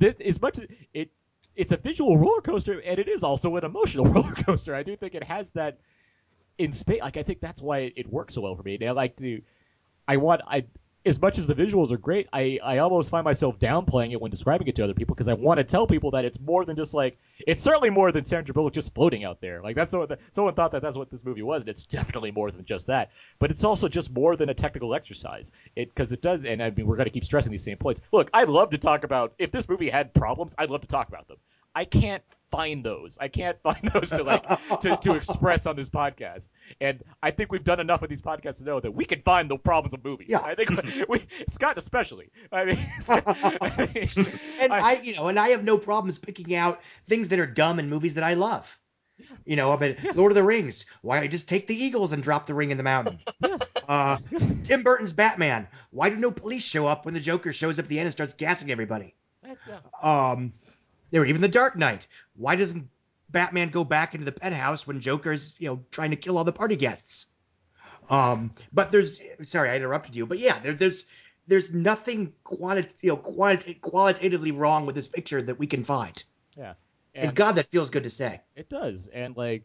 th- 0.00 0.20
as 0.20 0.40
much 0.40 0.58
as 0.58 0.66
it, 0.92 1.10
it's 1.54 1.72
a 1.72 1.76
visual 1.76 2.16
roller 2.18 2.40
coaster, 2.40 2.80
and 2.80 2.98
it 2.98 3.08
is 3.08 3.22
also 3.22 3.54
an 3.56 3.64
emotional 3.64 4.04
roller 4.12 4.32
coaster. 4.32 4.74
I 4.74 4.82
do 4.82 4.96
think 4.96 5.14
it 5.14 5.22
has 5.22 5.50
that 5.52 5.78
in 6.58 6.72
space. 6.72 7.00
Like 7.00 7.16
I 7.16 7.22
think 7.22 7.40
that's 7.40 7.62
why 7.62 7.80
it, 7.80 7.92
it 7.96 8.06
works 8.10 8.34
so 8.34 8.40
well 8.40 8.56
for 8.56 8.62
me. 8.62 8.74
And 8.76 8.84
I 8.84 8.92
like 8.92 9.16
to, 9.18 9.42
I 10.08 10.16
want 10.16 10.40
I. 10.46 10.64
As 11.06 11.20
much 11.20 11.36
as 11.36 11.46
the 11.46 11.54
visuals 11.54 11.92
are 11.92 11.98
great, 11.98 12.28
I, 12.32 12.58
I 12.64 12.78
almost 12.78 13.10
find 13.10 13.24
myself 13.24 13.58
downplaying 13.58 14.12
it 14.12 14.20
when 14.20 14.30
describing 14.30 14.68
it 14.68 14.76
to 14.76 14.84
other 14.84 14.94
people 14.94 15.14
because 15.14 15.28
I 15.28 15.34
want 15.34 15.58
to 15.58 15.64
tell 15.64 15.86
people 15.86 16.12
that 16.12 16.24
it's 16.24 16.40
more 16.40 16.64
than 16.64 16.76
just 16.76 16.94
like 16.94 17.18
it's 17.46 17.62
certainly 17.62 17.90
more 17.90 18.10
than 18.10 18.24
Sandra 18.24 18.54
Bullock 18.54 18.72
just 18.72 18.94
floating 18.94 19.22
out 19.22 19.40
there. 19.40 19.60
Like 19.62 19.76
that's 19.76 19.92
what 19.92 20.18
someone 20.30 20.54
thought 20.54 20.72
that 20.72 20.80
that's 20.80 20.96
what 20.96 21.10
this 21.10 21.24
movie 21.24 21.42
was, 21.42 21.62
and 21.62 21.68
it's 21.68 21.84
definitely 21.86 22.30
more 22.30 22.50
than 22.50 22.64
just 22.64 22.86
that. 22.86 23.10
But 23.38 23.50
it's 23.50 23.64
also 23.64 23.86
just 23.88 24.12
more 24.12 24.34
than 24.36 24.48
a 24.48 24.54
technical 24.54 24.94
exercise. 24.94 25.52
It 25.76 25.90
because 25.90 26.12
it 26.12 26.22
does, 26.22 26.46
and 26.46 26.62
I 26.62 26.70
mean 26.70 26.86
we're 26.86 26.96
to 26.96 27.10
keep 27.10 27.24
stressing 27.24 27.52
these 27.52 27.64
same 27.64 27.76
points. 27.76 28.00
Look, 28.10 28.30
I'd 28.32 28.48
love 28.48 28.70
to 28.70 28.78
talk 28.78 29.04
about 29.04 29.34
if 29.38 29.52
this 29.52 29.68
movie 29.68 29.90
had 29.90 30.14
problems. 30.14 30.54
I'd 30.56 30.70
love 30.70 30.80
to 30.80 30.88
talk 30.88 31.08
about 31.08 31.28
them. 31.28 31.36
I 31.74 31.84
can't 31.84 32.22
find 32.50 32.84
those. 32.84 33.18
I 33.20 33.28
can't 33.28 33.60
find 33.62 33.78
those 33.92 34.10
to 34.10 34.22
like 34.22 34.46
to, 34.80 34.96
to 35.02 35.14
express 35.16 35.66
on 35.66 35.74
this 35.76 35.90
podcast. 35.90 36.50
And 36.80 37.02
I 37.22 37.30
think 37.32 37.50
we've 37.50 37.64
done 37.64 37.80
enough 37.80 38.02
of 38.02 38.08
these 38.08 38.22
podcasts 38.22 38.58
to 38.58 38.64
know 38.64 38.78
that 38.80 38.92
we 38.92 39.04
can 39.04 39.22
find 39.22 39.50
the 39.50 39.56
problems 39.58 39.92
of 39.94 40.04
movies. 40.04 40.28
Yeah. 40.30 40.40
I 40.40 40.54
think 40.54 40.70
we, 41.08 41.20
Scott 41.48 41.78
especially. 41.78 42.30
I 42.52 42.64
mean, 42.64 42.78
I 43.08 43.88
mean, 43.94 44.08
and 44.60 44.72
I- 44.72 44.90
I, 44.90 45.00
you 45.02 45.14
know, 45.14 45.28
and 45.28 45.38
I 45.38 45.48
have 45.48 45.64
no 45.64 45.78
problems 45.78 46.18
picking 46.18 46.54
out 46.54 46.80
things 47.08 47.28
that 47.30 47.38
are 47.38 47.46
dumb 47.46 47.78
in 47.78 47.88
movies 47.90 48.14
that 48.14 48.24
I 48.24 48.34
love. 48.34 48.78
You 49.44 49.56
know, 49.56 49.72
I 49.72 49.78
mean, 49.78 49.96
Lord 50.14 50.32
of 50.32 50.36
the 50.36 50.42
Rings. 50.42 50.86
Why 51.02 51.16
don't 51.16 51.24
I 51.24 51.28
just 51.28 51.48
take 51.48 51.66
the 51.68 51.74
Eagles 51.74 52.12
and 52.12 52.22
drop 52.22 52.46
the 52.46 52.54
ring 52.54 52.70
in 52.72 52.76
the 52.78 52.82
mountain? 52.82 53.18
Uh, 53.88 54.18
Tim 54.64 54.82
Burton's 54.82 55.12
Batman. 55.12 55.68
Why 55.90 56.08
do 56.10 56.16
no 56.16 56.32
police 56.32 56.64
show 56.66 56.86
up 56.86 57.04
when 57.04 57.14
the 57.14 57.20
Joker 57.20 57.52
shows 57.52 57.78
up 57.78 57.84
at 57.84 57.88
the 57.88 57.98
end 57.98 58.06
and 58.06 58.12
starts 58.12 58.34
gassing 58.34 58.70
everybody? 58.72 59.14
Um, 60.02 60.52
there 61.14 61.20
were 61.20 61.28
even 61.28 61.42
the 61.42 61.46
Dark 61.48 61.76
Knight. 61.76 62.08
Why 62.34 62.56
doesn't 62.56 62.88
Batman 63.30 63.68
go 63.68 63.84
back 63.84 64.14
into 64.14 64.24
the 64.24 64.32
penthouse 64.32 64.84
when 64.84 64.98
Joker's, 64.98 65.54
you 65.60 65.68
know, 65.68 65.84
trying 65.92 66.10
to 66.10 66.16
kill 66.16 66.36
all 66.36 66.42
the 66.42 66.50
party 66.50 66.74
guests? 66.74 67.26
Um, 68.10 68.50
but 68.72 68.90
there's, 68.90 69.20
sorry, 69.42 69.70
I 69.70 69.76
interrupted 69.76 70.16
you, 70.16 70.26
but 70.26 70.40
yeah, 70.40 70.58
there, 70.58 70.72
there's, 70.72 71.04
there's 71.46 71.70
nothing 71.70 72.32
quanti- 72.42 72.88
you 73.00 73.10
know, 73.10 73.16
quanti- 73.16 73.74
qualitatively 73.74 74.50
wrong 74.50 74.86
with 74.86 74.96
this 74.96 75.06
picture 75.06 75.40
that 75.40 75.56
we 75.56 75.68
can 75.68 75.84
find. 75.84 76.20
yeah. 76.56 76.74
And, 77.14 77.32
God, 77.32 77.52
that 77.52 77.66
feels 77.66 77.90
good 77.90 78.02
to 78.02 78.10
say. 78.10 78.40
It 78.56 78.68
does, 78.68 79.06
and 79.06 79.36
like, 79.36 79.62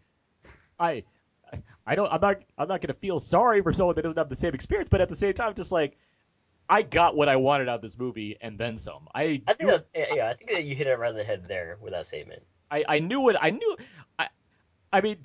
I, 0.79 1.03
I 1.83 1.95
don't, 1.95 2.13
I'm 2.13 2.21
not, 2.21 2.43
I'm 2.59 2.67
not 2.67 2.79
gonna 2.79 2.93
feel 2.93 3.19
sorry 3.19 3.63
for 3.63 3.73
someone 3.73 3.95
that 3.95 4.03
doesn't 4.03 4.19
have 4.19 4.29
the 4.29 4.35
same 4.35 4.53
experience, 4.53 4.89
but 4.89 5.01
at 5.01 5.09
the 5.09 5.15
same 5.15 5.33
time, 5.33 5.55
just 5.55 5.71
like, 5.71 5.97
I 6.69 6.83
got 6.83 7.15
what 7.15 7.27
I 7.27 7.37
wanted 7.37 7.67
out 7.67 7.75
of 7.75 7.81
this 7.81 7.97
movie 7.97 8.37
and 8.39 8.57
then 8.57 8.77
some. 8.77 9.07
I, 9.13 9.41
I 9.47 9.53
think 9.53 9.69
that 9.71 9.87
yeah, 9.95 10.29
I 10.29 10.33
think 10.33 10.51
that 10.51 10.63
you 10.63 10.75
hit 10.75 10.87
it 10.87 10.97
right 10.97 11.09
on 11.09 11.15
the 11.15 11.23
head 11.23 11.45
there 11.47 11.77
with 11.81 11.93
that 11.93 12.05
statement. 12.05 12.43
I, 12.69 12.83
I 12.87 12.99
knew 12.99 13.29
it. 13.29 13.35
I 13.39 13.49
knew. 13.49 13.77
I, 14.19 14.27
I 14.93 15.01
mean, 15.01 15.17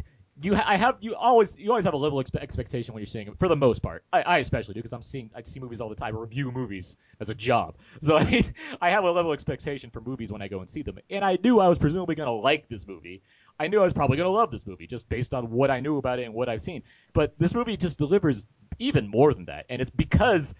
you. 0.42 0.54
I 0.54 0.78
have. 0.78 0.96
You 1.00 1.14
always. 1.14 1.58
You 1.58 1.70
always 1.70 1.84
have 1.84 1.92
a 1.92 1.98
level 1.98 2.18
of 2.18 2.24
expe- 2.24 2.40
expectation 2.40 2.94
when 2.94 3.02
you're 3.02 3.06
seeing 3.06 3.28
it. 3.28 3.38
For 3.38 3.48
the 3.48 3.56
most 3.56 3.82
part, 3.82 4.04
I, 4.10 4.22
I 4.22 4.38
especially 4.38 4.72
do 4.72 4.78
because 4.78 4.94
I'm 4.94 5.02
seeing. 5.02 5.30
I 5.34 5.42
see 5.42 5.60
movies 5.60 5.82
all 5.82 5.90
the 5.90 5.94
time. 5.94 6.16
I 6.16 6.20
review 6.20 6.50
movies 6.50 6.96
as 7.20 7.28
a 7.28 7.34
job, 7.34 7.76
so 8.00 8.16
I, 8.18 8.44
I 8.80 8.90
have 8.90 9.04
a 9.04 9.10
level 9.10 9.30
of 9.30 9.36
expectation 9.36 9.90
for 9.90 10.00
movies 10.00 10.32
when 10.32 10.40
I 10.40 10.48
go 10.48 10.60
and 10.60 10.70
see 10.70 10.82
them. 10.82 10.98
And 11.10 11.22
I 11.22 11.38
knew 11.42 11.60
I 11.60 11.68
was 11.68 11.78
presumably 11.78 12.14
going 12.14 12.26
to 12.26 12.32
like 12.32 12.68
this 12.68 12.86
movie. 12.86 13.22
I 13.60 13.68
knew 13.68 13.80
I 13.80 13.84
was 13.84 13.92
probably 13.92 14.16
going 14.16 14.28
to 14.28 14.32
love 14.32 14.50
this 14.50 14.66
movie 14.66 14.86
just 14.86 15.08
based 15.08 15.34
on 15.34 15.50
what 15.50 15.70
I 15.70 15.80
knew 15.80 15.98
about 15.98 16.18
it 16.18 16.24
and 16.24 16.34
what 16.34 16.48
I've 16.48 16.62
seen. 16.62 16.82
But 17.12 17.38
this 17.38 17.54
movie 17.54 17.76
just 17.76 17.98
delivers 17.98 18.44
even 18.78 19.08
more 19.08 19.34
than 19.34 19.44
that, 19.44 19.66
and 19.68 19.82
it's 19.82 19.90
because 19.90 20.54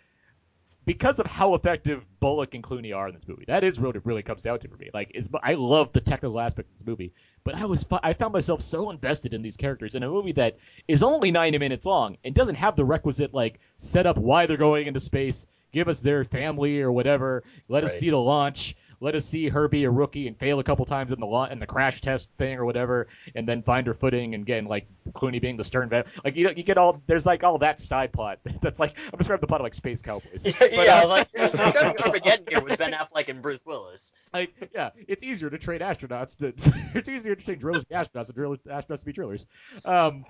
because 0.87 1.19
of 1.19 1.27
how 1.27 1.55
effective 1.55 2.07
Bullock 2.21 2.55
and 2.55 2.63
Clooney 2.63 2.95
are 2.95 3.09
in 3.09 3.15
this 3.15 3.27
movie. 3.27 3.45
That 3.47 3.65
is 3.65 3.81
what 3.81 3.97
it 3.97 4.03
really 4.05 4.23
comes 4.23 4.43
down 4.43 4.59
to 4.61 4.69
for 4.69 4.77
me. 4.77 4.91
Like, 4.93 5.13
is 5.15 5.29
I 5.43 5.55
love 5.55 5.93
the 5.93 6.01
technical 6.01 6.41
aspect 6.41 6.71
of 6.71 6.75
this 6.75 6.87
movie, 6.87 7.13
but 7.43 7.55
I 7.55 7.65
was 7.67 7.87
I 8.03 8.13
found 8.13 8.33
myself 8.33 8.61
so 8.61 8.91
invested 8.91 9.35
in 9.35 9.43
these 9.43 9.57
characters 9.57 9.95
in 9.95 10.03
a 10.03 10.09
movie 10.09 10.33
that 10.33 10.59
is 10.89 11.03
only 11.03 11.31
90 11.31 11.59
minutes 11.59 11.87
long 11.87 12.17
and 12.25 12.35
doesn't 12.35 12.57
have 12.57 12.77
the 12.77 12.85
requisite 12.85 13.33
like 13.33 13.61
set 13.77 14.07
up 14.07 14.19
why 14.19 14.47
they're 14.47 14.57
going 14.57 14.87
into 14.87 15.01
space, 15.01 15.47
give 15.73 15.89
us 15.89 16.01
their 16.01 16.25
family 16.25 16.83
or 16.83 16.93
whatever, 16.93 17.45
let 17.69 17.85
us 17.85 17.99
see 17.99 18.11
the 18.11 18.19
launch. 18.19 18.77
Let 19.05 19.15
us 19.15 19.27
see 19.27 19.51
her 19.51 19.69
be 19.69 19.85
a 19.85 19.91
rookie 19.91 20.27
and 20.27 20.39
fail 20.39 20.59
a 20.59 20.65
couple 20.65 20.87
times 20.87 21.13
in 21.13 21.21
the 21.21 21.27
lo- 21.27 21.45
in 21.45 21.59
the 21.59 21.67
crash 21.67 22.01
test 22.01 22.31
thing 22.39 22.57
or 22.57 22.65
whatever, 22.65 23.07
and 23.35 23.47
then 23.47 23.63
find 23.63 23.87
her 23.87 23.93
footing 23.93 24.35
and 24.35 24.45
again 24.45 24.65
like 24.65 24.87
Clooney 25.13 25.43
being 25.43 25.59
the 25.59 25.65
stern 25.65 25.91
vet. 25.91 26.07
Like 26.25 26.37
you 26.37 26.45
know, 26.45 26.53
you 26.57 26.63
get 26.63 26.79
all 26.79 27.03
there's 27.07 27.27
like 27.27 27.45
all 27.45 27.59
that 27.59 27.79
side 27.79 28.13
plot. 28.13 28.39
That's 28.63 28.81
like 28.81 28.97
I'm 28.99 29.19
describing 29.19 29.43
the 29.43 29.47
plot 29.47 29.61
of 29.61 29.65
like 29.65 29.75
Space 29.75 30.01
Cowboys. 30.01 30.45
yeah, 30.47 30.53
But, 30.59 30.73
yeah, 30.73 30.95
I 30.95 30.99
uh, 30.99 31.03
was 31.03 31.11
like, 31.11 31.33
describing 31.33 32.03
Armageddon 32.03 32.47
here 32.49 32.63
with 32.63 32.79
Ben 32.79 32.93
Affleck 32.93 33.29
and 33.29 33.43
Bruce 33.43 33.65
Willis. 33.67 34.11
like 34.33 34.71
yeah, 34.75 34.91
it's 35.07 35.23
easier 35.23 35.51
to 35.51 35.59
train 35.59 35.81
astronauts 35.81 36.39
to 36.39 36.55
it's 36.95 37.09
easier 37.09 37.35
to 37.35 37.45
train 37.45 37.59
drillers 37.59 37.85
to 37.85 37.89
be 37.89 37.95
astronauts 37.95 38.29
than 38.29 38.37
drill, 38.37 38.57
astronauts 38.67 39.01
to 39.01 39.07
be 39.07 39.13
drillers. 39.13 39.45
Um, 39.85 40.25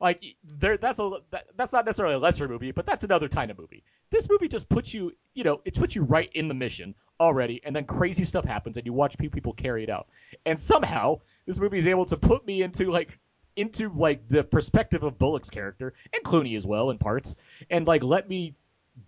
like 0.00 0.22
there, 0.42 0.78
that's 0.78 0.98
a 0.98 1.10
that, 1.32 1.44
that's 1.54 1.74
not 1.74 1.84
necessarily 1.84 2.14
a 2.14 2.18
lesser 2.18 2.48
movie, 2.48 2.72
but 2.72 2.86
that's 2.86 3.04
another 3.04 3.28
kind 3.28 3.50
of 3.50 3.58
movie. 3.58 3.84
This 4.08 4.28
movie 4.30 4.48
just 4.48 4.70
puts 4.70 4.94
you, 4.94 5.12
you 5.34 5.44
know, 5.44 5.60
it 5.66 5.74
puts 5.74 5.94
you 5.94 6.02
right 6.02 6.30
in 6.32 6.48
the 6.48 6.54
mission 6.54 6.94
already, 7.20 7.60
and 7.64 7.74
then 7.74 7.84
crazy 7.84 8.24
stuff 8.24 8.44
happens, 8.44 8.76
and 8.76 8.86
you 8.86 8.92
watch 8.92 9.18
people 9.18 9.52
carry 9.52 9.82
it 9.82 9.90
out, 9.90 10.08
and 10.44 10.58
somehow 10.58 11.20
this 11.46 11.58
movie 11.58 11.78
is 11.78 11.86
able 11.86 12.04
to 12.06 12.16
put 12.16 12.46
me 12.46 12.62
into 12.62 12.90
like 12.90 13.18
into 13.56 13.88
like 13.88 14.28
the 14.28 14.44
perspective 14.44 15.02
of 15.02 15.18
Bullock's 15.18 15.50
character 15.50 15.94
and 16.12 16.22
Clooney 16.22 16.56
as 16.56 16.66
well 16.66 16.90
in 16.90 16.98
parts, 16.98 17.36
and 17.70 17.86
like 17.86 18.02
let 18.02 18.28
me 18.28 18.54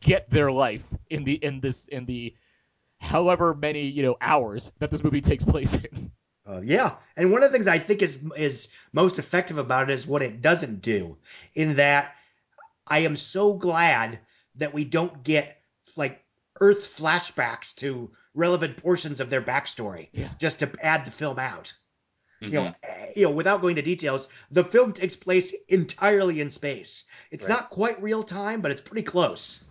get 0.00 0.28
their 0.30 0.50
life 0.50 0.94
in 1.09 1.24
the 1.24 1.34
in 1.34 1.61
this 1.61 1.88
in 1.88 2.06
the 2.06 2.34
however 2.98 3.54
many 3.54 3.86
you 3.86 4.02
know 4.02 4.16
hours 4.20 4.72
that 4.78 4.90
this 4.90 5.02
movie 5.02 5.20
takes 5.20 5.44
place 5.44 5.76
in. 5.76 6.11
Uh, 6.46 6.62
yeah, 6.62 6.94
and 7.14 7.30
one 7.30 7.42
of 7.42 7.50
the 7.50 7.52
things 7.52 7.68
I 7.68 7.78
think 7.78 8.00
is 8.00 8.18
is 8.36 8.68
most 8.92 9.18
effective 9.18 9.59
about 9.59 9.90
it 9.90 9.92
is 9.92 10.06
what 10.06 10.22
it 10.22 10.40
doesn't 10.40 10.80
do. 10.80 11.18
In 11.54 11.76
that, 11.76 12.14
I 12.86 13.00
am 13.00 13.16
so 13.16 13.52
glad 13.52 14.18
that 14.54 14.72
we 14.72 14.84
don't 14.84 15.22
get 15.22 15.61
like 15.94 16.24
Earth 16.61 16.96
flashbacks 16.96 17.74
to 17.76 18.11
relevant 18.34 18.76
portions 18.76 19.20
of 19.20 19.30
their 19.30 19.42
backstory 19.42 20.09
Yeah. 20.12 20.30
just 20.38 20.61
to 20.61 20.70
add 20.82 21.04
the 21.04 21.11
film 21.11 21.38
out. 21.38 21.72
You 22.40 22.50
know, 22.50 22.62
Mhm. 22.66 22.74
eh, 22.84 23.12
you 23.16 23.22
know, 23.24 23.30
without 23.30 23.61
going 23.61 23.76
to 23.76 23.82
details, 23.82 24.28
the 24.50 24.64
film 24.64 24.92
takes 24.92 25.16
place 25.16 25.52
entirely 25.68 26.40
in 26.40 26.50
space. 26.50 27.04
It's 27.30 27.44
Right. 27.44 27.54
not 27.54 27.70
quite 27.70 28.00
real 28.00 28.22
time, 28.22 28.61
but 28.61 28.70
it's 28.70 28.80
pretty 28.80 29.02
close. 29.02 29.64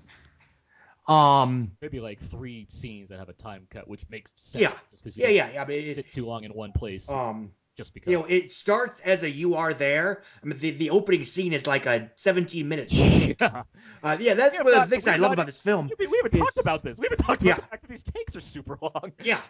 Um, 1.08 1.72
Maybe 1.82 2.02
like 2.02 2.20
three 2.20 2.68
scenes 2.70 3.10
that 3.10 3.20
have 3.20 3.30
a 3.30 3.34
time 3.34 3.66
cut, 3.70 3.88
which 3.88 4.04
makes 4.10 4.32
sense. 4.36 4.62
Yeah. 4.62 4.74
just 4.90 5.04
because 5.04 5.16
you 5.18 5.24
yeah, 5.24 5.30
yeah, 5.30 5.52
yeah. 5.54 5.64
I 5.64 5.66
mean, 5.66 5.86
sit 5.86 6.12
too 6.12 6.26
long 6.26 6.44
in 6.44 6.52
one 6.52 6.74
place 6.74 7.10
um, 7.10 7.52
just 7.78 7.94
because. 7.94 8.12
you 8.12 8.20
know, 8.20 8.26
it 8.26 8.52
starts 8.52 9.00
as 9.02 9.24
a 9.24 9.30
"You 9.30 9.56
Are 9.56 9.74
There." 9.74 10.24
I 10.44 10.46
mean, 10.46 10.58
the, 10.60 10.72
the 10.72 10.90
opening 10.90 11.24
scene 11.24 11.54
is 11.54 11.66
like 11.68 11.86
a 11.86 12.12
17 12.16 12.68
minutes. 12.68 12.94
yeah. 13.40 13.64
Uh, 14.04 14.16
yeah, 14.20 14.36
that's 14.36 14.56
one 14.56 14.68
of 14.68 14.74
the 14.74 14.86
things 14.86 15.08
I 15.08 15.14
love 15.14 15.22
not- 15.32 15.34
about 15.34 15.46
this 15.48 15.60
film. 15.60 15.90
We, 15.98 16.06
we 16.06 16.18
haven't 16.18 16.36
is- 16.36 16.40
talked 16.40 16.58
about 16.58 16.84
this. 16.84 17.00
We 17.00 17.06
haven't 17.10 17.26
talked 17.26 17.42
about 17.42 17.50
Yeah. 17.50 17.56
the 17.56 17.62
fact 17.64 17.82
that 17.82 17.90
these 17.90 18.04
takes 18.04 18.36
are 18.36 18.42
super 18.42 18.78
long. 18.82 19.12
Yeah. 19.24 19.42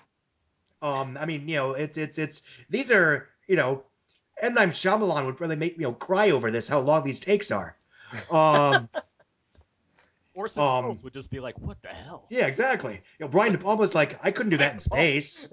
Um, 0.82 1.18
I 1.20 1.26
mean, 1.26 1.48
you 1.50 1.56
know, 1.58 1.74
it's 1.74 1.98
it's 1.98 2.18
it's 2.18 2.44
these 2.70 2.90
are 2.92 3.28
you 3.48 3.56
know, 3.58 3.84
M 4.42 4.54
Night 4.54 4.70
Shyamalan 4.70 5.26
would 5.26 5.36
probably 5.38 5.58
make 5.58 5.78
me 5.78 5.84
you 5.84 5.90
know, 5.90 5.94
cry 5.96 6.30
over 6.32 6.50
this 6.50 6.68
how 6.70 6.80
long 6.80 7.04
these 7.04 7.20
takes 7.20 7.52
are. 7.52 7.76
Um, 8.32 8.88
Orson 10.34 10.62
Um, 10.64 10.86
Welles 10.86 11.04
would 11.04 11.14
just 11.14 11.30
be 11.32 11.40
like, 11.40 11.58
"What 11.60 11.82
the 11.82 11.88
hell?" 11.90 12.26
yeah, 12.30 12.46
exactly. 12.46 12.94
You 13.20 13.26
know, 13.26 13.28
Brian 13.28 13.52
De 13.54 13.58
Palma's 13.58 13.96
like, 13.96 14.20
I 14.24 14.32
couldn't 14.32 14.52
do 14.52 14.58
that 14.58 14.74
in 14.74 14.80
space. 14.80 15.52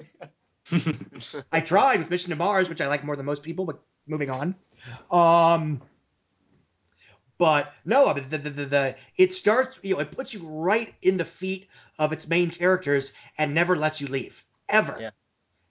I 1.52 1.60
tried 1.60 2.00
with 2.00 2.10
Mission 2.10 2.30
to 2.30 2.36
Mars, 2.36 2.68
which 2.68 2.80
I 2.80 2.86
like 2.88 3.04
more 3.04 3.16
than 3.16 3.26
most 3.26 3.42
people, 3.42 3.64
but 3.64 3.80
moving 4.06 4.30
on. 4.30 4.54
Um, 5.10 5.82
but 7.38 7.72
no, 7.84 8.08
I 8.08 8.14
mean, 8.14 8.28
the, 8.28 8.38
the, 8.38 8.50
the, 8.50 8.64
the 8.66 8.96
it 9.16 9.32
starts, 9.32 9.78
you 9.82 9.94
know, 9.94 10.00
it 10.00 10.12
puts 10.12 10.34
you 10.34 10.40
right 10.46 10.94
in 11.02 11.16
the 11.16 11.24
feet 11.24 11.68
of 11.98 12.12
its 12.12 12.28
main 12.28 12.50
characters 12.50 13.12
and 13.38 13.54
never 13.54 13.76
lets 13.76 14.00
you 14.00 14.06
leave 14.06 14.44
ever. 14.68 14.98
Yeah. 15.00 15.10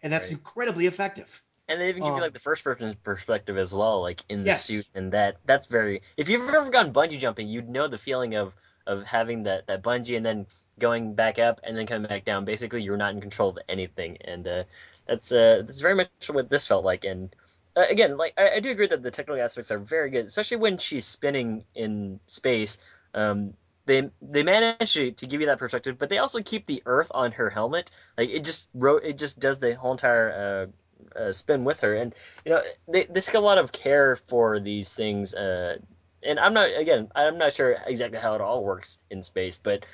And 0.02 0.12
that's 0.12 0.28
Right. 0.28 0.38
incredibly 0.38 0.86
effective. 0.86 1.42
And 1.68 1.80
they 1.80 1.90
even 1.90 2.02
give 2.02 2.10
Um, 2.10 2.16
you 2.18 2.22
like 2.22 2.34
the 2.34 2.40
first 2.40 2.64
person 2.64 2.96
perspective 3.04 3.58
as 3.58 3.74
well, 3.74 4.02
like 4.02 4.22
in 4.28 4.44
the 4.44 4.50
Yes. 4.50 4.66
suit, 4.66 4.86
and 4.94 5.14
that 5.14 5.38
that's 5.46 5.68
very. 5.68 6.02
If 6.18 6.28
you've 6.28 6.48
ever 6.50 6.70
gone 6.70 6.92
bungee 6.92 7.20
jumping, 7.20 7.48
you'd 7.48 7.70
know 7.70 7.88
the 7.88 7.98
feeling 7.98 8.36
of 8.36 8.54
of 8.86 9.04
having 9.06 9.44
that 9.44 9.68
that 9.68 9.82
bungee 9.82 10.18
and 10.18 10.26
then 10.26 10.46
going 10.80 11.14
back 11.16 11.40
up 11.40 11.60
and 11.64 11.78
then 11.78 11.86
coming 11.88 12.08
back 12.08 12.26
down. 12.26 12.46
Basically, 12.46 12.82
you're 12.82 12.98
not 12.98 13.14
in 13.14 13.22
control 13.22 13.50
of 13.50 13.60
anything, 13.70 14.18
and 14.22 14.48
uh, 14.48 14.64
that's 15.08 15.32
uh 15.32 15.64
that's 15.66 15.82
very 15.82 15.96
much 15.96 16.10
what 16.30 16.50
this 16.50 16.68
felt 16.68 16.86
like. 16.86 17.06
And 17.06 17.36
uh, 17.76 17.86
again, 17.90 18.18
like 18.18 18.34
I, 18.38 18.56
I 18.56 18.60
do 18.60 18.72
agree 18.72 18.88
that 18.88 19.04
the 19.04 19.12
technical 19.12 19.42
aspects 19.42 19.72
are 19.72 19.80
very 19.80 20.10
good, 20.10 20.26
especially 20.26 20.58
when 20.58 20.78
she's 20.78 21.06
spinning 21.06 21.66
in 21.76 22.20
space. 22.28 22.78
Um, 23.14 23.54
they 23.86 24.10
they 24.22 24.44
manage 24.44 24.94
to, 24.94 25.12
to 25.12 25.28
give 25.28 25.42
you 25.42 25.48
that 25.48 25.60
perspective, 25.60 25.98
but 25.98 26.10
they 26.10 26.18
also 26.20 26.42
keep 26.42 26.66
the 26.66 26.82
Earth 26.86 27.12
on 27.14 27.32
her 27.34 27.50
helmet. 27.50 27.92
Like 28.18 28.30
it 28.30 28.44
just 28.46 28.70
ro- 28.74 28.98
it 28.98 29.18
just 29.18 29.40
does 29.40 29.60
the 29.60 29.76
whole 29.76 29.92
entire 29.92 30.70
uh, 31.16 31.20
uh, 31.20 31.32
spin 31.32 31.64
with 31.64 31.80
her, 31.82 31.96
and 31.96 32.16
you 32.46 32.52
know 32.52 32.62
they 32.88 33.06
they 33.06 33.22
take 33.22 33.36
a 33.36 33.40
lot 33.40 33.58
of 33.58 33.72
care 33.72 34.16
for 34.16 34.60
these 34.60 34.94
things. 34.96 35.34
Uh, 35.34 35.78
and 36.24 36.40
I'm 36.40 36.54
not 36.54 36.70
again 36.78 37.10
I'm 37.16 37.38
not 37.38 37.54
sure 37.54 37.76
exactly 37.86 38.20
how 38.20 38.36
it 38.36 38.42
all 38.42 38.64
works 38.64 39.00
in 39.10 39.24
space, 39.24 39.60
but 39.62 39.86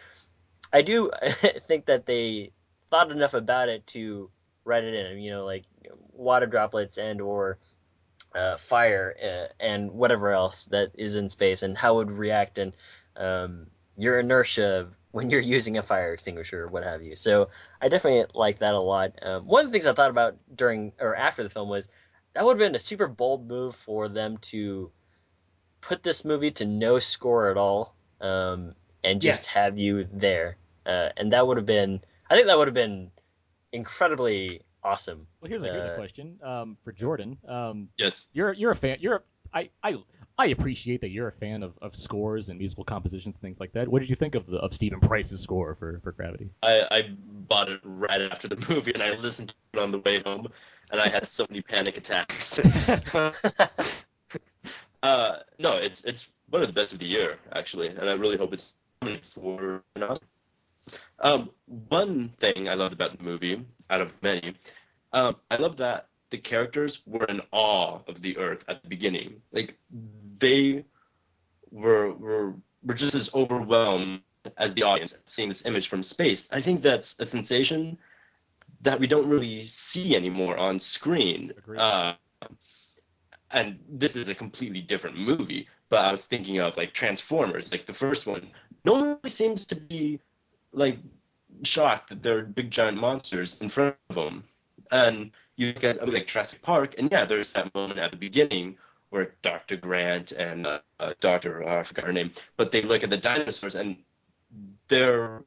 I 0.71 0.81
do 0.81 1.11
think 1.67 1.85
that 1.85 2.05
they 2.05 2.51
thought 2.89 3.11
enough 3.11 3.33
about 3.33 3.69
it 3.69 3.85
to 3.87 4.29
write 4.65 4.83
it 4.83 4.93
in. 4.93 5.19
You 5.19 5.31
know, 5.31 5.45
like 5.45 5.65
water 6.13 6.45
droplets 6.45 6.97
and 6.97 7.21
or 7.21 7.57
uh, 8.35 8.57
fire 8.57 9.15
uh, 9.23 9.53
and 9.59 9.91
whatever 9.91 10.31
else 10.31 10.65
that 10.65 10.91
is 10.95 11.15
in 11.15 11.29
space 11.29 11.63
and 11.63 11.77
how 11.77 11.95
it 11.95 12.05
would 12.05 12.11
react 12.11 12.57
and 12.57 12.75
um, 13.17 13.67
your 13.97 14.19
inertia 14.19 14.87
when 15.11 15.29
you're 15.29 15.39
using 15.57 15.77
a 15.77 15.83
fire 15.83 16.13
extinguisher 16.13 16.63
or 16.63 16.67
what 16.67 16.83
have 16.83 17.01
you. 17.01 17.15
So 17.15 17.49
I 17.81 17.89
definitely 17.89 18.25
like 18.33 18.59
that 18.59 18.73
a 18.73 18.79
lot. 18.79 19.13
Um, 19.21 19.45
one 19.45 19.65
of 19.65 19.71
the 19.71 19.71
things 19.71 19.87
I 19.87 19.93
thought 19.93 20.11
about 20.11 20.37
during 20.55 20.93
or 20.99 21.15
after 21.15 21.43
the 21.43 21.49
film 21.49 21.69
was 21.69 21.87
that 22.33 22.45
would 22.45 22.59
have 22.59 22.59
been 22.59 22.75
a 22.75 22.79
super 22.79 23.07
bold 23.07 23.47
move 23.47 23.75
for 23.75 24.07
them 24.07 24.37
to 24.37 24.91
put 25.81 26.03
this 26.03 26.23
movie 26.23 26.51
to 26.51 26.65
no 26.65 26.99
score 26.99 27.49
at 27.49 27.57
all 27.57 27.95
um, 28.21 28.75
and 29.03 29.21
just 29.21 29.41
Yes. 29.41 29.53
have 29.53 29.77
you 29.77 30.05
there. 30.11 30.57
Uh, 30.85 31.09
and 31.17 31.31
that 31.33 31.45
would 31.45 31.57
have 31.57 31.65
been, 31.65 32.01
I 32.29 32.35
think 32.35 32.47
that 32.47 32.57
would 32.57 32.67
have 32.67 32.73
been 32.75 33.11
incredibly 33.71 34.61
awesome. 34.83 35.27
Well, 35.41 35.49
here's 35.49 35.63
a 35.63 35.69
here's 35.69 35.85
a 35.85 35.89
Uh, 35.89 35.95
question 35.95 36.39
um, 36.43 36.77
for 36.83 36.91
Jordan. 36.91 37.37
Um, 37.47 37.89
yes. 37.97 38.27
you're 38.33 38.53
you're 38.53 38.71
a 38.71 38.75
fan. 38.75 38.97
You're 39.01 39.15
a, 39.17 39.21
I 39.53 39.69
I 39.83 39.97
I 40.37 40.47
appreciate 40.47 41.01
that 41.01 41.09
you're 41.09 41.27
a 41.27 41.33
fan 41.33 41.63
of, 41.63 41.77
of 41.81 41.95
scores 41.95 42.49
and 42.49 42.57
musical 42.59 42.85
compositions 42.85 43.35
and 43.35 43.41
things 43.41 43.59
like 43.59 43.73
that. 43.73 43.89
What 43.89 43.99
did 44.01 44.09
you 44.09 44.15
think 44.15 44.35
of 44.35 44.45
the, 44.45 44.57
of 44.57 44.73
Steven 44.73 45.01
Price's 45.01 45.41
score 45.41 45.75
for, 45.75 45.99
for 45.99 46.13
Gravity? 46.13 46.49
I, 46.63 46.87
I 46.89 47.09
bought 47.11 47.69
it 47.69 47.81
right 47.83 48.21
after 48.21 48.47
the 48.47 48.55
movie 48.69 48.93
and 48.93 49.03
I 49.03 49.15
listened 49.15 49.49
to 49.49 49.55
it 49.73 49.79
on 49.83 49.91
the 49.91 49.99
way 49.99 50.21
home 50.21 50.47
and 50.91 51.01
I 51.01 51.09
had 51.09 51.27
so 51.27 51.45
many 51.49 51.61
panic 51.61 51.97
attacks. 51.97 52.57
uh, 55.03 55.39
no, 55.57 55.73
it's 55.77 56.03
it's 56.03 56.29
one 56.49 56.61
of 56.61 56.67
the 56.67 56.73
best 56.73 56.93
of 56.93 56.99
the 56.99 57.05
year 57.05 57.37
actually, 57.53 57.87
and 57.87 58.09
I 58.09 58.13
really 58.13 58.37
hope 58.37 58.53
it's 58.53 58.75
nominated 58.79 58.88
for 59.33 59.83
an 59.95 60.03
Oscar. 60.03 60.25
Um, 61.19 61.49
one 61.87 62.29
thing 62.37 62.67
I 62.67 62.73
loved 62.73 62.93
about 62.93 63.17
the 63.17 63.23
movie, 63.23 63.65
out 63.89 64.01
of 64.01 64.11
many, 64.21 64.55
um, 65.13 65.35
I 65.49 65.57
love 65.57 65.77
that 65.77 66.07
the 66.31 66.37
characters 66.37 67.01
were 67.05 67.25
in 67.25 67.41
awe 67.51 67.99
of 68.07 68.21
the 68.21 68.37
Earth 68.37 68.63
at 68.67 68.83
the 68.83 68.89
beginning. 68.89 69.41
Like 69.51 69.75
they 70.39 70.85
were 71.71 72.13
were 72.13 72.55
were 72.83 72.93
just 72.93 73.15
as 73.15 73.29
overwhelmed 73.33 74.21
as 74.57 74.73
the 74.73 74.83
audience 74.83 75.13
seeing 75.27 75.49
this 75.49 75.65
image 75.65 75.89
from 75.89 76.03
space. 76.03 76.47
I 76.51 76.61
think 76.61 76.81
that's 76.81 77.15
a 77.19 77.25
sensation 77.25 77.97
that 78.81 78.99
we 78.99 79.07
don't 79.07 79.27
really 79.27 79.65
see 79.65 80.15
anymore 80.15 80.57
on 80.57 80.79
screen. 80.79 81.51
Uh, 81.77 82.13
and 83.51 83.79
this 83.89 84.15
is 84.15 84.29
a 84.29 84.35
completely 84.35 84.81
different 84.81 85.17
movie, 85.17 85.67
but 85.89 85.99
I 85.99 86.11
was 86.11 86.25
thinking 86.25 86.59
of 86.59 86.77
like 86.77 86.93
Transformers, 86.93 87.71
like 87.71 87.87
the 87.87 87.93
first 87.93 88.27
one. 88.27 88.51
No 88.85 88.93
one 88.93 89.03
really 89.03 89.29
seems 89.29 89.65
to 89.67 89.75
be 89.75 90.19
like 90.71 90.97
shocked 91.63 92.09
that 92.09 92.23
there 92.23 92.37
are 92.37 92.43
big 92.43 92.71
giant 92.71 92.97
monsters 92.97 93.59
in 93.61 93.69
front 93.69 93.95
of 94.09 94.15
them. 94.15 94.43
And 94.91 95.31
you 95.55 95.67
look 95.67 95.83
at 95.83 96.07
like 96.07 96.27
Jurassic 96.27 96.61
Park, 96.61 96.95
and 96.97 97.11
yeah, 97.11 97.25
there's 97.25 97.53
that 97.53 97.73
moment 97.75 97.99
at 97.99 98.11
the 98.11 98.17
beginning 98.17 98.77
where 99.09 99.35
Dr. 99.41 99.77
Grant 99.77 100.31
and 100.31 100.65
uh, 100.65 100.79
uh, 100.99 101.13
Dr. 101.19 101.63
Oh, 101.63 101.79
I 101.79 101.83
forgot 101.83 102.05
her 102.05 102.13
name, 102.13 102.31
but 102.57 102.71
they 102.71 102.81
look 102.81 103.03
at 103.03 103.09
the 103.09 103.17
dinosaurs 103.17 103.75
and 103.75 103.97
their 104.87 105.43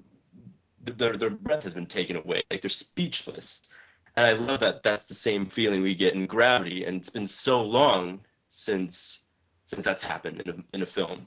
their 0.85 1.17
their 1.17 1.31
breath 1.31 1.63
has 1.65 1.75
been 1.75 1.87
taken 1.87 2.17
away, 2.17 2.43
like 2.51 2.63
they're 2.63 2.69
speechless. 2.69 3.63
And 4.17 4.27
I 4.27 4.33
love 4.33 4.61
that 4.61 4.83
that's 4.83 5.05
the 5.05 5.15
same 5.15 5.49
feeling 5.49 5.83
we 5.83 5.95
get 5.95 6.15
in 6.15 6.27
Gravity, 6.27 6.85
and 6.85 7.01
it's 7.01 7.11
been 7.11 7.29
so 7.29 7.63
long 7.63 8.21
since 8.51 9.21
since 9.65 9.85
that's 9.85 10.03
happened 10.03 10.43
in 10.43 10.51
a, 10.51 10.77
in 10.77 10.83
a 10.83 10.87
film. 10.87 11.27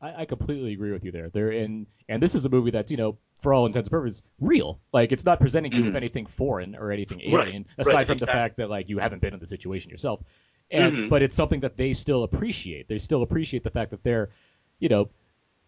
I, 0.00 0.22
I 0.22 0.24
completely 0.24 0.72
agree 0.72 0.92
with 0.92 1.04
you 1.04 1.12
there. 1.12 1.30
There 1.30 1.50
and 1.50 1.86
and 2.08 2.22
this 2.22 2.34
is 2.34 2.44
a 2.44 2.48
movie 2.48 2.70
that's 2.70 2.90
you 2.90 2.96
know 2.96 3.18
for 3.38 3.54
all 3.54 3.66
intents 3.66 3.88
and 3.88 3.92
purposes 3.92 4.22
real. 4.40 4.80
Like 4.92 5.12
it's 5.12 5.24
not 5.24 5.40
presenting 5.40 5.72
you 5.72 5.84
with 5.84 5.94
Mhm. 5.94 5.96
anything 5.96 6.26
foreign 6.26 6.74
or 6.76 6.90
anything 6.92 7.20
Right, 7.30 7.48
alien, 7.48 7.66
aside 7.78 7.94
right, 7.94 8.06
from 8.06 8.18
the 8.18 8.26
fact 8.26 8.56
that 8.58 8.70
like 8.70 8.88
you 8.88 8.98
haven't 8.98 9.20
been 9.22 9.34
in 9.34 9.40
the 9.40 9.46
situation 9.46 9.90
yourself. 9.90 10.22
And 10.70 10.96
Mhm. 10.96 11.08
but 11.08 11.22
it's 11.22 11.34
something 11.36 11.60
that 11.60 11.76
they 11.76 11.94
still 11.94 12.22
appreciate. 12.24 12.88
They 12.88 12.98
still 12.98 13.22
appreciate 13.22 13.62
the 13.64 13.70
fact 13.70 13.90
that 13.90 14.02
they're, 14.02 14.30
you 14.78 14.88
know, 14.88 15.10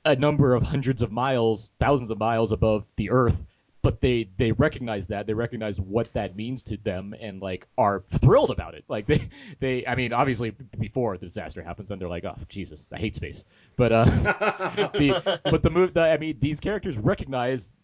a 0.05 0.17
number 0.17 0.55
of 0.55 0.63
hundreds 0.63 1.03
of 1.03 1.11
miles, 1.13 1.71
thousands 1.79 2.11
of 2.11 2.19
miles 2.19 2.53
above 2.53 2.89
the 2.97 3.11
Earth, 3.11 3.45
but 3.87 4.01
they 4.01 4.29
they 4.37 4.51
recognize 4.51 5.07
that 5.07 5.29
they 5.29 5.33
recognize 5.33 5.81
what 5.81 6.13
that 6.15 6.35
means 6.35 6.65
to 6.65 6.77
them 6.77 7.15
and 7.21 7.41
like 7.41 7.69
are 7.79 8.03
thrilled 8.09 8.51
about 8.51 8.75
it. 8.75 8.83
Like 8.89 9.07
they 9.13 9.29
they 9.61 9.87
I 9.87 9.95
mean 9.95 10.13
obviously 10.13 10.51
before 10.77 11.17
the 11.17 11.27
disaster 11.27 11.63
happens, 11.63 11.91
then 11.91 12.01
they're 12.01 12.09
like, 12.09 12.25
oh 12.25 12.35
Jesus, 12.49 12.93
I 12.93 12.99
hate 12.99 13.15
space. 13.15 13.45
But 13.77 13.93
uh, 13.93 14.05
the, 14.93 15.41
but 15.45 15.63
the 15.63 15.71
move 15.71 15.95
that 15.95 16.11
I 16.11 16.17
mean 16.19 16.37
these 16.41 16.59
characters 16.59 16.99
recognize 16.99 17.75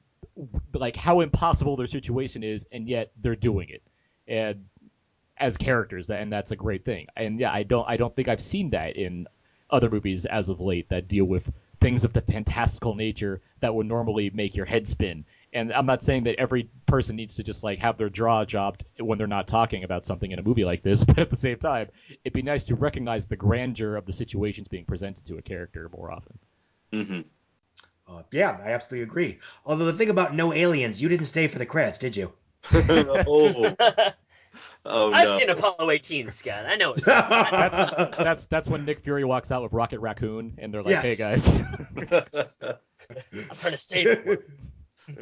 like 0.74 0.96
how 0.96 1.20
impossible 1.20 1.76
their 1.76 1.86
situation 1.86 2.42
is, 2.42 2.66
and 2.72 2.88
yet 2.88 3.12
they're 3.20 3.36
doing 3.36 3.68
it. 3.68 3.84
And 4.26 4.64
as 5.36 5.57
characters, 5.57 6.11
and 6.11 6.32
that's 6.32 6.50
a 6.50 6.57
great 6.57 6.84
thing. 6.84 7.07
And 7.14 7.38
yeah, 7.38 7.53
I 7.53 7.62
don't 7.62 7.88
I 7.88 7.96
don't 7.96 8.14
think 8.16 8.26
I've 8.26 8.40
seen 8.40 8.70
that 8.70 8.96
in 8.96 9.28
other 9.70 9.88
movies 9.88 10.26
as 10.26 10.48
of 10.48 10.59
late 10.61 10.88
that 10.88 11.07
deal 11.07 11.26
with 11.26 11.53
things 11.80 12.05
of 12.05 12.12
the 12.12 12.20
fantastical 12.20 12.94
nature 12.94 13.40
that 13.61 13.74
would 13.74 13.86
normally 13.86 14.30
make 14.30 14.57
your 14.57 14.66
head 14.66 14.86
spin. 14.86 15.24
And 15.53 15.72
I'm 15.72 15.84
not 15.86 16.03
saying 16.03 16.24
that 16.24 16.36
every 16.38 16.70
person 16.86 17.16
needs 17.16 17.36
to 17.36 17.42
just 17.44 17.62
like 17.62 17.78
have 17.80 17.98
their 17.98 18.09
jaw 18.09 18.44
dropped 18.44 18.84
when 18.98 19.18
they're 19.18 19.26
not 19.26 19.46
talking 19.46 19.84
about 19.84 20.07
something 20.07 20.30
in 20.30 20.38
a 20.38 20.42
movie 20.42 20.64
like 20.64 20.82
this, 20.82 21.05
but 21.05 21.18
at 21.18 21.30
the 21.30 21.36
same 21.36 21.59
time, 21.59 21.88
it'd 22.24 22.32
be 22.32 22.42
nice 22.42 22.66
to 22.66 22.74
recognize 22.74 23.26
the 23.26 23.36
grandeur 23.36 23.96
of 23.96 24.07
the 24.07 24.12
situations 24.12 24.68
being 24.68 24.84
presented 24.84 25.26
to 25.26 25.36
a 25.36 25.42
character 25.42 25.90
more 25.94 26.11
often. 26.11 26.38
hmm 26.92 27.20
Uh, 28.09 28.22
yeah, 28.32 28.59
I 28.64 28.72
absolutely 28.72 29.03
agree. 29.03 29.38
Although 29.64 29.86
the 29.86 29.92
thing 29.92 30.11
about 30.11 30.34
no 30.34 30.53
aliens, 30.53 31.00
you 31.00 31.09
didn't 31.09 31.26
stay 31.26 31.46
for 31.48 31.59
the 31.59 31.66
credits, 31.66 31.98
did 31.98 32.16
you? 32.16 32.32
oh, 32.74 33.76
oh 34.84 35.12
I've 35.12 35.28
no. 35.28 35.38
seen 35.38 35.50
Apollo 35.50 35.90
18, 35.90 36.30
Scott. 36.30 36.66
I 36.66 36.76
know. 36.76 36.92
It. 36.92 37.05
That's 37.05 37.78
that's 38.16 38.46
that's 38.46 38.68
when 38.70 38.84
Nick 38.84 39.00
Fury 39.00 39.24
walks 39.24 39.50
out 39.50 39.62
with 39.62 39.72
Rocket 39.72 40.00
Raccoon, 40.00 40.55
and 40.59 40.72
they're 40.72 40.82
like, 40.82 41.03
Yes. 41.03 41.03
"Hey 41.03 41.14
guys, 41.16 41.62
I'm 43.32 43.57
trying 43.57 43.72
to 43.72 43.78
save 43.78 44.07
it. 44.09 44.48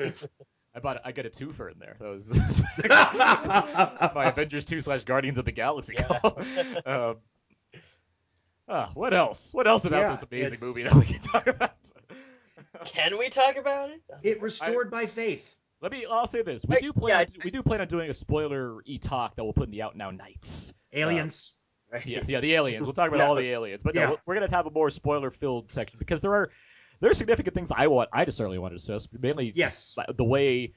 I 0.75 0.79
bought 0.81 1.01
I 1.05 1.13
got 1.13 1.27
a 1.27 1.31
twofer 1.31 1.73
in 1.73 1.79
there. 1.79 1.97
That 1.99 2.09
was 2.09 2.31
my 4.15 4.27
Avengers 4.29 4.65
two 4.65 4.81
slash 4.81 5.05
Guardians 5.05 5.39
of 5.39 5.45
the 5.45 5.53
Galaxy. 5.53 5.97
call. 5.97 6.39
um, 6.87 7.17
ah, 8.69 8.91
what 8.95 9.13
else? 9.15 9.53
What 9.53 9.67
else 9.67 9.85
about 9.85 10.01
Yeah, 10.03 10.11
this 10.11 10.23
amazing 10.23 10.55
it's- 10.59 10.63
movie 10.63 10.83
that 10.85 10.95
we 10.95 11.05
can 11.07 11.21
talk 11.21 11.47
about? 11.47 11.73
Can 12.85 13.19
we 13.19 13.29
talk 13.29 13.57
about 13.57 13.91
it? 13.91 14.01
it 14.23 14.41
restored 14.43 14.91
my 14.93 15.07
faith. 15.07 15.57
Let 15.83 15.93
me. 15.93 16.07
I'll 16.09 16.27
say 16.27 16.43
this: 16.43 16.65
we 16.67 16.77
I- 16.77 16.81
do 16.81 16.93
plan. 16.93 17.09
yeah, 17.11 17.19
on, 17.21 17.25
I- 17.41 17.45
we 17.45 17.51
do 17.51 17.63
plan 17.63 17.81
on 17.81 17.89
doing 17.89 18.11
a 18.11 18.15
spoiler 18.15 18.81
e 18.85 18.99
talk 18.99 19.35
that 19.37 19.45
we'll 19.45 19.53
put 19.53 19.65
in 19.67 19.71
the 19.73 19.83
out 19.83 19.97
now 19.97 20.11
nights. 20.11 20.73
Aliens. 20.93 21.53
Right. 21.93 22.07
Yeah, 22.07 22.23
yeah, 22.29 22.41
the 22.41 22.55
aliens. 22.55 22.85
We'll 22.85 22.93
talk 22.93 23.09
about 23.13 23.27
all 23.27 23.35
the 23.35 23.51
aliens, 23.51 23.83
but 23.83 23.97
no, 23.97 24.01
Yeah. 24.01 24.09
we're- 24.11 24.21
we're 24.25 24.35
gonna 24.35 24.51
have 24.51 24.67
a 24.67 24.71
more 24.71 24.91
spoiler-filled 24.91 25.73
section 25.73 25.99
because 25.99 26.21
there 26.21 26.33
are 26.35 26.51
there 27.01 27.11
are 27.11 27.15
significant 27.15 27.55
things 27.55 27.73
I 27.75 27.87
want. 27.89 28.11
I 28.13 28.25
just 28.25 28.37
certainly 28.37 28.59
want 28.59 28.73
to 28.73 28.77
discuss. 28.77 29.09
Mainly, 29.19 29.53
Yes. 29.55 29.97
the 30.17 30.25
way. 30.25 30.73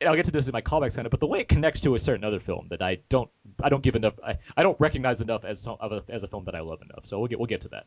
And 0.00 0.08
I'll 0.08 0.14
get 0.14 0.26
to 0.26 0.30
this 0.30 0.46
in 0.46 0.52
my 0.52 0.62
callbacks 0.62 0.94
kind 0.94 1.06
of, 1.06 1.10
but 1.10 1.18
the 1.18 1.26
way 1.26 1.40
it 1.40 1.48
connects 1.48 1.80
to 1.80 1.96
a 1.96 1.98
certain 1.98 2.22
other 2.22 2.38
film 2.38 2.68
that 2.70 2.80
I 2.80 2.98
don't, 3.08 3.28
I 3.60 3.68
don't 3.68 3.82
give 3.82 3.96
enough, 3.96 4.14
I, 4.24 4.38
I 4.56 4.62
don't 4.62 4.78
recognize 4.78 5.20
enough 5.20 5.44
as 5.44 5.60
some- 5.60 5.76
of 5.80 5.90
a, 5.90 6.04
as 6.08 6.22
a 6.22 6.28
film 6.28 6.44
that 6.44 6.54
I 6.54 6.60
love 6.60 6.82
enough. 6.82 7.04
So 7.04 7.18
we'll 7.18 7.26
get 7.26 7.40
we'll 7.40 7.46
get 7.46 7.62
to 7.62 7.68
that. 7.70 7.86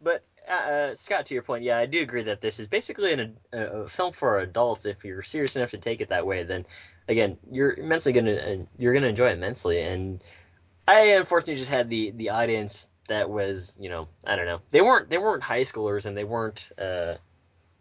But 0.00 0.24
uh, 0.48 0.52
uh, 0.52 0.94
Scott, 0.94 1.26
to 1.26 1.34
your 1.34 1.44
point, 1.44 1.62
yeah, 1.62 1.78
I 1.78 1.86
do 1.86 2.00
agree 2.00 2.24
that 2.24 2.40
this 2.40 2.58
is 2.58 2.66
basically 2.66 3.12
an, 3.12 3.36
a, 3.52 3.66
a 3.82 3.88
film 3.88 4.12
for 4.12 4.40
adults. 4.40 4.84
If 4.86 5.04
you're 5.04 5.22
serious 5.22 5.54
enough 5.54 5.70
to 5.72 5.78
take 5.78 6.00
it 6.00 6.08
that 6.08 6.26
way, 6.26 6.42
then 6.42 6.66
again, 7.08 7.38
you're 7.50 7.72
immensely 7.72 8.12
gonna 8.12 8.32
uh, 8.34 8.56
you're 8.76 8.92
gonna 8.94 9.06
enjoy 9.08 9.28
it 9.28 9.34
immensely. 9.34 9.80
And 9.80 10.22
I 10.88 11.00
unfortunately 11.12 11.56
just 11.56 11.70
had 11.70 11.88
the 11.90 12.10
the 12.12 12.30
audience 12.30 12.90
that 13.08 13.28
was, 13.28 13.76
you 13.80 13.88
know, 13.90 14.08
I 14.26 14.36
don't 14.36 14.46
know, 14.46 14.60
they 14.70 14.80
weren't 14.80 15.10
they 15.10 15.18
weren't 15.18 15.42
high 15.42 15.62
schoolers 15.62 16.06
and 16.06 16.16
they 16.16 16.24
weren't, 16.24 16.70
uh, 16.78 17.14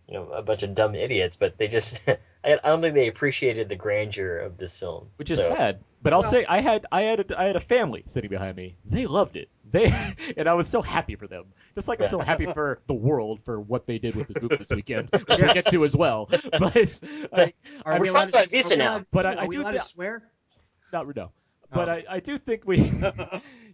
you 0.08 0.14
know, 0.16 0.30
a 0.32 0.42
bunch 0.42 0.64
of 0.64 0.74
dumb 0.76 0.96
idiots, 0.96 1.36
but 1.36 1.58
they 1.58 1.68
just. 1.68 2.00
I 2.08 2.54
I 2.54 2.56
don't 2.70 2.82
think 2.82 2.94
they 2.96 3.08
appreciated 3.08 3.68
the 3.68 3.76
grandeur 3.76 4.38
of 4.40 4.58
this 4.58 4.80
film, 4.80 5.10
which 5.18 5.30
is 5.32 5.46
So- 5.46 5.56
sad. 5.56 5.80
But 6.02 6.14
I'll 6.14 6.22
say 6.24 6.46
I 6.46 6.62
had 6.62 6.86
I 6.92 7.02
had 7.02 7.20
a, 7.32 7.40
I 7.42 7.46
had 7.46 7.56
a 7.56 7.60
family 7.60 8.04
sitting 8.06 8.30
behind 8.30 8.56
me. 8.56 8.78
They 8.86 9.08
loved 9.08 9.36
it. 9.36 9.50
They 9.70 9.92
and 10.38 10.48
I 10.48 10.54
was 10.54 10.68
so 10.68 10.82
happy 10.82 11.16
for 11.16 11.28
them. 11.28 11.46
Just 11.76 11.88
like 11.90 12.00
I'm 12.02 12.08
so 12.08 12.20
happy 12.20 12.46
for 12.46 12.80
the 12.88 12.94
world 12.94 13.42
for 13.44 13.60
what 13.60 13.86
they 13.88 13.98
did 14.00 14.16
with 14.16 14.28
this 14.28 14.42
movie 14.42 14.56
this 14.58 14.70
weekend, 14.70 15.10
which 15.12 15.24
we'll 15.28 15.54
get 15.54 15.66
to 15.66 15.84
as 15.84 15.96
well. 15.96 16.30
But 16.60 17.00
I, 17.34 17.54
Are 17.86 17.94
I 17.94 18.00
we 18.00 18.00
was- 18.02 18.10
allowed 18.12 18.32
by 18.32 18.44
to- 18.44 18.50
Visa 18.50 18.76
are 18.76 18.78
we 18.78 18.84
now. 18.84 18.92
allowed- 18.94 19.06
But 19.12 19.26
I- 19.26 19.34
are 19.34 19.40
I 19.42 19.46
we 19.48 19.56
do 19.56 19.62
allowed 19.64 19.72
to 19.74 19.82
swear? 19.82 20.24
not 20.94 21.14
no. 21.16 21.32
But 21.74 21.90
Oh. 21.90 21.92
I, 21.92 22.06
I 22.10 22.20
do 22.22 22.38
think 22.38 22.66
we 22.66 22.90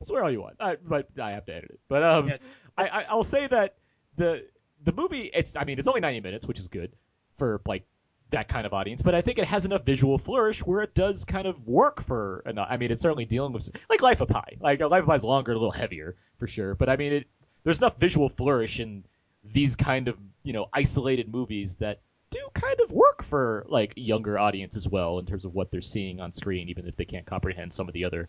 swear 0.04 0.24
all 0.24 0.32
you 0.32 0.42
want. 0.42 0.56
I, 0.60 0.76
but 0.76 1.08
I 1.22 1.32
have 1.32 1.46
to 1.46 1.54
edit 1.54 1.72
it. 1.72 1.80
But 1.88 2.04
um, 2.04 2.28
Yes. 2.28 2.40
I, 2.78 2.88
I 2.88 3.06
I'll 3.10 3.24
say 3.24 3.48
that 3.48 3.76
the 4.16 4.46
the 4.84 4.92
movie 4.92 5.30
it's 5.34 5.56
I 5.56 5.64
mean 5.64 5.80
it's 5.80 5.88
only 5.88 6.02
90 6.02 6.22
minutes, 6.22 6.48
which 6.48 6.60
is 6.60 6.68
good 6.68 6.92
for 7.36 7.62
like 7.68 7.86
that 8.30 8.48
kind 8.48 8.66
of 8.66 8.74
audience. 8.74 9.02
But 9.02 9.16
I 9.16 9.22
think 9.22 9.38
it 9.40 9.46
has 9.46 9.66
enough 9.66 9.86
visual 9.86 10.18
flourish 10.18 10.66
where 10.66 10.82
it 10.82 10.94
does 10.96 11.26
kind 11.26 11.46
of 11.48 11.68
work 11.68 12.02
for. 12.02 12.44
enough. 12.46 12.68
I 12.70 12.78
mean, 12.78 12.92
it's 12.92 13.02
certainly 13.02 13.26
dealing 13.26 13.54
with 13.54 13.70
like 13.90 14.02
Life 14.02 14.22
of 14.22 14.28
Pi. 14.28 14.58
Like 14.60 14.80
Life 14.82 15.02
of 15.02 15.08
Pi 15.08 15.16
is 15.16 15.24
longer, 15.24 15.52
a 15.52 15.56
little 15.56 15.72
heavier 15.72 16.16
for 16.38 16.48
sure. 16.48 16.76
But 16.76 16.90
I 16.90 16.96
mean, 16.96 17.14
it 17.14 17.28
there's 17.64 17.78
enough 17.78 18.00
visual 18.00 18.30
flourish 18.30 18.80
in 18.80 19.06
these 19.44 19.76
kind 19.76 20.08
of 20.08 20.20
you 20.44 20.54
know 20.54 20.68
isolated 20.74 21.32
movies 21.32 21.76
that 21.78 22.02
do 22.32 22.40
kind 22.54 22.80
of 22.82 22.92
work 22.92 23.22
for 23.24 23.66
like 23.70 23.94
younger 23.96 24.40
audience 24.40 24.76
as 24.76 24.88
well 24.88 25.20
in 25.20 25.26
terms 25.28 25.46
of 25.46 25.54
what 25.54 25.70
they're 25.70 25.82
seeing 25.82 26.20
on 26.20 26.34
screen, 26.34 26.70
even 26.70 26.88
if 26.88 26.96
they 26.96 27.06
can't 27.06 27.28
comprehend 27.28 27.72
some 27.72 27.88
of 27.88 27.94
the 27.94 28.06
other 28.06 28.28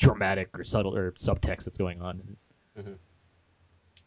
dramatic 0.00 0.58
or 0.58 0.64
subtle 0.64 0.96
or 0.96 1.12
subtext 1.12 1.64
that's 1.64 1.76
going 1.76 2.00
on. 2.00 2.36
Mhm. 2.76 2.96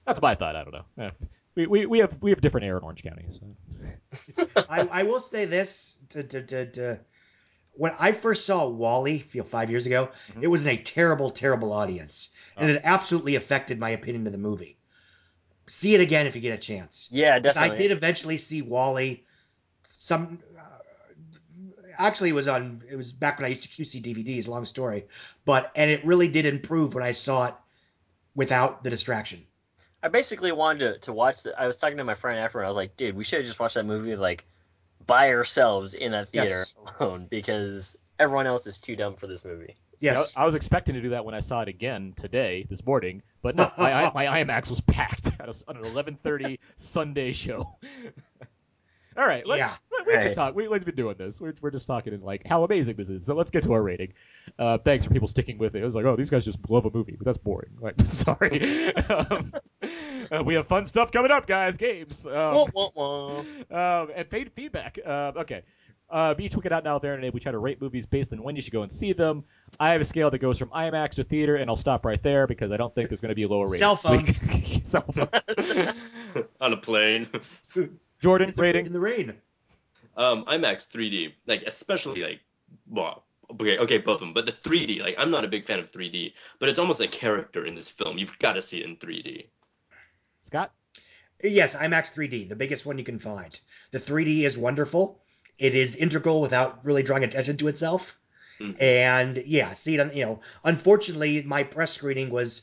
That's 0.06 0.22
my 0.22 0.36
thought. 0.36 0.56
I 0.56 0.64
don't 0.66 0.74
know. 0.74 1.12
We, 1.56 1.68
we, 1.68 1.86
we 1.86 2.00
have 2.00 2.18
we 2.22 2.32
have 2.32 2.42
different 2.42 2.66
air 2.66 2.78
in 2.78 2.84
Orange 2.84 3.04
County. 3.04 3.26
So. 3.30 4.46
I, 4.70 4.82
I 4.82 5.04
will 5.04 5.20
say 5.20 5.46
this 5.46 5.98
to, 6.10 6.24
to, 6.24 6.42
to, 6.42 6.66
to 6.72 7.00
when 7.74 7.94
I 8.00 8.12
first 8.12 8.46
saw 8.46 8.68
WALL-E, 8.68 9.20
feel 9.20 9.44
five 9.44 9.70
years 9.70 9.86
ago, 9.86 10.10
Mhm. 10.36 10.44
it 10.44 10.48
was 10.48 10.66
in 10.66 10.74
a 10.74 10.82
terrible, 10.82 11.30
terrible 11.30 11.72
audience, 11.72 12.30
and 12.58 12.70
it 12.70 12.82
absolutely 12.84 13.36
affected 13.36 13.80
my 13.80 13.92
opinion 13.92 14.26
of 14.28 14.34
the 14.34 14.40
movie. 14.40 14.78
See 15.68 15.96
it 15.96 16.02
again 16.02 16.28
if 16.28 16.36
you 16.36 16.42
get 16.42 16.54
a 16.54 16.62
chance. 16.62 17.08
Yeah, 17.12 17.40
'Cause 17.40 17.56
I 17.56 17.76
did 17.76 17.92
eventually 17.92 18.38
see 18.38 18.62
WALL-E. 18.62 19.24
Some 19.98 20.40
actually 21.98 22.30
it 22.30 22.34
was 22.34 22.48
on. 22.48 22.82
It 22.90 22.96
was 22.96 23.14
back 23.14 23.38
when 23.40 23.46
I 23.46 23.50
used 23.50 23.64
to 23.64 23.70
QC 23.70 24.02
DVDs. 24.04 24.48
Long 24.48 24.66
story, 24.66 25.06
but 25.46 25.72
and 25.76 25.90
it 25.90 26.06
really 26.06 26.28
did 26.28 26.46
improve 26.46 26.96
when 26.96 27.04
I 27.04 27.12
saw 27.12 27.46
it 27.46 27.56
without 28.36 28.84
the 28.84 28.90
distraction. 28.90 29.46
I 30.02 30.10
basically 30.10 30.52
wanted 30.52 30.80
to, 30.80 31.00
to 31.00 31.14
watch 31.14 31.44
the. 31.44 31.60
I 31.60 31.68
was 31.68 31.78
talking 31.78 31.98
to 31.98 32.04
my 32.04 32.16
friend 32.16 32.40
after, 32.40 32.60
and 32.60 32.66
I 32.66 32.70
was 32.70 32.76
like, 32.76 32.98
"Dude, 32.98 33.16
we 33.16 33.24
should 33.24 33.40
have 33.40 33.46
just 33.46 33.60
watched 33.60 33.76
that 33.76 33.86
movie 33.86 34.16
like 34.16 34.46
by 35.06 35.34
ourselves 35.34 35.94
in 35.94 36.12
that 36.12 36.30
theater 36.30 36.50
Yes. 36.50 36.76
alone 37.00 37.28
because 37.30 37.96
everyone 38.20 38.48
else 38.48 38.68
is 38.68 38.78
too 38.78 38.96
dumb 38.96 39.16
for 39.16 39.28
this 39.28 39.46
movie." 39.46 39.76
Yes. 40.00 40.34
I, 40.36 40.42
I 40.42 40.46
was 40.46 40.56
expecting 40.56 40.96
to 40.96 41.02
do 41.02 41.10
that 41.10 41.24
when 41.24 41.34
I 41.34 41.40
saw 41.40 41.62
it 41.62 41.70
again 41.70 42.14
today, 42.18 42.66
this 42.70 42.86
morning, 42.86 43.22
but 43.42 43.56
no, 43.56 43.72
my, 43.78 44.12
my 44.14 44.44
IMAX 44.44 44.70
was 44.70 44.82
packed 44.82 45.28
at 45.40 45.48
a, 45.48 45.64
on 45.70 45.78
an 45.78 45.84
11:30 45.84 46.60
Sunday 46.76 47.32
show. 47.32 47.78
All 49.18 49.26
right, 49.26 49.46
let's 49.46 49.60
Yeah. 49.60 49.74
we 50.06 50.14
can 50.14 50.26
Right. 50.26 50.36
talk. 50.36 50.56
We, 50.56 50.68
we've 50.68 50.84
been 50.84 50.96
doing 50.96 51.16
this. 51.18 51.40
We're, 51.40 51.54
we're 51.62 51.72
just 51.72 51.88
talking 51.88 52.14
in 52.14 52.22
like 52.22 52.46
how 52.46 52.64
amazing 52.64 52.96
this 52.98 53.10
is. 53.10 53.26
So 53.26 53.36
let's 53.36 53.52
get 53.52 53.64
to 53.64 53.74
our 53.74 53.82
rating. 53.82 54.14
Uh, 54.60 54.78
thanks 54.78 55.06
for 55.06 55.14
people 55.14 55.28
sticking 55.28 55.58
with 55.58 55.76
it. 55.76 55.82
It 55.82 55.86
was 55.86 55.96
like, 55.96 56.06
oh, 56.06 56.16
these 56.16 56.30
guys 56.30 56.44
just 56.46 56.60
love 56.70 56.86
a 56.86 56.92
movie, 56.92 57.16
but 57.18 57.26
that's 57.26 57.38
boring. 57.38 57.72
Like, 57.80 58.00
sorry. 58.06 58.94
um, 59.10 59.52
uh, 60.32 60.44
we 60.46 60.56
have 60.56 60.68
fun 60.68 60.86
stuff 60.86 61.12
coming 61.12 61.32
up, 61.32 61.46
guys. 61.48 61.78
Games. 61.78 62.26
Um, 62.26 62.34
Wah, 62.34 62.66
wah, 62.74 62.90
wah. 62.96 63.40
um, 64.02 64.10
and 64.16 64.30
paid 64.30 64.52
feedback. 64.54 64.98
Uh, 65.06 65.32
okay. 65.38 65.64
Uh, 66.10 66.36
each 66.38 66.56
week 66.56 66.72
out 66.72 66.84
now 66.84 67.00
there 67.00 67.16
and 67.16 67.34
we 67.34 67.40
try 67.40 67.52
to 67.52 67.58
rate 67.58 67.82
movies 67.82 68.06
based 68.06 68.32
on 68.34 68.44
when 68.44 68.56
you 68.56 68.62
should 68.62 68.74
go 68.74 68.84
and 68.84 68.92
see 68.92 69.14
them. 69.14 69.44
I 69.80 69.94
have 69.94 70.02
a 70.02 70.06
scale 70.06 70.30
that 70.30 70.38
goes 70.40 70.60
from 70.60 70.70
IMAX 70.70 71.12
to 71.16 71.24
theater, 71.24 71.56
and 71.56 71.68
I'll 71.70 71.76
stop 71.76 72.06
right 72.06 72.22
there 72.22 72.46
because 72.46 72.72
I 72.72 72.78
don't 72.78 72.94
think 72.94 73.10
there's 73.10 73.22
going 73.22 73.30
to 73.30 73.36
be 73.36 73.44
a 73.44 73.48
lower 73.48 73.66
rating. 73.66 73.80
Cell 73.80 73.96
this 73.96 74.12
week. 74.12 74.82
Cell 74.86 75.02
phone. 75.12 75.94
on 76.62 76.74
a 76.74 76.78
plane. 76.78 77.28
Jordan, 78.24 78.50
In 78.50 78.56
the, 78.56 78.62
rating. 78.62 78.86
in 78.86 78.94
the 78.94 79.00
rain. 79.00 79.34
Um, 80.16 80.46
IMAX 80.46 80.90
3D, 80.90 81.34
like 81.46 81.64
especially 81.68 82.22
like, 82.24 82.40
well, 82.90 83.26
okay, 83.52 83.78
okay, 83.80 83.98
both 83.98 84.16
of 84.16 84.20
them, 84.22 84.34
but 84.34 84.46
the 84.46 84.52
3D, 84.52 85.02
like 85.02 85.16
I'm 85.18 85.30
not 85.30 85.44
a 85.44 85.48
big 85.48 85.66
fan 85.66 85.80
of 85.80 85.92
3D, 85.92 86.34
but 86.60 86.70
it's 86.70 86.80
almost 86.80 87.02
a 87.02 87.08
character 87.08 87.66
in 87.66 87.76
this 87.76 87.90
film. 87.90 88.18
You've 88.18 88.38
got 88.40 88.54
to 88.54 88.62
see 88.62 88.80
it 88.80 88.86
in 88.86 88.96
3D. 88.98 89.48
Scott. 90.42 90.72
Yes, 91.44 91.76
IMAX 91.76 92.14
3D, 92.14 92.48
the 92.48 92.56
biggest 92.56 92.86
one 92.86 92.98
you 92.98 93.04
can 93.04 93.20
find. 93.20 93.60
The 93.92 94.00
3D 94.00 94.44
is 94.44 94.58
wonderful. 94.58 95.20
It 95.58 95.76
is 95.76 95.96
integral 95.98 96.42
without 96.42 96.84
really 96.86 97.04
drawing 97.04 97.24
attention 97.26 97.58
to 97.58 97.68
itself. 97.68 98.18
Mhm. 98.62 98.82
And 98.82 99.38
yeah, 99.46 99.74
see 99.74 99.96
it 99.96 100.00
on 100.00 100.16
you 100.16 100.26
know. 100.26 100.40
Unfortunately, 100.64 101.42
my 101.44 101.64
press 101.64 101.92
screening 101.94 102.30
was 102.30 102.62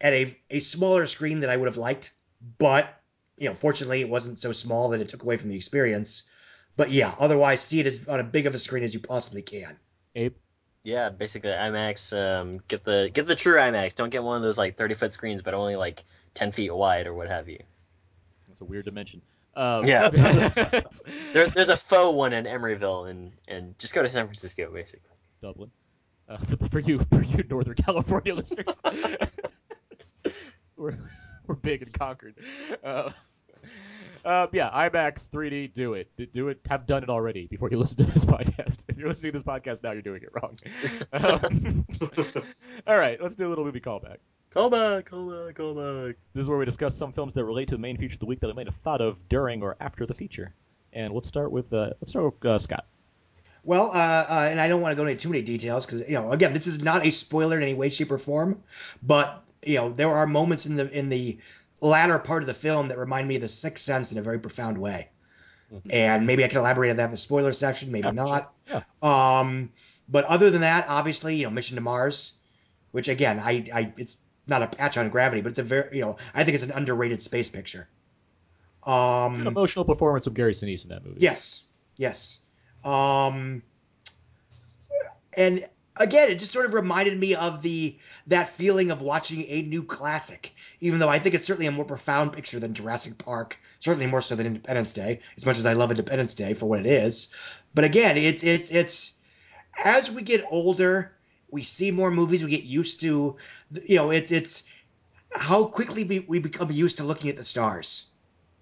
at 0.00 0.12
a, 0.12 0.34
a 0.50 0.60
smaller 0.60 1.06
screen 1.06 1.40
than 1.40 1.50
I 1.50 1.56
would 1.56 1.66
have 1.68 1.76
liked, 1.76 2.12
but 2.58 3.00
you 3.36 3.48
know, 3.48 3.54
fortunately, 3.54 4.00
it 4.00 4.08
wasn't 4.08 4.38
so 4.38 4.52
small 4.52 4.90
that 4.90 5.00
it 5.00 5.08
took 5.08 5.22
away 5.22 5.36
from 5.36 5.50
the 5.50 5.56
experience. 5.56 6.28
But 6.76 6.90
yeah, 6.90 7.14
otherwise, 7.18 7.60
see 7.60 7.80
it 7.80 7.86
as 7.86 8.06
on 8.08 8.20
a 8.20 8.24
big 8.24 8.46
of 8.46 8.54
a 8.54 8.58
screen 8.58 8.82
as 8.84 8.94
you 8.94 9.00
possibly 9.00 9.42
can. 9.42 9.76
Abe. 10.14 10.34
Yeah, 10.82 11.08
basically 11.08 11.50
IMAX. 11.50 12.12
Um, 12.12 12.60
get 12.68 12.84
the 12.84 13.10
get 13.12 13.26
the 13.26 13.36
true 13.36 13.56
IMAX. 13.56 13.94
Don't 13.94 14.10
get 14.10 14.22
one 14.22 14.36
of 14.36 14.42
those 14.42 14.58
like 14.58 14.76
thirty 14.76 14.94
foot 14.94 15.12
screens, 15.12 15.40
but 15.42 15.54
only 15.54 15.76
like 15.76 16.04
ten 16.34 16.52
feet 16.52 16.74
wide 16.74 17.06
or 17.06 17.14
what 17.14 17.28
have 17.28 17.48
you. 17.48 17.60
That's 18.48 18.60
a 18.60 18.64
weird 18.64 18.84
dimension. 18.84 19.22
Um, 19.56 19.84
Yeah. 19.84 20.10
There, 21.32 21.46
there's 21.46 21.68
a 21.68 21.76
faux 21.76 22.14
one 22.14 22.32
in 22.32 22.44
Emeryville, 22.44 23.10
and 23.10 23.32
and 23.48 23.78
just 23.78 23.94
go 23.94 24.02
to 24.02 24.10
San 24.10 24.26
Francisco, 24.26 24.70
basically. 24.72 25.10
Dublin. 25.42 25.70
Uh, 26.28 26.36
for 26.70 26.78
you, 26.78 27.00
for 27.10 27.22
you 27.22 27.44
Northern 27.48 27.74
California 27.74 28.34
listeners, 28.34 28.80
we're 31.46 31.54
we're 31.54 31.60
big 31.60 31.82
and 31.82 31.92
conquered. 31.92 32.34
Uh, 32.82 33.10
uh, 34.24 34.46
yeah, 34.52 34.70
IMAX 34.70 35.28
3D, 35.30 35.74
do 35.74 35.94
it, 35.94 36.08
do 36.32 36.48
it. 36.48 36.60
Have 36.70 36.86
done 36.86 37.02
it 37.02 37.10
already 37.10 37.46
before 37.46 37.68
you 37.70 37.78
listen 37.78 37.98
to 37.98 38.04
this 38.04 38.24
podcast. 38.24 38.86
If 38.88 38.96
you're 38.96 39.08
listening 39.08 39.32
to 39.32 39.38
this 39.38 39.42
podcast 39.42 39.82
now, 39.82 39.92
you're 39.92 40.02
doing 40.02 40.22
it 40.22 40.30
wrong. 40.32 40.56
Um, 41.12 41.84
all 42.86 42.96
right, 42.96 43.20
let's 43.20 43.36
do 43.36 43.46
a 43.46 43.50
little 43.50 43.64
movie 43.64 43.80
callback. 43.80 44.16
Call 44.50 44.70
back, 44.70 45.06
call 45.06 45.30
back, 45.30 45.56
call 45.56 45.74
back. 45.74 46.16
This 46.32 46.44
is 46.44 46.48
where 46.48 46.58
we 46.58 46.64
discuss 46.64 46.96
some 46.96 47.12
films 47.12 47.34
that 47.34 47.44
relate 47.44 47.68
to 47.68 47.74
the 47.74 47.80
main 47.80 47.98
feature 47.98 48.14
of 48.14 48.20
the 48.20 48.26
week 48.26 48.40
that 48.40 48.46
we 48.46 48.52
might 48.54 48.66
have 48.66 48.76
thought 48.76 49.00
of 49.00 49.28
during 49.28 49.62
or 49.62 49.76
after 49.80 50.06
the 50.06 50.14
feature. 50.14 50.54
And 50.92 51.12
let's 51.12 51.28
start 51.28 51.50
with 51.50 51.72
uh, 51.72 51.90
let's 52.00 52.12
start 52.12 52.24
with 52.24 52.44
uh, 52.46 52.58
Scott. 52.58 52.86
Well, 53.64 53.90
uh, 53.92 54.26
uh, 54.28 54.48
and 54.50 54.60
I 54.60 54.68
don't 54.68 54.80
want 54.80 54.92
to 54.92 54.96
go 54.96 55.06
into 55.06 55.20
too 55.20 55.30
many 55.30 55.42
details 55.42 55.86
because 55.86 56.08
you 56.08 56.14
know, 56.14 56.32
again, 56.32 56.52
this 56.52 56.66
is 56.66 56.82
not 56.82 57.04
a 57.04 57.10
spoiler 57.10 57.56
in 57.56 57.62
any 57.62 57.74
way, 57.74 57.88
shape, 57.90 58.12
or 58.12 58.18
form. 58.18 58.62
But 59.02 59.43
you 59.66 59.76
know, 59.76 59.90
there 59.90 60.10
are 60.10 60.26
moments 60.26 60.66
in 60.66 60.76
the 60.76 60.90
in 60.96 61.08
the 61.08 61.38
latter 61.80 62.18
part 62.18 62.42
of 62.42 62.46
the 62.46 62.54
film 62.54 62.88
that 62.88 62.98
remind 62.98 63.28
me 63.28 63.36
of 63.36 63.42
the 63.42 63.48
Sixth 63.48 63.84
Sense 63.84 64.12
in 64.12 64.18
a 64.18 64.22
very 64.22 64.38
profound 64.38 64.78
way. 64.78 65.08
And 65.90 66.24
maybe 66.24 66.44
I 66.44 66.48
can 66.48 66.58
elaborate 66.58 66.90
on 66.90 66.96
that 66.98 67.06
in 67.06 67.10
the 67.10 67.16
spoiler 67.16 67.52
section, 67.52 67.90
maybe 67.90 68.06
Yeah, 68.06 68.12
not. 68.12 68.52
sure. 68.68 68.84
Um, 69.02 69.70
but 70.08 70.24
other 70.26 70.48
than 70.50 70.60
that, 70.60 70.86
obviously, 70.88 71.34
you 71.34 71.44
know, 71.44 71.50
Mission 71.50 71.74
to 71.74 71.80
Mars, 71.80 72.34
which 72.92 73.08
again, 73.08 73.40
I, 73.40 73.66
I, 73.74 73.92
it's 73.96 74.18
not 74.46 74.62
a 74.62 74.68
patch 74.68 74.96
on 74.98 75.08
gravity, 75.08 75.40
but 75.40 75.48
it's 75.48 75.58
a 75.58 75.64
very, 75.64 75.96
you 75.96 76.02
know, 76.02 76.16
I 76.32 76.44
think 76.44 76.54
it's 76.54 76.62
an 76.62 76.70
underrated 76.70 77.22
space 77.22 77.48
picture. 77.48 77.88
An 78.86 78.92
Um, 79.40 79.46
emotional 79.48 79.84
performance 79.84 80.28
of 80.28 80.34
Gary 80.34 80.52
Sinise 80.52 80.84
in 80.84 80.90
that 80.90 81.04
movie. 81.04 81.18
Yes, 81.20 81.64
yes. 81.96 82.38
Um, 82.84 83.62
and 85.36 85.66
again, 85.96 86.30
it 86.30 86.38
just 86.38 86.52
sort 86.52 86.66
of 86.66 86.74
reminded 86.74 87.18
me 87.18 87.34
of 87.34 87.62
the 87.62 87.98
that 88.26 88.48
feeling 88.48 88.90
of 88.90 89.02
watching 89.02 89.44
a 89.48 89.62
new 89.62 89.82
classic. 89.82 90.54
Even 90.80 90.98
though 90.98 91.08
I 91.08 91.18
think 91.18 91.34
it's 91.34 91.46
certainly 91.46 91.66
a 91.66 91.72
more 91.72 91.84
profound 91.84 92.32
picture 92.32 92.58
than 92.58 92.74
Jurassic 92.74 93.18
Park, 93.18 93.58
certainly 93.80 94.06
more 94.06 94.22
so 94.22 94.34
than 94.34 94.46
Independence 94.46 94.92
Day. 94.92 95.20
As 95.36 95.46
much 95.46 95.58
as 95.58 95.66
I 95.66 95.74
love 95.74 95.90
Independence 95.90 96.34
Day 96.34 96.54
for 96.54 96.66
what 96.66 96.80
it 96.80 96.86
is, 96.86 97.32
but 97.74 97.84
again, 97.84 98.16
it's 98.16 98.42
it's 98.42 98.70
it's 98.70 99.14
as 99.82 100.10
we 100.10 100.22
get 100.22 100.44
older, 100.50 101.12
we 101.50 101.62
see 101.62 101.90
more 101.90 102.10
movies. 102.10 102.44
We 102.44 102.50
get 102.50 102.64
used 102.64 103.00
to, 103.00 103.36
you 103.86 103.96
know, 103.96 104.10
it's 104.10 104.30
it's 104.30 104.64
how 105.32 105.64
quickly 105.64 106.04
we, 106.04 106.20
we 106.20 106.38
become 106.38 106.70
used 106.70 106.96
to 106.98 107.04
looking 107.04 107.30
at 107.30 107.36
the 107.36 107.44
stars, 107.44 108.10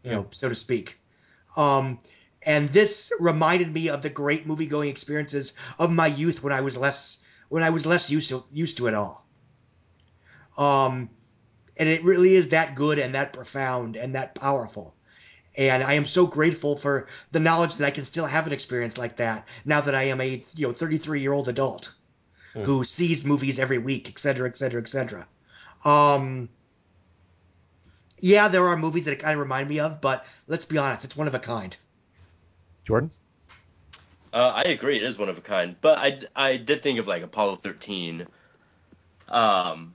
you 0.03 0.11
know, 0.11 0.27
so 0.31 0.49
to 0.49 0.55
speak. 0.55 0.99
Um, 1.57 1.99
and 2.45 2.69
this 2.71 3.13
reminded 3.21 3.73
me 3.73 3.89
of 3.89 4.03
the 4.03 4.11
great 4.11 4.47
movie 4.47 4.67
going 4.67 4.89
experiences 4.89 5.53
of 5.79 5.93
my 5.93 6.07
youth 6.07 6.43
when 6.43 6.53
I 6.53 6.61
was 6.61 6.77
less 6.77 7.23
when 7.51 7.63
I 7.63 7.71
was 7.71 7.87
less 7.87 8.11
used 8.11 8.31
to 8.31 8.43
used 8.51 8.79
to 8.79 8.87
it 8.87 8.95
all. 8.95 9.27
Um, 10.57 11.11
and 11.77 11.89
it 11.89 12.05
really 12.05 12.35
is 12.35 12.49
that 12.51 12.74
good 12.74 12.99
and 12.99 13.15
that 13.15 13.33
profound 13.33 13.97
and 13.97 14.15
that 14.15 14.35
powerful. 14.35 14.95
And 15.57 15.83
I 15.83 15.95
am 15.95 16.07
so 16.07 16.27
grateful 16.27 16.77
for 16.77 17.09
the 17.33 17.41
knowledge 17.41 17.77
that 17.77 17.87
I 17.87 17.91
can 17.91 18.05
still 18.05 18.27
have 18.27 18.47
an 18.47 18.53
experience 18.53 18.97
like 18.97 19.16
that 19.16 19.47
now 19.65 19.81
that 19.83 19.95
I 19.95 20.05
am 20.05 20.20
a 20.20 20.43
you 20.55 20.66
know 20.66 20.73
33 20.73 21.20
year 21.20 21.33
old 21.33 21.49
adult 21.49 21.93
who 22.55 22.85
sees 22.85 23.24
movies 23.24 23.59
every 23.59 23.79
week, 23.79 24.09
et 24.09 24.19
cetera, 24.19 24.49
et 24.49 24.57
cetera, 24.57 24.81
et 24.81 24.89
cetera. 24.89 25.27
Um, 25.85 26.49
yeah, 28.19 28.49
there 28.49 28.66
are 28.69 28.77
movies 28.77 29.07
that 29.07 29.12
it 29.12 29.19
kind 29.19 29.35
of 29.35 29.41
remind 29.41 29.69
me 29.69 29.81
of, 29.81 30.01
but 30.01 30.27
let's 30.47 30.65
be 30.65 30.79
honest, 30.79 31.05
it's 31.05 31.16
one 31.16 31.27
of 31.27 31.35
a 31.35 31.39
kind. 31.39 31.77
Jordan. 32.85 33.11
Uh, 34.33 34.49
I 34.49 34.62
agree, 34.62 34.97
it 34.97 35.03
is 35.03 35.19
one 35.19 35.29
of 35.29 35.39
a 35.39 35.43
kind. 35.43 35.77
But 35.81 35.99
I, 35.99 36.20
I 36.37 36.57
did 36.57 36.83
think 36.83 36.99
of 36.99 37.07
like 37.07 37.23
Apollo 37.23 37.57
13. 37.57 38.27
Um, 39.29 39.95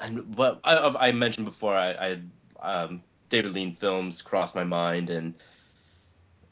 and 0.00 0.36
what 0.36 0.60
I, 0.64 0.76
I 0.76 1.12
mentioned 1.12 1.46
before, 1.46 1.76
I, 1.76 2.18
I 2.62 2.84
um, 2.84 3.02
David 3.28 3.52
Lean 3.52 3.74
films 3.74 4.22
crossed 4.22 4.54
my 4.54 4.64
mind, 4.64 5.10
and 5.10 5.34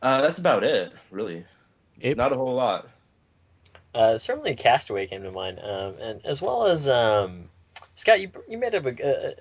uh, 0.02 0.20
that's 0.22 0.38
about 0.38 0.64
it, 0.64 0.92
really. 1.10 1.44
Abe? 2.00 2.16
Not 2.16 2.32
a 2.32 2.36
whole 2.36 2.54
lot. 2.54 2.88
Uh, 3.94 4.18
certainly, 4.18 4.54
Castaway 4.54 5.06
came 5.06 5.22
to 5.22 5.30
mind, 5.30 5.58
um, 5.62 5.94
and 6.00 6.24
as 6.24 6.40
well 6.40 6.66
as 6.66 6.88
um, 6.88 7.44
Scott, 7.94 8.20
you 8.20 8.30
you 8.48 8.56
made 8.56 8.74
up 8.74 8.86
a, 8.86 8.94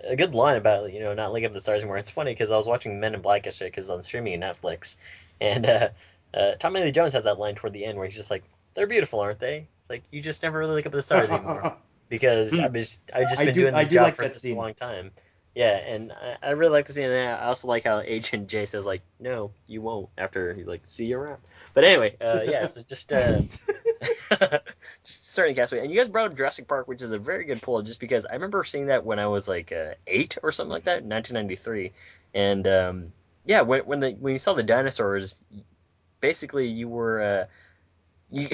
a, 0.07 0.11
a 0.11 0.15
good 0.15 0.33
line 0.33 0.57
about 0.57 0.91
you 0.91 0.99
know 0.99 1.13
not 1.13 1.31
looking 1.31 1.45
up 1.45 1.53
the 1.53 1.59
stars 1.59 1.81
anymore. 1.81 1.97
It's 1.97 2.09
funny 2.09 2.31
because 2.31 2.51
I 2.51 2.57
was 2.57 2.67
watching 2.67 2.99
Men 2.99 3.13
in 3.13 3.21
Black 3.21 3.45
yesterday 3.45 3.69
because 3.69 3.89
on 3.89 4.03
streaming 4.03 4.43
on 4.43 4.49
Netflix, 4.49 4.97
and 5.39 5.65
uh, 5.65 5.89
uh, 6.33 6.51
Tommy 6.59 6.81
Lee 6.81 6.91
Jones 6.91 7.13
has 7.13 7.23
that 7.25 7.39
line 7.39 7.55
toward 7.55 7.73
the 7.73 7.85
end 7.85 7.97
where 7.97 8.07
he's 8.07 8.17
just 8.17 8.31
like, 8.31 8.43
"They're 8.73 8.87
beautiful, 8.87 9.19
aren't 9.19 9.39
they?" 9.39 9.67
It's 9.79 9.89
like 9.89 10.03
you 10.11 10.21
just 10.21 10.41
never 10.43 10.59
really 10.59 10.75
look 10.75 10.85
up 10.85 10.93
at 10.93 10.97
the 10.97 11.01
stars 11.01 11.31
anymore 11.31 11.77
because 12.09 12.57
I've 12.57 12.73
just 12.73 12.99
I've 13.13 13.29
just 13.29 13.39
been 13.39 13.53
do- 13.53 13.61
doing 13.61 13.73
this 13.73 13.87
do 13.87 13.95
job 13.95 14.03
like 14.03 14.15
for 14.15 14.27
such 14.27 14.51
a 14.51 14.55
long 14.55 14.73
time. 14.73 15.11
Yeah, 15.55 15.77
and 15.77 16.11
I, 16.11 16.37
I 16.41 16.49
really 16.51 16.71
like 16.71 16.85
the 16.85 16.93
scene, 16.93 17.09
and 17.09 17.29
I 17.29 17.45
also 17.45 17.67
like 17.67 17.83
how 17.83 18.01
Agent 18.01 18.47
J 18.47 18.65
says 18.65 18.85
like, 18.85 19.01
"No, 19.19 19.51
you 19.67 19.81
won't." 19.81 20.09
After 20.17 20.53
he 20.53 20.63
like, 20.63 20.81
"See 20.85 21.05
you 21.05 21.17
around." 21.17 21.41
But 21.73 21.83
anyway, 21.85 22.15
uh, 22.21 22.41
yeah, 22.45 22.65
so 22.67 22.81
just 22.83 23.11
uh, 23.11 23.41
just 25.03 25.31
starting 25.31 25.55
Castaway, 25.55 25.81
and 25.81 25.91
you 25.91 25.97
guys 25.97 26.07
brought 26.07 26.31
up 26.31 26.37
Jurassic 26.37 26.67
Park, 26.67 26.87
which 26.87 27.01
is 27.01 27.11
a 27.11 27.17
very 27.17 27.45
good 27.45 27.61
pull, 27.61 27.81
just 27.81 27.99
because 27.99 28.25
I 28.25 28.33
remember 28.33 28.63
seeing 28.63 28.87
that 28.87 29.05
when 29.05 29.19
I 29.19 29.27
was 29.27 29.47
like 29.47 29.71
uh, 29.71 29.95
eight 30.07 30.37
or 30.43 30.51
something 30.51 30.71
like 30.71 30.85
that, 30.85 30.99
in 31.03 31.09
1993, 31.09 31.91
and 32.35 32.67
um, 32.67 33.13
yeah, 33.45 33.61
when 33.61 33.81
when 33.81 33.99
the 33.99 34.11
when 34.11 34.33
you 34.33 34.39
saw 34.39 34.53
the 34.53 34.63
dinosaurs, 34.63 35.41
basically 36.21 36.67
you 36.67 36.87
were 36.87 37.21
uh, 37.21 37.45
you 38.31 38.49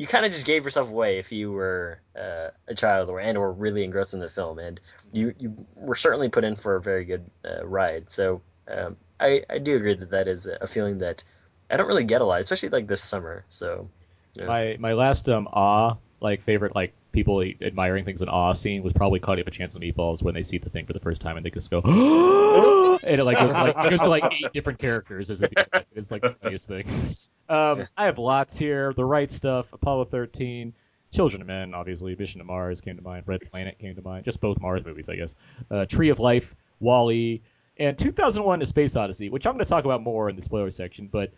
you 0.00 0.06
kind 0.06 0.24
of 0.24 0.32
just 0.32 0.46
gave 0.46 0.64
yourself 0.64 0.88
away 0.88 1.18
if 1.18 1.30
you 1.30 1.52
were 1.52 2.00
uh, 2.18 2.48
a 2.68 2.74
child 2.74 3.10
or 3.10 3.20
and 3.20 3.36
or 3.36 3.52
really 3.52 3.84
engrossed 3.84 4.14
in 4.14 4.20
the 4.20 4.30
film, 4.30 4.58
and 4.58 4.80
you 5.12 5.34
you 5.38 5.54
were 5.76 5.94
certainly 5.94 6.30
put 6.30 6.42
in 6.42 6.56
for 6.56 6.76
a 6.76 6.80
very 6.80 7.04
good 7.04 7.22
uh, 7.44 7.66
ride. 7.66 8.10
So 8.10 8.40
um, 8.66 8.96
I 9.20 9.42
I 9.50 9.58
do 9.58 9.76
agree 9.76 9.92
that 9.92 10.08
that 10.08 10.26
is 10.26 10.46
a 10.46 10.66
feeling 10.66 10.96
that 11.00 11.22
I 11.70 11.76
don't 11.76 11.86
really 11.86 12.04
get 12.04 12.22
a 12.22 12.24
lot, 12.24 12.40
especially 12.40 12.70
like 12.70 12.86
this 12.86 13.02
summer. 13.02 13.44
So 13.50 13.90
yeah. 14.32 14.46
My 14.46 14.76
my 14.80 14.94
last 14.94 15.28
um 15.28 15.46
awe 15.52 15.96
like 16.22 16.40
favorite 16.40 16.74
like 16.74 16.94
people 17.12 17.42
admiring 17.60 18.06
things 18.06 18.22
in 18.22 18.30
awe 18.30 18.54
scene 18.54 18.82
was 18.82 18.94
probably 18.94 19.20
Cloudy 19.20 19.42
with 19.42 19.48
a 19.48 19.50
Chance 19.50 19.76
of 19.76 19.82
Meatballs 19.82 20.22
when 20.22 20.32
they 20.32 20.42
see 20.42 20.56
the 20.56 20.70
thing 20.70 20.86
for 20.86 20.94
the 20.94 21.00
first 21.00 21.20
time 21.20 21.36
and 21.36 21.44
they 21.44 21.50
just 21.50 21.70
go 21.70 21.82
and 23.02 23.20
it 23.20 23.24
like 23.24 23.38
goes 23.38 23.54
to, 23.54 23.64
like 23.64 23.74
goes 23.90 24.00
to 24.00 24.08
like 24.08 24.24
eight 24.32 24.52
different 24.52 24.78
characters 24.78 25.30
Is 25.30 25.42
it 25.42 25.52
it's 25.94 26.10
like 26.10 26.22
the 26.22 26.30
funniest 26.30 26.68
thing. 26.68 26.84
Um, 27.50 27.88
I 27.96 28.04
have 28.04 28.18
lots 28.18 28.56
here. 28.56 28.92
The 28.92 29.04
right 29.04 29.28
stuff, 29.28 29.72
Apollo 29.72 30.04
13, 30.04 30.72
Children 31.12 31.42
of 31.42 31.48
Men, 31.48 31.74
obviously, 31.74 32.14
Mission 32.14 32.38
to 32.38 32.44
Mars 32.44 32.80
came 32.80 32.94
to 32.94 33.02
mind, 33.02 33.24
Red 33.26 33.40
Planet 33.50 33.76
came 33.76 33.96
to 33.96 34.02
mind, 34.02 34.24
just 34.24 34.40
both 34.40 34.60
Mars 34.60 34.84
movies, 34.84 35.08
I 35.08 35.16
guess. 35.16 35.34
Uh, 35.68 35.84
Tree 35.84 36.10
of 36.10 36.20
Life, 36.20 36.54
WALL-E, 36.78 37.42
and 37.76 37.98
2001: 37.98 38.62
A 38.62 38.66
Space 38.66 38.94
Odyssey, 38.94 39.30
which 39.30 39.46
I'm 39.46 39.54
going 39.54 39.64
to 39.64 39.68
talk 39.68 39.84
about 39.84 40.00
more 40.00 40.28
in 40.28 40.36
the 40.36 40.42
spoiler 40.42 40.70
section, 40.70 41.08
but 41.10 41.32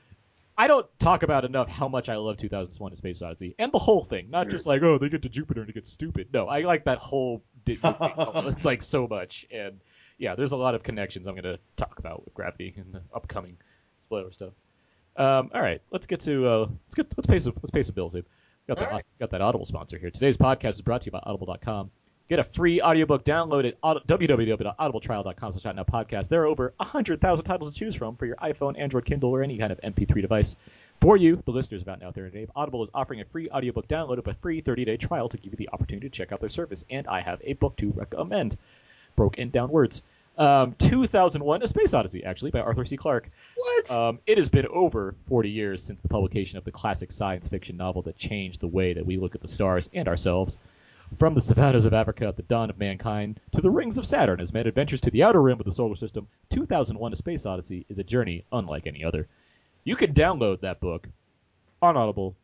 I 0.59 0.67
don't 0.67 0.87
talk 0.99 1.23
about 1.23 1.47
enough 1.47 1.69
how 1.69 1.89
much 1.89 2.11
I 2.11 2.17
love 2.17 2.37
2001: 2.37 2.93
A 2.93 2.97
Space 2.97 3.23
Odyssey 3.23 3.55
and 3.59 3.73
the 3.73 3.79
whole 3.79 4.05
thing, 4.05 4.29
not 4.29 4.49
just 4.51 4.67
like 4.67 4.83
oh 4.83 4.99
they 4.99 5.09
get 5.09 5.23
to 5.23 5.31
Jupiter 5.31 5.63
and 5.63 5.71
it 5.71 5.73
gets 5.73 5.91
stupid. 5.91 6.29
No, 6.35 6.49
I 6.49 6.61
like 6.63 6.85
that 6.85 6.99
whole. 6.99 7.43
it's 7.67 8.65
like 8.67 8.83
so 8.83 9.07
much, 9.07 9.47
and 9.51 9.81
yeah, 10.23 10.37
there's 10.37 10.53
a 10.53 10.57
lot 10.57 10.77
of 10.77 10.85
connections 10.85 11.27
I'm 11.27 11.35
going 11.35 11.43
to 11.43 11.59
talk 11.77 11.99
about 11.99 12.25
with 12.25 12.33
Gravity 12.33 12.73
and 12.77 12.95
the 12.95 13.03
upcoming 13.13 13.57
spoiler 13.99 14.31
stuff. 14.31 14.53
Um, 15.17 15.51
all 15.53 15.61
right, 15.61 15.83
let's 15.91 16.07
get 16.07 16.21
to 16.21 16.47
uh, 16.47 16.59
let's 16.61 16.95
get 16.95 17.13
let's 17.17 17.27
pay 17.27 17.41
some 17.41 17.55
let's 17.57 17.73
pay 17.73 17.83
some 17.83 17.97
bills. 17.97 18.15
Abe. 18.15 18.25
Got 18.69 18.79
that 18.79 18.93
right. 18.93 19.05
got 19.19 19.31
that 19.31 19.43
Audible 19.43 19.65
sponsor 19.65 19.99
here. 19.99 20.11
Today's 20.11 20.37
podcast 20.37 20.71
is 20.71 20.83
brought 20.83 21.03
to 21.03 21.07
you 21.07 21.13
by 21.13 21.19
Audible.com. 21.25 21.91
Get 22.29 22.39
a 22.39 22.45
free 22.45 22.81
audiobook 22.81 23.25
download 23.25 23.67
at 23.67 23.77
aud- 23.83 24.07
www.audibletrial.com 24.07 25.59
slash 25.59 25.75
now 25.75 25.83
podcast. 25.83 26.29
There 26.29 26.43
are 26.43 26.47
over 26.47 26.73
100,000 26.77 27.45
titles 27.45 27.75
to 27.75 27.79
choose 27.79 27.97
from 27.97 28.15
for 28.15 28.25
your 28.25 28.37
iPhone, 28.37 28.79
Android, 28.79 29.05
Kindle, 29.05 29.31
or 29.31 29.43
any 29.43 29.59
kind 29.59 29.73
of 29.73 29.81
MP3 29.81 30.23
device. 30.23 30.57
For 31.01 31.17
you, 31.17 31.43
the 31.45 31.51
listeners 31.51 31.83
of 31.83 31.89
Out 31.89 32.01
Now 32.01 32.13
There 32.13 32.27
and 32.27 32.37
Abe, 32.37 32.51
Audible 32.55 32.85
is 32.85 32.91
offering 32.95 33.21
a 33.21 33.25
free 33.25 33.51
audiobook 33.51 33.89
download 33.89 34.19
of 34.19 34.29
a 34.29 34.35
free 34.35 34.63
30-day 34.63 34.99
trial 34.99 35.29
to 35.31 35.37
give 35.37 35.53
you 35.53 35.57
the 35.57 35.71
opportunity 35.73 36.09
to 36.09 36.17
check 36.17 36.31
out 36.31 36.39
their 36.39 36.49
service. 36.49 36.85
And 36.89 37.09
I 37.09 37.23
have 37.23 37.41
a 37.43 37.55
book 37.55 37.77
to 37.79 37.91
recommend. 37.91 38.57
Broken 39.17 39.51
down 39.51 39.71
words. 39.71 40.03
Um, 40.39 40.75
2001: 40.79 41.63
A 41.63 41.69
Space 41.69 41.95
Odyssey, 41.95 42.25
actually, 42.25 42.51
by 42.51 42.61
Arthur 42.61 42.85
C. 42.85 42.97
Clarke. 42.97 43.29
what? 43.57 43.91
Um, 43.91 44.19
it 44.27 44.39
has 44.39 44.49
been 44.49 44.67
over 44.67 45.15
40 45.27 45.51
years 45.51 45.83
since 45.83 46.01
the 46.01 46.09
publication 46.09 46.59
of 46.59 46.65
the 46.65 46.73
classic 46.73 47.13
science 47.13 47.49
fiction 47.49 47.77
novel 47.77 48.03
that 48.03 48.17
changed 48.17 48.61
the 48.61 48.69
way 48.69 48.95
that 48.95 49.05
we 49.05 49.19
look 49.19 49.35
at 49.35 49.43
the 49.43 49.49
stars 49.49 49.91
and 49.93 50.09
ourselves. 50.09 50.59
From 51.19 51.35
the 51.35 51.43
savannas 51.43 51.85
of 51.85 51.93
Africa 51.93 52.27
at 52.29 52.37
the 52.37 52.43
dawn 52.43 52.71
of 52.71 52.79
mankind 52.79 53.39
to 53.53 53.61
the 53.61 53.71
rings 53.71 53.99
of 53.99 54.07
Saturn 54.07 54.41
as 54.41 54.55
man 54.55 54.67
adventures 54.67 55.03
to 55.03 55.11
the 55.11 55.25
outer 55.25 55.43
rim 55.43 55.59
of 55.59 55.67
the 55.67 55.73
solar 55.73 55.95
system, 55.95 56.27
2001 56.49 57.13
A 57.13 57.17
Space 57.17 57.45
Odyssey 57.45 57.85
is 57.91 57.99
a 57.99 58.05
journey 58.05 58.45
unlike 58.51 58.87
any 58.87 59.05
other. 59.05 59.29
You 59.85 59.97
can 59.97 60.15
download 60.15 60.61
that 60.61 60.81
book 60.81 61.09
on 61.83 61.99
Audible, 61.99 62.35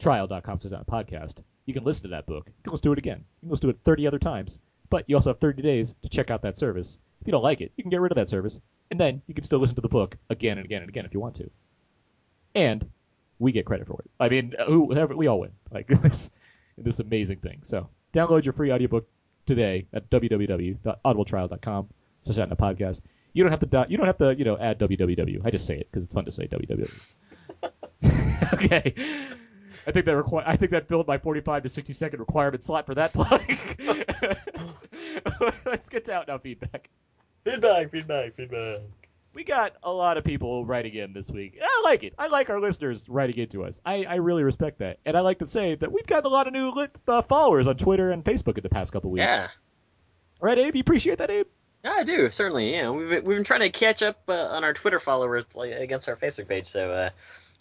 trial.com 0.00 0.58
slash 0.58 0.82
podcast. 0.90 1.42
You 1.66 1.74
can 1.74 1.84
listen 1.84 2.04
to 2.04 2.08
that 2.08 2.26
book. 2.26 2.46
You 2.46 2.62
can 2.64 2.72
listen 2.72 2.84
to 2.84 2.92
it 2.92 2.98
again. 2.98 3.18
You 3.18 3.46
can 3.46 3.50
listen 3.50 3.68
to 3.68 3.76
it 3.76 3.80
30 3.84 4.06
other 4.08 4.18
times. 4.18 4.58
But 4.88 5.04
you 5.08 5.16
also 5.16 5.30
have 5.30 5.40
30 5.40 5.62
days 5.62 5.94
to 6.02 6.08
check 6.08 6.30
out 6.30 6.42
that 6.42 6.56
service. 6.58 6.98
If 7.20 7.26
you 7.26 7.32
don't 7.32 7.42
like 7.42 7.60
it, 7.60 7.72
you 7.76 7.82
can 7.84 7.90
get 7.90 8.00
rid 8.00 8.12
of 8.12 8.16
that 8.16 8.28
service. 8.28 8.60
and 8.90 9.00
then 9.00 9.22
you 9.26 9.34
can 9.34 9.42
still 9.44 9.58
listen 9.58 9.74
to 9.76 9.80
the 9.80 9.88
book 9.88 10.16
again 10.30 10.58
and 10.58 10.64
again 10.64 10.82
and 10.82 10.88
again 10.88 11.04
if 11.06 11.14
you 11.14 11.20
want 11.20 11.36
to. 11.36 11.50
And 12.54 12.88
we 13.38 13.52
get 13.52 13.66
credit 13.66 13.86
for 13.86 14.00
it. 14.00 14.10
I 14.18 14.28
mean, 14.28 14.54
uh, 14.58 14.64
whoever, 14.66 15.16
we 15.16 15.26
all 15.26 15.40
win. 15.40 15.52
Like 15.72 15.88
this, 15.88 16.30
this 16.78 17.00
amazing 17.00 17.38
thing. 17.38 17.58
So 17.62 17.88
download 18.14 18.44
your 18.44 18.52
free 18.54 18.72
audiobook 18.72 19.08
today 19.44 19.86
at 19.92 20.08
www.audibletrial.com 20.10 21.88
slash 22.20 22.48
the 22.48 22.56
podcast. 22.56 23.00
You 23.32 23.42
don't 23.42 23.50
have 23.52 23.68
to, 23.68 23.86
you 23.88 23.96
don't 23.98 24.06
have 24.06 24.18
to, 24.18 24.34
you 24.34 24.44
know, 24.44 24.56
add 24.56 24.78
www. 24.78 25.44
I 25.44 25.50
just 25.50 25.66
say 25.66 25.78
it 25.78 25.88
because 25.90 26.04
it's 26.04 26.14
fun 26.14 26.24
to 26.24 26.32
say 26.32 26.46
www. 26.46 26.90
okay. 28.54 28.94
I 29.86 29.92
think 29.92 30.06
that 30.06 30.16
requi- 30.16 30.42
I 30.46 30.56
think 30.56 30.72
that 30.72 30.88
filled 30.88 31.06
my 31.06 31.18
45 31.18 31.64
to 31.64 31.68
60 31.68 31.92
second 31.92 32.20
requirement 32.20 32.64
slot 32.64 32.86
for 32.86 32.94
that 32.94 33.12
plug. 33.12 33.42
Let's 35.76 35.90
get 35.90 36.06
to 36.06 36.14
out 36.14 36.26
now 36.26 36.38
feedback. 36.38 36.88
Feedback, 37.44 37.90
feedback, 37.90 38.34
feedback. 38.34 38.80
We 39.34 39.44
got 39.44 39.74
a 39.82 39.92
lot 39.92 40.16
of 40.16 40.24
people 40.24 40.64
writing 40.64 40.94
in 40.94 41.12
this 41.12 41.30
week. 41.30 41.58
I 41.62 41.82
like 41.84 42.02
it. 42.02 42.14
I 42.16 42.28
like 42.28 42.48
our 42.48 42.58
listeners 42.58 43.06
writing 43.10 43.36
into 43.36 43.62
us. 43.62 43.78
I, 43.84 44.04
I 44.04 44.14
really 44.14 44.42
respect 44.42 44.78
that. 44.78 45.00
And 45.04 45.18
I 45.18 45.20
like 45.20 45.40
to 45.40 45.46
say 45.46 45.74
that 45.74 45.92
we've 45.92 46.06
gotten 46.06 46.24
a 46.24 46.32
lot 46.32 46.46
of 46.46 46.54
new 46.54 46.70
lit, 46.70 46.98
uh, 47.06 47.20
followers 47.20 47.66
on 47.66 47.76
Twitter 47.76 48.10
and 48.10 48.24
Facebook 48.24 48.56
in 48.56 48.62
the 48.62 48.70
past 48.70 48.90
couple 48.90 49.10
weeks. 49.10 49.24
Yeah. 49.24 49.48
Right, 50.40 50.56
Abe? 50.56 50.76
You 50.76 50.80
appreciate 50.80 51.18
that, 51.18 51.30
Abe? 51.30 51.46
Yeah, 51.84 51.92
I 51.92 52.04
do 52.04 52.30
certainly. 52.30 52.72
Yeah, 52.72 52.88
we've 52.88 53.10
been, 53.10 53.24
we've 53.24 53.36
been 53.36 53.44
trying 53.44 53.60
to 53.60 53.68
catch 53.68 54.02
up 54.02 54.22
uh, 54.28 54.32
on 54.32 54.64
our 54.64 54.72
Twitter 54.72 54.98
followers 54.98 55.54
like, 55.54 55.72
against 55.72 56.08
our 56.08 56.16
Facebook 56.16 56.48
page. 56.48 56.68
So 56.68 56.90
uh, 56.90 57.10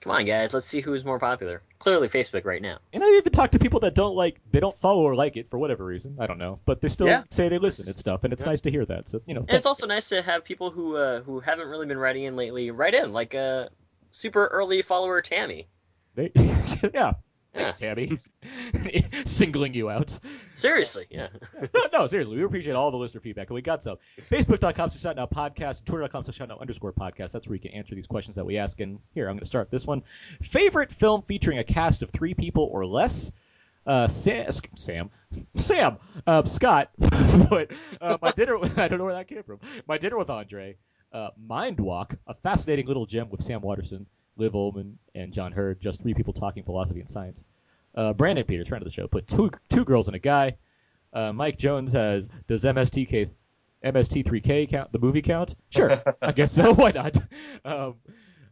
come 0.05 0.15
on, 0.15 0.25
guys, 0.25 0.53
let's 0.53 0.67
see 0.67 0.81
who's 0.81 1.03
more 1.03 1.17
popular. 1.17 1.63
Clearly, 1.79 2.07
Facebook 2.07 2.45
right 2.45 2.61
now. 2.61 2.77
And 2.93 3.03
I 3.03 3.07
even 3.17 3.31
talk 3.31 3.51
to 3.51 3.59
people 3.59 3.79
that 3.79 3.95
don't 3.95 4.15
like, 4.15 4.39
they 4.51 4.59
don't 4.59 4.77
follow 4.77 5.01
or 5.01 5.15
like 5.15 5.35
it 5.35 5.49
for 5.49 5.57
whatever 5.57 5.83
reason. 5.83 6.17
I 6.19 6.27
don't 6.27 6.37
know. 6.37 6.59
But 6.63 6.79
they 6.79 6.89
still 6.89 7.07
Yeah. 7.07 7.23
say 7.31 7.49
they 7.49 7.57
listen 7.57 7.87
and 7.87 7.95
stuff. 7.95 8.23
And 8.23 8.31
it's 8.31 8.45
nice 8.45 8.61
to 8.61 8.71
hear 8.71 8.85
that. 8.85 9.09
So, 9.09 9.21
you 9.25 9.33
know. 9.33 9.41
And 9.41 9.57
it's 9.57 9.65
also 9.65 9.87
nice 9.87 10.09
to 10.09 10.21
have 10.21 10.43
people 10.45 10.69
who 10.69 10.95
uh, 10.95 11.21
who 11.21 11.39
haven't 11.39 11.67
really 11.69 11.87
been 11.87 11.97
writing 11.97 12.23
in 12.23 12.35
lately 12.35 12.69
write 12.69 12.93
in, 12.93 13.13
like 13.13 13.33
uh, 13.33 13.69
super 14.11 14.45
early 14.45 14.83
follower 14.83 15.21
Tammy. 15.21 15.67
They, 16.13 16.31
yeah. 16.93 17.13
Thanks, 17.55 17.79
Tammy. 17.79 18.11
Singling 19.25 19.73
you 19.73 19.89
out. 19.89 20.19
Seriously, 20.55 21.05
yeah. 21.09 21.27
no, 21.73 21.81
no, 21.93 22.07
seriously, 22.07 22.35
we 22.35 22.43
appreciate 22.43 22.73
all 22.73 22.91
the 22.91 22.97
listener 22.97 23.21
feedback, 23.21 23.49
and 23.49 23.55
we 23.55 23.61
got 23.61 23.81
some. 23.81 23.97
Facebook.com 24.29 24.89
slash 24.89 25.15
now 25.15 25.25
podcast, 25.25 25.85
Twitter.com 25.85 26.23
slash 26.23 26.47
now 26.47 26.57
underscore 26.59 26.91
podcast. 26.91 27.31
That's 27.31 27.47
where 27.47 27.55
you 27.55 27.61
can 27.61 27.71
answer 27.71 27.95
these 27.95 28.07
questions 28.07 28.35
that 28.35 28.45
we 28.45 28.57
ask. 28.57 28.79
And 28.81 28.99
here, 29.13 29.27
I'm 29.27 29.35
going 29.35 29.39
to 29.39 29.45
start 29.45 29.71
this 29.71 29.87
one. 29.87 30.03
Favorite 30.41 30.91
film 30.91 31.23
featuring 31.23 31.57
a 31.57 31.63
cast 31.63 32.03
of 32.03 32.11
three 32.11 32.33
people 32.33 32.69
or 32.71 32.85
less? 32.85 33.31
Uh, 33.85 34.07
Sam, 34.07 34.49
Sam, 34.75 35.11
Sam, 35.53 35.97
uh, 36.25 36.43
Scott 36.45 36.89
put 37.49 37.71
uh, 38.01 38.17
my 38.19 38.31
dinner. 38.31 38.57
I 38.77 38.87
don't 38.87 38.97
know 38.97 39.05
where 39.05 39.13
that 39.13 39.27
came 39.27 39.43
from. 39.43 39.59
My 39.87 39.99
dinner 39.99 40.17
with 40.17 40.31
Andre, 40.31 40.77
uh, 41.13 41.29
Mind 41.37 41.79
Walk, 41.79 42.15
a 42.25 42.33
fascinating 42.33 42.87
little 42.87 43.05
gem 43.05 43.29
with 43.29 43.43
Sam 43.43 43.61
Waterston, 43.61 44.07
Liv 44.37 44.53
Ullmann, 44.53 44.95
and 45.13 45.33
John 45.33 45.51
Heard. 45.51 45.79
Just 45.81 46.01
three 46.01 46.13
people 46.13 46.33
talking 46.33 46.63
philosophy 46.63 46.99
and 46.99 47.09
science. 47.09 47.43
Uh, 47.93 48.13
Brandon 48.13 48.45
Peters, 48.45 48.67
friend 48.67 48.81
of 48.81 48.85
the 48.85 48.93
show, 48.93 49.07
put 49.07 49.27
two 49.27 49.51
two 49.69 49.85
girls 49.85 50.07
and 50.07 50.15
a 50.15 50.19
guy. 50.19 50.57
Uh, 51.13 51.31
Mike 51.31 51.57
Jones 51.57 51.93
has 51.93 52.29
does 52.47 52.65
MSTK 52.65 53.29
MST3K 53.83 54.69
count 54.69 54.91
the 54.91 54.99
movie 54.99 55.21
count? 55.21 55.55
Sure, 55.69 56.01
I 56.21 56.31
guess 56.31 56.51
so. 56.51 56.73
Why 56.75 56.91
not? 56.91 57.17
Um, 57.63 57.95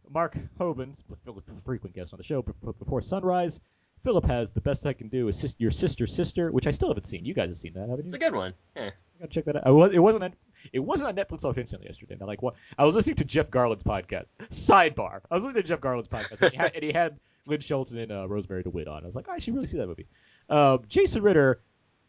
Mark 0.08 0.36
Hobens, 0.58 1.02
a 1.26 1.60
frequent 1.60 1.94
guest 1.94 2.12
on 2.14 2.18
the 2.18 2.24
show, 2.24 2.42
before 2.42 3.00
sunrise. 3.00 3.60
Philip 4.04 4.26
has 4.26 4.52
the 4.52 4.60
best 4.60 4.84
I 4.86 4.92
can 4.92 5.08
do 5.08 5.28
is 5.28 5.38
sis- 5.38 5.56
your 5.58 5.70
sister's 5.70 6.14
sister, 6.14 6.52
which 6.52 6.66
I 6.66 6.72
still 6.72 6.88
haven't 6.88 7.06
seen. 7.06 7.24
You 7.24 7.32
guys 7.32 7.48
have 7.48 7.58
seen 7.58 7.72
that, 7.72 7.88
haven't 7.88 8.00
you? 8.00 8.04
It's 8.04 8.14
a 8.14 8.18
good 8.18 8.34
one. 8.34 8.52
Yeah. 8.76 8.90
I 8.90 9.18
gotta 9.18 9.30
check 9.30 9.46
that 9.46 9.56
out. 9.66 9.74
Was, 9.74 9.92
it 9.92 9.98
wasn't 9.98 10.34
it 10.72 10.80
wasn't 10.80 11.08
on 11.08 11.24
Netflix 11.24 11.44
off 11.44 11.58
instantly 11.58 11.86
yesterday. 11.86 12.16
I 12.20 12.24
like 12.24 12.42
what 12.42 12.54
I 12.78 12.84
was 12.84 12.94
listening 12.94 13.16
to 13.16 13.24
Jeff 13.24 13.50
Garlin's 13.50 13.84
podcast. 13.84 14.32
Sidebar: 14.50 15.20
I 15.30 15.34
was 15.34 15.44
listening 15.44 15.62
to 15.62 15.68
Jeff 15.68 15.80
Garlin's 15.80 16.08
podcast, 16.08 16.42
and 16.42 16.52
he 16.52 16.56
had, 16.56 16.74
and 16.74 16.84
he 16.84 16.92
had 16.92 17.18
Lynn 17.46 17.60
Shelton 17.60 17.98
and 17.98 18.12
uh, 18.12 18.26
Rosemarie 18.28 18.64
DeWitt 18.64 18.88
on. 18.88 19.02
I 19.02 19.06
was 19.06 19.16
like, 19.16 19.28
I 19.28 19.38
should 19.38 19.54
really 19.54 19.66
see 19.66 19.78
that 19.78 19.86
movie. 19.86 20.06
Um, 20.48 20.82
Jason 20.88 21.22
Ritter 21.22 21.60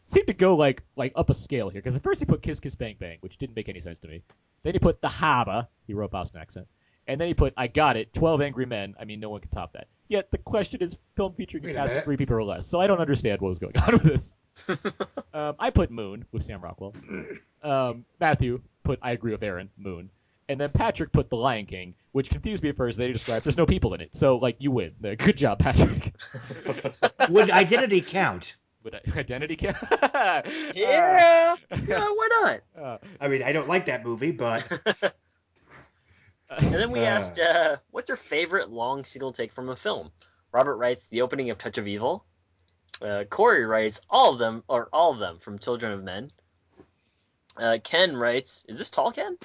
seemed 0.02 0.28
to 0.28 0.34
go 0.34 0.56
like 0.56 0.84
like 0.96 1.14
up 1.16 1.30
a 1.30 1.34
scale 1.34 1.70
here 1.70 1.82
because 1.82 1.96
at 1.96 2.04
first 2.04 2.20
he 2.20 2.26
put 2.26 2.42
Kiss 2.42 2.60
Kiss 2.60 2.76
Bang 2.76 2.96
Bang, 3.00 3.18
which 3.22 3.38
didn't 3.38 3.56
make 3.56 3.70
any 3.70 3.80
sense 3.80 4.00
to 4.00 4.08
me. 4.08 4.22
Then 4.64 4.74
he 4.74 4.80
put 4.80 5.02
The 5.02 5.10
Hava. 5.10 5.68
He 5.88 5.94
wrote 5.94 6.12
Boston 6.12 6.42
accent. 6.42 6.68
And 7.08 7.22
then 7.22 7.28
he 7.28 7.34
put 7.34 7.54
I 7.56 7.68
Got 7.68 7.98
It, 7.98 8.14
12 8.14 8.42
Angry 8.42 8.66
Men. 8.66 8.96
I 9.00 9.06
mean, 9.06 9.20
no 9.20 9.30
one 9.30 9.42
can 9.42 9.52
top 9.52 9.74
that. 9.74 9.88
Yet 10.08 10.30
the 10.32 10.38
question 10.38 10.82
is 10.82 10.98
film 11.16 11.34
featuring 11.34 11.66
a 11.66 11.74
cast 11.74 11.94
of 11.94 12.04
three 12.04 12.18
people 12.18 12.36
or 12.36 12.44
less. 12.44 12.68
So 12.68 12.80
I 12.80 12.88
don't 12.88 13.00
understand 13.00 13.42
what 13.42 13.50
was 13.50 13.60
going 13.60 13.78
on 13.88 13.94
with 13.94 14.04
this. 14.04 14.36
um, 15.34 15.56
I 15.60 15.72
put 15.72 15.92
Moon 15.92 16.26
with 16.32 16.44
Sam 16.44 16.62
Rockwell. 16.62 16.94
Um, 17.64 18.04
Matthew 18.20 18.62
put 18.84 19.00
I 19.02 19.12
Agree 19.12 19.32
with 19.32 19.44
Aaron, 19.44 19.70
Moon. 19.78 20.12
And 20.48 20.60
then 20.60 20.70
Patrick 20.70 21.12
put 21.12 21.32
The 21.32 21.38
Lion 21.38 21.66
King, 21.66 21.96
which 22.12 22.30
confused 22.30 22.62
me 22.62 22.70
at 22.70 22.78
first. 22.78 23.00
They 23.00 23.12
described 23.12 23.46
there's 23.46 23.58
no 23.58 23.66
people 23.66 23.96
in 23.96 24.02
it. 24.02 24.14
So, 24.14 24.38
like, 24.38 24.58
you 24.60 24.70
win. 24.70 24.94
Uh, 25.04 25.16
Good 25.18 25.38
job, 25.38 25.58
Patrick. 25.58 26.14
Would 27.30 27.50
identity 27.50 28.02
count? 28.02 28.56
Would 28.84 28.94
identity 29.18 29.56
count? 29.56 29.78
Yeah. 29.92 30.44
yeah. 30.76 31.56
Why 31.88 32.28
not? 32.42 32.60
Uh, 32.80 32.98
I 33.20 33.28
mean, 33.28 33.42
I 33.42 33.52
don't 33.54 33.68
like 33.68 33.88
that 33.88 34.06
movie, 34.06 34.32
but 34.32 35.16
And 36.50 36.74
then 36.74 36.92
we 36.92 37.02
Uh. 37.02 37.06
asked, 37.06 37.40
uh, 37.40 37.78
what's 37.92 38.08
your 38.10 38.18
favorite 38.18 38.70
long 38.70 39.04
single 39.04 39.32
take 39.32 39.52
from 39.52 39.70
a 39.70 39.76
film? 39.76 40.12
Robert 40.52 40.78
writes 40.78 41.08
the 41.10 41.22
opening 41.22 41.50
of 41.50 41.58
Touch 41.58 41.78
of 41.78 41.88
Evil. 41.88 42.26
Uh, 43.02 43.24
Corey 43.30 43.66
writes 43.66 44.00
all 44.10 44.34
of 44.34 44.40
them, 44.40 44.64
or 44.68 44.88
all 44.94 45.12
of 45.12 45.20
them, 45.20 45.40
from 45.40 45.60
Children 45.60 45.92
of 45.92 46.04
Men. 46.04 46.30
Uh, 47.58 47.78
Ken 47.84 48.16
writes, 48.16 48.66
is 48.70 48.78
this 48.78 48.90
Tall 48.90 49.12
Ken? 49.12 49.38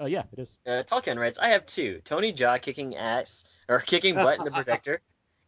uh, 0.00 0.06
yeah, 0.06 0.24
it 0.32 0.38
is. 0.38 0.56
Uh, 0.66 0.82
Tall 0.82 1.00
Ken 1.00 1.18
writes, 1.18 1.38
I 1.38 1.48
have 1.48 1.66
two: 1.66 2.00
Tony 2.04 2.32
Jaa 2.32 2.60
kicking 2.60 2.96
ass 2.96 3.44
or 3.68 3.80
kicking 3.80 4.14
butt 4.14 4.38
in 4.38 4.44
The 4.44 4.50
Protector, 4.60 5.02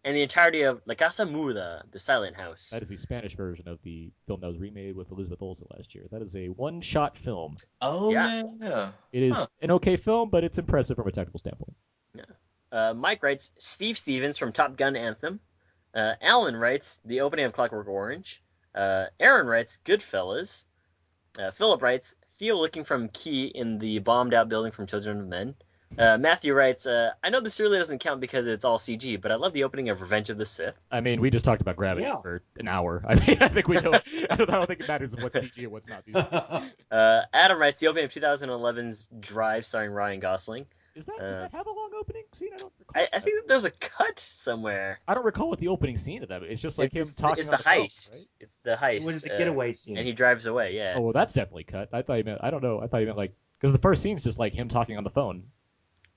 and 0.05 0.17
the 0.17 0.23
entirety 0.23 0.63
of 0.63 0.81
La 0.87 0.95
Casa 0.95 1.25
Muda, 1.25 1.85
The 1.93 1.99
Silent 1.99 2.37
House. 2.37 2.71
That 2.71 2.83
is 2.83 2.89
the 2.89 2.97
Spanish 2.97 3.37
version 3.37 3.69
of 3.69 3.79
the 3.83 4.11
film 4.27 4.41
that 4.41 4.49
was 4.49 4.59
remade 4.59 4.97
with 4.97 5.11
Elizabeth 5.13 5.41
Olsen 5.43 5.67
last 5.77 5.95
year. 5.95 6.07
That 6.11 6.23
is 6.23 6.35
a 6.35 6.49
one-shot 6.49 7.17
film. 7.17 7.57
Oh 7.81 8.11
Yeah. 8.11 8.43
yeah. 8.61 8.93
It 9.13 9.23
is 9.23 9.37
Huh. 9.37 9.47
an 9.61 9.71
okay 9.73 9.97
film, 9.97 10.31
but 10.31 10.43
it's 10.45 10.59
impressive 10.59 10.97
from 10.97 11.07
a 11.09 11.13
technical 11.13 11.39
standpoint. 11.39 11.77
Uh, 12.73 12.95
Mike 12.95 13.23
writes 13.23 13.51
Steve 13.59 13.99
Stevens 13.99 14.39
from 14.39 14.51
Top 14.51 14.77
Gun 14.79 14.97
Anthem. 14.97 15.41
Uh, 15.95 16.15
Alan 16.23 16.57
writes 16.57 16.99
the 17.05 17.21
opening 17.21 17.45
of 17.45 17.53
Clockwork 17.53 17.87
Orange. 17.87 18.43
Uh, 18.75 19.07
Aaron 19.21 19.47
writes 19.47 19.79
Goodfellas. 19.85 20.65
Uh, 21.39 21.51
Philip 21.51 21.83
writes 21.83 22.15
Theo 22.39 22.57
looking 22.57 22.85
from 22.85 23.09
Kee 23.11 23.45
in 23.45 23.79
the 23.79 23.99
bombed 23.99 24.33
out 24.33 24.49
building 24.49 24.73
from 24.73 24.87
Children 24.87 25.21
of 25.21 25.27
Men. 25.27 25.55
Uh, 25.99 26.17
Matthew 26.19 26.55
writes 26.55 26.87
uh, 26.87 27.11
I 27.23 27.31
know 27.31 27.41
this 27.41 27.61
really 27.61 27.79
doesn't 27.79 27.99
count 27.99 28.21
because 28.21 28.47
it's 28.47 28.65
all 28.65 28.79
CG, 28.79 29.21
but 29.21 29.31
I 29.31 29.35
love 29.37 29.53
the 29.53 29.65
opening 29.65 29.89
of 29.91 30.01
Revenge 30.01 30.31
of 30.31 30.39
the 30.39 30.47
Sith. 30.47 30.75
I 30.91 31.01
mean, 31.01 31.21
we 31.21 31.31
just 31.31 31.45
talked 31.45 31.61
about 31.61 31.77
Gravity 31.77 32.07
Yeah. 32.07 32.21
for 32.21 32.43
an 32.59 32.69
hour. 32.69 33.05
I 33.09 33.15
mean, 33.15 33.39
I 33.41 33.49
think 33.49 33.69
we 33.69 33.77
know. 33.81 33.93
I 34.31 34.37
don't, 34.37 34.51
I 34.51 34.55
don't 34.55 34.67
think 34.67 34.81
it 34.81 34.89
matters 34.89 35.15
what's 35.17 35.39
CG 35.39 35.59
and 35.59 35.73
what's 35.73 35.89
not 35.89 36.05
these 36.05 36.15
days. 36.15 36.49
Uh, 36.91 37.23
Adam 37.33 37.59
writes 37.59 37.81
the 37.81 37.87
opening 37.89 38.05
of 38.05 38.11
2011's 38.13 39.09
Drive 39.19 39.65
starring 39.65 39.91
Ryan 39.93 40.21
Gosling. 40.21 40.67
Is 40.95 41.07
that 41.07 41.19
does 41.19 41.33
Uh, 41.37 41.41
that 41.41 41.53
have 41.53 41.67
a 41.67 41.71
long 41.71 41.91
opening 41.99 42.25
scene? 42.35 42.51
I 42.53 42.57
don't 42.59 42.73
recall. 42.79 43.03
I, 43.03 43.09
I 43.17 43.21
think 43.21 43.41
that 43.41 43.49
there's 43.49 43.65
a 43.65 43.71
cut 43.71 44.19
somewhere. 44.19 45.01
I 45.09 45.15
don't 45.15 45.25
recall 45.25 45.49
what 45.49 45.59
the 45.59 45.69
opening 45.69 45.97
scene 45.97 46.23
of 46.23 46.29
that. 46.29 46.43
It's 46.43 46.61
just 46.61 46.79
like 46.79 46.95
it's, 46.95 47.09
him 47.11 47.15
talking. 47.17 47.39
It's 47.39 47.49
on 47.49 47.53
the, 47.57 47.63
phone, 47.63 47.75
heist. 47.87 48.11
right? 48.13 48.27
It's 48.41 48.59
the 48.63 48.75
heist. 48.77 48.97
it 49.01 49.05
was 49.07 49.23
the 49.23 49.35
uh, 49.35 49.39
getaway 49.39 49.73
scene. 49.73 49.97
and 49.97 50.07
he 50.07 50.13
drives 50.13 50.45
away. 50.45 50.75
Yeah. 50.77 50.95
Oh 50.97 51.01
well, 51.01 51.13
that's 51.15 51.33
definitely 51.33 51.65
cut. 51.65 51.89
I 51.95 52.03
thought 52.03 52.15
you 52.19 52.25
meant. 52.25 52.41
I 52.43 52.51
don't 52.51 52.63
know. 52.63 52.81
I 52.81 52.89
thought 52.89 52.99
you 52.99 53.07
meant 53.07 53.17
like 53.17 53.35
because 53.59 53.73
the 53.73 53.79
first 53.81 54.03
scene's 54.03 54.23
just 54.23 54.39
like 54.39 54.53
him 54.53 54.69
talking 54.69 54.99
on 54.99 55.05
the 55.05 55.11
phone. 55.11 55.45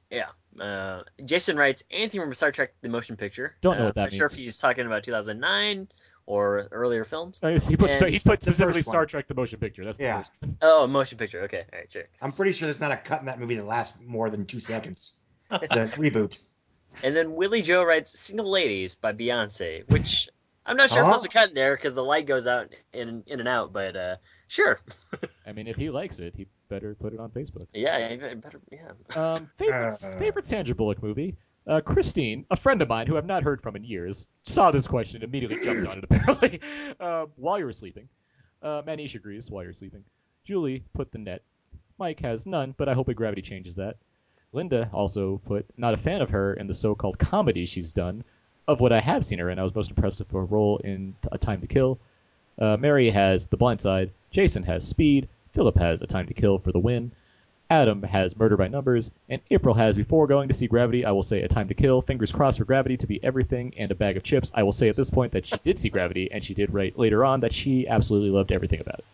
Yeah. 0.10 0.30
Uh, 0.60 1.04
Jason 1.26 1.58
writes 1.58 1.84
anything 1.92 2.22
from 2.22 2.34
Star 2.34 2.52
Trek: 2.52 2.74
The 2.82 2.90
Motion 2.90 3.16
Picture. 3.18 3.56
Don't 3.62 3.78
know 3.78 3.84
Uh, 3.84 3.86
what 3.88 3.96
that 3.96 4.04
I'm 4.06 4.10
Sure, 4.12 4.28
if 4.28 4.34
he's 4.34 4.58
talking 4.60 4.86
about 4.86 5.04
2009 5.04 5.88
or 6.28 6.68
earlier 6.72 7.04
films. 7.04 7.40
Uh, 7.44 7.60
He 7.60 7.76
put 7.76 7.92
And 7.92 8.10
he 8.14 8.20
put 8.20 8.42
specifically 8.42 8.82
Star. 8.82 9.06
Trek: 9.06 9.28
The 9.28 9.36
Motion 9.36 9.60
Picture. 9.60 9.84
That's 9.84 9.98
the 9.98 10.06
Yeah. 10.06 10.24
first. 10.24 10.58
Oh, 10.62 10.88
motion 10.88 11.18
picture. 11.18 11.42
Okay, 11.42 11.66
all 11.72 11.80
right, 11.80 11.92
sure. 11.92 12.04
I'm 12.22 12.32
pretty 12.32 12.52
sure 12.54 12.66
there's 12.66 12.80
not 12.80 12.92
a 12.92 12.98
cut 12.98 13.20
in 13.20 13.26
that 13.28 13.40
movie 13.40 13.56
that 13.56 13.66
lasts 13.66 14.00
more 14.02 14.30
than 14.30 14.46
two 14.46 14.60
seconds. 14.60 15.18
the 15.50 15.58
reboot. 15.98 16.40
And 17.04 17.16
then 17.16 17.34
Willie 17.36 17.62
Joe 17.62 17.84
writes 17.84 18.18
"Single 18.20 18.50
Ladies" 18.50 18.96
by 18.96 19.12
Beyonce, 19.14 19.88
which 19.92 20.30
I'm 20.66 20.78
not 20.78 20.90
sure 20.90 21.04
Huh? 21.04 21.10
if 21.10 21.16
there's 21.16 21.26
a 21.26 21.30
cut 21.30 21.50
in 21.50 21.56
there 21.56 21.76
because 21.76 21.94
the 21.94 22.04
light 22.04 22.26
goes 22.26 22.48
out 22.48 22.74
in 22.94 23.24
in 23.28 23.40
and 23.42 23.50
out. 23.50 23.74
But 23.74 23.96
uh, 23.98 24.16
sure. 24.48 24.80
I 25.46 25.52
mean, 25.52 25.68
if 25.68 25.76
he 25.76 25.90
likes 25.90 26.20
it, 26.20 26.34
he 26.36 26.48
better 26.70 26.96
put 26.96 27.14
it 27.14 27.20
on 27.20 27.30
Facebook. 27.32 27.68
Yeah, 27.74 28.10
you 28.10 28.36
better. 28.36 28.60
Yeah. 28.72 28.92
Um, 29.16 29.48
favorite 29.58 29.94
Uh. 29.94 30.18
favorite 30.18 30.46
Sandra 30.46 30.76
Bullock 30.76 31.02
movie. 31.04 31.36
Uh, 31.68 31.82
Christine, 31.82 32.46
a 32.52 32.56
friend 32.56 32.80
of 32.84 32.88
mine 32.90 33.08
who 33.08 33.18
I've 33.18 33.26
not 33.26 33.42
heard 33.44 33.60
from 33.60 33.76
in 33.76 33.84
years, 33.84 34.28
saw 34.44 34.70
this 34.70 34.88
question 34.88 35.24
and 35.24 35.30
immediately 35.30 35.64
jumped 35.66 35.88
on 35.90 35.98
it. 35.98 36.04
Apparently, 36.10 36.62
uh, 37.00 37.26
while 37.38 37.58
you 37.58 37.66
were 37.66 37.74
sleeping, 37.74 38.08
uh, 38.62 38.84
Manish 38.84 39.16
agrees. 39.16 39.50
While 39.50 39.64
you're 39.64 39.74
sleeping, 39.74 40.04
Julie 40.44 40.84
put 40.94 41.12
the 41.12 41.18
net. 41.18 41.42
Mike 41.98 42.20
has 42.20 42.46
none, 42.46 42.76
but 42.78 42.88
I 42.88 42.94
hope 42.94 43.08
a 43.10 43.14
gravity 43.16 43.42
changes 43.42 43.76
that. 43.78 43.96
Linda 44.54 44.90
also 44.94 45.42
put 45.46 45.66
not 45.76 45.94
a 45.94 45.98
fan 45.98 46.22
of 46.22 46.30
her 46.30 46.54
in 46.54 46.68
the 46.68 46.74
so-called 46.74 47.18
comedy 47.18 47.66
she's 47.66 47.94
done. 47.94 48.24
Of 48.68 48.80
what 48.80 48.92
I 48.94 49.00
have 49.00 49.24
seen 49.26 49.40
her 49.40 49.50
in, 49.50 49.60
I 49.60 49.64
was 49.64 49.74
most 49.76 49.90
impressed 49.90 50.20
with 50.20 50.32
her 50.32 50.44
role 50.46 50.78
in 50.78 51.16
A 51.32 51.38
Time 51.38 51.62
to 51.62 51.68
Kill. 51.68 52.00
Uh, 52.60 52.78
Mary 52.78 53.10
has 53.12 53.48
The 53.48 53.58
Blind 53.58 53.82
Side. 53.82 54.12
Jason 54.32 54.64
has 54.64 54.88
Speed. 54.88 55.28
Philip 55.56 55.78
has 55.78 56.02
A 56.02 56.08
Time 56.08 56.28
to 56.28 56.34
Kill 56.34 56.60
for 56.60 56.72
the 56.72 56.80
win. 56.80 57.12
Adam 57.70 58.04
has 58.04 58.38
Murder 58.38 58.58
by 58.58 58.68
Numbers, 58.68 59.10
and 59.28 59.42
April 59.50 59.74
has 59.74 59.98
Before 59.98 60.28
going 60.28 60.50
to 60.50 60.54
see 60.54 60.68
Gravity, 60.68 61.04
I 61.06 61.12
will 61.12 61.24
say 61.24 61.42
A 61.42 61.48
Time 61.48 61.70
to 61.70 61.74
Kill. 61.74 62.02
Fingers 62.02 62.32
crossed 62.32 62.60
for 62.60 62.66
Gravity 62.66 62.98
to 62.98 63.08
be 63.08 63.24
everything 63.24 63.74
and 63.78 63.90
a 63.90 63.96
bag 63.96 64.18
of 64.18 64.24
chips. 64.24 64.52
I 64.54 64.62
will 64.62 64.72
say 64.72 64.90
at 64.90 64.96
this 64.96 65.10
point 65.10 65.32
that 65.32 65.48
she 65.48 65.58
did 65.64 65.80
see 65.80 65.90
Gravity, 65.90 66.30
and 66.32 66.44
she 66.44 66.54
did 66.54 66.74
write 66.74 67.00
later 67.00 67.26
on 67.26 67.40
that 67.40 67.54
she 67.54 67.88
absolutely 67.88 68.30
loved 68.30 68.52
everything 68.52 68.82
about 68.82 69.00
it. 69.00 69.06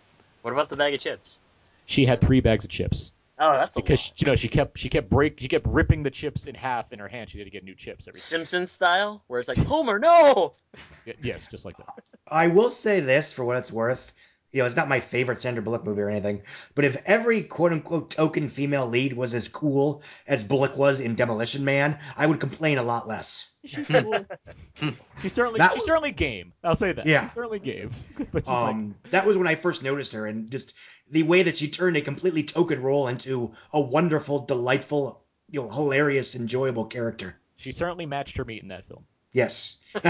What 0.42 0.52
about 0.52 0.70
the 0.70 0.76
bag 0.76 0.94
of 0.94 1.00
chips? 1.00 1.40
She 1.86 2.06
had 2.06 2.20
three 2.20 2.42
bags 2.42 2.66
of 2.66 2.72
chips 2.72 3.12
Oh, 3.42 3.54
that's 3.54 3.76
a 3.76 3.80
because 3.82 4.14
you 4.18 4.28
know 4.28 4.36
she 4.36 4.48
kept 4.48 4.78
she 4.78 4.88
kept 4.88 5.10
break 5.10 5.40
she 5.40 5.48
kept 5.48 5.66
ripping 5.66 6.04
the 6.04 6.12
chips 6.12 6.46
in 6.46 6.54
half 6.54 6.94
in 6.94 7.00
her 7.00 7.08
hand. 7.08 7.28
She 7.28 7.40
had 7.40 7.46
to 7.46 7.50
get 7.50 7.64
new 7.64 7.74
chips 7.74 8.08
every. 8.08 8.20
Simpson 8.20 8.68
style, 8.68 9.24
where 9.26 9.40
it's 9.40 9.50
like 9.50 9.58
Homer, 9.58 9.98
no. 9.98 10.54
Yes, 11.24 11.48
just 11.48 11.66
like 11.66 11.76
that. 11.78 11.88
I 12.28 12.48
will 12.48 12.70
say 12.70 13.00
this 13.00 13.34
for 13.34 13.44
what 13.44 13.58
it's 13.58 13.72
worth. 13.72 14.14
You 14.52 14.60
know, 14.62 14.66
it's 14.66 14.76
not 14.76 14.90
my 14.90 15.00
favorite 15.00 15.40
Sandra 15.40 15.64
Bullock 15.64 15.86
movie 15.86 16.02
or 16.02 16.10
anything, 16.10 16.42
but 16.76 16.84
if 16.84 17.02
every 17.06 17.42
quote 17.44 17.72
unquote 17.72 18.10
token 18.12 18.50
female 18.50 18.86
lead 18.86 19.14
was 19.14 19.34
as 19.34 19.48
cool 19.48 20.04
as 20.28 20.44
Bullock 20.44 20.76
was 20.76 21.00
in 21.00 21.16
Demolition 21.16 21.64
Man, 21.64 21.98
I 22.18 22.28
would 22.28 22.40
complain 22.42 22.78
a 22.78 22.84
lot 22.84 23.08
less. 23.08 23.52
She, 23.64 23.84
she's 25.20 25.32
certainly 25.34 25.60
That 25.60 25.72
she's 25.72 25.78
was- 25.80 25.86
certainly 25.86 26.12
game. 26.12 26.52
I'll 26.64 26.76
say 26.76 26.92
that. 26.92 27.06
Yeah. 27.06 27.22
She's 27.24 27.32
certainly 27.34 27.60
game. 27.60 27.90
but 28.34 28.46
she's 28.46 28.50
like 28.50 28.74
Um, 28.76 28.96
that 29.12 29.26
was 29.26 29.38
when 29.38 29.48
I 29.48 29.56
first 29.56 29.84
noticed 29.84 30.12
her, 30.14 30.26
and 30.28 30.52
just 30.52 30.74
the 31.10 31.24
way 31.24 31.44
that 31.44 31.56
she 31.56 31.70
turned 31.70 31.96
a 31.98 32.02
completely 32.02 32.44
token 32.44 32.82
role 32.82 33.08
into 33.08 33.54
a 33.74 33.80
wonderful, 33.80 34.40
delightful, 34.46 35.24
you 35.50 35.62
know, 35.62 35.70
hilarious, 35.70 36.36
enjoyable 36.36 36.86
character. 36.86 37.38
she 37.56 37.72
certainly 37.72 38.06
matched 38.06 38.36
her 38.38 38.44
meat 38.46 38.62
in 38.64 38.68
that 38.70 38.86
film. 38.88 39.06
Yes. 39.32 39.80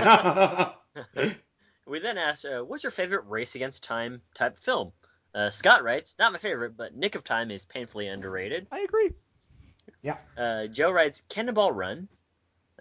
We 1.92 2.00
then 2.00 2.18
asked, 2.18 2.46
uh, 2.46 2.62
"What's 2.62 2.84
your 2.84 2.92
favorite 2.92 3.26
race 3.28 3.56
against 3.56 3.84
time 3.84 4.22
type 4.34 4.58
film?" 4.60 4.94
Uh, 5.36 5.50
Scott 5.50 5.84
writes, 5.84 6.16
"Not 6.18 6.32
my 6.32 6.40
favorite, 6.40 6.78
but 6.78 6.96
Nick 6.96 7.16
of 7.16 7.24
Time 7.26 7.52
is 7.52 7.66
painfully 7.66 8.08
underrated." 8.08 8.68
I 8.72 8.80
agree. 8.80 9.12
Yeah. 10.02 10.18
Uh, 10.38 10.68
Joe 10.68 10.90
writes, 10.92 11.24
"Cannonball 11.28 11.74
Run." 11.74 12.08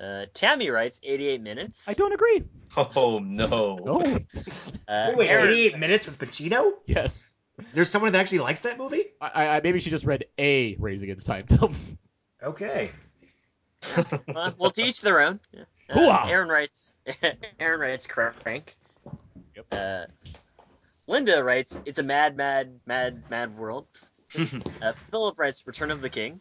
Uh, 0.01 0.27
Tammy 0.32 0.70
writes, 0.70 1.01
"88 1.03 1.41
minutes." 1.41 1.89
I 1.89 1.95
don't 1.95 2.12
agree. 2.12 2.45
Oh 2.77 3.19
no. 3.19 3.78
Oh, 3.85 4.19
Uh, 4.89 5.12
Wait, 5.16 5.28
Aaron- 5.28 5.49
88 5.51 5.78
minutes 5.78 6.07
with 6.07 6.19
Pacino? 6.19 6.73
yes. 6.87 7.31
There's 7.74 7.91
someone 7.91 8.12
that 8.12 8.20
actually 8.20 8.39
likes 8.39 8.62
that 8.62 8.78
movie? 8.78 9.05
I, 9.20 9.47
I 9.49 9.61
maybe 9.61 9.81
she 9.81 9.91
just 9.91 10.07
read 10.07 10.24
a 10.39 10.77
Race 10.77 11.03
Against 11.03 11.27
Time 11.27 11.47
film. 11.47 11.74
Okay. 12.43 12.91
Well, 14.28 14.55
well, 14.57 14.70
to 14.77 14.82
each 14.82 15.01
their 15.01 15.20
own. 15.20 15.41
Yeah. 15.53 15.65
Uh, 15.91 16.27
Aaron 16.28 16.49
writes. 16.49 16.95
Aaron 17.61 17.81
writes 17.81 18.07
crank. 18.07 18.77
Uh, 19.71 20.05
Linda 21.07 21.43
writes, 21.43 21.79
"It's 21.85 21.99
a 21.99 22.03
mad, 22.03 22.37
mad, 22.37 22.81
mad, 22.87 23.23
mad 23.29 23.57
world." 23.57 23.87
uh, 24.39 24.93
Philip 25.11 25.39
writes, 25.39 25.67
"Return 25.67 25.91
of 25.91 26.01
the 26.01 26.11
King." 26.11 26.41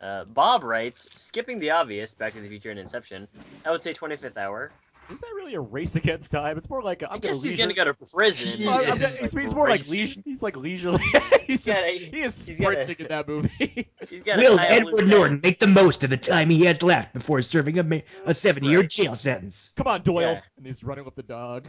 Uh, 0.00 0.24
Bob 0.24 0.64
writes, 0.64 1.08
"Skipping 1.14 1.58
the 1.58 1.70
obvious, 1.70 2.14
Back 2.14 2.32
to 2.32 2.40
the 2.40 2.48
Future 2.48 2.70
and 2.70 2.78
Inception." 2.78 3.28
I 3.64 3.70
would 3.70 3.82
say 3.82 3.92
25th 3.92 4.36
Hour. 4.38 4.72
Is 5.10 5.20
that 5.20 5.32
really 5.34 5.54
a 5.54 5.60
race 5.60 5.96
against 5.96 6.30
time? 6.30 6.56
It's 6.58 6.68
more 6.70 6.82
like 6.82 7.02
a, 7.02 7.10
I'm 7.10 7.16
I 7.16 7.18
guess 7.18 7.42
he's 7.42 7.56
gonna 7.56 7.74
gonna 7.74 7.92
go 7.92 7.92
to 8.04 8.06
prison. 8.14 8.64
Well, 8.64 8.76
I'm- 8.78 8.92
I'm- 8.92 9.02
It's 9.02 9.20
he's, 9.20 9.34
like 9.34 9.42
he's 9.42 9.54
more 9.54 9.68
like 9.68 9.80
racing. 9.80 9.98
leisure. 10.00 10.20
He's 10.24 10.42
like 10.42 10.56
leisurely. 10.56 11.02
he's 11.46 11.64
just 11.64 11.78
gotta- 11.78 11.90
he 11.92 12.22
is 12.22 12.46
he's 12.46 12.58
gotta- 12.60 12.84
sprinting 12.84 12.96
in 13.00 13.08
that 13.08 13.28
movie. 13.28 13.88
He's 14.08 14.22
got 14.22 14.38
Will 14.38 14.58
Edward 14.58 15.06
Norton 15.08 15.40
make 15.42 15.58
the 15.58 15.66
most 15.66 16.04
of 16.04 16.10
the 16.10 16.16
time 16.16 16.50
he 16.50 16.64
has 16.64 16.82
left 16.82 17.12
before 17.12 17.42
serving 17.42 17.78
a, 17.78 17.82
ma- 17.82 17.98
a 18.26 18.34
seven 18.34 18.64
year 18.64 18.80
Right. 18.80 18.88
jail 18.90 19.16
sentence? 19.16 19.72
Come 19.76 19.86
on, 19.86 20.02
Doyle. 20.02 20.32
Yeah. 20.32 20.40
And 20.56 20.66
he's 20.66 20.82
running 20.84 21.04
with 21.04 21.14
the 21.16 21.22
dog. 21.22 21.66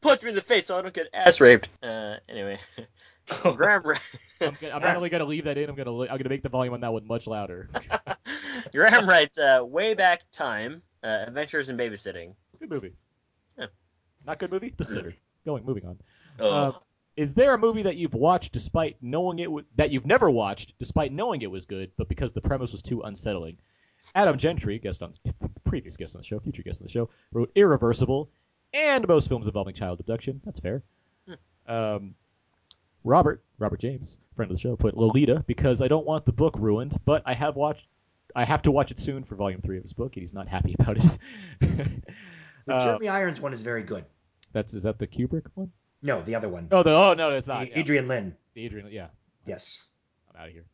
Punch 0.00 0.22
me 0.22 0.30
in 0.30 0.34
the 0.34 0.40
face 0.42 0.66
so 0.66 0.78
I 0.78 0.82
don't 0.82 0.94
get 0.94 1.08
ass 1.14 1.40
raped. 1.40 1.68
Uh, 1.82 2.16
anyway, 2.28 2.58
Graham, 3.42 3.82
wri- 3.82 3.98
I'm, 4.40 4.56
gonna, 4.60 4.74
I'm 4.74 4.82
not 4.82 4.96
only 4.96 5.08
gonna 5.08 5.24
leave 5.24 5.44
that 5.44 5.56
in. 5.58 5.68
I'm 5.70 5.76
gonna 5.76 5.90
li- 5.92 6.08
I'm 6.10 6.16
gonna 6.16 6.28
make 6.28 6.42
the 6.42 6.48
volume 6.48 6.74
on 6.74 6.80
that 6.80 6.92
one 6.92 7.06
much 7.06 7.26
louder. 7.26 7.68
Graham 8.72 9.08
writes, 9.08 9.38
uh, 9.38 9.60
"Way 9.62 9.94
back 9.94 10.22
time, 10.32 10.82
uh, 11.02 11.24
Adventures 11.26 11.68
in 11.68 11.76
Babysitting." 11.76 12.34
Good 12.58 12.70
movie. 12.70 12.92
Yeah. 13.58 13.66
Not 14.26 14.38
good 14.38 14.50
movie. 14.50 14.74
The 14.76 14.84
Sitter. 14.84 15.14
Going. 15.44 15.64
Moving 15.64 15.86
on. 15.86 15.98
Oh. 16.38 16.50
Uh, 16.50 16.72
is 17.16 17.34
there 17.34 17.52
a 17.52 17.58
movie 17.58 17.82
that 17.82 17.96
you've 17.96 18.14
watched 18.14 18.52
despite 18.52 18.96
knowing 19.02 19.38
it 19.38 19.44
w- 19.44 19.66
that 19.76 19.90
you've 19.90 20.06
never 20.06 20.30
watched 20.30 20.72
despite 20.78 21.12
knowing 21.12 21.42
it 21.42 21.50
was 21.50 21.66
good, 21.66 21.90
but 21.98 22.08
because 22.08 22.32
the 22.32 22.40
premise 22.40 22.72
was 22.72 22.82
too 22.82 23.02
unsettling? 23.02 23.58
Adam 24.14 24.38
Gentry, 24.38 24.78
guest 24.78 25.02
on 25.02 25.14
previous 25.64 25.96
guest 25.96 26.14
on 26.14 26.20
the 26.22 26.26
show, 26.26 26.38
future 26.40 26.62
guest 26.62 26.80
on 26.80 26.86
the 26.86 26.92
show, 26.92 27.10
wrote 27.32 27.50
Irreversible 27.54 28.30
and 28.72 29.06
most 29.06 29.28
films 29.28 29.46
involving 29.46 29.74
child 29.74 30.00
abduction. 30.00 30.40
That's 30.44 30.60
fair. 30.60 30.82
Um, 31.66 32.14
Robert 33.04 33.42
Robert 33.58 33.80
James, 33.80 34.18
friend 34.34 34.50
of 34.50 34.56
the 34.56 34.60
show, 34.60 34.76
put 34.76 34.96
Lolita 34.96 35.44
because 35.46 35.82
I 35.82 35.88
don't 35.88 36.06
want 36.06 36.24
the 36.24 36.32
book 36.32 36.56
ruined, 36.58 36.96
but 37.04 37.22
I 37.26 37.34
have 37.34 37.56
watched. 37.56 37.86
I 38.34 38.44
have 38.44 38.62
to 38.62 38.70
watch 38.70 38.90
it 38.90 38.98
soon 38.98 39.24
for 39.24 39.34
volume 39.36 39.60
three 39.60 39.76
of 39.76 39.82
his 39.82 39.92
book, 39.92 40.16
and 40.16 40.22
he's 40.22 40.34
not 40.34 40.48
happy 40.48 40.74
about 40.78 40.96
it. 40.98 41.18
The 42.66 42.74
Uh, 42.74 42.80
Jeremy 42.80 43.08
Irons 43.08 43.40
one 43.40 43.52
is 43.52 43.62
very 43.62 43.82
good. 43.82 44.04
That's 44.52 44.74
is 44.74 44.84
that 44.84 44.98
the 44.98 45.06
Kubrick 45.06 45.46
one? 45.54 45.72
No, 46.02 46.22
the 46.22 46.34
other 46.34 46.48
one. 46.48 46.68
Oh, 46.70 46.82
the 46.82 46.90
oh 46.94 47.14
no, 47.14 47.30
it's 47.30 47.46
not. 47.46 47.64
A- 47.64 47.68
yeah. 47.68 47.78
Adrian 47.78 48.08
Lyne. 48.08 48.36
The 48.54 48.64
Adrian, 48.64 48.88
yeah, 48.90 49.08
Yes. 49.46 49.82
I'm 50.30 50.40
out 50.40 50.48
of 50.48 50.52
here. 50.52 50.64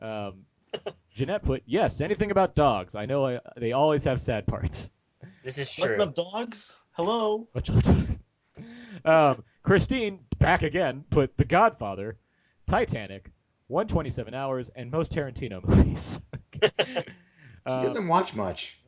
Um, 0.00 0.94
Jeanette 1.14 1.42
put, 1.42 1.62
yes, 1.66 2.00
anything 2.00 2.30
about 2.30 2.54
dogs. 2.54 2.94
I 2.94 3.06
know 3.06 3.26
I, 3.26 3.40
they 3.56 3.72
always 3.72 4.04
have 4.04 4.20
sad 4.20 4.46
parts. 4.46 4.90
This 5.42 5.58
is 5.58 5.72
true. 5.72 5.96
What's 5.98 6.00
up, 6.00 6.14
dogs? 6.32 6.76
Hello. 6.92 7.48
Much 7.54 7.68
of 7.70 8.18
um, 9.04 9.44
Christine, 9.62 10.20
back 10.38 10.62
again, 10.62 11.04
put 11.10 11.36
The 11.36 11.44
Godfather, 11.44 12.16
Titanic, 12.66 13.30
127 13.68 14.34
Hours, 14.34 14.70
and 14.74 14.90
most 14.90 15.12
Tarantino 15.12 15.66
movies. 15.66 16.20
She 17.66 17.72
Uh, 17.72 17.82
doesn't 17.82 18.08
watch 18.08 18.34
much. 18.34 18.78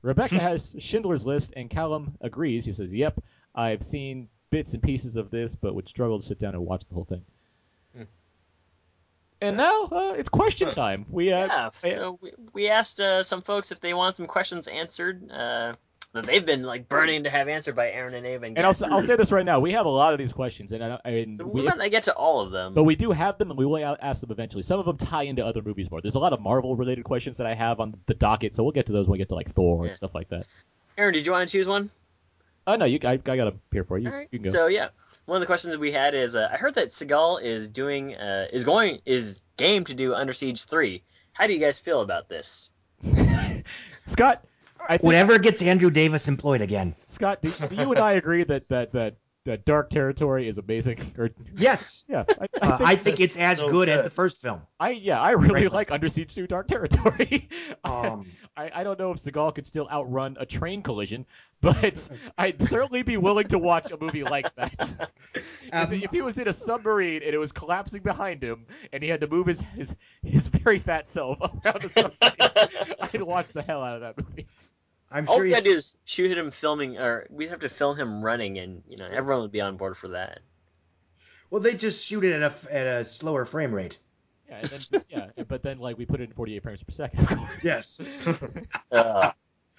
Rebecca 0.00 0.38
has 0.38 0.76
Schindler's 0.78 1.26
List, 1.26 1.52
and 1.56 1.68
Callum 1.68 2.16
agrees. 2.20 2.64
He 2.64 2.70
says, 2.72 2.94
yep, 2.94 3.20
I've 3.52 3.82
seen 3.82 4.28
bits 4.50 4.74
and 4.74 4.82
pieces 4.82 5.16
of 5.16 5.30
this, 5.32 5.56
but 5.56 5.74
would 5.74 5.88
struggle 5.88 6.20
to 6.20 6.24
sit 6.24 6.38
down 6.38 6.54
and 6.54 6.64
watch 6.64 6.86
the 6.86 6.94
whole 6.94 7.04
thing. 7.04 7.22
Hmm. 7.96 8.02
And 9.40 9.56
now 9.56 9.84
uh, 9.86 10.14
it's 10.16 10.28
question 10.28 10.70
time. 10.70 11.06
We 11.10 11.32
uh, 11.32 11.46
Yeah, 11.46 11.70
so 11.80 12.18
we, 12.22 12.32
we 12.52 12.68
asked 12.68 13.00
uh, 13.00 13.24
some 13.24 13.42
folks 13.42 13.72
if 13.72 13.80
they 13.80 13.92
want 13.92 14.14
some 14.14 14.26
questions 14.28 14.68
answered 14.68 15.28
uh, 15.30 15.74
that 16.16 16.26
they've 16.26 16.44
been 16.44 16.62
like 16.62 16.88
burning 16.88 17.24
to 17.24 17.30
have 17.30 17.48
answered 17.48 17.76
by 17.76 17.90
Aaron 17.90 18.14
and 18.14 18.26
Abe. 18.26 18.42
And, 18.42 18.58
And 18.58 18.66
I'll, 18.66 18.74
I'll 18.90 19.02
say 19.02 19.16
this 19.16 19.32
right 19.32 19.44
now: 19.44 19.60
we 19.60 19.72
have 19.72 19.86
a 19.86 19.90
lot 19.90 20.12
of 20.12 20.18
these 20.18 20.32
questions, 20.32 20.72
and, 20.72 20.82
I, 20.82 20.98
and 21.04 21.36
so 21.36 21.46
we, 21.46 21.62
might 21.62 21.78
not 21.78 21.90
get 21.90 22.02
to 22.04 22.14
all 22.14 22.40
of 22.40 22.50
them. 22.50 22.74
but 22.74 22.84
we 22.84 22.96
do 22.96 23.12
have 23.12 23.38
them, 23.38 23.50
and 23.50 23.58
we 23.58 23.64
will 23.64 23.96
ask 24.00 24.20
them 24.20 24.30
eventually. 24.30 24.62
Some 24.62 24.78
of 24.80 24.86
them 24.86 24.96
tie 24.96 25.22
into 25.22 25.44
other 25.46 25.62
movies 25.62 25.90
more. 25.90 26.00
There's 26.00 26.16
a 26.16 26.20
lot 26.20 26.32
of 26.32 26.40
Marvel-related 26.40 27.04
questions 27.04 27.38
that 27.38 27.46
I 27.46 27.54
have 27.54 27.80
on 27.80 27.94
the 28.06 28.14
docket, 28.14 28.54
so 28.54 28.62
we'll 28.64 28.72
get 28.72 28.86
to 28.86 28.92
those 28.92 29.06
when 29.08 29.12
we 29.12 29.18
get 29.18 29.28
to 29.28 29.34
like 29.34 29.50
Thor 29.50 29.84
Yeah. 29.84 29.88
and 29.90 29.96
stuff 29.96 30.14
like 30.14 30.28
that. 30.30 30.46
Aaron, 30.98 31.14
did 31.14 31.24
you 31.26 31.32
want 31.32 31.48
to 31.48 31.52
choose 31.56 31.66
one? 31.66 31.90
Oh 32.66 32.74
no, 32.76 32.84
you, 32.84 32.98
I, 33.04 33.12
I 33.12 33.16
got 33.16 33.46
a 33.46 33.54
here 33.70 33.84
for 33.84 33.96
you. 33.96 34.08
All 34.08 34.14
right. 34.14 34.28
You 34.32 34.40
can 34.40 34.46
go. 34.46 34.50
So 34.50 34.66
yeah, 34.66 34.88
one 35.26 35.36
of 35.36 35.40
the 35.40 35.46
questions 35.46 35.72
that 35.72 35.78
we 35.78 35.92
had 35.92 36.14
is 36.14 36.34
uh, 36.34 36.48
I 36.52 36.56
heard 36.56 36.74
that 36.74 36.88
Seagal 36.88 37.42
is 37.42 37.68
doing 37.68 38.16
uh, 38.16 38.48
is 38.52 38.64
going 38.64 39.00
is 39.04 39.40
game 39.56 39.84
to 39.84 39.94
do 39.94 40.14
Under 40.14 40.32
Siege 40.32 40.64
three. 40.64 41.02
How 41.32 41.46
do 41.46 41.52
you 41.52 41.60
guys 41.60 41.78
feel 41.78 42.00
about 42.00 42.28
this? 42.28 42.72
Scott, 44.06 44.44
I 44.88 44.92
think, 44.98 45.02
Whatever 45.04 45.38
gets 45.38 45.62
Andrew 45.62 45.90
Davis 45.90 46.28
employed 46.28 46.60
again. 46.62 46.94
Scott, 47.06 47.42
do, 47.42 47.52
do 47.68 47.74
you 47.74 47.90
and 47.90 47.98
I 47.98 48.12
agree 48.14 48.44
that 48.44 48.68
that 48.68 48.92
that, 48.92 49.16
that 49.44 49.64
Dark 49.64 49.90
Territory 49.90 50.48
is 50.48 50.58
amazing? 50.58 50.98
Or 51.18 51.30
Yes. 51.54 52.04
yeah, 52.08 52.24
I, 52.28 52.46
I 52.60 52.66
Uh, 52.66 52.76
think, 52.78 52.88
I 52.90 52.96
think 52.96 53.20
it's 53.20 53.36
as 53.36 53.58
so 53.58 53.68
good 53.70 53.88
as 53.88 54.02
the 54.04 54.10
first 54.10 54.40
film. 54.42 54.62
I 54.80 54.90
yeah, 54.90 55.20
I 55.20 55.32
really 55.32 55.50
Frankly. 55.50 55.68
like 55.76 55.90
Under 55.92 56.08
Siege 56.08 56.34
2 56.34 56.46
Dark 56.46 56.68
Territory. 56.68 57.48
Um, 57.84 58.26
I, 58.56 58.70
I 58.74 58.84
don't 58.84 58.98
know 58.98 59.12
if 59.12 59.18
Seagal 59.18 59.54
could 59.54 59.66
still 59.66 59.88
outrun 59.90 60.36
a 60.40 60.46
train 60.46 60.82
collision, 60.82 61.26
but 61.60 62.08
I'd 62.36 62.66
certainly 62.68 63.02
be 63.02 63.16
willing 63.16 63.48
to 63.48 63.58
watch 63.58 63.90
a 63.92 63.96
movie 63.98 64.24
like 64.24 64.52
that. 64.56 65.10
Um, 65.72 65.92
if, 65.92 66.04
if 66.04 66.10
he 66.10 66.20
was 66.22 66.38
in 66.38 66.48
a 66.48 66.52
submarine 66.52 67.22
and 67.22 67.32
it 67.34 67.38
was 67.38 67.52
collapsing 67.52 68.02
behind 68.02 68.42
him 68.42 68.66
and 68.92 69.02
he 69.02 69.08
had 69.08 69.20
to 69.20 69.26
move 69.28 69.46
his 69.46 69.60
his, 69.60 69.94
his 70.22 70.48
very 70.48 70.78
fat 70.78 71.08
self 71.08 71.40
around 71.40 71.82
the 71.82 71.88
submarine, 71.88 72.96
I'd 73.00 73.22
watch 73.22 73.52
the 73.52 73.62
hell 73.62 73.82
out 73.82 73.96
of 73.96 74.00
that 74.02 74.18
movie. 74.26 74.46
I'm 75.10 75.28
All 75.28 75.36
sure 75.36 75.44
we 75.44 75.50
he's. 75.50 75.58
gotta 75.58 75.70
do 75.70 75.76
is 75.76 75.98
shoot 76.04 76.36
him 76.36 76.50
filming, 76.50 76.98
or 76.98 77.26
we'd 77.30 77.50
have 77.50 77.60
to 77.60 77.68
film 77.68 77.96
him 77.96 78.22
running, 78.22 78.58
and 78.58 78.82
you 78.88 78.96
know 78.96 79.06
everyone 79.10 79.42
would 79.42 79.52
be 79.52 79.60
on 79.60 79.76
board 79.76 79.96
for 79.96 80.08
that. 80.08 80.40
Well, 81.50 81.60
they 81.60 81.74
just 81.74 82.04
shoot 82.04 82.24
it 82.24 82.40
at 82.40 82.42
a 82.42 82.74
at 82.74 82.86
a 82.86 83.04
slower 83.04 83.44
frame 83.44 83.72
rate. 83.72 83.98
Yeah, 84.48 84.58
and 84.58 84.68
then, 84.90 85.04
yeah, 85.08 85.44
but 85.48 85.62
then 85.62 85.78
like 85.78 85.98
we 85.98 86.06
put 86.06 86.20
it 86.20 86.24
in 86.30 86.32
48 86.32 86.62
frames 86.62 86.82
per 86.82 86.92
second, 86.92 87.20
of 87.20 87.28
course. 87.38 87.50
Yes. 87.62 88.00
Uh, 88.92 89.30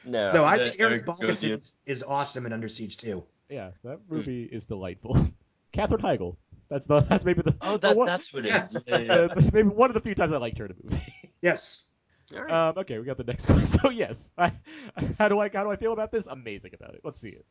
no. 0.06 0.32
No, 0.32 0.46
I 0.46 0.58
think 0.58 0.80
Eric 0.80 1.06
Eric 1.22 1.44
is, 1.44 1.80
is 1.86 2.04
awesome 2.04 2.46
in 2.46 2.54
Under 2.54 2.70
Siege 2.70 2.98
too. 2.98 3.24
yeah, 3.50 3.72
that 3.84 4.00
movie 4.10 4.44
is 4.44 4.66
delightful. 4.66 5.18
Katherine 5.72 6.02
Heigl. 6.02 6.36
That's 6.70 6.86
the 6.86 7.00
that's 7.10 7.26
maybe 7.26 7.42
the 7.42 7.56
Oh, 7.62 7.78
that, 7.78 7.96
one- 7.98 8.06
that's 8.08 8.32
what 8.34 8.46
it 8.46 8.50
is. 8.50 8.54
Yes. 8.54 8.86
Yeah, 8.88 8.94
that's 8.96 9.08
yeah. 9.08 9.28
the- 9.28 9.52
maybe 9.54 9.70
one 9.70 9.90
of 9.90 9.94
the 9.94 10.02
few 10.02 10.16
times 10.16 10.32
I 10.34 10.38
liked 10.38 10.58
her 10.60 10.66
in 10.66 10.72
a 10.72 10.76
movie. 10.84 11.14
Yes. 11.42 11.87
All 12.36 12.44
right. 12.44 12.70
Um, 12.70 12.78
okay, 12.80 13.00
we 13.00 13.06
got 13.06 13.18
the 13.18 13.24
next 13.24 13.50
one. 13.50 13.66
So 13.66 13.90
yes, 13.90 14.32
I, 14.38 14.52
how 15.18 15.30
do 15.30 15.40
I 15.40 15.50
how 15.50 15.64
do 15.64 15.72
I 15.72 15.76
feel 15.76 15.94
about 15.94 16.12
this? 16.12 16.28
Amazing 16.28 16.72
about 16.74 16.94
it. 16.96 17.02
Let's 17.04 17.20
see 17.20 17.30
it. 17.30 17.46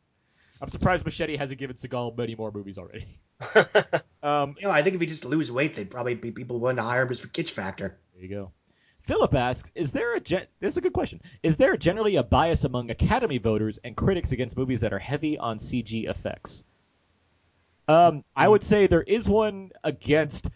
I'm 0.60 0.68
surprised 0.70 1.04
Machete 1.04 1.36
hasn't 1.36 1.58
given 1.58 1.76
Seagal 1.76 2.16
many 2.16 2.34
more 2.34 2.50
movies 2.50 2.78
already. 2.78 3.06
Um, 4.22 4.56
You 4.58 4.66
know, 4.66 4.72
I 4.72 4.82
think 4.82 4.96
if 4.96 5.00
he 5.00 5.06
just 5.06 5.24
lose 5.24 5.52
weight, 5.52 5.76
they'd 5.76 5.90
probably 5.90 6.14
be 6.14 6.32
people 6.32 6.58
willing 6.58 6.76
to 6.76 6.82
hire 6.82 7.02
him 7.02 7.08
just 7.10 7.22
for 7.22 7.28
kitsch 7.28 7.50
factor. 7.50 7.96
There 8.14 8.22
you 8.24 8.28
go. 8.28 8.50
Philip 9.02 9.34
asks, 9.36 9.70
"Is 9.76 9.92
there 9.92 10.16
a 10.16 10.20
gen- 10.20 10.48
this 10.58 10.72
is 10.72 10.78
a 10.78 10.80
good 10.80 10.94
question? 10.94 11.20
Is 11.44 11.56
there 11.58 11.76
generally 11.76 12.16
a 12.16 12.24
bias 12.24 12.64
among 12.64 12.90
Academy 12.90 13.38
voters 13.38 13.78
and 13.84 13.94
critics 13.94 14.32
against 14.32 14.56
movies 14.56 14.80
that 14.80 14.92
are 14.92 14.98
heavy 14.98 15.38
on 15.38 15.58
CG 15.58 16.08
effects?" 16.10 16.64
Um, 17.86 18.24
I 18.34 18.48
would 18.48 18.64
say 18.64 18.88
there 18.88 19.02
is 19.02 19.30
one 19.30 19.70
against. 19.84 20.50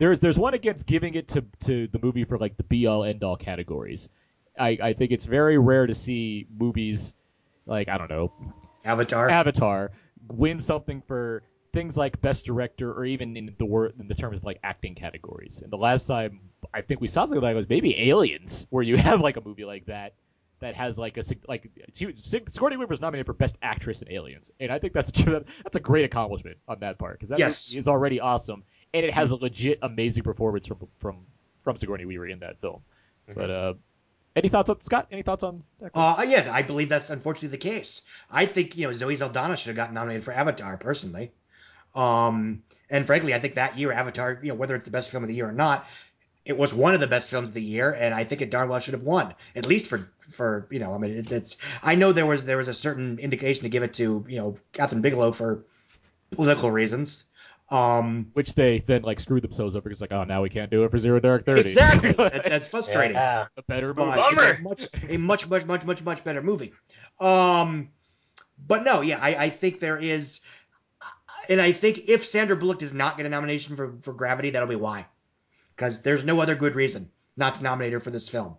There's 0.00 0.18
there's 0.18 0.38
one 0.38 0.54
against 0.54 0.86
giving 0.86 1.14
it 1.14 1.28
to 1.28 1.44
to 1.66 1.86
the 1.86 2.00
movie 2.02 2.24
for 2.24 2.38
like 2.38 2.56
the 2.56 2.64
be 2.64 2.86
all 2.86 3.04
end 3.04 3.22
all 3.22 3.36
categories. 3.36 4.08
I 4.58 4.78
I 4.82 4.92
think 4.94 5.12
it's 5.12 5.26
very 5.26 5.58
rare 5.58 5.86
to 5.86 5.94
see 5.94 6.46
movies 6.58 7.14
like 7.66 7.88
I 7.88 7.98
don't 7.98 8.10
know 8.10 8.32
Avatar. 8.84 9.30
Avatar 9.30 9.92
win 10.28 10.58
something 10.58 11.02
for 11.06 11.42
things 11.72 11.96
like 11.96 12.20
best 12.20 12.46
director 12.46 12.92
or 12.92 13.04
even 13.04 13.36
in 13.36 13.54
the 13.58 13.64
word 13.66 13.92
in 14.00 14.08
the 14.08 14.14
terms 14.14 14.38
of 14.38 14.44
like 14.44 14.58
acting 14.64 14.94
categories. 14.94 15.60
And 15.62 15.70
the 15.70 15.76
last 15.76 16.06
time 16.06 16.40
I 16.72 16.80
think 16.80 17.00
we 17.02 17.06
saw 17.08 17.26
something 17.26 17.42
like 17.42 17.50
that 17.52 17.56
was 17.56 17.68
maybe 17.68 18.08
Aliens, 18.10 18.66
where 18.70 18.82
you 18.82 18.96
have 19.08 19.20
like 19.20 19.36
a 19.36 19.42
movie 19.42 19.64
like 19.66 19.84
that 19.86 20.14
that 20.60 20.74
has 20.74 20.98
like 20.98 21.16
a 21.18 21.22
like 21.48 21.70
it's 21.76 21.98
huge. 21.98 22.16
Sig- 22.18 22.48
Sigourney 22.50 22.76
Weaver 22.76 22.88
was 22.88 23.00
nominated 23.00 23.26
for 23.26 23.32
best 23.34 23.56
actress 23.62 24.02
in 24.02 24.10
Aliens, 24.10 24.50
and 24.60 24.70
I 24.72 24.78
think 24.78 24.92
that's 24.94 25.10
a, 25.26 25.44
that's 25.62 25.76
a 25.76 25.80
great 25.80 26.04
accomplishment 26.04 26.58
on 26.68 26.80
that 26.80 26.98
part 26.98 27.14
because 27.18 27.28
that 27.30 27.38
Yes. 27.38 27.72
is 27.72 27.88
already 27.88 28.20
awesome, 28.20 28.64
and 28.92 29.06
it 29.06 29.12
has 29.12 29.30
a 29.30 29.36
legit 29.36 29.78
amazing 29.82 30.22
performance 30.22 30.66
from 30.66 30.78
from 30.98 31.26
from 31.56 31.76
Sigourney 31.76 32.06
Weaver 32.06 32.26
in 32.26 32.40
that 32.40 32.60
film. 32.60 32.82
But 33.32 33.50
uh, 33.50 33.74
any 34.36 34.48
thoughts 34.48 34.70
on 34.70 34.80
Scott? 34.80 35.08
Any 35.10 35.22
thoughts 35.22 35.42
on 35.42 35.62
that? 35.80 35.92
Uh, 35.94 36.24
yes, 36.26 36.46
I 36.46 36.62
believe 36.62 36.88
that's 36.88 37.10
unfortunately 37.10 37.56
the 37.56 37.58
case. 37.58 38.02
I 38.30 38.46
think 38.46 38.76
you 38.76 38.86
know 38.86 38.92
Zoe 38.92 39.16
Saldana 39.16 39.56
should 39.56 39.68
have 39.68 39.76
gotten 39.76 39.94
nominated 39.94 40.24
for 40.24 40.32
Avatar 40.32 40.76
personally. 40.76 41.32
Um, 41.94 42.62
and 42.88 43.06
frankly, 43.06 43.34
I 43.34 43.40
think 43.40 43.56
that 43.56 43.76
year 43.76 43.92
Avatar, 43.92 44.38
you 44.42 44.50
know, 44.50 44.54
whether 44.54 44.76
it's 44.76 44.84
the 44.84 44.92
best 44.92 45.10
film 45.10 45.24
of 45.24 45.28
the 45.28 45.34
year 45.34 45.48
or 45.48 45.52
not, 45.52 45.86
it 46.44 46.56
was 46.56 46.72
one 46.72 46.94
of 46.94 47.00
the 47.00 47.06
best 47.06 47.30
films 47.30 47.50
of 47.50 47.54
the 47.54 47.62
year, 47.62 47.92
and 47.92 48.14
I 48.14 48.24
think 48.24 48.40
it 48.40 48.50
darn 48.50 48.68
well 48.68 48.78
should 48.78 48.94
have 48.94 49.02
won 49.02 49.34
at 49.54 49.66
least 49.66 49.86
for 49.86 50.10
for 50.20 50.66
you 50.70 50.78
know. 50.78 50.94
I 50.94 50.98
mean, 50.98 51.12
it's, 51.12 51.32
it's 51.32 51.56
I 51.82 51.94
know 51.94 52.12
there 52.12 52.26
was 52.26 52.44
there 52.44 52.56
was 52.56 52.68
a 52.68 52.74
certain 52.74 53.18
indication 53.18 53.62
to 53.64 53.68
give 53.68 53.82
it 53.82 53.94
to 53.94 54.24
you 54.28 54.38
know 54.38 54.56
Kathryn 54.72 55.02
Bigelow 55.02 55.32
for 55.32 55.64
political 56.30 56.70
reasons. 56.70 57.24
Um, 57.70 58.30
Which 58.32 58.54
they 58.54 58.80
then 58.80 59.02
like 59.02 59.20
screwed 59.20 59.44
themselves 59.44 59.76
over 59.76 59.88
because 59.88 60.00
like 60.00 60.10
oh 60.10 60.24
now 60.24 60.42
we 60.42 60.50
can't 60.50 60.70
do 60.70 60.82
it 60.82 60.90
for 60.90 60.98
Zero 60.98 61.20
Dark 61.20 61.44
Thirty. 61.44 61.60
exactly, 61.60 62.12
that, 62.18 62.44
that's 62.44 62.66
frustrating. 62.66 63.14
Yeah. 63.14 63.46
a 63.56 63.62
better 63.62 63.94
movie. 63.94 64.10
but 64.10 64.32
it's 64.32 64.58
a 64.58 64.62
much 64.62 64.86
a 65.08 65.16
much 65.18 65.48
much 65.48 65.66
much 65.66 65.84
much 65.84 66.02
much 66.02 66.24
better 66.24 66.42
movie. 66.42 66.72
Um, 67.20 67.90
but 68.66 68.82
no, 68.82 69.02
yeah, 69.02 69.18
I, 69.22 69.36
I 69.44 69.48
think 69.50 69.78
there 69.78 69.96
is, 69.96 70.40
and 71.48 71.60
I 71.60 71.70
think 71.72 72.08
if 72.08 72.24
Sandra 72.24 72.56
Bullock 72.56 72.80
does 72.80 72.92
not 72.92 73.16
get 73.16 73.26
a 73.26 73.28
nomination 73.28 73.76
for 73.76 73.92
for 73.92 74.14
Gravity, 74.14 74.50
that'll 74.50 74.68
be 74.68 74.74
why, 74.76 75.06
because 75.76 76.02
there's 76.02 76.24
no 76.24 76.40
other 76.40 76.56
good 76.56 76.74
reason 76.74 77.08
not 77.36 77.54
to 77.54 77.62
nominate 77.62 77.92
her 77.92 78.00
for 78.00 78.10
this 78.10 78.28
film, 78.28 78.56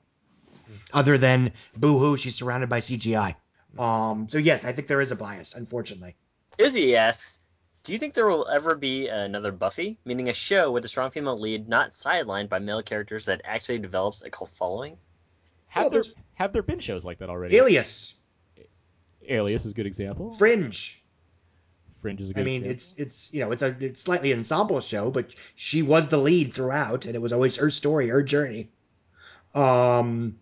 other 0.94 1.18
than 1.18 1.52
boo 1.76 2.00
hoo, 2.00 2.16
she's 2.16 2.36
surrounded 2.36 2.70
by 2.70 2.80
CGI. 2.80 3.36
Um, 3.78 4.30
so 4.30 4.38
yes, 4.38 4.64
I 4.64 4.72
think 4.72 4.88
there 4.88 5.02
is 5.02 5.12
a 5.12 5.16
bias, 5.18 5.54
unfortunately. 5.56 6.16
Izzy 6.58 6.96
asks, 6.96 7.40
"Do 7.84 7.94
you 7.94 8.00
think 8.00 8.14
there 8.14 8.28
will 8.28 8.48
ever 8.48 8.76
be 8.76 9.08
another 9.08 9.52
Buffy, 9.52 9.98
meaning 10.06 10.30
a 10.30 10.34
show 10.34 10.72
with 10.72 10.86
a 10.86 10.88
strong 10.88 11.10
female 11.12 11.38
lead, 11.38 11.68
not 11.68 11.92
sidelined 11.94 12.50
by 12.50 12.60
male 12.60 12.84
characters 12.84 13.26
that 13.26 13.42
actually 13.44 13.80
develops 13.80 14.22
a 14.22 14.30
cult 14.30 14.52
following?" 14.52 14.98
Have 15.68 15.84
Well, 15.84 15.90
there 15.90 16.04
there's- 16.04 16.16
have 16.36 16.54
there 16.54 16.64
been 16.64 16.80
shows 16.80 17.06
like 17.06 17.20
that 17.20 17.30
already? 17.30 17.56
Alias, 17.58 18.16
Alias 19.28 19.66
is 19.66 19.72
a 19.72 19.76
good 19.76 19.86
example. 19.86 20.34
Fringe. 20.34 21.02
Fringe 22.02 22.20
is 22.22 22.30
a 22.32 22.34
good 22.34 22.42
I 22.42 22.44
mean, 22.44 22.64
example. 22.66 22.72
it's 22.72 22.94
it's 22.98 23.34
you 23.34 23.40
know 23.40 23.52
it's 23.52 23.62
a 23.62 23.76
it's 23.80 24.02
slightly 24.02 24.32
an 24.32 24.40
ensemble 24.40 24.82
show, 24.82 25.12
but 25.12 25.30
she 25.56 25.82
was 25.84 26.10
the 26.10 26.18
lead 26.18 26.54
throughout, 26.54 27.06
and 27.06 27.16
it 27.16 27.20
was 27.22 27.32
always 27.32 27.56
her 27.58 27.70
story, 27.70 28.10
her 28.10 28.24
journey. 28.24 28.72
Um, 29.54 30.41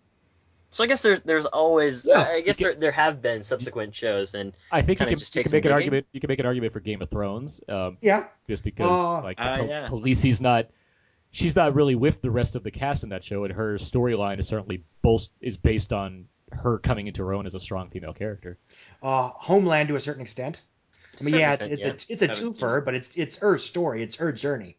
So 0.72 0.84
I 0.84 0.86
guess 0.86 1.02
there, 1.02 1.18
there's 1.24 1.46
always. 1.46 2.04
Yeah, 2.04 2.20
I 2.20 2.40
guess 2.42 2.60
you 2.60 2.66
there, 2.66 2.74
there 2.76 2.90
have 2.92 3.20
been 3.20 3.42
subsequent 3.42 3.94
shows, 3.94 4.34
and 4.34 4.52
I 4.70 4.82
think 4.82 5.00
you 5.00 5.06
can, 5.06 5.18
just 5.18 5.34
you 5.34 5.42
can 5.42 5.52
make 5.52 5.64
an 5.64 5.72
argument. 5.72 6.06
You 6.12 6.20
can 6.20 6.28
make 6.28 6.38
an 6.38 6.46
argument 6.46 6.72
for 6.72 6.80
Game 6.80 7.02
of 7.02 7.10
Thrones, 7.10 7.60
um, 7.68 7.98
yeah, 8.00 8.26
just 8.48 8.62
because 8.62 8.88
Oh. 8.90 9.20
like 9.24 9.38
Khal- 9.38 9.68
yeah. 9.68 9.86
Khaleesi's 9.86 10.40
not. 10.40 10.68
She's 11.32 11.54
not 11.54 11.74
really 11.74 11.94
with 11.94 12.22
the 12.22 12.30
rest 12.30 12.56
of 12.56 12.64
the 12.64 12.70
cast 12.72 13.04
in 13.04 13.10
that 13.10 13.22
show, 13.22 13.44
and 13.44 13.52
her 13.52 13.74
storyline 13.74 14.40
is 14.40 14.48
certainly 14.48 14.84
both 15.02 15.28
is 15.40 15.56
based 15.56 15.92
on 15.92 16.26
her 16.52 16.78
coming 16.78 17.06
into 17.06 17.22
her 17.24 17.34
own 17.34 17.46
as 17.46 17.54
a 17.54 17.60
strong 17.60 17.88
female 17.90 18.12
character. 18.12 18.58
uh, 19.02 19.28
Homeland 19.28 19.88
to 19.88 19.96
a 19.96 20.00
certain 20.00 20.22
extent. 20.22 20.62
I 21.20 21.24
mean, 21.24 21.34
yeah, 21.34 21.54
it's 21.54 21.66
it's 21.66 21.82
yeah. 21.82 21.90
a 21.90 22.24
it's 22.26 22.40
a 22.40 22.42
twofer, 22.42 22.84
but 22.84 22.94
it's 22.94 23.16
it's 23.16 23.38
her 23.38 23.58
story, 23.58 24.02
it's 24.02 24.16
her 24.16 24.32
journey. 24.32 24.76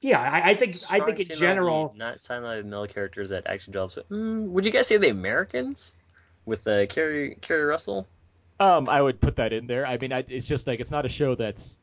Yeah, 0.00 0.20
I, 0.20 0.50
I 0.50 0.54
think 0.54 0.76
I 0.90 1.00
think 1.00 1.18
in 1.30 1.36
general, 1.36 1.88
lead, 1.88 1.98
not 1.98 2.20
sidelined 2.20 2.62
by 2.62 2.68
male 2.68 2.86
characters 2.86 3.30
that 3.30 3.46
actually 3.46 3.72
develops 3.72 3.96
it. 3.96 4.08
Mm, 4.08 4.48
would 4.48 4.64
you 4.64 4.70
guys 4.70 4.86
say 4.86 4.96
the 4.98 5.08
Americans 5.08 5.94
with 6.44 6.66
uh, 6.66 6.86
Keri 6.86 7.36
Keri 7.40 7.64
Russell? 7.64 8.06
Um, 8.60 8.88
I 8.88 9.02
would 9.02 9.20
put 9.20 9.36
that 9.36 9.52
in 9.52 9.66
there. 9.66 9.86
I 9.86 9.98
mean, 9.98 10.12
I, 10.12 10.24
it's 10.28 10.46
just 10.46 10.66
like 10.66 10.80
it's 10.80 10.90
not 10.90 11.04
a 11.04 11.08
show 11.08 11.34
that's. 11.34 11.78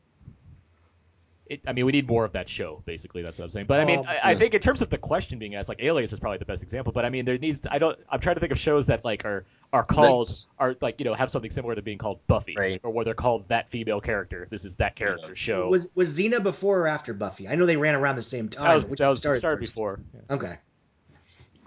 It, 1.46 1.60
I 1.66 1.74
mean, 1.74 1.84
we 1.84 1.92
need 1.92 2.08
more 2.08 2.24
of 2.24 2.32
that 2.32 2.48
show. 2.48 2.82
Basically, 2.86 3.20
that's 3.20 3.38
what 3.38 3.44
I'm 3.44 3.50
saying. 3.50 3.66
But 3.66 3.80
I 3.80 3.84
mean, 3.84 3.98
Um, 3.98 4.06
I, 4.08 4.30
I 4.30 4.34
think 4.34 4.54
in 4.54 4.60
terms 4.60 4.80
of 4.80 4.88
the 4.88 4.96
question 4.96 5.38
being 5.38 5.54
asked, 5.56 5.68
like 5.68 5.82
Alias 5.82 6.10
is 6.12 6.18
probably 6.18 6.38
the 6.38 6.46
best 6.46 6.62
example. 6.62 6.94
But 6.94 7.04
I 7.04 7.10
mean, 7.10 7.26
there 7.26 7.36
needs. 7.36 7.60
To, 7.60 7.72
I 7.72 7.78
don't. 7.78 7.98
I'm 8.08 8.18
trying 8.20 8.36
to 8.36 8.40
think 8.40 8.52
of 8.52 8.58
shows 8.58 8.86
that 8.86 9.04
like 9.04 9.26
are 9.26 9.44
are 9.70 9.84
called 9.84 10.28
Nice. 10.28 10.48
are 10.58 10.74
like 10.80 11.00
you 11.00 11.04
know 11.04 11.12
have 11.12 11.30
something 11.30 11.50
similar 11.50 11.74
to 11.74 11.82
being 11.82 11.98
called 11.98 12.26
Buffy, 12.26 12.54
Right. 12.56 12.80
or 12.82 12.90
where 12.90 13.04
they're 13.04 13.12
called 13.12 13.48
that 13.48 13.68
female 13.68 14.00
character. 14.00 14.48
This 14.50 14.64
is 14.64 14.76
that 14.76 14.96
character 14.96 15.34
show. 15.34 15.68
was 15.68 15.90
was 15.94 16.18
Xena 16.18 16.42
before 16.42 16.80
or 16.80 16.86
after 16.88 17.12
Buffy? 17.12 17.46
I 17.46 17.56
know 17.56 17.66
they 17.66 17.76
ran 17.76 17.94
around 17.94 18.16
the 18.16 18.22
same 18.22 18.48
time. 18.48 18.64
that 18.64 18.74
was 18.74 18.86
which 18.86 19.00
that 19.00 19.08
was 19.08 19.18
started, 19.18 19.38
started, 19.38 19.58
first? 19.60 19.72
before. 19.74 20.00
Yeah. 20.14 20.34
Okay. 20.36 20.56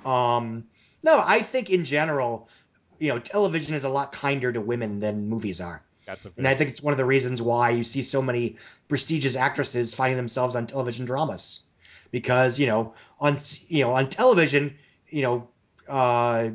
Um, 0.05 0.65
no, 1.03 1.21
I 1.23 1.39
think 1.41 1.69
in 1.69 1.85
general, 1.85 2.49
you 2.99 3.09
know, 3.09 3.19
television 3.19 3.75
is 3.75 3.83
a 3.83 3.89
lot 3.89 4.11
kinder 4.11 4.51
to 4.51 4.61
women 4.61 4.99
than 4.99 5.27
movies 5.29 5.61
are. 5.61 5.83
Got 6.07 6.21
some. 6.21 6.31
And 6.37 6.47
I 6.47 6.55
think 6.55 6.69
it's 6.69 6.81
one 6.81 6.93
of 6.93 6.97
the 6.97 7.05
reasons 7.05 7.41
why 7.41 7.71
you 7.71 7.83
see 7.83 8.01
so 8.01 8.21
many 8.21 8.55
prestigious 8.87 9.35
actresses 9.35 9.93
finding 9.93 10.15
themselves 10.17 10.55
on 10.55 10.65
television 10.65 11.05
dramas, 11.05 11.65
because 12.11 12.57
you 12.57 12.65
know 12.65 12.93
on 13.19 13.37
you 13.67 13.81
know 13.83 13.93
on 13.93 14.09
television, 14.09 14.77
you 15.09 15.21
know, 15.21 15.49
uh, 15.89 16.49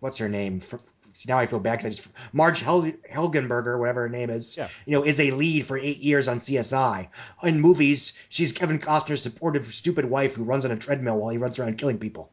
what's 0.00 0.18
her 0.18 0.28
name? 0.28 0.60
For, 0.60 0.78
see, 1.14 1.24
now 1.26 1.38
I 1.38 1.46
feel 1.46 1.58
bad 1.58 1.78
'cause 1.78 1.86
I 1.86 1.88
just 1.88 2.08
Marg 2.34 2.58
Hel- 2.58 2.92
Helgenberger, 3.10 3.78
whatever 3.78 4.02
her 4.02 4.08
name 4.10 4.28
is, 4.28 4.58
Yeah. 4.58 4.68
you 4.84 4.92
know, 4.92 5.02
is 5.04 5.18
a 5.20 5.30
lead 5.30 5.64
for 5.64 5.78
eight 5.78 5.98
years 6.00 6.28
on 6.28 6.38
CSI. 6.38 7.08
In 7.42 7.58
movies, 7.62 8.12
she's 8.28 8.52
Kevin 8.52 8.78
Costner's 8.78 9.22
supportive, 9.22 9.66
stupid 9.68 10.04
wife 10.04 10.34
who 10.34 10.44
runs 10.44 10.66
on 10.66 10.70
a 10.70 10.76
treadmill 10.76 11.16
while 11.16 11.30
he 11.30 11.38
runs 11.38 11.58
around 11.58 11.78
killing 11.78 11.96
people. 11.98 12.30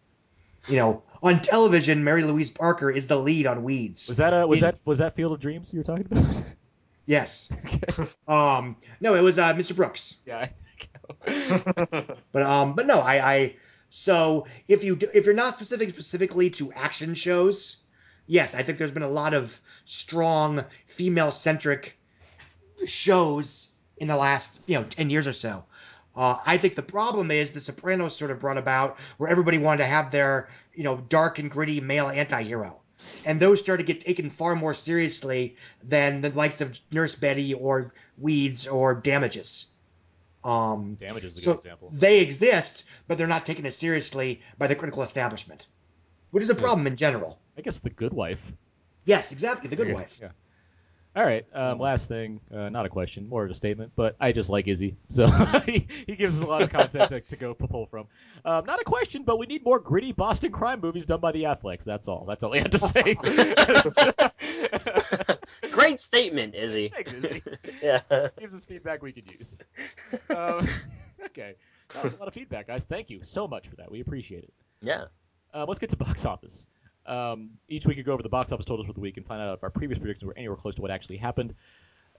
You 0.67 0.75
know, 0.75 1.03
on 1.23 1.41
television, 1.41 2.03
Mary 2.03 2.21
Louise 2.23 2.51
Parker 2.51 2.91
is 2.91 3.07
the 3.07 3.15
lead 3.17 3.47
on 3.47 3.63
Weeds. 3.63 4.07
was 4.09 4.17
that 4.17 4.33
uh, 4.33 4.45
was 4.45 4.59
in- 4.59 4.65
that 4.65 4.79
was 4.85 4.99
that 4.99 5.15
Field 5.15 5.31
of 5.33 5.39
Dreams 5.39 5.73
you 5.73 5.79
were 5.79 5.83
talking 5.83 6.05
about? 6.11 6.25
Yes. 7.05 7.49
Um, 8.29 8.77
no, 9.01 9.15
it 9.15 9.19
was 9.21 9.37
uh, 9.37 9.53
Mr. 9.55 9.75
Brooks. 9.75 10.19
yeah. 10.25 10.47
But 12.31 12.41
um, 12.43 12.75
but 12.75 12.87
no, 12.87 12.99
I, 12.99 13.33
I 13.33 13.55
so 13.89 14.47
if 14.69 14.85
you 14.85 14.95
do, 14.95 15.07
if 15.13 15.25
you're 15.25 15.35
not 15.35 15.53
specific 15.55 15.89
specifically 15.89 16.49
to 16.51 16.71
action 16.71 17.13
shows, 17.13 17.83
yes, 18.25 18.55
I 18.55 18.63
think 18.63 18.77
there's 18.77 18.91
been 18.91 19.03
a 19.03 19.09
lot 19.09 19.33
of 19.33 19.59
strong 19.83 20.63
female 20.87 21.31
centric 21.33 21.97
shows 22.85 23.69
in 23.97 24.07
the 24.07 24.15
last 24.15 24.61
you 24.65 24.79
know 24.79 24.85
ten 24.85 25.09
years 25.09 25.27
or 25.27 25.33
so. 25.33 25.65
Uh, 26.15 26.37
I 26.45 26.57
think 26.57 26.75
the 26.75 26.83
problem 26.83 27.31
is 27.31 27.51
The 27.51 27.59
Sopranos 27.59 28.15
sort 28.15 28.31
of 28.31 28.39
brought 28.39 28.57
about 28.57 28.97
where 29.17 29.29
everybody 29.29 29.57
wanted 29.57 29.79
to 29.79 29.85
have 29.89 30.11
their 30.11 30.47
you 30.73 30.83
know 30.83 30.97
dark 31.09 31.39
and 31.39 31.49
gritty 31.49 31.79
male 31.81 32.09
anti-hero. 32.09 32.79
And 33.25 33.39
those 33.39 33.59
started 33.59 33.85
to 33.85 33.93
get 33.93 34.01
taken 34.01 34.29
far 34.29 34.55
more 34.55 34.73
seriously 34.73 35.57
than 35.83 36.21
the 36.21 36.29
likes 36.29 36.61
of 36.61 36.79
Nurse 36.91 37.15
Betty 37.15 37.53
or 37.53 37.93
Weeds 38.17 38.65
or 38.67 38.93
Damages. 38.93 39.71
Um, 40.43 40.95
Damage 40.99 41.25
is 41.25 41.37
a 41.37 41.45
good 41.45 41.55
example. 41.57 41.89
they 41.93 42.19
exist, 42.19 42.85
but 43.07 43.17
they're 43.17 43.27
not 43.27 43.45
taken 43.45 43.65
as 43.65 43.75
seriously 43.77 44.41
by 44.57 44.67
the 44.67 44.75
critical 44.75 45.03
establishment, 45.03 45.67
which 46.31 46.43
is 46.43 46.49
a 46.49 46.55
problem 46.55 46.87
in 46.87 46.95
general. 46.95 47.39
I 47.57 47.61
guess 47.61 47.79
the 47.79 47.89
Good 47.89 48.13
Wife. 48.13 48.53
Yes, 49.05 49.31
exactly. 49.31 49.69
The 49.69 49.75
Good 49.75 49.87
Yeah, 49.89 49.93
Wife. 49.93 50.17
Yeah. 50.21 50.29
All 51.15 51.23
right. 51.23 51.45
Um, 51.53 51.77
last 51.77 52.07
thing, 52.07 52.39
uh, 52.51 52.69
not 52.69 52.87
a 52.87 52.89
question, 52.89 53.29
more 53.29 53.45
of 53.45 53.51
a 53.51 53.53
statement, 53.53 53.91
but 53.95 54.15
I 54.19 54.31
just 54.31 54.49
like 54.49 54.67
Izzy, 54.67 54.97
so 55.09 55.27
he, 55.65 55.87
he 56.07 56.15
gives 56.15 56.37
us 56.37 56.41
a 56.41 56.47
lot 56.47 56.63
of 56.63 56.71
content 56.71 57.09
to, 57.09 57.21
to 57.21 57.35
go 57.35 57.53
pull 57.53 57.85
from. 57.85 58.07
Um, 58.43 58.65
not 58.65 58.81
a 58.81 58.83
question, 58.83 59.23
but 59.23 59.37
we 59.37 59.45
need 59.45 59.63
more 59.63 59.79
gritty 59.79 60.11
Boston 60.11 60.51
crime 60.51 60.81
movies 60.81 61.05
done 61.05 61.19
by 61.19 61.31
the 61.31 61.43
Afflecks. 61.43 61.83
That's 61.83 62.07
all. 62.07 62.25
That's 62.27 62.43
all 62.43 62.55
I 62.55 62.59
had 62.59 62.71
to 62.71 62.79
say. 62.79 63.15
Great 65.71 66.01
statement, 66.01 66.55
Izzy. 66.55 66.89
Thanks, 66.95 67.13
Izzy. 67.13 67.43
yeah. 67.81 68.01
Gives 68.39 68.55
us 68.55 68.65
feedback 68.65 69.03
we 69.03 69.11
could 69.11 69.31
use. 69.31 69.63
Um, 70.35 70.67
okay. 71.25 71.55
That 71.93 72.03
was 72.03 72.15
a 72.15 72.17
lot 72.17 72.27
of 72.27 72.33
feedback, 72.33 72.67
guys. 72.67 72.85
Thank 72.85 73.11
you 73.11 73.21
so 73.21 73.47
much 73.47 73.67
for 73.67 73.75
that. 73.75 73.91
We 73.91 74.01
appreciate 74.01 74.45
it. 74.45 74.53
Yeah. 74.81 75.05
Uh, 75.53 75.65
let's 75.67 75.79
get 75.79 75.91
to 75.91 75.97
box 75.97 76.25
office. 76.25 76.67
Um, 77.05 77.51
each 77.67 77.85
week 77.85 77.97
we 77.97 78.03
go 78.03 78.13
over 78.13 78.23
the 78.23 78.29
box 78.29 78.51
office 78.51 78.65
totals 78.65 78.87
for 78.87 78.93
the 78.93 79.01
week 79.01 79.17
and 79.17 79.25
find 79.25 79.41
out 79.41 79.57
if 79.57 79.63
our 79.63 79.69
previous 79.69 79.99
predictions 79.99 80.25
were 80.25 80.37
anywhere 80.37 80.55
close 80.55 80.75
to 80.75 80.81
what 80.81 80.91
actually 80.91 81.17
happened. 81.17 81.53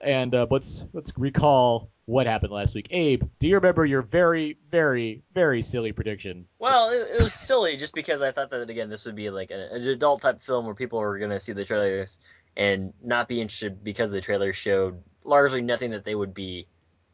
And 0.01 0.35
uh, 0.35 0.45
let's 0.49 0.85
let's 0.93 1.13
recall 1.17 1.89
what 2.05 2.27
happened 2.27 2.51
last 2.51 2.75
week. 2.75 2.87
Abe, 2.91 3.23
do 3.39 3.47
you 3.47 3.55
remember 3.55 3.85
your 3.85 4.01
very, 4.01 4.57
very, 4.69 5.23
very 5.33 5.61
silly 5.61 5.93
prediction? 5.93 6.45
Well, 6.59 6.89
it, 6.89 7.15
it 7.17 7.21
was 7.21 7.33
silly 7.33 7.77
just 7.77 7.93
because 7.93 8.21
I 8.21 8.31
thought 8.31 8.49
that 8.51 8.69
again 8.69 8.89
this 8.89 9.05
would 9.05 9.15
be 9.15 9.29
like 9.29 9.51
a, 9.51 9.73
an 9.73 9.87
adult 9.87 10.21
type 10.21 10.41
film 10.41 10.65
where 10.65 10.75
people 10.75 10.99
were 10.99 11.17
gonna 11.17 11.39
see 11.39 11.53
the 11.53 11.63
trailers 11.63 12.19
and 12.57 12.93
not 13.03 13.27
be 13.27 13.41
interested 13.41 13.83
because 13.83 14.11
the 14.11 14.21
trailers 14.21 14.55
showed 14.55 15.01
largely 15.23 15.61
nothing 15.61 15.91
that 15.91 16.03
they 16.03 16.15
would 16.15 16.33
be 16.33 16.67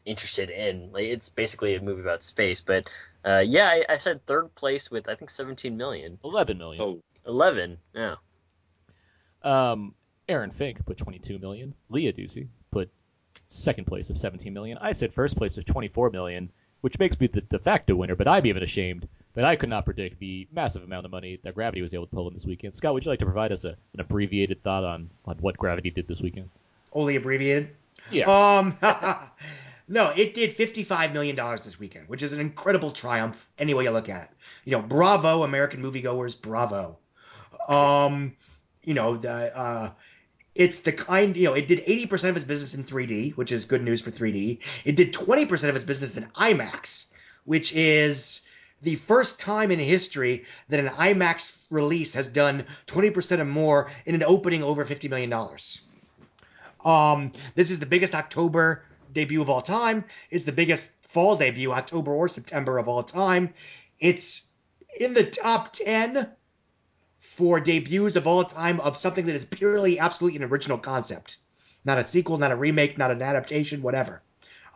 interested 0.04 0.50
in. 0.50 0.90
Like 0.92 1.04
it's 1.04 1.28
basically 1.28 1.74
a 1.74 1.80
movie 1.80 2.02
about 2.02 2.22
space. 2.22 2.60
But 2.60 2.90
uh, 3.24 3.42
yeah, 3.46 3.68
I, 3.68 3.84
I 3.94 3.96
said 3.98 4.24
third 4.26 4.54
place 4.54 4.90
with 4.90 5.08
I 5.08 5.14
think 5.14 5.30
17 5.30 5.76
million. 5.76 6.18
11 6.24 6.58
million. 6.58 6.82
Oh, 6.82 7.02
11. 7.26 7.78
Yeah. 7.94 8.16
Um, 9.42 9.94
Aaron 10.28 10.50
Fink 10.50 10.84
put 10.84 10.96
22 10.96 11.38
million. 11.38 11.74
Leah 11.88 12.12
Ducey 12.12 12.48
put 12.70 12.90
second 13.48 13.86
place 13.86 14.10
of 14.10 14.18
17 14.18 14.52
million. 14.52 14.78
I 14.80 14.92
said 14.92 15.12
first 15.12 15.36
place 15.36 15.58
of 15.58 15.64
24 15.64 16.10
million, 16.10 16.50
which 16.80 16.98
makes 16.98 17.18
me 17.18 17.26
the 17.26 17.40
de 17.40 17.58
facto 17.58 17.94
winner. 17.94 18.16
But 18.16 18.28
I'm 18.28 18.46
even 18.46 18.62
ashamed 18.62 19.08
that 19.34 19.44
I 19.44 19.56
could 19.56 19.68
not 19.68 19.84
predict 19.84 20.18
the 20.18 20.46
massive 20.52 20.82
amount 20.82 21.06
of 21.06 21.12
money 21.12 21.38
that 21.42 21.54
Gravity 21.54 21.82
was 21.82 21.94
able 21.94 22.06
to 22.06 22.14
pull 22.14 22.28
in 22.28 22.34
this 22.34 22.46
weekend. 22.46 22.74
Scott, 22.74 22.94
would 22.94 23.04
you 23.04 23.10
like 23.10 23.20
to 23.20 23.24
provide 23.24 23.52
us 23.52 23.64
a, 23.64 23.70
an 23.70 24.00
abbreviated 24.00 24.62
thought 24.62 24.84
on, 24.84 25.10
on 25.24 25.36
what 25.38 25.56
Gravity 25.56 25.90
did 25.90 26.06
this 26.06 26.22
weekend? 26.22 26.50
Only 26.92 27.16
abbreviated. 27.16 27.70
Yeah. 28.10 28.24
Um, 28.24 28.76
no, 29.88 30.12
it 30.16 30.34
did 30.34 30.56
$55 30.56 31.12
million 31.12 31.36
this 31.36 31.78
weekend, 31.78 32.08
which 32.08 32.22
is 32.22 32.32
an 32.32 32.40
incredible 32.40 32.90
triumph 32.90 33.48
any 33.58 33.74
way 33.74 33.84
you 33.84 33.90
look 33.90 34.08
at 34.08 34.24
it. 34.24 34.30
You 34.64 34.72
know, 34.72 34.82
bravo, 34.82 35.42
American 35.42 35.82
moviegoers, 35.82 36.40
bravo. 36.40 36.98
Um, 37.68 38.34
you 38.82 38.94
know, 38.94 39.16
the, 39.16 39.56
uh, 39.56 39.90
it's 40.54 40.80
the 40.80 40.92
kind, 40.92 41.36
you 41.36 41.44
know, 41.44 41.54
it 41.54 41.68
did 41.68 41.80
80% 41.80 42.30
of 42.30 42.36
its 42.36 42.44
business 42.44 42.74
in 42.74 42.84
3D, 42.84 43.36
which 43.36 43.52
is 43.52 43.64
good 43.64 43.82
news 43.82 44.02
for 44.02 44.10
3D. 44.10 44.58
It 44.84 44.96
did 44.96 45.12
20% 45.12 45.68
of 45.68 45.76
its 45.76 45.84
business 45.84 46.16
in 46.16 46.24
IMAX, 46.36 47.06
which 47.44 47.72
is 47.72 48.46
the 48.82 48.96
first 48.96 49.40
time 49.40 49.70
in 49.70 49.78
history 49.78 50.44
that 50.68 50.80
an 50.80 50.88
IMAX 50.88 51.60
release 51.70 52.12
has 52.14 52.28
done 52.28 52.64
20% 52.86 53.38
or 53.38 53.44
more 53.44 53.90
in 54.06 54.14
an 54.14 54.22
opening 54.24 54.62
over 54.62 54.84
$50 54.84 55.08
million. 55.08 55.32
Um, 56.84 57.32
this 57.54 57.70
is 57.70 57.78
the 57.78 57.86
biggest 57.86 58.14
October 58.14 58.84
debut 59.12 59.40
of 59.40 59.48
all 59.48 59.62
time. 59.62 60.04
It's 60.30 60.44
the 60.44 60.52
biggest 60.52 61.06
fall 61.06 61.36
debut, 61.36 61.72
October 61.72 62.12
or 62.12 62.28
September 62.28 62.78
of 62.78 62.88
all 62.88 63.02
time. 63.02 63.54
It's 64.00 64.48
in 64.98 65.14
the 65.14 65.24
top 65.24 65.72
10 65.72 66.28
for 67.34 67.60
debuts 67.60 68.16
of 68.16 68.26
all 68.26 68.44
time 68.44 68.78
of 68.80 68.96
something 68.96 69.24
that 69.24 69.34
is 69.34 69.44
purely, 69.44 69.98
absolutely 69.98 70.36
an 70.36 70.44
original 70.44 70.76
concept. 70.78 71.38
Not 71.84 71.98
a 71.98 72.06
sequel, 72.06 72.38
not 72.38 72.52
a 72.52 72.56
remake, 72.56 72.98
not 72.98 73.10
an 73.10 73.22
adaptation, 73.22 73.82
whatever. 73.82 74.22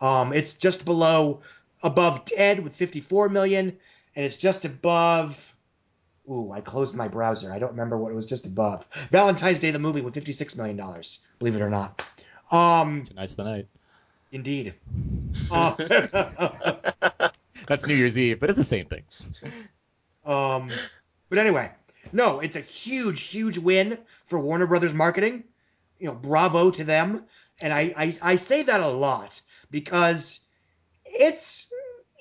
Um, 0.01 0.33
it's 0.33 0.57
just 0.57 0.83
below, 0.83 1.41
above 1.83 2.25
Ted 2.25 2.63
with 2.63 2.75
54 2.75 3.29
million, 3.29 3.77
and 4.15 4.25
it's 4.25 4.37
just 4.37 4.65
above. 4.65 5.55
Ooh, 6.29 6.51
I 6.51 6.59
closed 6.61 6.95
my 6.95 7.07
browser. 7.07 7.53
I 7.53 7.59
don't 7.59 7.71
remember 7.71 7.97
what 7.97 8.11
it 8.11 8.15
was 8.15 8.25
just 8.25 8.45
above. 8.47 8.85
Valentine's 9.11 9.59
Day, 9.59 9.71
the 9.71 9.79
movie, 9.79 10.01
with 10.01 10.13
56 10.13 10.55
million 10.57 10.75
dollars. 10.75 11.25
Believe 11.39 11.55
it 11.55 11.61
or 11.61 11.69
not. 11.69 12.03
Um, 12.51 13.03
Tonight's 13.03 13.35
the 13.35 13.43
night. 13.43 13.67
indeed. 14.31 14.73
Uh, 15.49 17.29
That's 17.67 17.85
New 17.87 17.93
Year's 17.95 18.17
Eve, 18.17 18.39
but 18.39 18.49
it's 18.49 18.57
the 18.57 18.63
same 18.65 18.85
thing. 18.85 19.03
Um, 20.25 20.69
but 21.29 21.37
anyway, 21.39 21.71
no, 22.13 22.39
it's 22.39 22.55
a 22.55 22.61
huge, 22.61 23.21
huge 23.23 23.57
win 23.57 23.97
for 24.25 24.39
Warner 24.39 24.67
Brothers 24.67 24.93
marketing. 24.93 25.43
You 25.99 26.07
know, 26.07 26.15
bravo 26.15 26.71
to 26.71 26.83
them. 26.83 27.25
And 27.61 27.73
I, 27.73 27.93
I, 27.97 28.17
I 28.21 28.35
say 28.35 28.63
that 28.63 28.81
a 28.81 28.87
lot 28.87 29.41
because 29.71 30.41
it's 31.05 31.71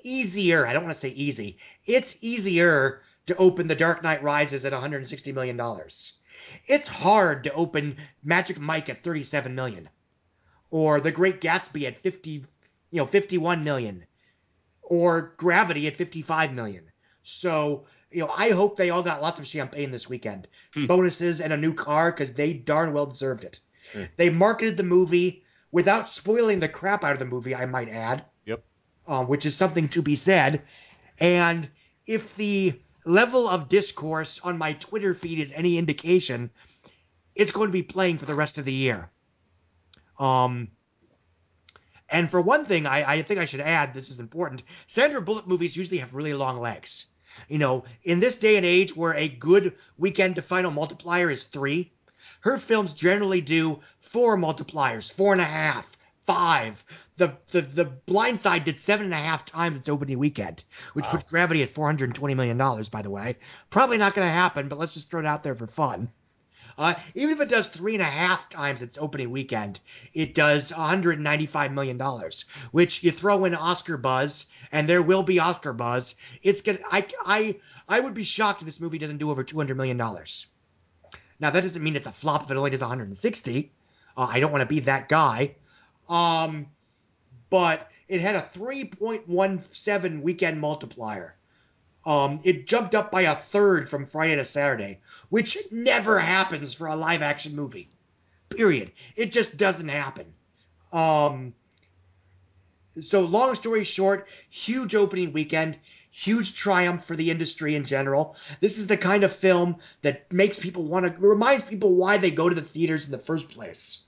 easier. 0.03 0.67
I 0.67 0.73
don't 0.73 0.85
want 0.85 0.95
to 0.95 1.01
say 1.01 1.11
easy. 1.11 1.59
It's 1.85 2.17
easier 2.23 3.03
to 3.27 3.37
open 3.37 3.67
The 3.67 3.75
Dark 3.75 4.03
Knight 4.03 4.23
Rises 4.23 4.65
at 4.65 4.73
160 4.73 5.33
million 5.33 5.57
dollars. 5.57 6.15
It's 6.67 6.89
hard 6.89 7.45
to 7.45 7.53
open 7.53 7.97
Magic 8.23 8.59
Mike 8.59 8.89
at 8.89 9.03
37 9.03 9.55
million, 9.55 9.89
or 10.71 11.01
The 11.01 11.13
Great 11.13 11.41
Gatsby 11.41 11.85
at 11.85 11.99
50, 11.99 12.31
you 12.31 12.45
know, 12.93 13.07
51 13.07 13.65
million, 13.65 14.05
or 14.83 15.35
Gravity 15.37 15.87
at 15.87 15.97
55 15.97 16.53
million. 16.53 16.85
So, 17.23 17.87
you 18.11 18.21
know, 18.21 18.33
I 18.35 18.51
hope 18.51 18.77
they 18.77 18.91
all 18.91 19.03
got 19.03 19.23
lots 19.23 19.39
of 19.39 19.47
champagne 19.47 19.91
this 19.91 20.09
weekend, 20.09 20.49
bonuses 20.87 21.41
and 21.41 21.53
a 21.53 21.57
new 21.57 21.75
car 21.75 22.11
because 22.13 22.33
they 22.33 22.53
darn 22.53 22.93
well 22.93 23.07
deserved 23.07 23.45
it. 23.45 23.61
Hmm. 23.93 24.05
They 24.17 24.31
marketed 24.31 24.77
the 24.77 24.83
movie 24.83 25.45
without 25.73 26.09
spoiling 26.09 26.61
the 26.61 26.69
crap 26.69 27.05
out 27.05 27.13
of 27.13 27.19
the 27.19 27.25
movie, 27.25 27.55
I 27.55 27.67
might 27.67 27.89
add. 27.89 28.25
Yep. 28.45 28.63
Um, 29.07 29.29
which 29.29 29.47
is 29.47 29.57
something 29.57 29.89
to 29.91 30.03
be 30.03 30.17
said. 30.17 30.63
And 31.19 31.69
if 32.07 32.35
the 32.37 32.81
level 33.05 33.49
of 33.49 33.69
discourse 33.69 34.41
on 34.41 34.59
my 34.59 34.73
Twitter 34.75 35.15
feed 35.15 35.39
is 35.39 35.53
any 35.53 35.79
indication, 35.79 36.51
it's 37.35 37.53
going 37.53 37.69
to 37.69 37.73
be 37.73 37.83
playing 37.83 38.19
for 38.19 38.27
the 38.27 38.35
rest 38.35 38.59
of 38.59 38.65
the 38.65 38.73
year. 38.73 39.11
Um, 40.19 40.69
and 42.09 42.31
for 42.31 42.41
one 42.41 42.65
thing, 42.65 42.87
I, 42.87 43.15
I 43.15 43.23
think 43.23 43.41
I 43.41 43.45
should 43.45 43.61
add 43.61 43.93
this 43.93 44.11
is 44.11 44.21
important. 44.21 44.63
Sandra 44.87 45.21
Bullock 45.21 45.47
movies 45.47 45.77
usually 45.77 45.99
have 45.99 46.15
really 46.15 46.35
long 46.35 46.59
legs. 46.59 47.07
You 47.49 47.59
know, 47.59 47.85
in 48.03 48.21
this 48.21 48.37
day 48.37 48.57
and 48.57 48.65
age 48.67 48.97
where 48.97 49.15
a 49.15 49.29
good 49.29 49.75
weekend 49.99 50.37
to 50.37 50.43
final 50.43 50.71
multiplier 50.71 51.31
is 51.31 51.45
three, 51.45 51.93
her 52.41 52.59
films 52.59 52.93
generally 52.93 53.41
do 53.41 53.81
four 54.01 54.37
multipliers, 54.37 55.11
four 55.13 55.33
and 55.33 55.41
a 55.41 55.45
half, 55.45 55.97
five. 56.25 56.85
The 57.17 57.37
the 57.53 57.63
the 57.63 57.85
Blind 57.85 58.41
Side 58.41 58.65
did 58.65 58.79
seven 58.79 59.07
and 59.07 59.15
a 59.15 59.19
half 59.19 59.45
times 59.45 59.77
its 59.77 59.89
opening 59.89 60.19
weekend, 60.19 60.65
which 60.93 61.07
puts 61.07 61.31
Gravity 61.31 61.63
at 61.63 61.71
four 61.71 61.87
hundred 61.87 62.07
and 62.07 62.15
twenty 62.15 62.35
million 62.35 62.57
dollars. 62.57 62.89
By 62.89 63.03
the 63.03 63.11
way, 63.11 63.37
probably 63.71 63.97
not 63.97 64.15
going 64.15 64.27
to 64.27 64.33
happen, 64.33 64.69
but 64.69 64.79
let's 64.79 64.95
just 64.95 65.11
throw 65.11 65.21
it 65.21 65.27
out 65.27 65.43
there 65.43 65.55
for 65.55 65.67
fun. 65.67 66.11
Uh, 66.79 66.95
even 67.15 67.35
if 67.35 67.41
it 67.41 67.49
does 67.49 67.69
three 67.69 67.95
and 67.95 68.03
a 68.03 68.05
half 68.05 68.49
times 68.49 68.83
its 68.83 68.99
opening 68.99 69.31
weekend, 69.31 69.81
it 70.13 70.35
does 70.35 70.71
195 70.73 71.73
million 71.73 71.97
dollars. 71.97 72.45
Which 72.71 73.03
you 73.03 73.11
throw 73.11 73.45
in 73.45 73.55
Oscar 73.55 73.97
buzz, 73.97 74.47
and 74.73 74.89
there 74.89 75.03
will 75.03 75.23
be 75.23 75.39
Oscar 75.39 75.73
buzz. 75.73 76.17
It's 76.43 76.61
gonna. 76.61 76.81
I 76.91 77.07
I 77.25 77.61
I 77.89 78.01
would 78.01 78.15
be 78.15 78.25
shocked 78.25 78.61
if 78.63 78.67
this 78.67 78.81
movie 78.81 78.99
doesn't 78.99 79.19
do 79.19 79.31
over 79.31 79.43
200 79.43 79.77
million 79.77 79.97
dollars. 79.97 80.47
Now 81.41 81.51
that 81.51 81.63
doesn't 81.63 81.83
mean 81.83 81.97
it's 81.97 82.07
a 82.07 82.13
flop 82.13 82.45
if 82.45 82.51
it 82.51 82.57
only 82.57 82.71
does 82.71 82.81
160. 82.81 83.73
Uh, 84.17 84.29
I 84.31 84.41
don't 84.41 84.53
want 84.53 84.63
to 84.63 84.67
be 84.67 84.81
that 84.81 85.09
guy. 85.09 85.57
Um, 86.09 86.67
but 87.51 87.91
it 88.09 88.21
had 88.21 88.37
a 88.37 88.41
3.17 88.41 90.23
weekend 90.23 90.61
multiplier. 90.61 91.37
Um, 92.05 92.41
it 92.45 92.67
jumped 92.67 92.95
up 92.95 93.11
by 93.11 93.23
a 93.23 93.35
third 93.35 93.89
from 93.91 94.07
Friday 94.07 94.37
to 94.37 94.45
Saturday, 94.45 95.01
which 95.29 95.59
never 95.71 96.19
happens 96.19 96.75
for 96.75 96.87
a 96.87 96.97
live 96.97 97.23
action 97.23 97.55
movie. 97.55 97.89
Period. 98.51 98.93
It 99.17 99.33
just 99.33 99.57
doesn't 99.57 99.89
happen. 99.89 100.27
Um, 100.93 101.55
so 103.01 103.23
long 103.23 103.55
story 103.55 103.85
short, 103.85 104.29
huge 104.51 104.95
opening 104.95 105.33
weekend, 105.33 105.77
huge 106.11 106.57
triumph 106.57 107.05
for 107.05 107.17
the 107.17 107.31
industry 107.31 107.75
in 107.75 107.85
general. 107.85 108.37
This 108.61 108.79
is 108.79 108.87
the 108.87 108.97
kind 108.97 109.25
of 109.25 109.33
film 109.33 109.77
that 110.03 110.33
makes 110.33 110.59
people 110.59 110.85
want 110.85 111.07
to 111.07 111.21
reminds 111.21 111.67
people 111.67 111.95
why 111.95 112.17
they 112.17 112.31
go 112.31 112.49
to 112.49 112.55
the 112.55 112.63
theaters 112.63 113.05
in 113.07 113.13
the 113.13 113.19
first 113.19 113.49
place. 113.51 114.07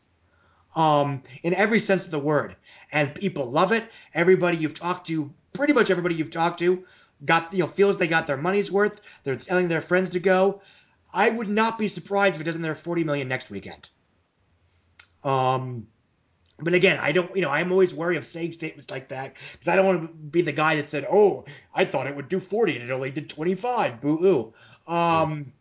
Um, 0.77 1.23
in 1.43 1.55
every 1.55 1.81
sense 1.81 2.05
of 2.05 2.11
the 2.11 2.19
word. 2.19 2.55
And 2.93 3.15
people 3.15 3.51
love 3.51 3.73
it. 3.73 3.85
Everybody 4.15 4.57
you've 4.57 4.79
talked 4.79 5.07
to, 5.09 5.31
pretty 5.53 5.73
much 5.73 5.91
everybody 5.91 6.15
you've 6.15 6.31
talked 6.31 6.61
to, 6.61 6.85
got 7.25 7.53
you 7.53 7.61
know 7.61 7.67
feels 7.67 7.99
they 7.99 8.07
got 8.07 8.27
their 8.27 8.37
money's 8.37 8.73
worth. 8.73 9.01
They're 9.25 9.37
telling 9.37 9.69
their 9.69 9.81
friends 9.81 10.11
to 10.11 10.21
go. 10.21 10.63
I 11.13 11.31
would 11.31 11.49
not 11.49 11.79
be 11.79 11.89
surprised 11.89 12.37
if 12.37 12.41
it 12.41 12.45
doesn't 12.45 12.63
there 12.63 12.75
40 12.75 13.05
million 13.05 13.29
next 13.29 13.51
weekend. 13.51 13.89
Um, 15.25 15.87
but 16.59 16.75
again, 16.75 16.99
I 17.01 17.13
don't, 17.13 17.35
you 17.35 17.43
know, 17.43 17.51
I'm 17.51 17.73
always 17.73 17.95
wary 17.95 18.17
of 18.17 18.27
saying 18.27 18.53
statements 18.53 18.91
like 18.91 19.09
that 19.09 19.35
because 19.53 19.69
I 19.69 19.77
don't 19.77 19.87
want 19.87 20.03
to 20.03 20.09
be 20.09 20.43
the 20.43 20.53
guy 20.53 20.77
that 20.77 20.91
said, 20.91 21.07
"Oh, 21.09 21.45
I 21.75 21.85
thought 21.85 22.07
it 22.07 22.17
would 22.17 22.29
do 22.29 22.41
40 22.41 22.77
and 22.77 22.85
it 22.85 22.93
only 22.93 23.11
did 23.11 23.31
25." 23.31 24.01
Boo 24.01 24.17
hoo. 24.17 24.55
Um, 24.93 25.53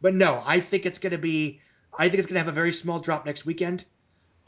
but 0.00 0.14
no, 0.14 0.42
I 0.44 0.60
think 0.60 0.86
it's 0.86 0.98
going 0.98 1.12
to 1.12 1.18
be, 1.18 1.60
I 1.96 2.08
think 2.08 2.18
it's 2.18 2.26
going 2.26 2.34
to 2.34 2.40
have 2.40 2.48
a 2.48 2.52
very 2.52 2.72
small 2.72 2.98
drop 3.00 3.26
next 3.26 3.44
weekend, 3.44 3.84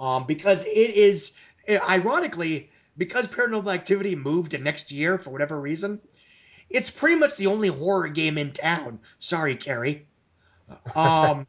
um, 0.00 0.26
because 0.26 0.64
it 0.64 0.70
is, 0.70 1.34
ironically, 1.68 2.70
because 2.96 3.26
Paranormal 3.26 3.72
Activity 3.72 4.14
moved 4.14 4.52
to 4.52 4.58
next 4.58 4.92
year 4.92 5.18
for 5.18 5.30
whatever 5.30 5.60
reason, 5.60 6.00
it's 6.70 6.90
pretty 6.90 7.16
much 7.16 7.36
the 7.36 7.46
only 7.46 7.68
horror 7.68 8.08
game 8.08 8.38
in 8.38 8.52
town. 8.52 9.00
Sorry, 9.18 9.56
Carrie. 9.56 10.06
Um, 10.94 11.46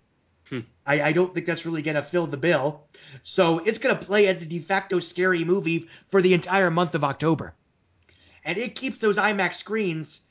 I, 0.85 1.01
I 1.01 1.11
don't 1.11 1.33
think 1.33 1.45
that's 1.45 1.65
really 1.65 1.81
going 1.81 1.95
to 1.95 2.03
fill 2.03 2.27
the 2.27 2.37
bill. 2.37 2.87
So 3.23 3.59
it's 3.59 3.79
going 3.79 3.95
to 3.95 4.05
play 4.05 4.27
as 4.27 4.39
the 4.39 4.45
de 4.45 4.59
facto 4.59 4.99
scary 4.99 5.43
movie 5.43 5.89
for 6.07 6.21
the 6.21 6.33
entire 6.33 6.69
month 6.69 6.95
of 6.95 7.03
October. 7.03 7.53
And 8.43 8.57
it 8.57 8.75
keeps 8.75 8.97
those 8.97 9.17
IMAX 9.17 9.55
screens 9.55 10.25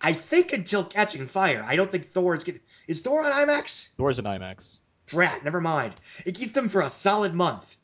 I 0.00 0.12
think 0.12 0.52
until 0.52 0.84
Catching 0.84 1.26
Fire. 1.26 1.64
I 1.66 1.76
don't 1.76 1.90
think 1.90 2.06
Thor 2.06 2.34
is 2.34 2.44
getting. 2.44 2.60
Is 2.86 3.00
Thor 3.00 3.24
on 3.24 3.32
IMAX? 3.32 3.94
Thor's 3.94 4.18
an 4.18 4.24
IMAX. 4.24 4.78
Drat, 5.06 5.42
never 5.44 5.60
mind. 5.60 5.94
It 6.24 6.34
keeps 6.34 6.52
them 6.52 6.68
for 6.68 6.82
a 6.82 6.90
solid 6.90 7.34
month. 7.34 7.76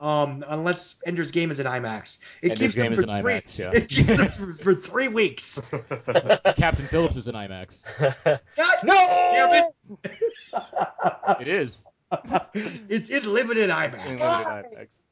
Um, 0.00 0.42
unless 0.48 0.96
Ender's 1.04 1.30
Game 1.30 1.50
is 1.50 1.58
an 1.58 1.66
IMAX. 1.66 2.20
It 2.40 2.52
Ender's 2.52 2.58
keeps 2.58 2.74
Game 2.74 2.84
them 2.84 2.92
is 2.94 3.04
for 3.04 3.10
an 3.10 3.20
three, 3.20 3.34
IMAX, 3.34 3.58
yeah. 3.58 3.70
It 3.74 3.88
keeps 3.88 4.16
them 4.16 4.28
for, 4.28 4.54
for 4.54 4.74
three 4.74 5.08
weeks. 5.08 5.60
Captain 6.56 6.86
Phillips 6.86 7.16
is 7.16 7.28
an 7.28 7.34
IMAX. 7.34 7.84
God, 8.24 8.40
damn 8.86 9.64
it! 9.64 11.40
It 11.40 11.48
is. 11.48 11.86
it's 12.54 13.10
in 13.10 13.30
limited 13.30 13.64
In 13.64 13.70
IMAX. 13.70 14.06
limited 14.06 14.20
IMAX. 14.20 15.04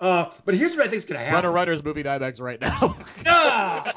Uh, 0.00 0.30
but 0.46 0.54
here's 0.54 0.70
what 0.70 0.80
I 0.80 0.84
think 0.84 0.96
is 0.96 1.04
going 1.04 1.20
to 1.20 1.24
happen. 1.24 1.34
Runner 1.34 1.52
Runner's 1.52 1.84
movie 1.84 2.00
in 2.00 2.06
IMAX 2.06 2.40
right 2.40 2.60
now. 2.60 2.96
Ah! 3.26 3.92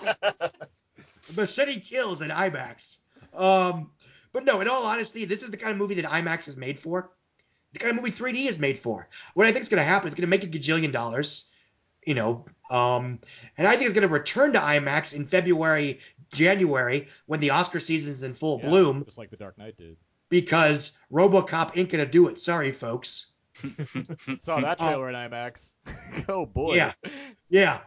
Machete 1.37 1.79
Kills 1.79 2.21
in 2.21 2.29
IMAX. 2.29 2.97
Um, 3.33 3.91
but 4.33 4.45
no, 4.45 4.61
in 4.61 4.67
all 4.67 4.83
honesty, 4.83 5.25
this 5.25 5.41
is 5.41 5.51
the 5.51 5.57
kind 5.57 5.71
of 5.71 5.77
movie 5.77 5.95
that 5.95 6.05
IMAX 6.05 6.47
is 6.47 6.57
made 6.57 6.79
for. 6.79 7.09
The 7.73 7.79
kind 7.79 7.97
of 7.97 8.03
movie 8.03 8.15
3D 8.15 8.47
is 8.47 8.59
made 8.59 8.77
for. 8.79 9.07
What 9.33 9.47
I 9.47 9.51
think 9.51 9.63
is 9.63 9.69
going 9.69 9.81
to 9.81 9.87
happen 9.87 10.07
is 10.07 10.13
going 10.15 10.21
to 10.21 10.27
make 10.27 10.43
a 10.43 10.47
gajillion 10.47 10.91
dollars, 10.91 11.49
you 12.05 12.13
know, 12.13 12.45
um, 12.69 13.19
and 13.57 13.67
I 13.67 13.71
think 13.71 13.85
it's 13.85 13.93
going 13.93 14.07
to 14.07 14.13
return 14.13 14.53
to 14.53 14.59
IMAX 14.59 15.15
in 15.15 15.25
February, 15.25 15.99
January 16.31 17.07
when 17.25 17.39
the 17.39 17.51
Oscar 17.51 17.79
season's 17.79 18.23
in 18.23 18.33
full 18.33 18.59
Yeah, 18.61 18.69
bloom 18.69 19.03
Just 19.05 19.17
like 19.17 19.29
The 19.29 19.37
Dark 19.37 19.57
Knight 19.57 19.77
did. 19.77 19.97
because 20.29 20.97
RoboCop 21.11 21.77
ain't 21.77 21.89
going 21.89 22.03
to 22.03 22.09
do 22.09 22.27
it. 22.29 22.39
Sorry, 22.39 22.71
folks. 22.71 23.33
Saw 24.39 24.59
that 24.59 24.79
trailer 24.79 25.09
in 25.09 25.15
IMAX. 25.15 25.75
oh 26.29 26.45
boy. 26.45 26.75
Yeah. 26.75 26.93
Yeah. 27.49 27.79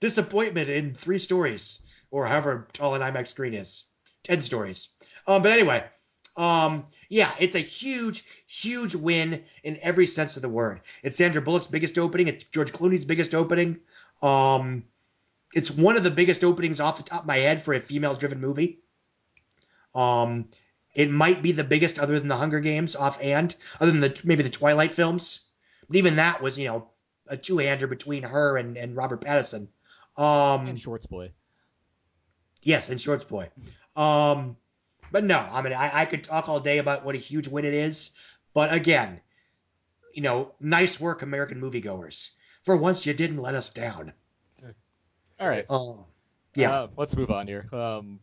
Disappointment 0.00 0.68
in 0.68 0.94
three 0.94 1.18
stories, 1.18 1.82
or 2.10 2.26
however 2.26 2.68
tall 2.72 2.94
an 2.94 3.02
IMAX 3.02 3.28
screen 3.28 3.54
is. 3.54 3.84
Ten 4.24 4.42
stories. 4.42 4.96
Um, 5.26 5.42
but 5.42 5.52
anyway, 5.52 5.84
um, 6.36 6.84
yeah, 7.10 7.32
it's 7.40 7.56
a 7.56 7.58
huge, 7.58 8.24
huge 8.46 8.94
win 8.94 9.42
in 9.64 9.76
every 9.82 10.06
sense 10.06 10.36
of 10.36 10.42
the 10.42 10.48
word. 10.48 10.80
It's 11.02 11.18
Sandra 11.18 11.42
Bullock's 11.42 11.66
biggest 11.66 11.98
opening. 11.98 12.28
It's 12.28 12.44
George 12.44 12.72
Clooney's 12.72 13.04
biggest 13.04 13.34
opening. 13.34 13.80
Um, 14.22 14.84
it's 15.52 15.72
one 15.72 15.96
of 15.96 16.04
the 16.04 16.10
biggest 16.10 16.44
openings 16.44 16.78
off 16.78 16.98
the 16.98 17.02
top 17.02 17.22
of 17.22 17.26
my 17.26 17.38
head 17.38 17.60
for 17.60 17.74
a 17.74 17.80
female-driven 17.80 18.40
movie. 18.40 18.78
Um, 19.92 20.48
it 20.94 21.10
might 21.10 21.42
be 21.42 21.50
the 21.50 21.64
biggest 21.64 21.98
other 21.98 22.16
than 22.16 22.28
the 22.28 22.36
Hunger 22.36 22.60
Games 22.60 22.94
offhand, 22.94 23.56
other 23.80 23.90
than 23.90 24.00
the 24.00 24.20
maybe 24.22 24.44
the 24.44 24.50
Twilight 24.50 24.92
films. 24.92 25.48
But 25.88 25.96
even 25.96 26.16
that 26.16 26.40
was, 26.40 26.56
you 26.56 26.68
know, 26.68 26.90
a 27.26 27.36
two-hander 27.36 27.88
between 27.88 28.22
her 28.22 28.56
and, 28.56 28.76
and 28.76 28.94
Robert 28.94 29.20
Pattinson. 29.20 29.66
Um, 30.16 30.68
And 30.68 30.78
Shorts 30.78 31.06
Boy. 31.06 31.32
Yes, 32.62 32.88
and 32.88 33.00
Shorts 33.00 33.24
Boy. 33.24 33.50
Um, 33.96 34.56
but 35.10 35.24
no, 35.24 35.38
I 35.38 35.62
mean, 35.62 35.72
I, 35.72 36.02
I 36.02 36.04
could 36.04 36.24
talk 36.24 36.48
all 36.48 36.60
day 36.60 36.78
about 36.78 37.04
what 37.04 37.14
a 37.14 37.18
huge 37.18 37.48
win 37.48 37.64
it 37.64 37.74
is. 37.74 38.12
But 38.54 38.72
again, 38.72 39.20
you 40.14 40.22
know, 40.22 40.52
nice 40.60 41.00
work, 41.00 41.22
American 41.22 41.60
moviegoers. 41.60 42.34
For 42.64 42.76
once, 42.76 43.06
you 43.06 43.14
didn't 43.14 43.38
let 43.38 43.54
us 43.54 43.70
down. 43.70 44.12
All 45.38 45.48
right. 45.48 45.64
Um, 45.70 46.04
yeah. 46.54 46.72
Uh, 46.72 46.88
let's 46.96 47.16
move 47.16 47.30
on 47.30 47.46
here. 47.46 47.68
Um, 47.72 48.20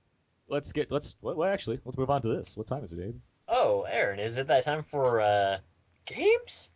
let's 0.48 0.72
get 0.72 0.92
let's 0.92 1.16
well, 1.22 1.36
well, 1.36 1.50
actually 1.50 1.80
let's 1.84 1.98
move 1.98 2.10
on 2.10 2.22
to 2.22 2.30
this. 2.30 2.56
What 2.56 2.68
time 2.68 2.84
is 2.84 2.94
it, 2.94 2.98
Dave? 2.98 3.16
Oh, 3.48 3.84
Aaron, 3.90 4.20
is 4.20 4.38
it 4.38 4.48
that 4.48 4.64
time 4.64 4.84
for 4.84 5.22
uh 5.22 5.58
games? 6.06 6.70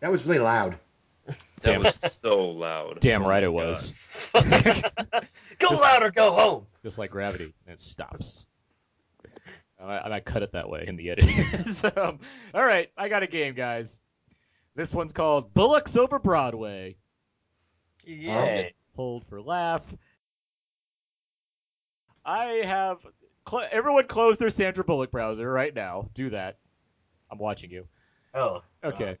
that 0.00 0.10
was 0.10 0.26
really 0.26 0.38
loud. 0.38 0.78
That 1.60 1.72
Damn. 1.72 1.80
was 1.80 1.94
so 1.94 2.48
loud. 2.50 3.00
Damn 3.00 3.24
Oh 3.24 3.28
right 3.28 3.42
it 3.42 3.52
was. 3.52 3.92
Go 4.32 4.40
Just- 5.68 5.82
louder, 5.82 6.10
go 6.10 6.32
home. 6.32 6.66
Just 6.82 6.98
like 6.98 7.10
gravity, 7.10 7.52
and 7.66 7.74
it 7.74 7.80
stops. 7.80 8.46
I 9.78 9.84
might, 9.86 10.12
I 10.12 10.20
cut 10.20 10.42
it 10.42 10.52
that 10.52 10.68
way 10.70 10.84
in 10.86 10.96
the 10.96 11.10
edit. 11.10 11.24
so, 11.72 11.90
um, 11.96 12.18
all 12.54 12.64
right, 12.64 12.90
I 12.96 13.08
got 13.08 13.22
a 13.22 13.26
game, 13.26 13.54
guys. 13.54 14.00
This 14.74 14.94
one's 14.94 15.12
called 15.12 15.52
Bullocks 15.52 15.96
Over 15.96 16.18
Broadway. 16.18 16.96
Yay. 18.04 18.74
Hold 18.96 19.24
for 19.26 19.40
laugh. 19.42 19.84
I 22.24 22.44
have 22.64 22.98
cl- 23.48 23.68
everyone 23.70 24.06
close 24.06 24.36
their 24.38 24.50
Sandra 24.50 24.84
Bullock 24.84 25.10
browser 25.10 25.50
right 25.50 25.74
now. 25.74 26.08
Do 26.14 26.30
that. 26.30 26.58
I'm 27.30 27.38
watching 27.38 27.70
you. 27.70 27.86
Oh. 28.34 28.62
Okay. 28.84 29.16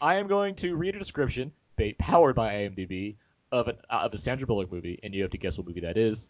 I 0.00 0.16
am 0.16 0.26
going 0.26 0.54
to 0.56 0.76
read 0.76 0.94
a 0.94 0.98
description, 0.98 1.52
ba- 1.76 1.94
powered 1.98 2.34
by 2.36 2.54
IMDb, 2.54 3.16
of 3.52 3.68
an 3.68 3.76
uh, 3.90 4.02
of 4.04 4.12
a 4.12 4.16
Sandra 4.16 4.46
Bullock 4.46 4.72
movie, 4.72 4.98
and 5.02 5.14
you 5.14 5.22
have 5.22 5.30
to 5.32 5.38
guess 5.38 5.58
what 5.58 5.66
movie 5.66 5.80
that 5.80 5.96
is. 5.96 6.28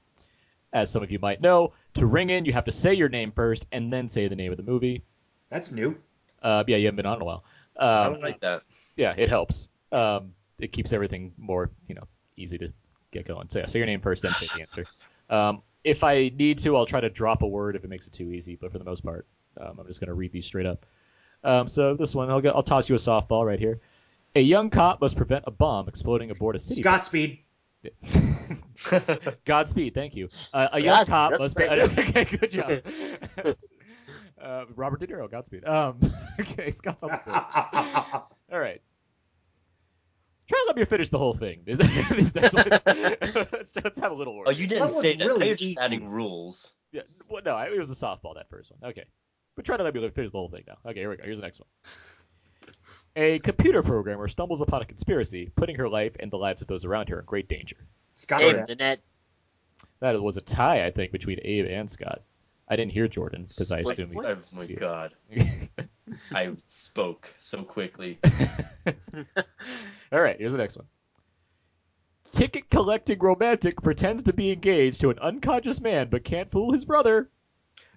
As 0.73 0.91
some 0.91 1.03
of 1.03 1.11
you 1.11 1.19
might 1.19 1.41
know, 1.41 1.73
to 1.95 2.07
ring 2.07 2.29
in, 2.29 2.45
you 2.45 2.53
have 2.53 2.65
to 2.65 2.73
say 2.73 2.93
your 2.95 3.09
name 3.09 3.33
first 3.33 3.67
and 3.73 3.93
then 3.93 4.09
say 4.09 4.29
the 4.29 4.37
name 4.37 4.51
of 4.51 4.57
the 4.59 4.65
movie. 4.65 5.03
That's 5.49 5.71
new. 5.71 5.97
Uh, 6.43 6.65
yeah, 6.67 6.77
you 6.77 6.87
haven't 6.87 6.97
been 6.97 7.07
on 7.07 7.17
in 7.17 7.23
a 7.23 7.25
while. 7.25 7.45
I 7.79 8.05
Um, 8.07 8.13
don't 8.15 8.23
like 8.23 8.41
that. 8.41 8.63
yeah, 8.97 9.15
it 9.17 9.29
helps. 9.29 9.69
Um, 9.93 10.33
it 10.59 10.73
keeps 10.73 10.93
everything 10.93 11.33
more, 11.39 11.71
you 11.87 11.95
know, 11.95 12.05
easy 12.37 12.59
to 12.59 12.73
get 13.13 13.27
going. 13.27 13.49
So 13.49 13.61
yeah, 13.61 13.67
say 13.67 13.79
your 13.79 13.87
name 13.87 14.01
first, 14.01 14.23
then 14.23 14.35
say 14.35 14.49
the 14.55 14.61
answer. 14.63 14.87
Um, 15.31 15.63
if 15.85 16.03
I 16.05 16.31
need 16.35 16.59
to, 16.59 16.77
I'll 16.77 16.85
try 16.87 17.01
to 17.01 17.11
drop 17.11 17.43
a 17.43 17.47
word 17.47 17.77
if 17.77 17.85
it 17.85 17.89
makes 17.89 18.07
it 18.09 18.13
too 18.13 18.33
easy. 18.33 18.57
But 18.57 18.73
for 18.73 18.79
the 18.79 18.85
most 18.85 19.05
part, 19.05 19.27
um, 19.59 19.79
I'm 19.79 19.87
just 19.87 20.01
going 20.01 20.09
to 20.09 20.15
read 20.15 20.33
these 20.33 20.47
straight 20.47 20.67
up. 20.67 20.85
Um, 21.45 21.69
so 21.69 21.95
this 21.95 22.15
one, 22.15 22.29
I'll, 22.29 22.41
get, 22.41 22.55
I'll 22.57 22.63
toss 22.65 22.89
you 22.89 22.97
a 22.97 22.99
softball 22.99 23.47
right 23.47 23.59
here. 23.59 23.81
A 24.37 24.41
young 24.41 24.69
cop 24.69 25.01
must 25.01 25.17
prevent 25.17 25.45
a 25.47 25.51
bomb 25.51 25.89
exploding 25.89 26.31
aboard 26.31 26.57
a 26.57 26.59
city. 26.59 26.83
Godspeed. 26.83 27.39
Godspeed, 29.47 29.95
thank 29.95 30.15
you. 30.15 30.29
Uh, 30.53 30.69
a 30.73 30.79
young 30.79 30.97
Gods- 30.97 31.09
cop 31.09 31.31
that's 31.31 31.43
must. 31.43 31.57
great. 31.57 31.71
okay, 31.99 32.25
good 32.25 32.51
job. 32.51 32.83
uh, 34.39 34.65
Robert 34.75 35.01
De 35.01 35.07
Niro, 35.07 35.31
Godspeed. 35.31 35.65
Um, 35.65 36.13
okay, 36.39 36.71
Scott's 36.71 37.03
on 37.03 37.13
the 37.13 37.21
board. 37.25 37.43
All 38.53 38.59
right. 38.61 38.83
Try 40.49 40.59
to 40.59 40.65
let 40.67 40.77
me 40.77 40.85
finish 40.85 41.09
the 41.09 41.19
whole 41.19 41.33
thing. 41.33 41.63
These 41.65 42.35
next 42.35 42.53
ones. 42.53 42.85
let's, 42.87 43.73
let's 43.75 43.99
have 43.99 44.13
a 44.13 44.15
little 44.15 44.35
order. 44.35 44.51
Oh, 44.51 44.53
you 44.53 44.67
didn't 44.67 44.89
was 44.89 45.01
say 45.01 45.17
that. 45.17 45.27
really 45.27 45.47
You're 45.47 45.57
just 45.57 45.79
adding 45.79 46.11
rules. 46.11 46.75
Yeah, 46.93 47.03
well, 47.31 47.41
no, 47.43 47.57
it 47.57 47.79
was 47.79 47.91
a 47.91 47.95
softball 47.95 48.35
that 48.35 48.51
first 48.51 48.71
one. 48.71 48.91
Okay, 48.91 49.05
but 49.57 49.65
try 49.65 49.79
to 49.79 49.83
let 49.83 49.95
me 49.95 50.07
finish 50.11 50.31
the 50.31 50.37
whole 50.37 50.51
thing 50.51 50.65
now. 50.69 50.77
Okay, 50.91 51.01
here 51.01 51.09
we 51.09 51.17
go. 51.17 51.25
Here's 51.25 51.39
the 51.39 51.43
next 51.43 51.59
one. 51.59 51.69
A 53.17 53.39
computer 53.39 53.83
programmer 53.83 54.29
stumbles 54.29 54.61
upon 54.61 54.83
a 54.83 54.85
conspiracy, 54.85 55.51
putting 55.57 55.77
her 55.77 55.89
life 55.89 56.13
and 56.21 56.31
the 56.31 56.37
lives 56.37 56.61
of 56.63 56.69
those 56.69 56.85
around 56.85 57.09
her 57.09 57.19
in 57.19 57.25
great 57.25 57.49
danger. 57.49 57.77
Scott. 58.15 58.43
Aim 58.43 58.65
the 58.69 58.75
net. 58.75 59.01
That 60.01 60.21
was 60.23 60.37
a 60.37 60.43
tie, 60.43 60.87
I 60.87 60.91
think, 60.91 61.13
between 61.13 61.39
Abe 61.43 61.67
and 61.71 61.89
Scott. 61.91 62.23
I 62.69 62.77
didn't 62.77 62.93
hear 62.93 63.09
Jordan 63.09 63.45
because 63.45 63.73
I 63.73 63.81
What- 63.83 63.99
assume 63.99 64.09
he 64.11 64.19
Oh 64.19 64.23
my 64.35 64.41
see 64.63 64.73
it. 64.75 64.81
god. 64.81 65.15
I 66.31 66.51
spoke 66.67 67.29
so 67.41 67.63
quickly. 67.63 68.19
All 70.13 70.21
right, 70.21 70.37
here's 70.39 70.53
the 70.53 70.59
next 70.59 70.77
one. 70.77 70.87
Ticket 72.25 72.69
collecting 72.69 73.19
romantic 73.21 73.81
pretends 73.83 74.25
to 74.25 74.33
be 74.33 74.51
engaged 74.51 75.01
to 75.03 75.11
an 75.11 75.19
unconscious 75.21 75.81
man 75.81 76.09
but 76.11 76.25
can't 76.25 76.51
fool 76.51 76.73
his 76.73 76.85
brother. 76.85 77.31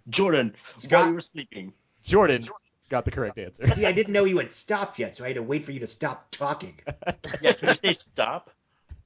Jordan, 0.07 0.53
Scott- 0.77 0.99
while 1.01 1.07
you 1.09 1.13
were 1.15 1.19
sleeping. 1.21 1.73
Jordan 2.03 2.43
got 2.89 3.05
the 3.05 3.11
correct 3.11 3.37
answer. 3.37 3.67
See, 3.69 3.85
I 3.85 3.91
didn't 3.91 4.13
know 4.13 4.25
you 4.25 4.37
had 4.39 4.51
stopped 4.51 4.99
yet, 4.99 5.15
so 5.15 5.23
I 5.23 5.27
had 5.27 5.35
to 5.35 5.43
wait 5.43 5.63
for 5.65 5.71
you 5.71 5.79
to 5.81 5.87
stop 5.87 6.29
talking. 6.31 6.79
Yeah, 7.41 7.53
can 7.53 7.69
you 7.69 7.75
say 7.75 7.93
stop? 7.93 8.49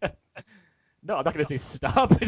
No, 1.05 1.17
I'm 1.17 1.25
not 1.25 1.33
going 1.33 1.45
to 1.45 1.57
say 1.57 1.57
stop. 1.57 2.13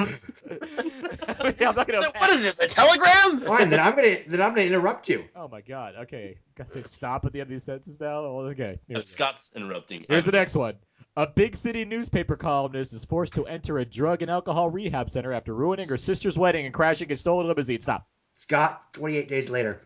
Yeah, 0.00 1.68
I'm 1.68 1.76
not 1.76 1.86
going 1.86 2.02
to. 2.02 2.12
What 2.16 2.30
is 2.30 2.42
this? 2.42 2.58
A 2.60 2.66
telegram? 2.66 3.40
Fine, 3.40 3.68
then 3.70 3.78
I'm 3.78 3.94
gonna 3.94 4.16
then 4.26 4.40
I'm 4.40 4.50
gonna 4.50 4.62
interrupt 4.62 5.08
you. 5.08 5.24
Oh 5.36 5.48
my 5.48 5.60
god. 5.60 5.94
Okay, 6.02 6.38
got 6.56 6.66
to 6.68 6.72
say 6.72 6.80
stop 6.82 7.24
at 7.26 7.32
the 7.32 7.40
end 7.40 7.46
of 7.46 7.50
these 7.50 7.64
sentences 7.64 8.00
now. 8.00 8.22
Well, 8.22 8.46
okay. 8.46 8.78
Here 8.88 8.96
we 8.96 8.96
Uh. 8.96 9.00
Scott's 9.00 9.50
interrupting. 9.54 10.06
Here's 10.08 10.24
the 10.24 10.32
next 10.32 10.56
one. 10.56 10.76
A 11.16 11.26
big 11.26 11.54
city 11.56 11.84
newspaper 11.84 12.36
columnist 12.36 12.94
is 12.94 13.04
forced 13.04 13.34
to 13.34 13.46
enter 13.46 13.78
a 13.78 13.84
drug 13.84 14.22
and 14.22 14.30
alcohol 14.30 14.70
rehab 14.70 15.10
center 15.10 15.32
after 15.34 15.52
ruining 15.54 15.86
her 15.88 15.98
sister's 15.98 16.38
wedding 16.38 16.64
and 16.64 16.72
crashing 16.72 17.12
a 17.12 17.16
stolen 17.16 17.48
limousine. 17.48 17.80
Stop. 17.82 18.06
Scott, 18.32 18.94
28 18.94 19.28
days 19.28 19.50
later. 19.50 19.82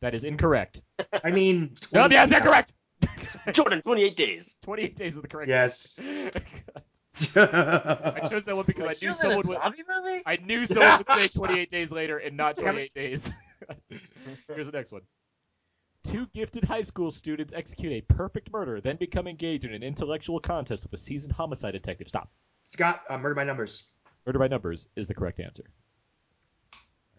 That 0.00 0.14
is 0.14 0.24
incorrect. 0.24 0.82
I 1.24 1.30
mean, 1.30 1.76
No, 1.92 2.00
20 2.00 2.14
yeah, 2.14 2.24
is 2.24 2.30
that 2.30 2.42
correct? 2.42 2.72
Jordan, 3.52 3.82
28 3.82 4.16
days. 4.16 4.56
28 4.62 4.96
days 4.96 5.16
is 5.16 5.22
the 5.22 5.28
correct 5.28 5.48
Yes. 5.48 5.98
I 7.34 8.28
chose 8.30 8.44
that 8.44 8.54
one 8.54 8.64
because 8.64 8.86
I 8.86 8.94
knew 9.02 9.08
was 9.08 9.24
in 9.24 9.30
a 9.32 9.42
someone 9.42 9.60
would. 9.64 9.84
movie? 10.04 10.22
I 10.24 10.36
knew 10.36 10.64
someone 10.66 10.98
would 10.98 11.18
say 11.18 11.28
28 11.38 11.70
days 11.70 11.90
later 11.90 12.14
and 12.24 12.36
not 12.36 12.56
28 12.56 12.94
days. 12.94 13.32
Here's 14.48 14.66
the 14.66 14.72
next 14.72 14.92
one. 14.92 15.02
Two 16.04 16.26
gifted 16.32 16.64
high 16.64 16.82
school 16.82 17.10
students 17.10 17.52
execute 17.52 17.92
a 17.92 18.00
perfect 18.02 18.52
murder, 18.52 18.80
then 18.80 18.96
become 18.96 19.26
engaged 19.26 19.64
in 19.64 19.74
an 19.74 19.82
intellectual 19.82 20.38
contest 20.38 20.84
with 20.84 20.92
a 20.92 20.96
seasoned 20.96 21.32
homicide 21.34 21.72
detective. 21.72 22.08
Stop. 22.08 22.30
Scott, 22.68 23.02
uh, 23.10 23.18
murder 23.18 23.34
by 23.34 23.44
numbers. 23.44 23.82
Murder 24.24 24.38
by 24.38 24.48
numbers 24.48 24.86
is 24.94 25.08
the 25.08 25.14
correct 25.14 25.40
answer. 25.40 25.64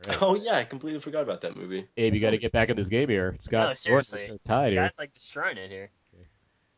All 0.08 0.12
right. 0.14 0.22
Oh 0.22 0.36
yeah, 0.36 0.56
I 0.58 0.64
completely 0.64 1.00
forgot 1.00 1.24
about 1.24 1.42
that 1.42 1.56
movie. 1.58 1.88
Abe, 1.98 2.14
you 2.14 2.20
got 2.22 2.30
to 2.32 2.38
get 2.38 2.52
back 2.52 2.70
in 2.70 2.76
this 2.76 2.90
game 2.90 3.10
here. 3.10 3.36
Scott, 3.40 3.68
no, 3.70 3.74
seriously. 3.74 4.40
tied 4.46 4.72
here. 4.72 4.82
Scott's 4.84 5.00
like 5.00 5.14
destroying 5.14 5.58
it 5.58 5.70
here. 5.70 5.90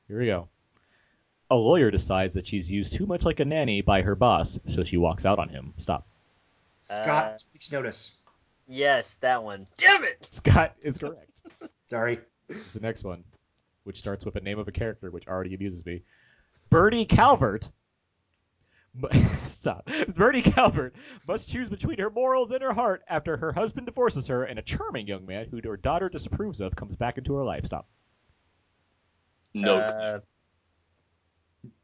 Here 0.07 0.19
we 0.19 0.25
go. 0.25 0.47
A 1.49 1.55
lawyer 1.55 1.91
decides 1.91 2.33
that 2.35 2.47
she's 2.47 2.71
used 2.71 2.93
too 2.93 3.05
much 3.05 3.23
like 3.25 3.39
a 3.39 3.45
nanny 3.45 3.81
by 3.81 4.01
her 4.01 4.15
boss, 4.15 4.59
so 4.65 4.83
she 4.83 4.97
walks 4.97 5.25
out 5.25 5.37
on 5.39 5.49
him. 5.49 5.73
Stop. 5.77 6.07
Scott, 6.83 7.07
Uh, 7.33 7.37
two 7.37 7.45
weeks 7.53 7.71
notice. 7.71 8.11
Yes, 8.67 9.15
that 9.15 9.43
one. 9.43 9.67
Damn 9.77 10.03
it! 10.05 10.27
Scott 10.29 10.75
is 10.81 10.97
correct. 10.97 11.43
Sorry. 11.85 12.19
It's 12.49 12.73
the 12.73 12.79
next 12.79 13.03
one, 13.03 13.23
which 13.83 13.97
starts 13.97 14.25
with 14.25 14.35
a 14.35 14.41
name 14.41 14.59
of 14.59 14.67
a 14.67 14.71
character, 14.71 15.11
which 15.11 15.27
already 15.27 15.53
amuses 15.53 15.85
me. 15.85 16.03
Birdee 16.71 17.07
Calvert. 17.07 17.69
Mu- 18.93 19.09
Stop. 19.43 19.85
Birdee 19.87 20.43
Calvert 20.43 20.95
must 21.27 21.49
choose 21.49 21.69
between 21.69 21.99
her 21.99 22.09
morals 22.09 22.51
and 22.51 22.61
her 22.61 22.73
heart 22.73 23.03
after 23.07 23.37
her 23.37 23.51
husband 23.53 23.85
divorces 23.85 24.27
her 24.27 24.43
and 24.43 24.59
a 24.59 24.61
charming 24.61 25.07
young 25.07 25.25
man 25.25 25.47
who 25.49 25.61
her 25.63 25.77
daughter 25.77 26.09
disapproves 26.09 26.61
of 26.61 26.75
comes 26.75 26.95
back 26.95 27.17
into 27.17 27.33
her 27.35 27.43
life. 27.43 27.65
Stop. 27.65 27.87
No. 29.53 29.77
Uh, 29.77 30.19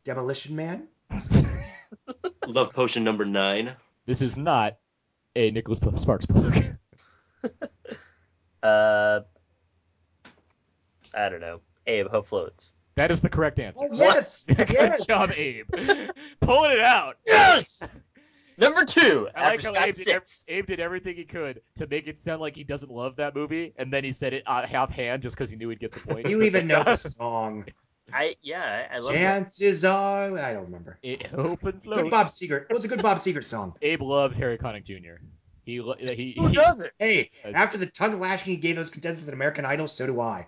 Demolition 0.04 0.56
Man. 0.56 0.88
Love 2.48 2.74
potion 2.74 3.04
number 3.04 3.26
nine. 3.26 3.74
This 4.06 4.22
is 4.22 4.38
not 4.38 4.78
a 5.36 5.52
Nicholas 5.52 5.80
Sparks 6.02 6.26
book. 6.26 6.56
uh, 8.64 9.20
I 11.14 11.30
don't 11.30 11.42
know. 11.42 11.62
Abe, 11.86 12.08
Hope 12.08 12.28
Floats. 12.28 12.74
That 12.98 13.10
is 13.12 13.22
the 13.22 13.30
correct 13.30 13.60
answer. 13.60 13.88
Oh 13.90 13.96
yes, 13.96 14.46
Good 14.56 14.70
yes. 14.70 15.06
job, 15.06 15.32
Abe. 15.38 15.66
Pulling 16.42 16.72
it 16.74 16.80
out. 16.82 17.16
Yes! 17.26 17.90
Number 18.60 18.84
two, 18.86 19.30
I 19.36 19.50
like 19.50 19.60
after 19.60 19.68
how 19.68 19.74
Scott 19.76 19.88
Abe 19.88 19.96
did, 19.96 20.08
ev- 20.10 20.26
six. 20.26 20.46
Abe 20.48 20.66
did 20.66 20.80
everything 20.80 21.16
he 21.16 21.24
could 21.26 21.62
to 21.76 21.86
make 21.88 22.08
it 22.08 22.18
sound 22.20 22.42
like 22.42 22.56
he 22.56 22.64
doesn't 22.64 22.92
love 22.92 23.16
that 23.18 23.36
movie, 23.36 23.74
and 23.78 23.94
then 23.94 24.04
he 24.04 24.12
said 24.12 24.34
it 24.34 24.44
uh, 24.48 24.66
half 24.66 24.90
hand 24.92 25.22
just 25.22 25.36
because 25.36 25.50
he 25.50 25.56
knew 25.58 25.70
he'd 25.70 25.80
get 25.80 25.92
the 25.92 26.00
point. 26.00 26.28
You 26.28 26.42
even 26.42 26.66
know 26.68 26.84
the 26.84 26.96
song. 26.98 27.66
I 28.12 28.36
yeah, 28.42 28.88
I 28.92 28.96
I 28.96 29.00
love 29.00 29.14
that. 29.14 29.20
Chances 29.20 29.86
are, 29.86 30.38
I 30.40 30.54
don't 30.54 30.64
remember. 30.64 30.98
It 31.04 31.32
open 31.36 31.74
Good 31.74 31.84
floats. 31.84 32.10
Bob 32.10 32.26
Seger. 32.28 32.66
What's 32.70 32.86
a 32.86 32.88
good 32.88 33.02
Bob 33.04 33.18
Seger 33.18 33.44
song? 33.44 33.74
Abe 33.82 34.02
loves 34.02 34.38
Harry 34.38 34.58
Connick 34.58 34.86
Jr. 34.86 35.22
He 35.64 35.82
lo- 35.82 35.96
he 36.00 36.34
Who 36.38 36.48
he- 36.48 36.56
doesn't? 36.56 36.92
Hey, 36.98 37.30
Yes. 37.44 37.54
after 37.54 37.78
the 37.78 37.86
tongue 37.86 38.20
lashing 38.20 38.50
he 38.54 38.58
gave 38.58 38.76
those 38.78 38.90
contestants 38.90 39.28
at 39.28 39.34
American 39.34 39.66
Idol, 39.66 39.88
so 39.90 40.08
do 40.08 40.20
I. 40.22 40.48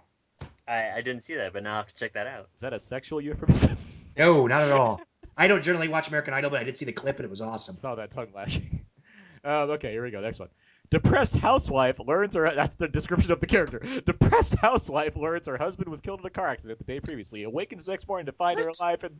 I, 0.70 0.92
I 0.98 1.02
didn't 1.02 1.22
see 1.24 1.36
that, 1.36 1.52
but 1.54 1.64
now 1.64 1.74
I 1.74 1.78
have 1.78 1.88
to 1.88 1.96
check 1.96 2.14
that 2.14 2.28
out. 2.28 2.48
Is 2.56 2.62
that 2.62 2.74
a 2.74 2.80
sexual 2.80 3.20
euphemism? 3.22 3.78
No, 4.18 4.48
not 4.48 4.64
at 4.64 4.72
all. 4.72 5.00
I 5.38 5.48
don't 5.48 5.64
generally 5.64 5.88
watch 5.88 6.10
American 6.10 6.34
Idol, 6.34 6.50
but 6.50 6.60
I 6.60 6.66
did 6.66 6.76
see 6.76 6.84
the 6.84 6.92
clip 6.92 7.18
and 7.18 7.26
it 7.26 7.30
was 7.30 7.40
awesome. 7.42 7.74
Saw 7.76 7.96
that 7.96 8.12
tongue 8.12 8.30
lashing. 8.36 8.86
Um, 9.42 9.70
okay, 9.70 9.92
here 9.92 10.04
we 10.04 10.12
go. 10.12 10.20
Next 10.20 10.38
one. 10.38 10.50
Depressed 10.90 11.38
housewife 11.38 11.98
learns 12.00 12.36
her. 12.36 12.54
That's 12.54 12.76
the 12.76 12.90
description 12.90 13.32
of 13.32 13.40
the 13.40 13.48
character. 13.48 13.80
Depressed 14.06 14.56
housewife 14.56 15.16
learns 15.16 15.48
her 15.48 15.58
husband 15.58 15.88
was 15.88 16.02
killed 16.02 16.20
in 16.20 16.26
a 16.26 16.30
car 16.30 16.50
accident 16.50 16.78
the 16.80 16.84
day 16.84 17.00
previously. 17.00 17.44
Awakens 17.44 17.86
the 17.86 17.92
next 17.94 18.06
morning 18.10 18.26
to 18.26 18.34
find 18.34 18.60
her 18.60 18.66
What? 18.66 18.78
alive 18.82 19.04
and 19.06 19.18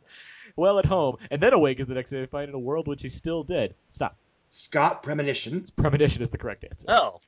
well 0.56 0.78
at 0.78 0.84
home, 0.84 1.16
and 1.30 1.40
then 1.42 1.54
awakens 1.54 1.88
the 1.88 1.94
next 1.94 2.10
day 2.10 2.20
to 2.20 2.26
find 2.26 2.50
in 2.50 2.54
a 2.54 2.58
world 2.58 2.86
which 2.86 3.00
she's 3.00 3.14
still 3.14 3.42
dead. 3.44 3.74
Stop. 3.88 4.18
Scott 4.50 5.02
Premonition. 5.02 5.64
Premonition 5.76 6.20
is 6.20 6.28
the 6.28 6.36
correct 6.36 6.64
answer. 6.64 6.84
Oh. 6.88 7.20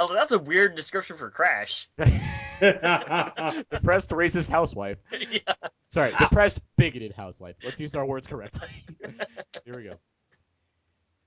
Oh, 0.00 0.12
that's 0.14 0.32
a 0.32 0.38
weird 0.38 0.74
description 0.76 1.16
for 1.18 1.28
Crash. 1.30 1.88
depressed 2.60 4.10
racist 4.10 4.50
housewife. 4.50 4.96
yeah. 5.12 5.52
Sorry, 5.88 6.14
depressed 6.18 6.60
bigoted 6.78 7.12
housewife. 7.12 7.56
Let's 7.62 7.78
use 7.80 7.94
our 7.94 8.06
words 8.06 8.26
correctly. 8.26 8.68
Here 9.64 9.76
we 9.76 9.84
go. 9.84 9.94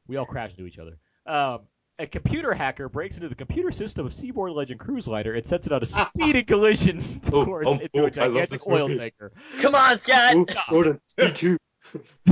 We 0.07 0.17
all 0.17 0.25
crash 0.25 0.51
into 0.51 0.65
each 0.65 0.79
other. 0.79 0.97
Um, 1.27 1.61
a 1.99 2.07
computer 2.07 2.53
hacker 2.53 2.89
breaks 2.89 3.17
into 3.17 3.29
the 3.29 3.35
computer 3.35 3.71
system 3.71 4.07
of 4.07 4.11
Seabourn 4.11 4.55
Legend 4.55 4.79
cruise 4.79 5.07
liner 5.07 5.33
and 5.33 5.45
sets 5.45 5.67
it 5.67 5.73
on 5.73 5.81
a 5.83 5.85
speeding 5.85 6.45
collision 6.45 6.99
Oh, 7.31 7.45
course 7.45 7.67
oh, 7.69 7.73
into 7.79 7.89
oh, 7.95 7.99
a 7.99 8.01
I 8.01 8.05
love 8.05 8.13
gigantic 8.13 8.67
oil 8.67 8.87
movie. 8.87 8.99
tanker. 8.99 9.31
Come 9.61 9.75
on, 9.75 9.99
Scott! 9.99 10.35
Ooh, 10.35 10.45
Jordan, 10.69 10.99
me 11.19 11.31
too. 11.31 11.57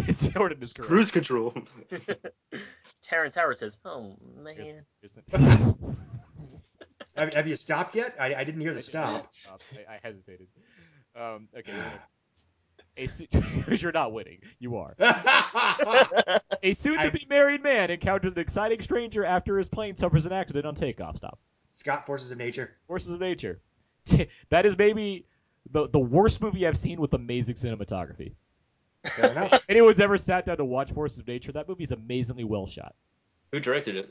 Jordan 0.09 0.57
is 0.63 0.73
correct. 0.73 0.87
Cruise 0.89 1.11
control. 1.11 1.53
Terrence 3.03 3.35
Howard 3.35 3.59
says, 3.59 3.77
"Oh 3.85 4.15
man." 4.37 4.57
Is- 4.59 4.79
is- 5.03 5.19
have, 7.21 7.33
have 7.33 7.47
you 7.47 7.57
stopped 7.57 7.95
yet? 7.95 8.15
I, 8.19 8.33
I 8.35 8.43
didn't 8.43 8.61
hear 8.61 8.73
the 8.73 8.81
stop. 8.81 9.31
Stop. 9.43 9.61
I, 9.89 9.93
I 9.93 9.99
hesitated. 10.03 10.47
Um, 11.15 11.47
okay. 11.57 11.73
A 12.97 13.07
su- 13.07 13.27
because 13.31 13.81
you're 13.81 13.91
not 13.91 14.11
winning. 14.11 14.39
You 14.59 14.77
are. 14.77 14.95
A 16.63 16.73
soon-to-be 16.73 17.25
married 17.29 17.63
man 17.63 17.89
encounters 17.89 18.33
an 18.33 18.39
exciting 18.39 18.81
stranger 18.81 19.25
after 19.25 19.57
his 19.57 19.69
plane 19.69 19.95
suffers 19.95 20.25
an 20.25 20.33
accident 20.33 20.65
on 20.65 20.75
takeoff. 20.75 21.17
Stop. 21.17 21.39
Scott 21.73 22.05
Forces 22.05 22.31
of 22.31 22.37
Nature. 22.37 22.71
Forces 22.87 23.11
of 23.11 23.19
Nature. 23.19 23.61
that 24.49 24.65
is 24.65 24.77
maybe 24.77 25.25
the 25.71 25.87
the 25.87 25.99
worst 25.99 26.41
movie 26.41 26.67
I've 26.67 26.77
seen 26.77 26.99
with 26.99 27.13
amazing 27.13 27.55
cinematography. 27.55 28.33
Fair 29.05 29.31
enough. 29.31 29.65
Anyone's 29.69 30.01
ever 30.01 30.17
sat 30.17 30.45
down 30.45 30.57
to 30.57 30.65
watch 30.65 30.91
Forces 30.91 31.19
of 31.19 31.27
Nature? 31.27 31.53
That 31.53 31.67
movie's 31.67 31.91
amazingly 31.91 32.43
well 32.43 32.67
shot. 32.67 32.93
Who 33.51 33.59
directed 33.59 33.95
it? 33.95 34.09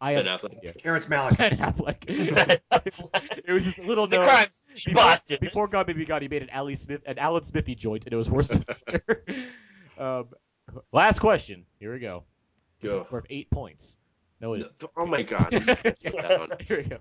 I 0.00 0.14
Ben 0.14 0.26
have 0.26 0.40
Affleck. 0.40 0.58
yeah. 0.62 0.72
Terrence 0.72 1.06
Malick. 1.10 1.36
Ben 1.38 1.58
Affleck. 1.58 2.04
it 3.46 3.52
was 3.52 3.64
this 3.64 3.78
little 3.78 4.06
The 4.06 4.16
known 4.16 4.26
crime 4.28 4.46
before, 4.74 4.94
Boston. 4.94 5.38
before 5.40 5.68
God 5.68 5.86
Baby 5.86 6.04
God, 6.04 6.22
he 6.22 6.28
made 6.28 6.42
an 6.42 6.50
Ali 6.54 6.74
Smith, 6.74 7.02
an 7.06 7.18
Alan 7.18 7.42
Smithee 7.42 7.74
joint, 7.74 8.06
and 8.06 8.12
it 8.12 8.16
was 8.16 8.30
worse 8.30 8.48
than 8.48 8.62
Nature. 8.92 9.14
um, 9.98 10.28
last 10.92 11.18
question. 11.18 11.66
Here 11.78 11.92
we 11.92 11.98
go. 12.00 12.24
This 12.80 12.92
Go. 12.92 13.00
is 13.02 13.10
worth 13.10 13.26
eight 13.30 13.50
points. 13.50 13.98
No, 14.40 14.54
it 14.54 14.62
is. 14.62 14.74
Oh 14.96 15.04
my 15.04 15.20
god. 15.22 15.50
down. 15.50 16.48
Here 16.66 16.78
we 16.78 16.82
go. 16.84 16.98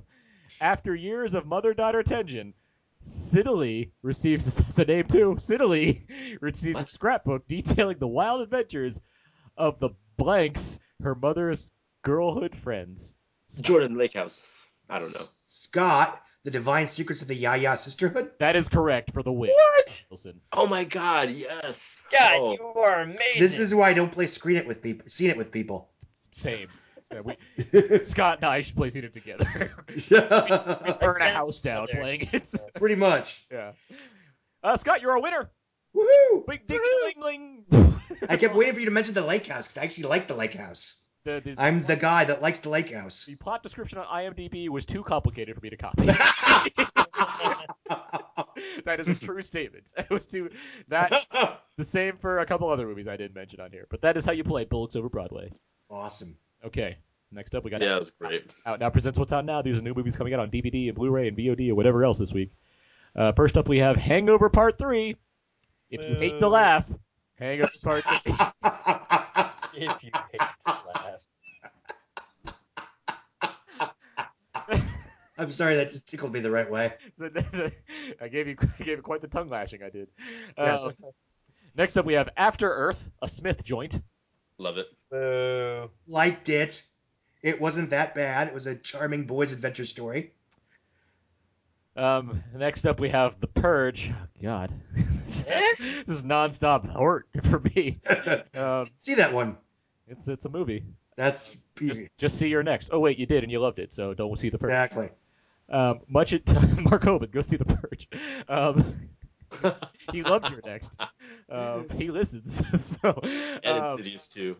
After 0.60 0.94
years 0.94 1.34
of 1.36 1.46
mother-daughter 1.46 2.04
tension, 2.04 2.54
Siddalee 3.02 3.92
receives 4.02 4.58
that's 4.58 4.78
a 4.80 4.84
name 4.84 5.06
too. 5.06 5.36
Siddalee 5.38 6.38
receives 6.42 6.76
a 6.76 6.80
What? 6.80 6.88
scrapbook 6.90 7.48
detailing 7.48 7.98
the 7.98 8.08
wild 8.10 8.42
adventures 8.42 9.00
of 9.56 9.80
the 9.80 9.92
blanks, 10.18 10.82
her 11.02 11.16
mother's 11.16 11.72
girlhood 12.04 12.56
friends. 12.56 13.14
Jordan 13.62 13.98
Lake 13.98 14.14
House. 14.14 14.46
I 14.90 15.00
don't 15.00 15.12
know. 15.14 15.22
Scott, 15.22 16.22
The 16.44 16.52
Divine 16.52 16.88
Secrets 16.88 17.22
of 17.22 17.28
the 17.28 17.36
Yaya 17.36 17.78
Sisterhood. 17.78 18.32
That 18.40 18.56
is 18.56 18.70
correct 18.70 19.12
for 19.14 19.24
the 19.24 19.32
win. 19.32 19.52
What? 19.52 20.04
Wilson. 20.10 20.40
Oh 20.54 20.68
my 20.68 20.84
god, 20.84 21.32
yes. 21.32 22.04
Scott, 22.08 22.34
Oh. 22.36 22.52
you 22.54 22.64
are 22.82 23.02
amazing. 23.02 23.40
This 23.40 23.58
is 23.60 23.74
why 23.74 23.90
I 23.90 23.94
don't 23.94 24.12
play 24.12 24.28
Screen 24.28 24.58
It 24.58 24.68
with 24.68 24.82
people. 24.82 25.08
Scene 25.10 25.30
It 25.30 25.38
with 25.38 25.52
people. 25.52 25.90
Same. 26.32 26.68
Yeah, 27.12 27.22
we, 27.22 28.04
Scott 28.04 28.38
and 28.38 28.46
I 28.46 28.62
should 28.62 28.76
play 28.76 28.90
scene 28.90 29.04
it 29.04 29.14
together. 29.14 29.72
Burn 31.02 31.22
a 31.24 31.30
house 31.32 31.60
down 31.60 31.86
other. 31.86 31.94
playing 31.96 32.30
it. 32.32 32.54
Pretty 32.76 32.94
much. 32.94 33.48
yeah. 33.52 33.72
Uh, 34.62 34.78
Scott, 34.78 35.02
you're 35.02 35.10
our 35.14 35.20
winner. 35.20 35.50
Woohoo! 35.96 36.46
Big 36.46 36.68
ding 36.68 36.80
ling 37.18 37.66
ling. 37.72 38.00
I 38.30 38.38
kept 38.38 38.54
waiting 38.54 38.76
for 38.76 38.80
you 38.80 38.86
to 38.86 38.92
mention 38.92 39.16
the 39.16 39.24
lake 39.26 39.48
house 39.48 39.66
because 39.66 39.80
I 39.80 39.86
actually 39.86 40.04
like 40.04 40.28
the 40.28 40.36
lake 40.36 40.54
house. 40.54 41.00
The, 41.30 41.42
the, 41.42 41.56
I'm 41.62 41.82
the 41.82 41.96
guy 41.96 42.26
that 42.26 42.42
likes 42.42 42.62
the 42.62 42.70
lake 42.70 42.92
house. 42.92 43.26
the 43.26 43.36
plot 43.36 43.62
description 43.62 44.00
on 44.00 44.08
IMDb 44.08 44.68
was 44.70 44.84
too 44.86 45.04
complicated 45.04 45.54
for 45.56 45.62
me 45.62 45.70
to 45.70 45.78
copy. 45.78 46.06
that 48.86 49.00
is 49.00 49.08
a 49.08 49.14
true 49.16 49.42
statement. 49.44 49.94
It 49.98 50.10
was 50.10 50.26
too 50.26 50.50
that 50.88 51.14
the 51.78 51.84
same 51.84 52.18
for 52.18 52.40
a 52.40 52.46
couple 52.48 52.68
other 52.70 52.88
movies 52.88 53.08
I 53.08 53.16
didn't 53.16 53.36
mention 53.36 53.60
on 53.60 53.72
here. 53.72 53.86
But 53.92 54.02
that 54.02 54.18
is 54.18 54.26
how 54.26 54.32
you 54.32 54.44
play 54.44 54.66
Bullets 54.66 54.96
Over 54.96 55.08
Broadway. 55.10 55.52
awesome. 55.90 56.36
Okay. 56.66 56.98
Next 57.32 57.54
up, 57.54 57.64
we 57.64 57.70
got 57.70 57.82
Yeah, 57.82 57.98
it 57.98 58.00
was 58.00 58.10
great. 58.10 58.50
out 58.66 58.80
now 58.80 58.90
presents 58.90 59.20
what's 59.20 59.32
out 59.32 59.46
now. 59.46 59.62
These 59.62 59.78
are 59.78 59.84
new 59.84 59.94
movies 59.94 60.18
coming 60.18 60.34
out 60.34 60.40
on 60.40 60.50
DVD 60.50 60.88
and 60.88 60.96
Blu-ray 60.96 61.28
and 61.28 61.38
VOD 61.38 61.70
or 61.70 61.76
whatever 61.76 62.04
else 62.04 62.18
this 62.18 62.34
week. 62.34 62.52
Uh, 63.16 63.34
first 63.34 63.56
up, 63.56 63.70
we 63.70 63.78
have 63.78 63.98
Hangover 63.98 64.50
Part 64.50 64.80
Three. 64.80 65.16
If 65.92 66.10
you 66.10 66.16
hate 66.16 66.40
to 66.40 66.48
laugh, 66.48 66.90
Hangover 67.36 67.70
Part 67.84 68.04
Three. 68.04 68.34
If 69.74 70.04
you 70.04 70.12
hate 70.32 70.42
to 70.66 70.78
laugh. 70.88 71.24
I'm 75.38 75.52
sorry, 75.54 75.76
that 75.78 75.92
just 75.92 76.10
tickled 76.10 76.34
me 76.34 76.42
the 76.42 76.52
right 76.52 76.70
way. 76.70 76.92
I 78.22 78.28
gave 78.28 78.48
you 78.48 78.58
I 78.80 78.84
gave 78.84 78.98
you 78.98 79.02
quite 79.02 79.22
the 79.22 79.28
tongue 79.28 79.50
lashing. 79.50 79.82
I 79.84 79.90
did. 79.90 80.10
Yes. 80.58 81.02
Um, 81.04 81.12
next 81.76 81.98
up, 81.98 82.06
we 82.06 82.14
have 82.16 82.30
After 82.36 82.70
Earth, 82.70 83.10
a 83.22 83.28
Smith 83.28 83.64
joint. 83.64 84.02
Love 84.58 84.78
it. 84.78 84.88
Boo. 85.10 85.90
Liked 86.08 86.50
it. 86.50 86.84
It 87.42 87.62
wasn't 87.62 87.92
that 87.92 88.16
bad. 88.16 88.50
It 88.50 88.54
was 88.54 88.68
a 88.68 88.76
charming 88.76 89.26
boys' 89.26 89.54
adventure 89.54 89.86
story. 89.86 90.34
Um, 91.96 92.44
next 92.56 92.86
up, 92.86 93.00
we 93.00 93.10
have 93.10 93.40
The 93.40 93.48
Purge. 93.48 94.12
Oh, 94.14 94.28
God, 94.42 94.74
this 94.96 95.42
is, 95.80 96.06
this 96.06 96.18
is 96.18 96.24
nonstop 96.24 96.88
hurt 96.92 97.28
for 97.44 97.60
me. 97.60 98.00
Um, 98.54 98.88
See 98.96 99.16
that 99.16 99.34
one? 99.34 99.58
it's 100.08 100.28
it's 100.28 100.46
a 100.46 100.50
movie. 100.50 100.84
That's 101.16 101.58
Just 101.78 102.08
just 102.18 102.38
see 102.38 102.48
your 102.50 102.64
next. 102.64 102.90
Oh 102.94 103.00
wait, 103.00 103.18
you 103.20 103.26
did 103.26 103.44
and 103.44 103.52
you 103.52 103.60
loved 103.60 103.80
it, 103.80 103.92
so 103.94 104.14
don't 104.14 104.38
see 104.38 104.50
The 104.50 104.58
Purge. 104.58 104.70
exactly. 104.70 105.10
Um, 105.70 106.00
much 106.08 106.34
it, 106.34 106.48
Mark 106.84 107.04
Hoban, 107.04 107.32
go 107.32 107.42
see 107.42 107.58
The 107.58 107.66
Purge. 107.66 108.08
Um, 108.48 109.10
he 110.12 110.24
loved 110.24 110.52
your 110.52 110.62
next. 110.66 111.00
Um, 111.50 111.88
he 111.98 112.12
listens. 112.12 112.64
so 113.00 113.20
And 113.64 113.78
um, 113.78 113.92
Insidious 113.92 114.30
too. 114.30 114.56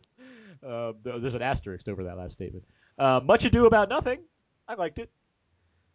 uh, 0.66 0.94
there's 1.04 1.36
an 1.36 1.42
asterisk 1.42 1.88
over 1.88 2.04
that 2.06 2.18
last 2.18 2.34
statement. 2.34 2.66
Uh, 2.98 3.22
much 3.24 3.46
ado 3.46 3.66
about 3.66 3.88
nothing. 3.90 4.20
I 4.68 4.76
liked 4.76 5.00
it. 5.00 5.10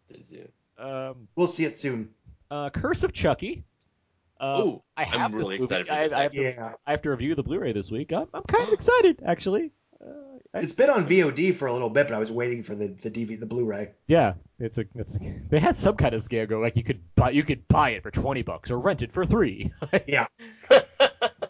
Didn't 0.08 0.24
see 0.26 0.36
it. 0.36 0.52
Um, 0.78 1.28
We'll 1.36 1.46
see 1.48 1.64
it 1.64 1.78
soon. 1.78 2.10
uh, 2.50 2.70
Curse 2.70 3.02
of 3.04 3.12
Chucky. 3.12 3.64
Uh, 4.40 4.62
Ooh, 4.64 4.82
I 4.96 5.04
have 5.04 5.20
I'm 5.20 5.32
this 5.32 5.48
really 5.48 5.60
movie. 5.60 5.64
excited 5.64 5.86
for 5.86 5.92
I, 5.92 6.04
this. 6.04 6.12
I 6.12 6.22
have 6.24 6.32
to, 6.32 6.42
Yeah. 6.42 6.72
I 6.86 6.90
have 6.90 7.02
to 7.02 7.10
review 7.10 7.34
the 7.34 7.42
Blu-ray 7.44 7.72
this 7.72 7.90
week. 7.90 8.12
I'm, 8.12 8.26
I'm 8.34 8.42
kind 8.42 8.64
of 8.66 8.72
excited, 8.74 9.22
actually. 9.24 9.70
Uh, 10.04 10.08
I- 10.52 10.58
It's 10.58 10.72
been 10.72 10.90
on 10.90 11.06
VOD 11.08 11.54
for 11.54 11.66
a 11.66 11.72
little 11.72 11.88
bit, 11.90 12.08
but 12.08 12.14
I 12.14 12.18
was 12.18 12.30
waiting 12.32 12.62
for 12.62 12.74
the 12.74 12.88
the 12.88 13.10
DVD, 13.10 13.38
the 13.38 13.46
Blu-ray. 13.46 13.92
yeah, 14.08 14.34
it's 14.58 14.76
a, 14.78 14.84
it's. 14.96 15.16
They 15.50 15.60
had 15.60 15.76
some 15.76 15.96
kind 15.96 16.14
of 16.14 16.20
scam 16.20 16.48
go 16.48 16.58
like 16.58 16.74
you 16.76 16.82
could 16.82 17.00
buy, 17.14 17.30
you 17.30 17.44
could 17.44 17.66
buy 17.68 17.90
it 17.90 18.02
for 18.02 18.10
twenty 18.10 18.42
bucks 18.42 18.70
or 18.70 18.78
rent 18.78 19.02
it 19.02 19.12
for 19.12 19.24
three. 19.24 19.70
Yeah. 20.06 20.26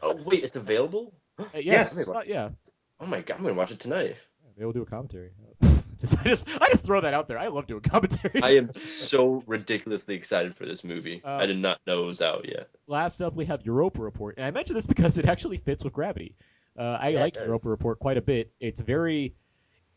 Oh 0.02 0.16
wait, 0.24 0.44
it's 0.44 0.56
available. 0.56 1.14
yes, 1.54 1.64
Yes. 1.64 2.08
uh, 2.08 2.20
yeah. 2.26 2.50
Oh 3.00 3.06
my 3.06 3.20
god, 3.22 3.36
I'm 3.38 3.42
gonna 3.42 3.54
watch 3.54 3.72
it 3.72 3.80
tonight. 3.80 4.16
They 4.58 4.64
will 4.64 4.72
do 4.72 4.82
a 4.82 4.86
commentary. 4.86 5.30
just, 6.00 6.18
I 6.18 6.24
just, 6.24 6.48
I 6.48 6.68
just 6.68 6.84
throw 6.84 7.00
that 7.00 7.14
out 7.14 7.28
there. 7.28 7.38
I 7.38 7.48
love 7.48 7.66
doing 7.66 7.80
commentary. 7.82 8.42
I 8.42 8.50
am 8.56 8.70
so 8.76 9.42
ridiculously 9.46 10.14
excited 10.14 10.56
for 10.56 10.66
this 10.66 10.84
movie. 10.84 11.22
Um, 11.24 11.40
I 11.40 11.46
did 11.46 11.58
not 11.58 11.80
know 11.86 12.04
it 12.04 12.06
was 12.06 12.22
out 12.22 12.46
yet. 12.48 12.68
Last 12.86 13.20
up, 13.22 13.34
we 13.34 13.46
have 13.46 13.64
Europa 13.64 14.02
Report, 14.02 14.36
and 14.36 14.46
I 14.46 14.50
mention 14.50 14.74
this 14.74 14.86
because 14.86 15.18
it 15.18 15.26
actually 15.26 15.58
fits 15.58 15.84
with 15.84 15.92
Gravity. 15.92 16.34
Uh, 16.78 16.82
I 17.00 17.08
Yeah, 17.10 17.20
like. 17.20 17.36
Europa 17.36 17.68
Report 17.68 17.98
quite 17.98 18.16
a 18.16 18.22
bit. 18.22 18.52
It's 18.60 18.80
very, 18.80 19.34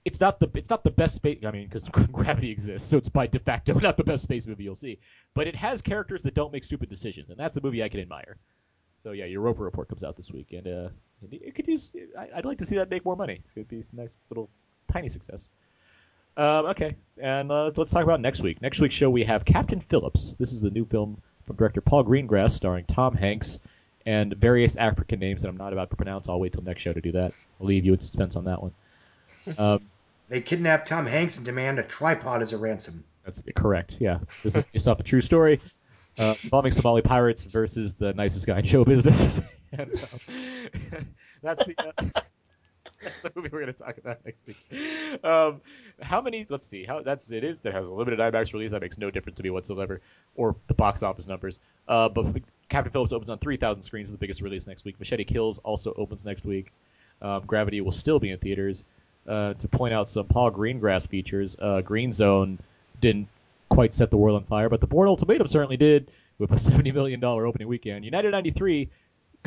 it's 0.06 0.20
not 0.20 0.40
the 0.40 0.50
it's 0.54 0.70
not 0.70 0.84
the 0.84 0.92
best 0.92 1.16
space. 1.16 1.40
I 1.46 1.52
mean, 1.52 1.66
because 1.66 1.90
Gravity 2.12 2.52
exists, 2.52 2.90
so 2.90 2.98
it's 2.98 3.10
by 3.10 3.28
de 3.28 3.40
facto 3.40 3.74
not 3.80 3.98
the 3.98 4.04
best 4.04 4.24
space 4.24 4.48
movie 4.48 4.64
you'll 4.64 4.76
see. 4.76 5.00
But 5.34 5.48
it 5.48 5.56
has 5.56 5.82
characters 5.82 6.24
that 6.24 6.34
don't 6.34 6.54
make 6.54 6.64
stupid 6.64 6.90
decisions, 6.90 7.30
and 7.30 7.40
that's 7.40 7.58
a 7.58 7.62
movie 7.62 7.84
I 7.84 7.90
can 7.90 8.00
admire. 8.00 8.38
So 8.96 9.12
yeah, 9.12 9.26
Europa 9.26 9.64
Report 9.64 9.88
comes 9.88 10.04
out 10.04 10.16
this 10.16 10.32
week, 10.32 10.54
and 10.54 10.68
uh, 10.68 10.90
it, 11.32 11.56
could 11.56 11.68
use. 11.68 11.94
I, 12.18 12.30
I'd 12.38 12.46
like 12.46 12.60
to 12.60 12.66
see 12.66 12.78
that 12.78 12.90
make 12.90 13.06
more 13.06 13.16
money. 13.16 13.44
It'd 13.56 13.68
be 13.68 13.80
a 13.80 13.96
nice 13.96 14.18
little 14.30 14.50
tiny 14.92 15.10
success. 15.10 15.52
Um, 16.38 16.68
okay, 16.68 16.96
and 17.20 17.52
uh, 17.52 17.72
let's 17.76 17.92
talk 17.92 18.04
about 18.04 18.22
next 18.22 18.44
week. 18.44 18.62
Next 18.62 18.80
week's 18.80 18.94
show 18.94 19.10
we 19.10 19.24
have 19.24 19.44
Captain 19.44 19.80
Phillips. 19.80 20.34
This 20.34 20.54
is 20.54 20.62
the 20.62 20.70
new 20.70 20.86
film 20.86 21.20
from 21.44 21.56
director 21.56 21.82
Paul 21.82 22.06
Greengrass, 22.06 22.52
starring 22.52 22.86
Tom 22.86 23.16
Hanks 23.16 23.60
and 24.06 24.34
various 24.36 24.78
African 24.78 25.20
names 25.20 25.42
that 25.42 25.50
I'm 25.50 25.58
not 25.58 25.74
about 25.74 25.90
to 25.90 25.96
pronounce. 25.96 26.30
I'll 26.30 26.40
wait 26.40 26.54
till 26.54 26.62
next 26.64 26.82
show 26.82 26.94
to 26.94 27.02
do 27.02 27.14
that. 27.14 27.34
I'll 27.60 27.68
leave 27.68 27.86
you 27.86 27.94
in 27.94 28.00
suspense 28.00 28.36
on 28.36 28.46
that 28.46 28.62
one. 28.62 28.74
Um, 29.58 29.80
They 30.28 30.42
kidnap 30.42 30.86
Tom 30.86 31.06
Hanks 31.06 31.38
and 31.38 31.46
demand 31.46 31.80
a 31.80 31.84
tripod 31.84 32.42
as 32.42 32.52
a 32.52 32.58
ransom. 32.58 33.06
that's 33.24 33.42
correct. 33.56 33.98
Yeah, 34.02 34.20
this 34.44 34.58
is 34.58 34.66
based 34.66 34.90
off 34.90 35.00
a 35.00 35.04
true 35.04 35.22
story 35.22 35.62
uh, 36.18 36.36
involving 36.44 36.74
Somali 36.74 37.02
pirates 37.02 37.46
versus 37.46 37.96
the 37.96 38.14
nicest 38.14 38.46
guy 38.46 38.60
in 38.60 38.66
show 38.66 38.84
business. 38.84 39.42
and, 39.72 39.90
um, 39.90 41.08
that's 41.42 41.64
the. 41.64 41.76
Uh, 41.80 42.22
That's 43.08 43.22
the 43.22 43.32
movie 43.36 43.50
we're 43.52 43.62
going 43.62 43.74
to 43.74 43.84
talk 43.84 43.98
about 43.98 44.20
next 44.26 44.42
week. 44.46 45.24
Um, 45.24 45.62
how 46.02 46.22
many? 46.22 46.46
Let's 46.48 46.66
see. 46.66 46.86
How 46.86 47.02
that's 47.02 47.32
it 47.32 47.44
is 47.44 47.62
that 47.62 47.74
has 47.74 47.88
a 47.88 47.92
limited 47.92 48.20
IMAX 48.20 48.54
release. 48.54 48.72
That 48.72 48.82
makes 48.82 48.98
no 48.98 49.10
difference 49.10 49.38
to 49.38 49.44
me 49.44 49.50
whatsoever, 49.50 50.02
or 50.36 50.56
the 50.68 50.74
box 50.74 51.04
office 51.04 51.28
numbers. 51.28 51.60
Uh, 51.88 52.10
but 52.10 52.26
Captain 52.70 52.92
Phillips 52.92 53.14
opens 53.14 53.30
on 53.30 53.40
3,000 53.40 53.82
screens, 53.84 54.12
the 54.12 54.18
biggest 54.18 54.42
release 54.42 54.68
next 54.68 54.86
week. 54.86 55.00
Machete 55.00 55.24
Kills 55.24 55.60
also 55.60 55.94
opens 55.98 56.26
next 56.26 56.46
week. 56.46 56.72
Um, 57.22 57.44
Gravity 57.46 57.82
will 57.82 57.92
still 57.92 58.20
be 58.20 58.30
in 58.32 58.38
theaters. 58.38 58.84
Uh, 59.28 59.54
to 59.56 59.68
point 59.68 59.94
out 59.94 60.08
some 60.08 60.26
Paul 60.26 60.52
Greengrass 60.52 61.08
features, 61.10 61.58
uh, 61.60 61.82
Green 61.82 62.14
Zone 62.14 62.60
didn't 63.02 63.28
quite 63.70 63.94
set 63.94 64.10
the 64.10 64.18
world 64.18 64.38
on 64.38 64.46
fire, 64.46 64.70
but 64.70 64.80
the 64.80 64.88
Bourne 64.88 65.10
Ultimatum 65.10 65.48
certainly 65.48 65.78
did 65.78 66.10
with 66.38 66.52
a 66.52 66.56
$70 66.56 66.94
million 66.94 67.24
opening 67.24 67.68
weekend. 67.68 68.06
United 68.06 68.32
93, 68.32 68.90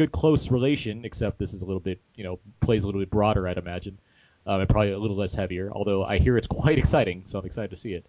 good 0.01 0.13
close 0.13 0.51
relation, 0.51 1.05
except 1.05 1.39
this 1.39 1.53
is 1.53 1.61
a 1.61 1.67
little 1.67 1.81
bit, 1.81 2.01
you 2.15 2.25
know, 2.25 2.39
plays 2.61 2.85
a 2.85 2.87
little 2.87 3.03
bit 3.03 3.11
broader, 3.11 3.47
I'd 3.47 3.59
imagine, 3.59 3.99
um, 4.47 4.61
and 4.61 4.69
probably 4.69 4.93
a 4.93 4.99
little 4.99 5.17
less 5.17 5.35
heavier, 5.35 5.71
although 5.71 6.03
I 6.03 6.19
hear 6.19 6.39
it's 6.39 6.47
quite 6.63 6.79
exciting, 6.79 7.27
so 7.27 7.39
I'm 7.39 7.45
excited 7.45 7.69
to 7.69 7.77
see 7.77 7.93
it. 7.93 8.07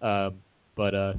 Um, 0.00 0.36
but, 0.76 0.94
uh, 0.94 1.14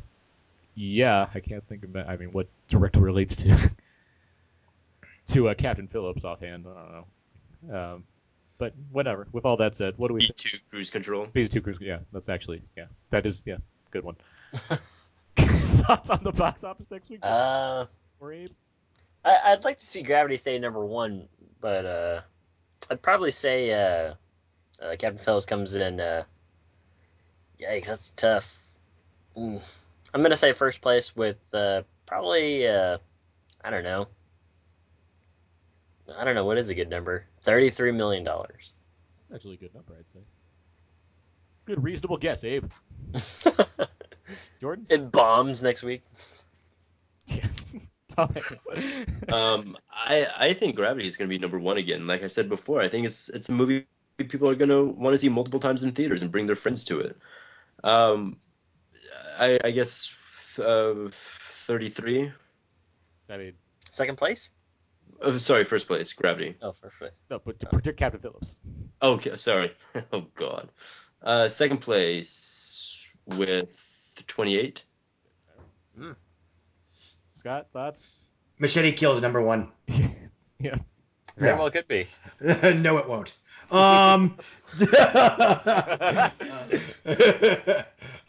yeah, 0.75 1.27
I 1.33 1.41
can't 1.41 1.63
think 1.67 1.83
of, 1.83 1.95
I 1.97 2.15
mean, 2.15 2.29
what 2.31 2.47
directly 2.69 3.01
relates 3.01 3.35
to 3.43 3.57
to 5.27 5.49
uh, 5.49 5.53
Captain 5.55 5.87
Phillips 5.87 6.23
offhand. 6.23 6.65
I 6.67 6.81
don't 6.81 6.91
know. 7.67 7.93
Um, 7.93 8.03
but 8.57 8.73
whatever. 8.91 9.27
With 9.33 9.45
all 9.45 9.57
that 9.57 9.75
said, 9.75 9.95
what 9.97 10.07
do 10.07 10.13
we? 10.13 10.21
Speed 10.21 10.37
two 10.37 10.57
cruise 10.69 10.89
control. 10.89 11.25
Phase 11.25 11.49
two 11.49 11.61
cruise. 11.61 11.79
Yeah, 11.81 11.99
that's 12.11 12.29
actually 12.29 12.61
yeah. 12.75 12.85
That 13.09 13.25
is 13.25 13.43
yeah, 13.45 13.57
good 13.91 14.03
one. 14.03 14.15
Thoughts 15.37 16.09
on 16.09 16.23
the 16.23 16.31
box 16.31 16.63
office 16.63 16.89
next 16.89 17.09
week? 17.09 17.19
Uh, 17.23 17.85
or 18.19 18.33
Abe? 18.33 18.51
I, 19.25 19.39
I'd 19.45 19.63
like 19.63 19.79
to 19.79 19.85
see 19.85 20.01
Gravity 20.01 20.37
stay 20.37 20.59
number 20.59 20.85
one, 20.85 21.27
but 21.61 21.85
uh, 21.85 22.21
I'd 22.89 23.01
probably 23.01 23.31
say 23.31 23.71
uh, 23.71 24.13
uh, 24.81 24.95
Captain 24.97 25.17
Phillips 25.17 25.45
comes 25.45 25.75
in. 25.75 25.99
Uh, 25.99 26.23
yikes, 27.59 27.85
that's 27.85 28.11
tough. 28.11 28.59
Mm. 29.37 29.61
I'm 30.13 30.21
gonna 30.21 30.37
say 30.37 30.53
first 30.53 30.81
place 30.81 31.15
with 31.15 31.37
uh, 31.53 31.83
probably 32.05 32.67
uh, 32.67 32.97
I 33.63 33.69
don't 33.69 33.83
know. 33.83 34.07
I 36.17 36.23
don't 36.25 36.35
know 36.35 36.45
what 36.45 36.57
is 36.57 36.69
a 36.69 36.75
good 36.75 36.89
number. 36.89 37.25
Thirty-three 37.43 37.91
million 37.91 38.23
dollars. 38.23 38.73
That's 39.29 39.39
actually 39.39 39.55
a 39.55 39.57
good 39.57 39.73
number, 39.73 39.95
I'd 39.97 40.09
say. 40.09 40.19
Good 41.65 41.81
reasonable 41.81 42.17
guess, 42.17 42.43
Abe. 42.43 42.69
Jordan. 44.59 44.85
it 44.89 45.11
bombs 45.11 45.61
next 45.61 45.83
week. 45.83 46.03
Yeah. 47.27 47.47
Thomas. 48.15 48.67
Um, 49.31 49.77
I 49.89 50.27
I 50.37 50.53
think 50.53 50.75
Gravity 50.75 51.07
is 51.07 51.17
going 51.17 51.27
to 51.29 51.33
be 51.33 51.39
number 51.39 51.57
one 51.57 51.77
again. 51.77 52.05
Like 52.07 52.23
I 52.23 52.27
said 52.27 52.49
before, 52.49 52.81
I 52.81 52.89
think 52.89 53.05
it's 53.05 53.29
it's 53.29 53.49
a 53.49 53.51
movie 53.51 53.85
people 54.17 54.49
are 54.49 54.55
going 54.55 54.69
to 54.69 54.83
want 54.83 55.13
to 55.13 55.17
see 55.17 55.29
multiple 55.29 55.59
times 55.59 55.83
in 55.83 55.91
theaters 55.93 56.21
and 56.21 56.31
bring 56.31 56.45
their 56.45 56.55
friends 56.55 56.85
to 56.85 56.99
it. 56.99 57.17
Um, 57.83 58.37
I, 59.39 59.59
I 59.63 59.71
guess 59.71 60.13
uh, 60.59 61.09
33. 61.49 62.31
I 63.29 63.37
mean, 63.37 63.53
Second 63.91 64.17
place? 64.17 64.49
Oh, 65.21 65.37
sorry, 65.37 65.63
first 65.63 65.87
place, 65.87 66.13
Gravity. 66.13 66.55
Oh, 66.61 66.71
first 66.71 66.97
place. 66.97 67.13
no, 67.29 67.39
but 67.43 67.59
to 67.59 67.67
predict 67.67 67.97
Captain 67.99 68.19
Phillips. 68.19 68.59
Okay, 69.01 69.35
sorry. 69.35 69.71
Oh 70.11 70.25
God. 70.35 70.69
Uh, 71.21 71.47
second 71.47 71.77
place 71.79 73.07
with 73.25 73.79
28. 74.27 74.83
Scott, 77.43 77.67
thoughts? 77.73 78.15
Machete 78.57 78.93
Kills 78.93 79.21
number 79.21 79.41
one. 79.41 79.69
yeah. 79.89 80.75
Very 81.35 81.51
Yeah. 81.51 81.59
well 81.59 81.69
could 81.69 81.89
be. 81.89 82.07
no, 82.41 82.99
it 82.99 83.09
won't. 83.09 83.35
Um, 83.69 84.37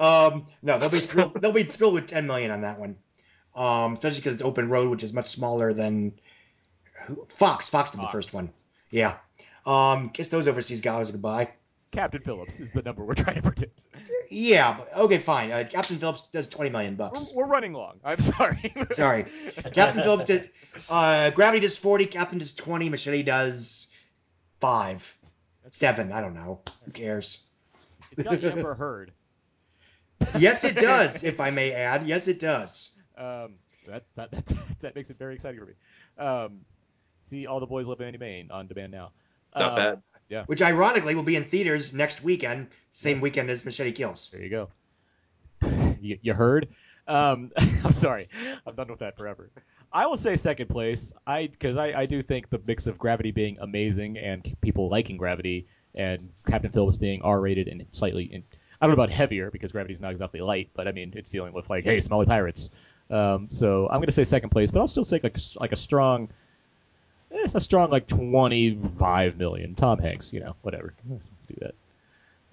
um, 0.00 0.46
no, 0.62 0.78
they'll 0.80 0.88
be 0.88 0.98
thrilled. 0.98 1.40
They'll 1.40 1.52
be 1.52 1.62
thrilled 1.62 1.94
with 1.94 2.08
10 2.08 2.26
million 2.26 2.50
on 2.50 2.62
that 2.62 2.80
one. 2.80 2.96
Um, 3.54 3.92
especially 3.94 4.18
because 4.18 4.34
it's 4.34 4.42
open 4.42 4.68
road, 4.68 4.90
which 4.90 5.04
is 5.04 5.12
much 5.12 5.28
smaller 5.28 5.72
than 5.72 6.14
Fox. 7.28 7.68
Fox 7.68 7.92
did 7.92 8.00
the 8.00 8.08
first 8.08 8.34
one. 8.34 8.52
Yeah. 8.90 9.14
Um, 9.64 10.08
kiss 10.08 10.28
those 10.28 10.48
overseas 10.48 10.80
guys 10.80 11.12
goodbye. 11.12 11.50
Captain 11.94 12.20
Phillips 12.20 12.60
is 12.60 12.72
the 12.72 12.82
number 12.82 13.04
we're 13.04 13.14
trying 13.14 13.36
to 13.36 13.42
predict. 13.42 13.86
Yeah. 14.30 14.78
Okay, 14.96 15.18
fine. 15.18 15.50
Uh, 15.52 15.64
Captain 15.70 15.96
Phillips 15.96 16.22
does 16.32 16.48
20 16.48 16.70
million 16.70 16.94
We're, 16.96 17.08
bucks. 17.10 17.32
we're 17.34 17.46
running 17.46 17.72
long. 17.72 18.00
I'm 18.04 18.18
sorry. 18.18 18.72
Sorry. 18.92 19.26
Captain 19.72 20.02
Phillips 20.02 20.24
did. 20.24 20.50
Uh, 20.88 21.30
Gravity 21.30 21.60
does 21.60 21.76
40. 21.78 22.06
Captain 22.06 22.38
does 22.38 22.52
20. 22.54 22.88
Machete 22.90 23.22
does 23.22 23.88
five, 24.60 25.16
seven. 25.70 26.10
I 26.12 26.20
don't 26.20 26.34
know. 26.34 26.60
Who 26.84 26.90
cares? 26.90 27.44
It's 28.10 28.22
got 28.22 28.42
Amber 28.42 28.74
Heard. 28.74 29.12
Yes, 30.38 30.64
it 30.64 30.76
does. 30.76 31.22
if 31.22 31.38
I 31.40 31.50
may 31.50 31.72
add, 31.72 32.06
yes, 32.06 32.28
it 32.28 32.40
does. 32.40 32.96
Um, 33.18 33.54
that's 33.86 34.16
not, 34.16 34.30
that, 34.30 34.46
that 34.80 34.94
makes 34.94 35.10
it 35.10 35.18
very 35.18 35.34
exciting 35.34 35.60
for 35.60 35.66
me. 35.66 35.72
Um, 36.18 36.60
see 37.20 37.46
all 37.46 37.60
the 37.60 37.66
boys 37.66 37.88
love 37.88 37.98
Mandy 37.98 38.16
Lane 38.18 38.50
on 38.50 38.66
demand 38.66 38.92
now. 38.92 39.10
Not 39.54 39.68
Um, 39.70 39.76
bad. 39.76 40.02
Which 40.46 40.62
ironically 40.62 41.14
will 41.14 41.22
be 41.22 41.36
in 41.36 41.44
theaters 41.44 41.94
next 41.94 42.22
weekend, 42.22 42.68
same 42.90 43.16
Yes. 43.16 43.22
weekend 43.22 43.50
as 43.50 43.64
Machete 43.64 43.92
Kills. 43.92 44.30
There 44.30 44.42
you 44.42 44.50
go. 44.50 44.68
you, 46.00 46.18
you 46.22 46.34
heard? 46.34 46.68
Um, 47.06 47.52
I'm 47.84 47.92
sorry. 47.92 48.28
I'm 48.66 48.74
done 48.74 48.88
with 48.88 49.00
that 49.00 49.16
forever. 49.16 49.50
I 49.92 50.06
will 50.06 50.16
say 50.16 50.36
second 50.36 50.68
place. 50.68 51.12
I 51.26 51.46
because 51.46 51.76
I, 51.76 51.92
I 52.00 52.06
do 52.06 52.22
think 52.22 52.50
the 52.50 52.60
mix 52.66 52.86
of 52.86 52.98
Gravity 52.98 53.30
being 53.30 53.58
amazing 53.60 54.18
and 54.18 54.56
people 54.60 54.88
liking 54.88 55.16
Gravity 55.16 55.66
and 55.94 56.28
Captain 56.46 56.72
Phillips 56.72 56.96
being 56.96 57.22
R-rated 57.22 57.68
and 57.68 57.86
slightly 57.92 58.24
in, 58.24 58.42
I 58.80 58.86
don't 58.86 58.96
know 58.96 59.02
about 59.02 59.14
heavier 59.14 59.50
because 59.52 59.70
Gravity's 59.70 60.00
not 60.00 60.10
exactly 60.12 60.40
light, 60.40 60.70
but 60.74 60.88
I 60.88 60.92
mean 60.92 61.12
it's 61.14 61.30
dealing 61.30 61.52
with 61.52 61.70
like 61.70 61.84
hey 61.84 62.00
Somali 62.00 62.26
pirates. 62.26 62.70
Um, 63.10 63.48
so 63.50 63.86
I'm 63.88 64.00
gonna 64.00 64.10
say 64.10 64.24
second 64.24 64.50
place, 64.50 64.70
but 64.72 64.80
I'll 64.80 64.86
still 64.88 65.04
say 65.04 65.20
like 65.22 65.38
like 65.60 65.72
a 65.72 65.76
strong. 65.76 66.30
Eh, 67.34 67.48
a 67.54 67.60
strong 67.60 67.90
like 67.90 68.06
25 68.06 69.36
million. 69.36 69.74
Tom 69.74 69.98
Hanks, 69.98 70.32
you 70.32 70.40
know, 70.40 70.54
whatever. 70.62 70.94
Let's, 71.08 71.30
let's 71.34 71.46
do 71.46 71.54
that. 71.60 71.74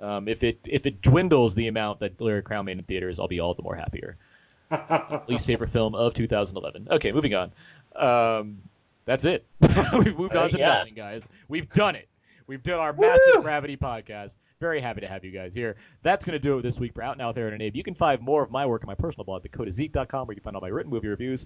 Um, 0.05 0.27
if 0.27 0.43
it 0.43 0.59
if 0.65 0.85
it 0.87 1.01
dwindles 1.01 1.53
the 1.53 1.67
amount 1.67 1.99
that 1.99 2.19
Larry 2.19 2.41
Crowne 2.41 2.65
made 2.65 2.79
in 2.79 2.83
theaters, 2.83 3.19
I'll 3.19 3.27
be 3.27 3.39
all 3.39 3.53
the 3.53 3.61
more 3.61 3.75
happier. 3.75 4.17
Least 5.27 5.45
favorite 5.45 5.69
film 5.69 5.93
of 5.93 6.13
2011. 6.15 6.87
Okay, 6.89 7.11
moving 7.11 7.33
on. 7.35 7.51
Um, 7.95 8.61
that's 9.05 9.25
it. 9.25 9.45
We've 9.93 10.17
moved 10.17 10.35
on 10.35 10.49
to 10.49 10.57
Yeah. 10.57 10.77
nothing, 10.79 10.93
guys. 10.95 11.27
We've 11.47 11.69
done 11.69 11.95
it. 11.95 12.07
We've 12.47 12.63
done 12.63 12.79
our 12.79 12.93
massive 12.93 13.43
Gravity 13.43 13.77
podcast. 13.77 14.37
Very 14.59 14.81
happy 14.81 15.01
to 15.01 15.07
have 15.07 15.23
you 15.25 15.31
guys 15.31 15.53
here. 15.53 15.75
That's 16.03 16.25
going 16.25 16.33
to 16.33 16.39
do 16.39 16.57
it 16.57 16.61
this 16.61 16.79
week 16.79 16.93
for 16.93 17.01
Out 17.03 17.17
Now 17.17 17.27
with 17.29 17.37
Aaron 17.37 17.53
and 17.53 17.61
Abe. 17.61 17.75
You 17.75 17.83
can 17.83 17.95
find 17.95 18.21
more 18.21 18.43
of 18.43 18.51
my 18.51 18.65
work 18.65 18.83
on 18.83 18.87
my 18.87 18.95
personal 18.95 19.25
blog, 19.25 19.43
thecodeofzeke.com, 19.43 20.27
where 20.27 20.33
you 20.33 20.41
can 20.41 20.43
find 20.43 20.55
all 20.55 20.61
my 20.61 20.67
written 20.69 20.91
movie 20.91 21.07
reviews. 21.07 21.45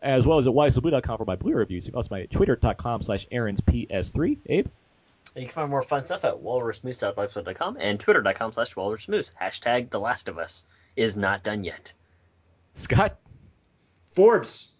As 0.00 0.26
well 0.26 0.38
as 0.38 0.46
at 0.46 0.52
wiselyblue.com 0.52 1.18
for 1.18 1.24
my 1.24 1.36
Blu 1.36 1.54
reviews. 1.54 1.86
You 1.86 1.92
can 1.92 1.96
also 1.96 2.10
find 2.10 2.20
me 2.20 2.24
at 2.24 2.30
twitter.com 2.30 3.02
slash 3.02 3.26
Aaron's 3.30 3.60
PS3. 3.60 4.38
Abe? 4.46 4.68
And 5.34 5.42
you 5.42 5.48
can 5.48 5.54
find 5.54 5.70
more 5.70 5.82
fun 5.82 6.04
stuff 6.04 6.24
at 6.24 6.34
walrusmoose.blogspot.com 6.34 7.76
and 7.80 8.00
twitter.com 8.00 8.52
slash 8.52 8.74
walrusmoose. 8.74 9.30
Hashtag 9.40 9.90
The 9.90 10.00
Last 10.00 10.28
of 10.28 10.38
Us 10.38 10.64
is 10.96 11.16
not 11.16 11.42
done 11.42 11.64
yet. 11.64 11.92
Scott? 12.74 13.18
Forbes. 14.12 14.70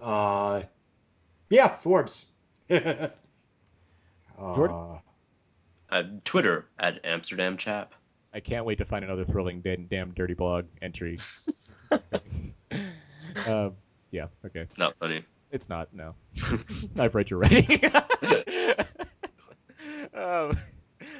Uh, 0.00 0.62
yeah, 1.48 1.68
Forbes. 1.68 2.26
uh, 2.70 3.08
Jordan? 4.54 5.00
Uh, 5.90 6.02
Twitter 6.24 6.66
at 6.78 7.00
Amsterdam 7.04 7.56
Chap. 7.56 7.94
I 8.32 8.38
can't 8.38 8.64
wait 8.64 8.78
to 8.78 8.84
find 8.84 9.04
another 9.04 9.24
thrilling 9.24 9.60
damn, 9.60 9.86
damn 9.86 10.12
dirty 10.12 10.34
blog 10.34 10.66
entry. 10.80 11.18
um, 13.46 13.74
yeah, 14.10 14.26
okay. 14.46 14.60
It's 14.60 14.78
not 14.78 14.96
funny. 14.96 15.24
It's 15.50 15.68
not, 15.68 15.88
no. 15.92 16.14
I've 16.98 17.14
read 17.14 17.30
your 17.30 17.40
writing. 17.40 17.80
um, 20.14 20.58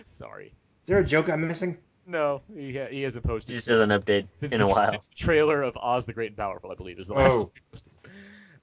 sorry. 0.04 0.46
Is 0.82 0.86
there 0.86 0.98
a 0.98 1.04
joke 1.04 1.28
I'm 1.28 1.46
missing? 1.46 1.78
No, 2.06 2.42
he, 2.54 2.76
ha- 2.76 2.88
he 2.90 3.02
hasn't 3.02 3.24
posted 3.24 3.50
He 3.50 3.56
just 3.56 3.68
doesn't 3.68 4.00
update 4.00 4.28
since 4.32 4.52
in 4.52 4.60
the, 4.60 4.66
a 4.66 4.68
while. 4.68 4.90
Since 4.90 5.08
the 5.08 5.14
trailer 5.16 5.62
of 5.62 5.76
Oz 5.76 6.06
the 6.06 6.12
Great 6.12 6.28
and 6.28 6.36
Powerful, 6.36 6.70
I 6.72 6.74
believe, 6.74 6.98
is 6.98 7.08
the 7.08 7.14
last. 7.14 7.32
Oh. 7.32 7.42
thing 7.44 7.50
he 7.54 7.60
posted. 7.70 7.92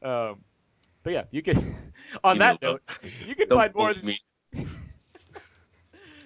Um, 0.01 0.43
but 1.03 1.13
yeah, 1.13 1.23
you 1.31 1.41
can. 1.41 1.57
On 2.23 2.35
You 2.35 2.39
that 2.39 2.61
know, 2.61 2.71
note, 2.73 2.81
you 3.25 3.35
can 3.35 3.47
Don't 3.47 3.59
find 3.59 3.75
more. 3.75 3.93
quote 3.93 4.03
me. 4.03 4.19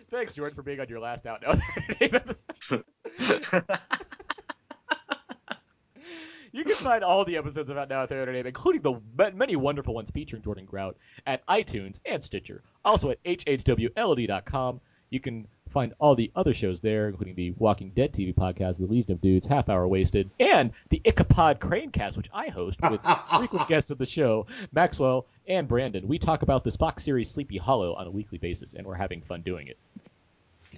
Thanks, 0.09 0.33
Jordan, 0.33 0.55
for 0.55 0.63
being 0.63 0.79
on 0.79 0.89
your 0.89 0.99
last 0.99 1.25
out 1.25 1.41
now 1.41 1.55
episode. 2.01 2.83
You 6.53 6.65
can 6.65 6.75
find 6.75 7.03
all 7.03 7.23
the 7.23 7.37
episodes 7.37 7.69
of 7.69 7.77
Out 7.77 7.89
Now 7.89 8.05
Their 8.05 8.31
Name, 8.31 8.45
including 8.45 8.81
the 8.81 9.31
many 9.33 9.55
wonderful 9.55 9.93
ones 9.93 10.11
featuring 10.11 10.41
Jordan 10.41 10.65
Grout, 10.65 10.97
at 11.25 11.45
iTunes 11.47 11.99
and 12.05 12.21
Stitcher. 12.23 12.61
Also 12.83 13.11
at 13.11 13.23
hhwld.com. 13.23 14.81
You 15.09 15.19
can 15.19 15.47
find 15.69 15.93
all 15.99 16.15
the 16.15 16.31
other 16.35 16.53
shows 16.53 16.81
there, 16.81 17.07
including 17.09 17.35
the 17.35 17.51
Walking 17.51 17.91
Dead 17.91 18.13
TV 18.13 18.33
podcast, 18.33 18.79
The 18.79 18.85
Legion 18.85 19.13
of 19.13 19.21
Dudes, 19.21 19.47
Half 19.47 19.69
Hour 19.69 19.87
Wasted, 19.87 20.29
and 20.39 20.71
the 20.89 21.01
Ichabod 21.05 21.59
Cranecast, 21.59 22.17
which 22.17 22.29
I 22.33 22.47
host 22.47 22.79
with 22.81 23.01
frequent 23.37 23.67
guests 23.67 23.91
of 23.91 23.97
the 23.97 24.05
show, 24.05 24.47
Maxwell 24.73 25.27
and 25.47 25.67
Brandon. 25.67 26.07
We 26.07 26.19
talk 26.19 26.43
about 26.43 26.63
the 26.63 26.71
Spock 26.71 26.99
series 26.99 27.29
Sleepy 27.29 27.57
Hollow 27.57 27.93
on 27.93 28.07
a 28.07 28.11
weekly 28.11 28.37
basis, 28.37 28.73
and 28.73 28.85
we're 28.85 28.95
having 28.95 29.21
fun 29.21 29.41
doing 29.41 29.67
it. 29.67 29.77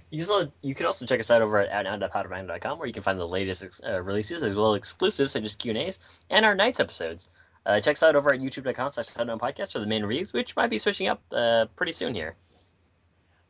You, 0.09 0.23
also, 0.23 0.51
you 0.61 0.75
can 0.75 0.85
also 0.85 1.05
check 1.05 1.19
us 1.19 1.31
out 1.31 1.41
over 1.41 1.59
at 1.59 1.85
outnow.podomatic.com 1.85 2.77
where 2.77 2.87
you 2.87 2.93
can 2.93 3.03
find 3.03 3.19
the 3.19 3.27
latest 3.27 3.81
uh, 3.85 4.01
releases 4.01 4.43
as 4.43 4.55
well 4.55 4.73
as 4.73 4.77
exclusives 4.77 5.33
such 5.33 5.43
as 5.43 5.55
Q&As 5.55 5.99
and 6.29 6.45
our 6.45 6.55
nights 6.55 6.79
episodes. 6.79 7.29
Uh, 7.65 7.79
check 7.79 7.95
us 7.95 8.03
out 8.03 8.15
over 8.15 8.33
at 8.33 8.41
youtube.com 8.41 8.91
slash 8.91 9.07
podcast 9.07 9.71
for 9.71 9.79
the 9.79 9.85
main 9.85 10.03
reviews, 10.03 10.33
which 10.33 10.55
might 10.55 10.69
be 10.69 10.77
switching 10.77 11.07
up 11.07 11.21
uh, 11.31 11.65
pretty 11.75 11.91
soon 11.91 12.13
here. 12.13 12.35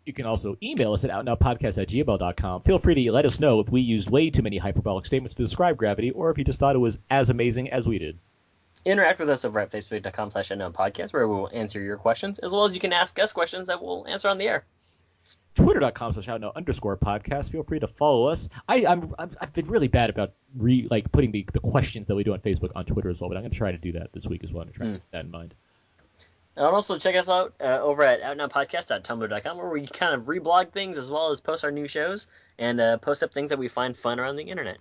You 0.06 0.14
can 0.14 0.26
also 0.26 0.57
email 0.61 0.94
us 0.94 1.06
at 1.06 1.11
outnowpodcast 1.11 1.82
at 1.82 1.88
gmail.com. 1.88 2.64
Feel 2.64 2.80
free 2.80 2.95
to 2.95 3.11
let 3.11 3.26
us 3.26 3.40
know 3.40 3.61
if 3.61 3.70
we 3.70 3.82
used 3.82 4.10
way 4.10 4.30
too 4.30 4.41
many 4.41 4.57
hyperbolic 4.57 5.06
statements 5.06 5.34
to 5.36 5.44
describe 5.44 5.78
gravity, 5.78 6.11
or 6.11 6.30
if 6.30 6.38
you 6.38 6.44
just 6.44 6.60
thought 6.60 6.76
it 6.76 6.80
was 6.80 6.99
as 7.10 7.30
amazing 7.30 7.70
as 7.72 7.88
we 7.88 7.99
did. 7.99 8.20
Interact 8.86 9.20
with 9.20 9.30
us 9.30 9.45
over 9.45 9.61
at 9.61 9.72
facebook.com 9.72 10.32
slash 10.32 10.49
podcast 10.49 11.14
where 11.14 11.28
we 11.28 11.36
will 11.36 11.49
answer 11.53 11.80
your 11.80 11.95
questions, 11.98 12.38
as 12.40 12.52
well 12.52 12.65
as 12.65 12.74
you 12.74 12.82
can 12.82 12.91
ask 12.91 13.18
us 13.18 13.32
questions 13.32 13.68
that 13.68 13.82
we'll 13.82 14.06
answer 14.07 14.28
on 14.28 14.38
the 14.38 14.48
air. 14.48 14.65
Twitter.com 15.56 16.14
slash 16.14 16.28
outnow 16.28 16.52
underscore 16.56 16.98
podcast. 16.98 17.52
Feel 17.52 17.64
free 17.64 17.80
to 17.80 17.88
follow 17.88 18.28
us. 18.28 18.50
I, 18.68 18.86
I'm, 18.86 19.14
I'm 19.20 19.32
I've 19.40 19.54
been 19.54 19.68
really 19.68 19.88
bad 19.88 20.10
about 20.10 20.34
re 20.58 20.88
like 20.90 21.12
putting 21.12 21.32
the, 21.32 21.46
the 21.54 21.60
questions 21.60 22.08
that 22.08 22.16
we 22.16 22.24
do 22.24 22.34
on 22.34 22.40
Facebook 22.40 22.72
on 22.76 22.86
Twitter 22.86 23.10
as 23.10 23.22
well, 23.22 23.30
but 23.30 23.38
I'm 23.38 23.44
gonna 23.44 23.54
try 23.54 23.72
to 23.72 23.78
do 23.78 23.94
that 23.94 24.14
this 24.14 24.28
week 24.28 24.44
as 24.44 24.52
well. 24.52 24.62
I'm 24.62 24.68
gonna 24.68 24.78
try 24.78 24.86
to 24.88 24.94
keep 24.94 25.12
that 25.12 25.26
in 25.26 25.32
mind. 25.32 25.54
And 26.56 26.66
also 26.66 27.00
check 27.00 27.16
us 27.16 27.30
out 27.30 27.54
uh, 27.62 27.80
over 27.82 28.04
at 28.04 28.22
outnowpodcast.tumblr.com 28.22 29.58
where 29.58 29.70
we 29.70 29.88
kind 29.88 30.14
of 30.14 30.26
reblog 30.28 30.72
things 30.72 30.98
as 31.00 31.10
well 31.10 31.32
as 31.32 31.42
post 31.42 31.64
our 31.64 31.72
new 31.72 31.88
shows 31.88 32.28
and 32.60 32.80
uh, 32.80 32.98
post 32.98 33.24
up 33.24 33.34
things 33.34 33.50
that 33.50 33.58
we 33.58 33.68
find 33.68 33.98
fun 33.98 34.20
around 34.20 34.36
the 34.36 34.44
internet. 34.44 34.78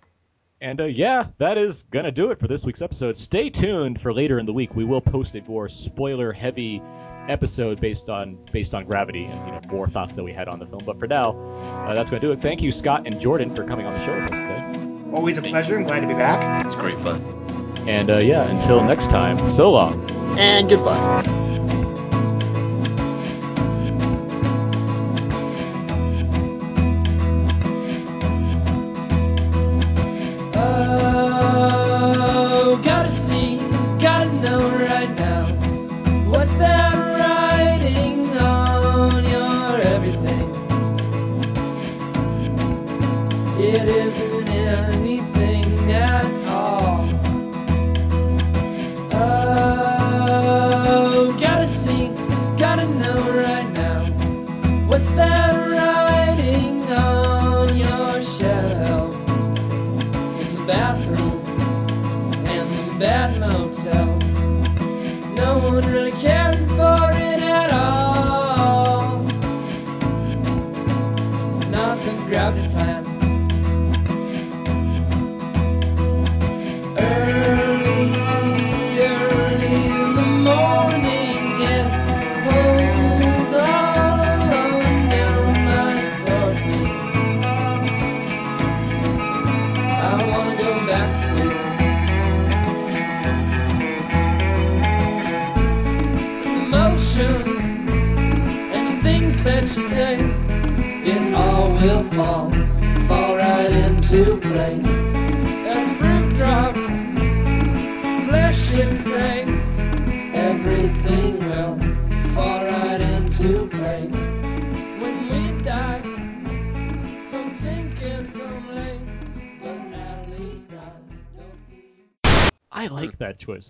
And 0.61 0.81
uh, 0.81 0.85
yeah, 0.85 1.27
that 1.39 1.59
is 1.59 1.85
gonna 1.85 2.13
do 2.13 2.31
it 2.31 2.39
for 2.39 2.47
this 2.47 2.65
week's 2.65 2.83
episode. 2.83 3.17
Stay 3.17 3.51
tuned 3.51 4.01
for 4.01 4.13
later 4.13 4.39
in 4.39 4.47
the 4.47 4.53
week. 4.53 4.77
We 4.77 4.85
will 4.85 5.01
post 5.01 5.35
a 5.35 5.43
more 5.43 5.69
spoiler 5.69 6.33
heavy 6.33 6.81
episode 7.29 7.81
based 7.81 8.09
on 8.09 8.39
based 8.53 8.75
on 8.75 8.85
Gravity 8.85 9.25
and 9.25 9.47
you 9.47 9.53
know 9.53 9.61
more 9.71 9.87
thoughts 9.87 10.15
that 10.15 10.23
we 10.25 10.33
had 10.33 10.49
on 10.49 10.59
the 10.59 10.67
film. 10.67 10.83
But 10.85 10.99
for 10.99 11.07
now, 11.07 11.33
uh, 11.87 11.95
that's 11.95 12.11
gonna 12.11 12.21
do 12.21 12.33
it. 12.33 12.43
Thank 12.43 12.63
you, 12.63 12.73
Scott 12.73 13.07
and 13.07 13.21
Jordan, 13.21 13.55
for 13.55 13.65
coming 13.65 13.87
on 13.87 13.93
the 13.93 14.01
show 14.01 14.15
with 14.15 14.31
us 14.31 14.39
today. 14.39 15.13
Always 15.13 15.39
a 15.39 15.43
pleasure. 15.43 15.77
I'm 15.77 15.85
glad 15.85 16.01
to 16.01 16.07
be 16.07 16.15
back. 16.15 16.65
It's 16.67 16.77
great 16.77 16.99
fun. 17.01 17.21
And 17.87 18.11
uh, 18.11 18.19
yeah, 18.19 18.49
until 18.49 18.83
next 18.83 19.11
time, 19.11 19.49
so 19.49 19.73
long. 19.73 20.11
And 20.39 20.69
goodbye. 20.69 21.42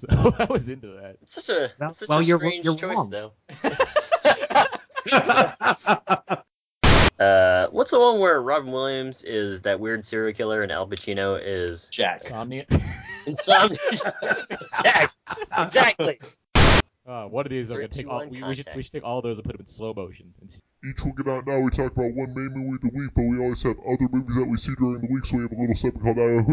Like 0.02 0.18
that 0.18 0.38
though. 0.38 0.44
I 0.44 0.52
was 0.52 0.68
into 0.68 0.86
that. 0.88 1.16
It's 1.22 1.34
such 1.34 1.48
a, 1.48 1.70
Well- 1.78 1.94
such 1.94 2.08
well, 2.08 2.18
a 2.20 2.22
you're- 2.22 2.38
strange 2.38 2.64
you're 2.64 2.76
choice, 2.76 2.94
wrong. 2.94 3.10
though. 3.10 3.32
Uh, 7.18 7.68
what's 7.70 7.90
the 7.92 8.00
one 8.00 8.18
where 8.18 8.42
Robin 8.42 8.72
Williams 8.72 9.22
is 9.22 9.60
that 9.62 9.78
weird 9.78 10.04
serial 10.04 10.34
killer 10.34 10.64
and 10.64 10.72
Al 10.72 10.88
Pacino 10.88 11.38
is 11.40 11.86
Jack. 11.92 12.14
Insomnia. 12.14 12.66
insomnia? 13.26 13.78
exactly. 14.50 15.44
exactly. 15.56 16.18
Uh, 17.06 17.26
one 17.26 17.46
of 17.46 17.50
these 17.50 17.70
I'm 17.70 17.76
gonna 17.76 17.86
take 17.88 18.08
all. 18.08 18.26
We, 18.26 18.42
we 18.42 18.54
should 18.56 18.66
we 18.74 18.82
should 18.82 18.90
take 18.92 19.04
all 19.04 19.22
those 19.22 19.38
and 19.38 19.44
put 19.44 19.52
them 19.52 19.60
in 19.60 19.66
slow 19.68 19.94
motion. 19.94 20.34
Each 20.42 20.98
week 21.04 21.20
at 21.20 21.28
Out 21.28 21.46
Now, 21.46 21.60
we 21.60 21.70
talk 21.70 21.92
about 21.92 22.12
one 22.12 22.34
main 22.34 22.50
movie 22.54 22.74
of 22.74 22.80
the 22.80 22.90
week, 22.92 23.10
but 23.14 23.22
we 23.22 23.38
always 23.38 23.62
have 23.62 23.76
other 23.78 24.08
movies 24.10 24.34
that 24.36 24.46
we 24.48 24.56
see 24.56 24.74
during 24.76 25.00
the 25.02 25.08
week, 25.12 25.24
so 25.26 25.36
we 25.36 25.42
have 25.44 25.52
a 25.52 25.60
little 25.60 25.76
segment 25.76 26.02
called 26.02 26.18
Out 26.18 26.40
of 26.40 26.46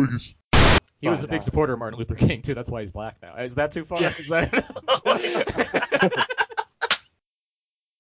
He 1.02 1.08
was 1.08 1.24
a 1.24 1.28
big 1.28 1.40
uh, 1.40 1.42
supporter 1.42 1.74
of 1.74 1.80
Martin 1.80 1.98
Luther 1.98 2.16
King 2.16 2.42
too. 2.42 2.54
That's 2.54 2.70
why 2.70 2.82
he's 2.82 2.92
black 2.92 3.18
now. 3.22 3.36
Is 3.38 3.56
that 3.56 3.72
too 3.72 3.86
far? 3.86 4.00
Is 4.00 4.28
that? 4.30 4.66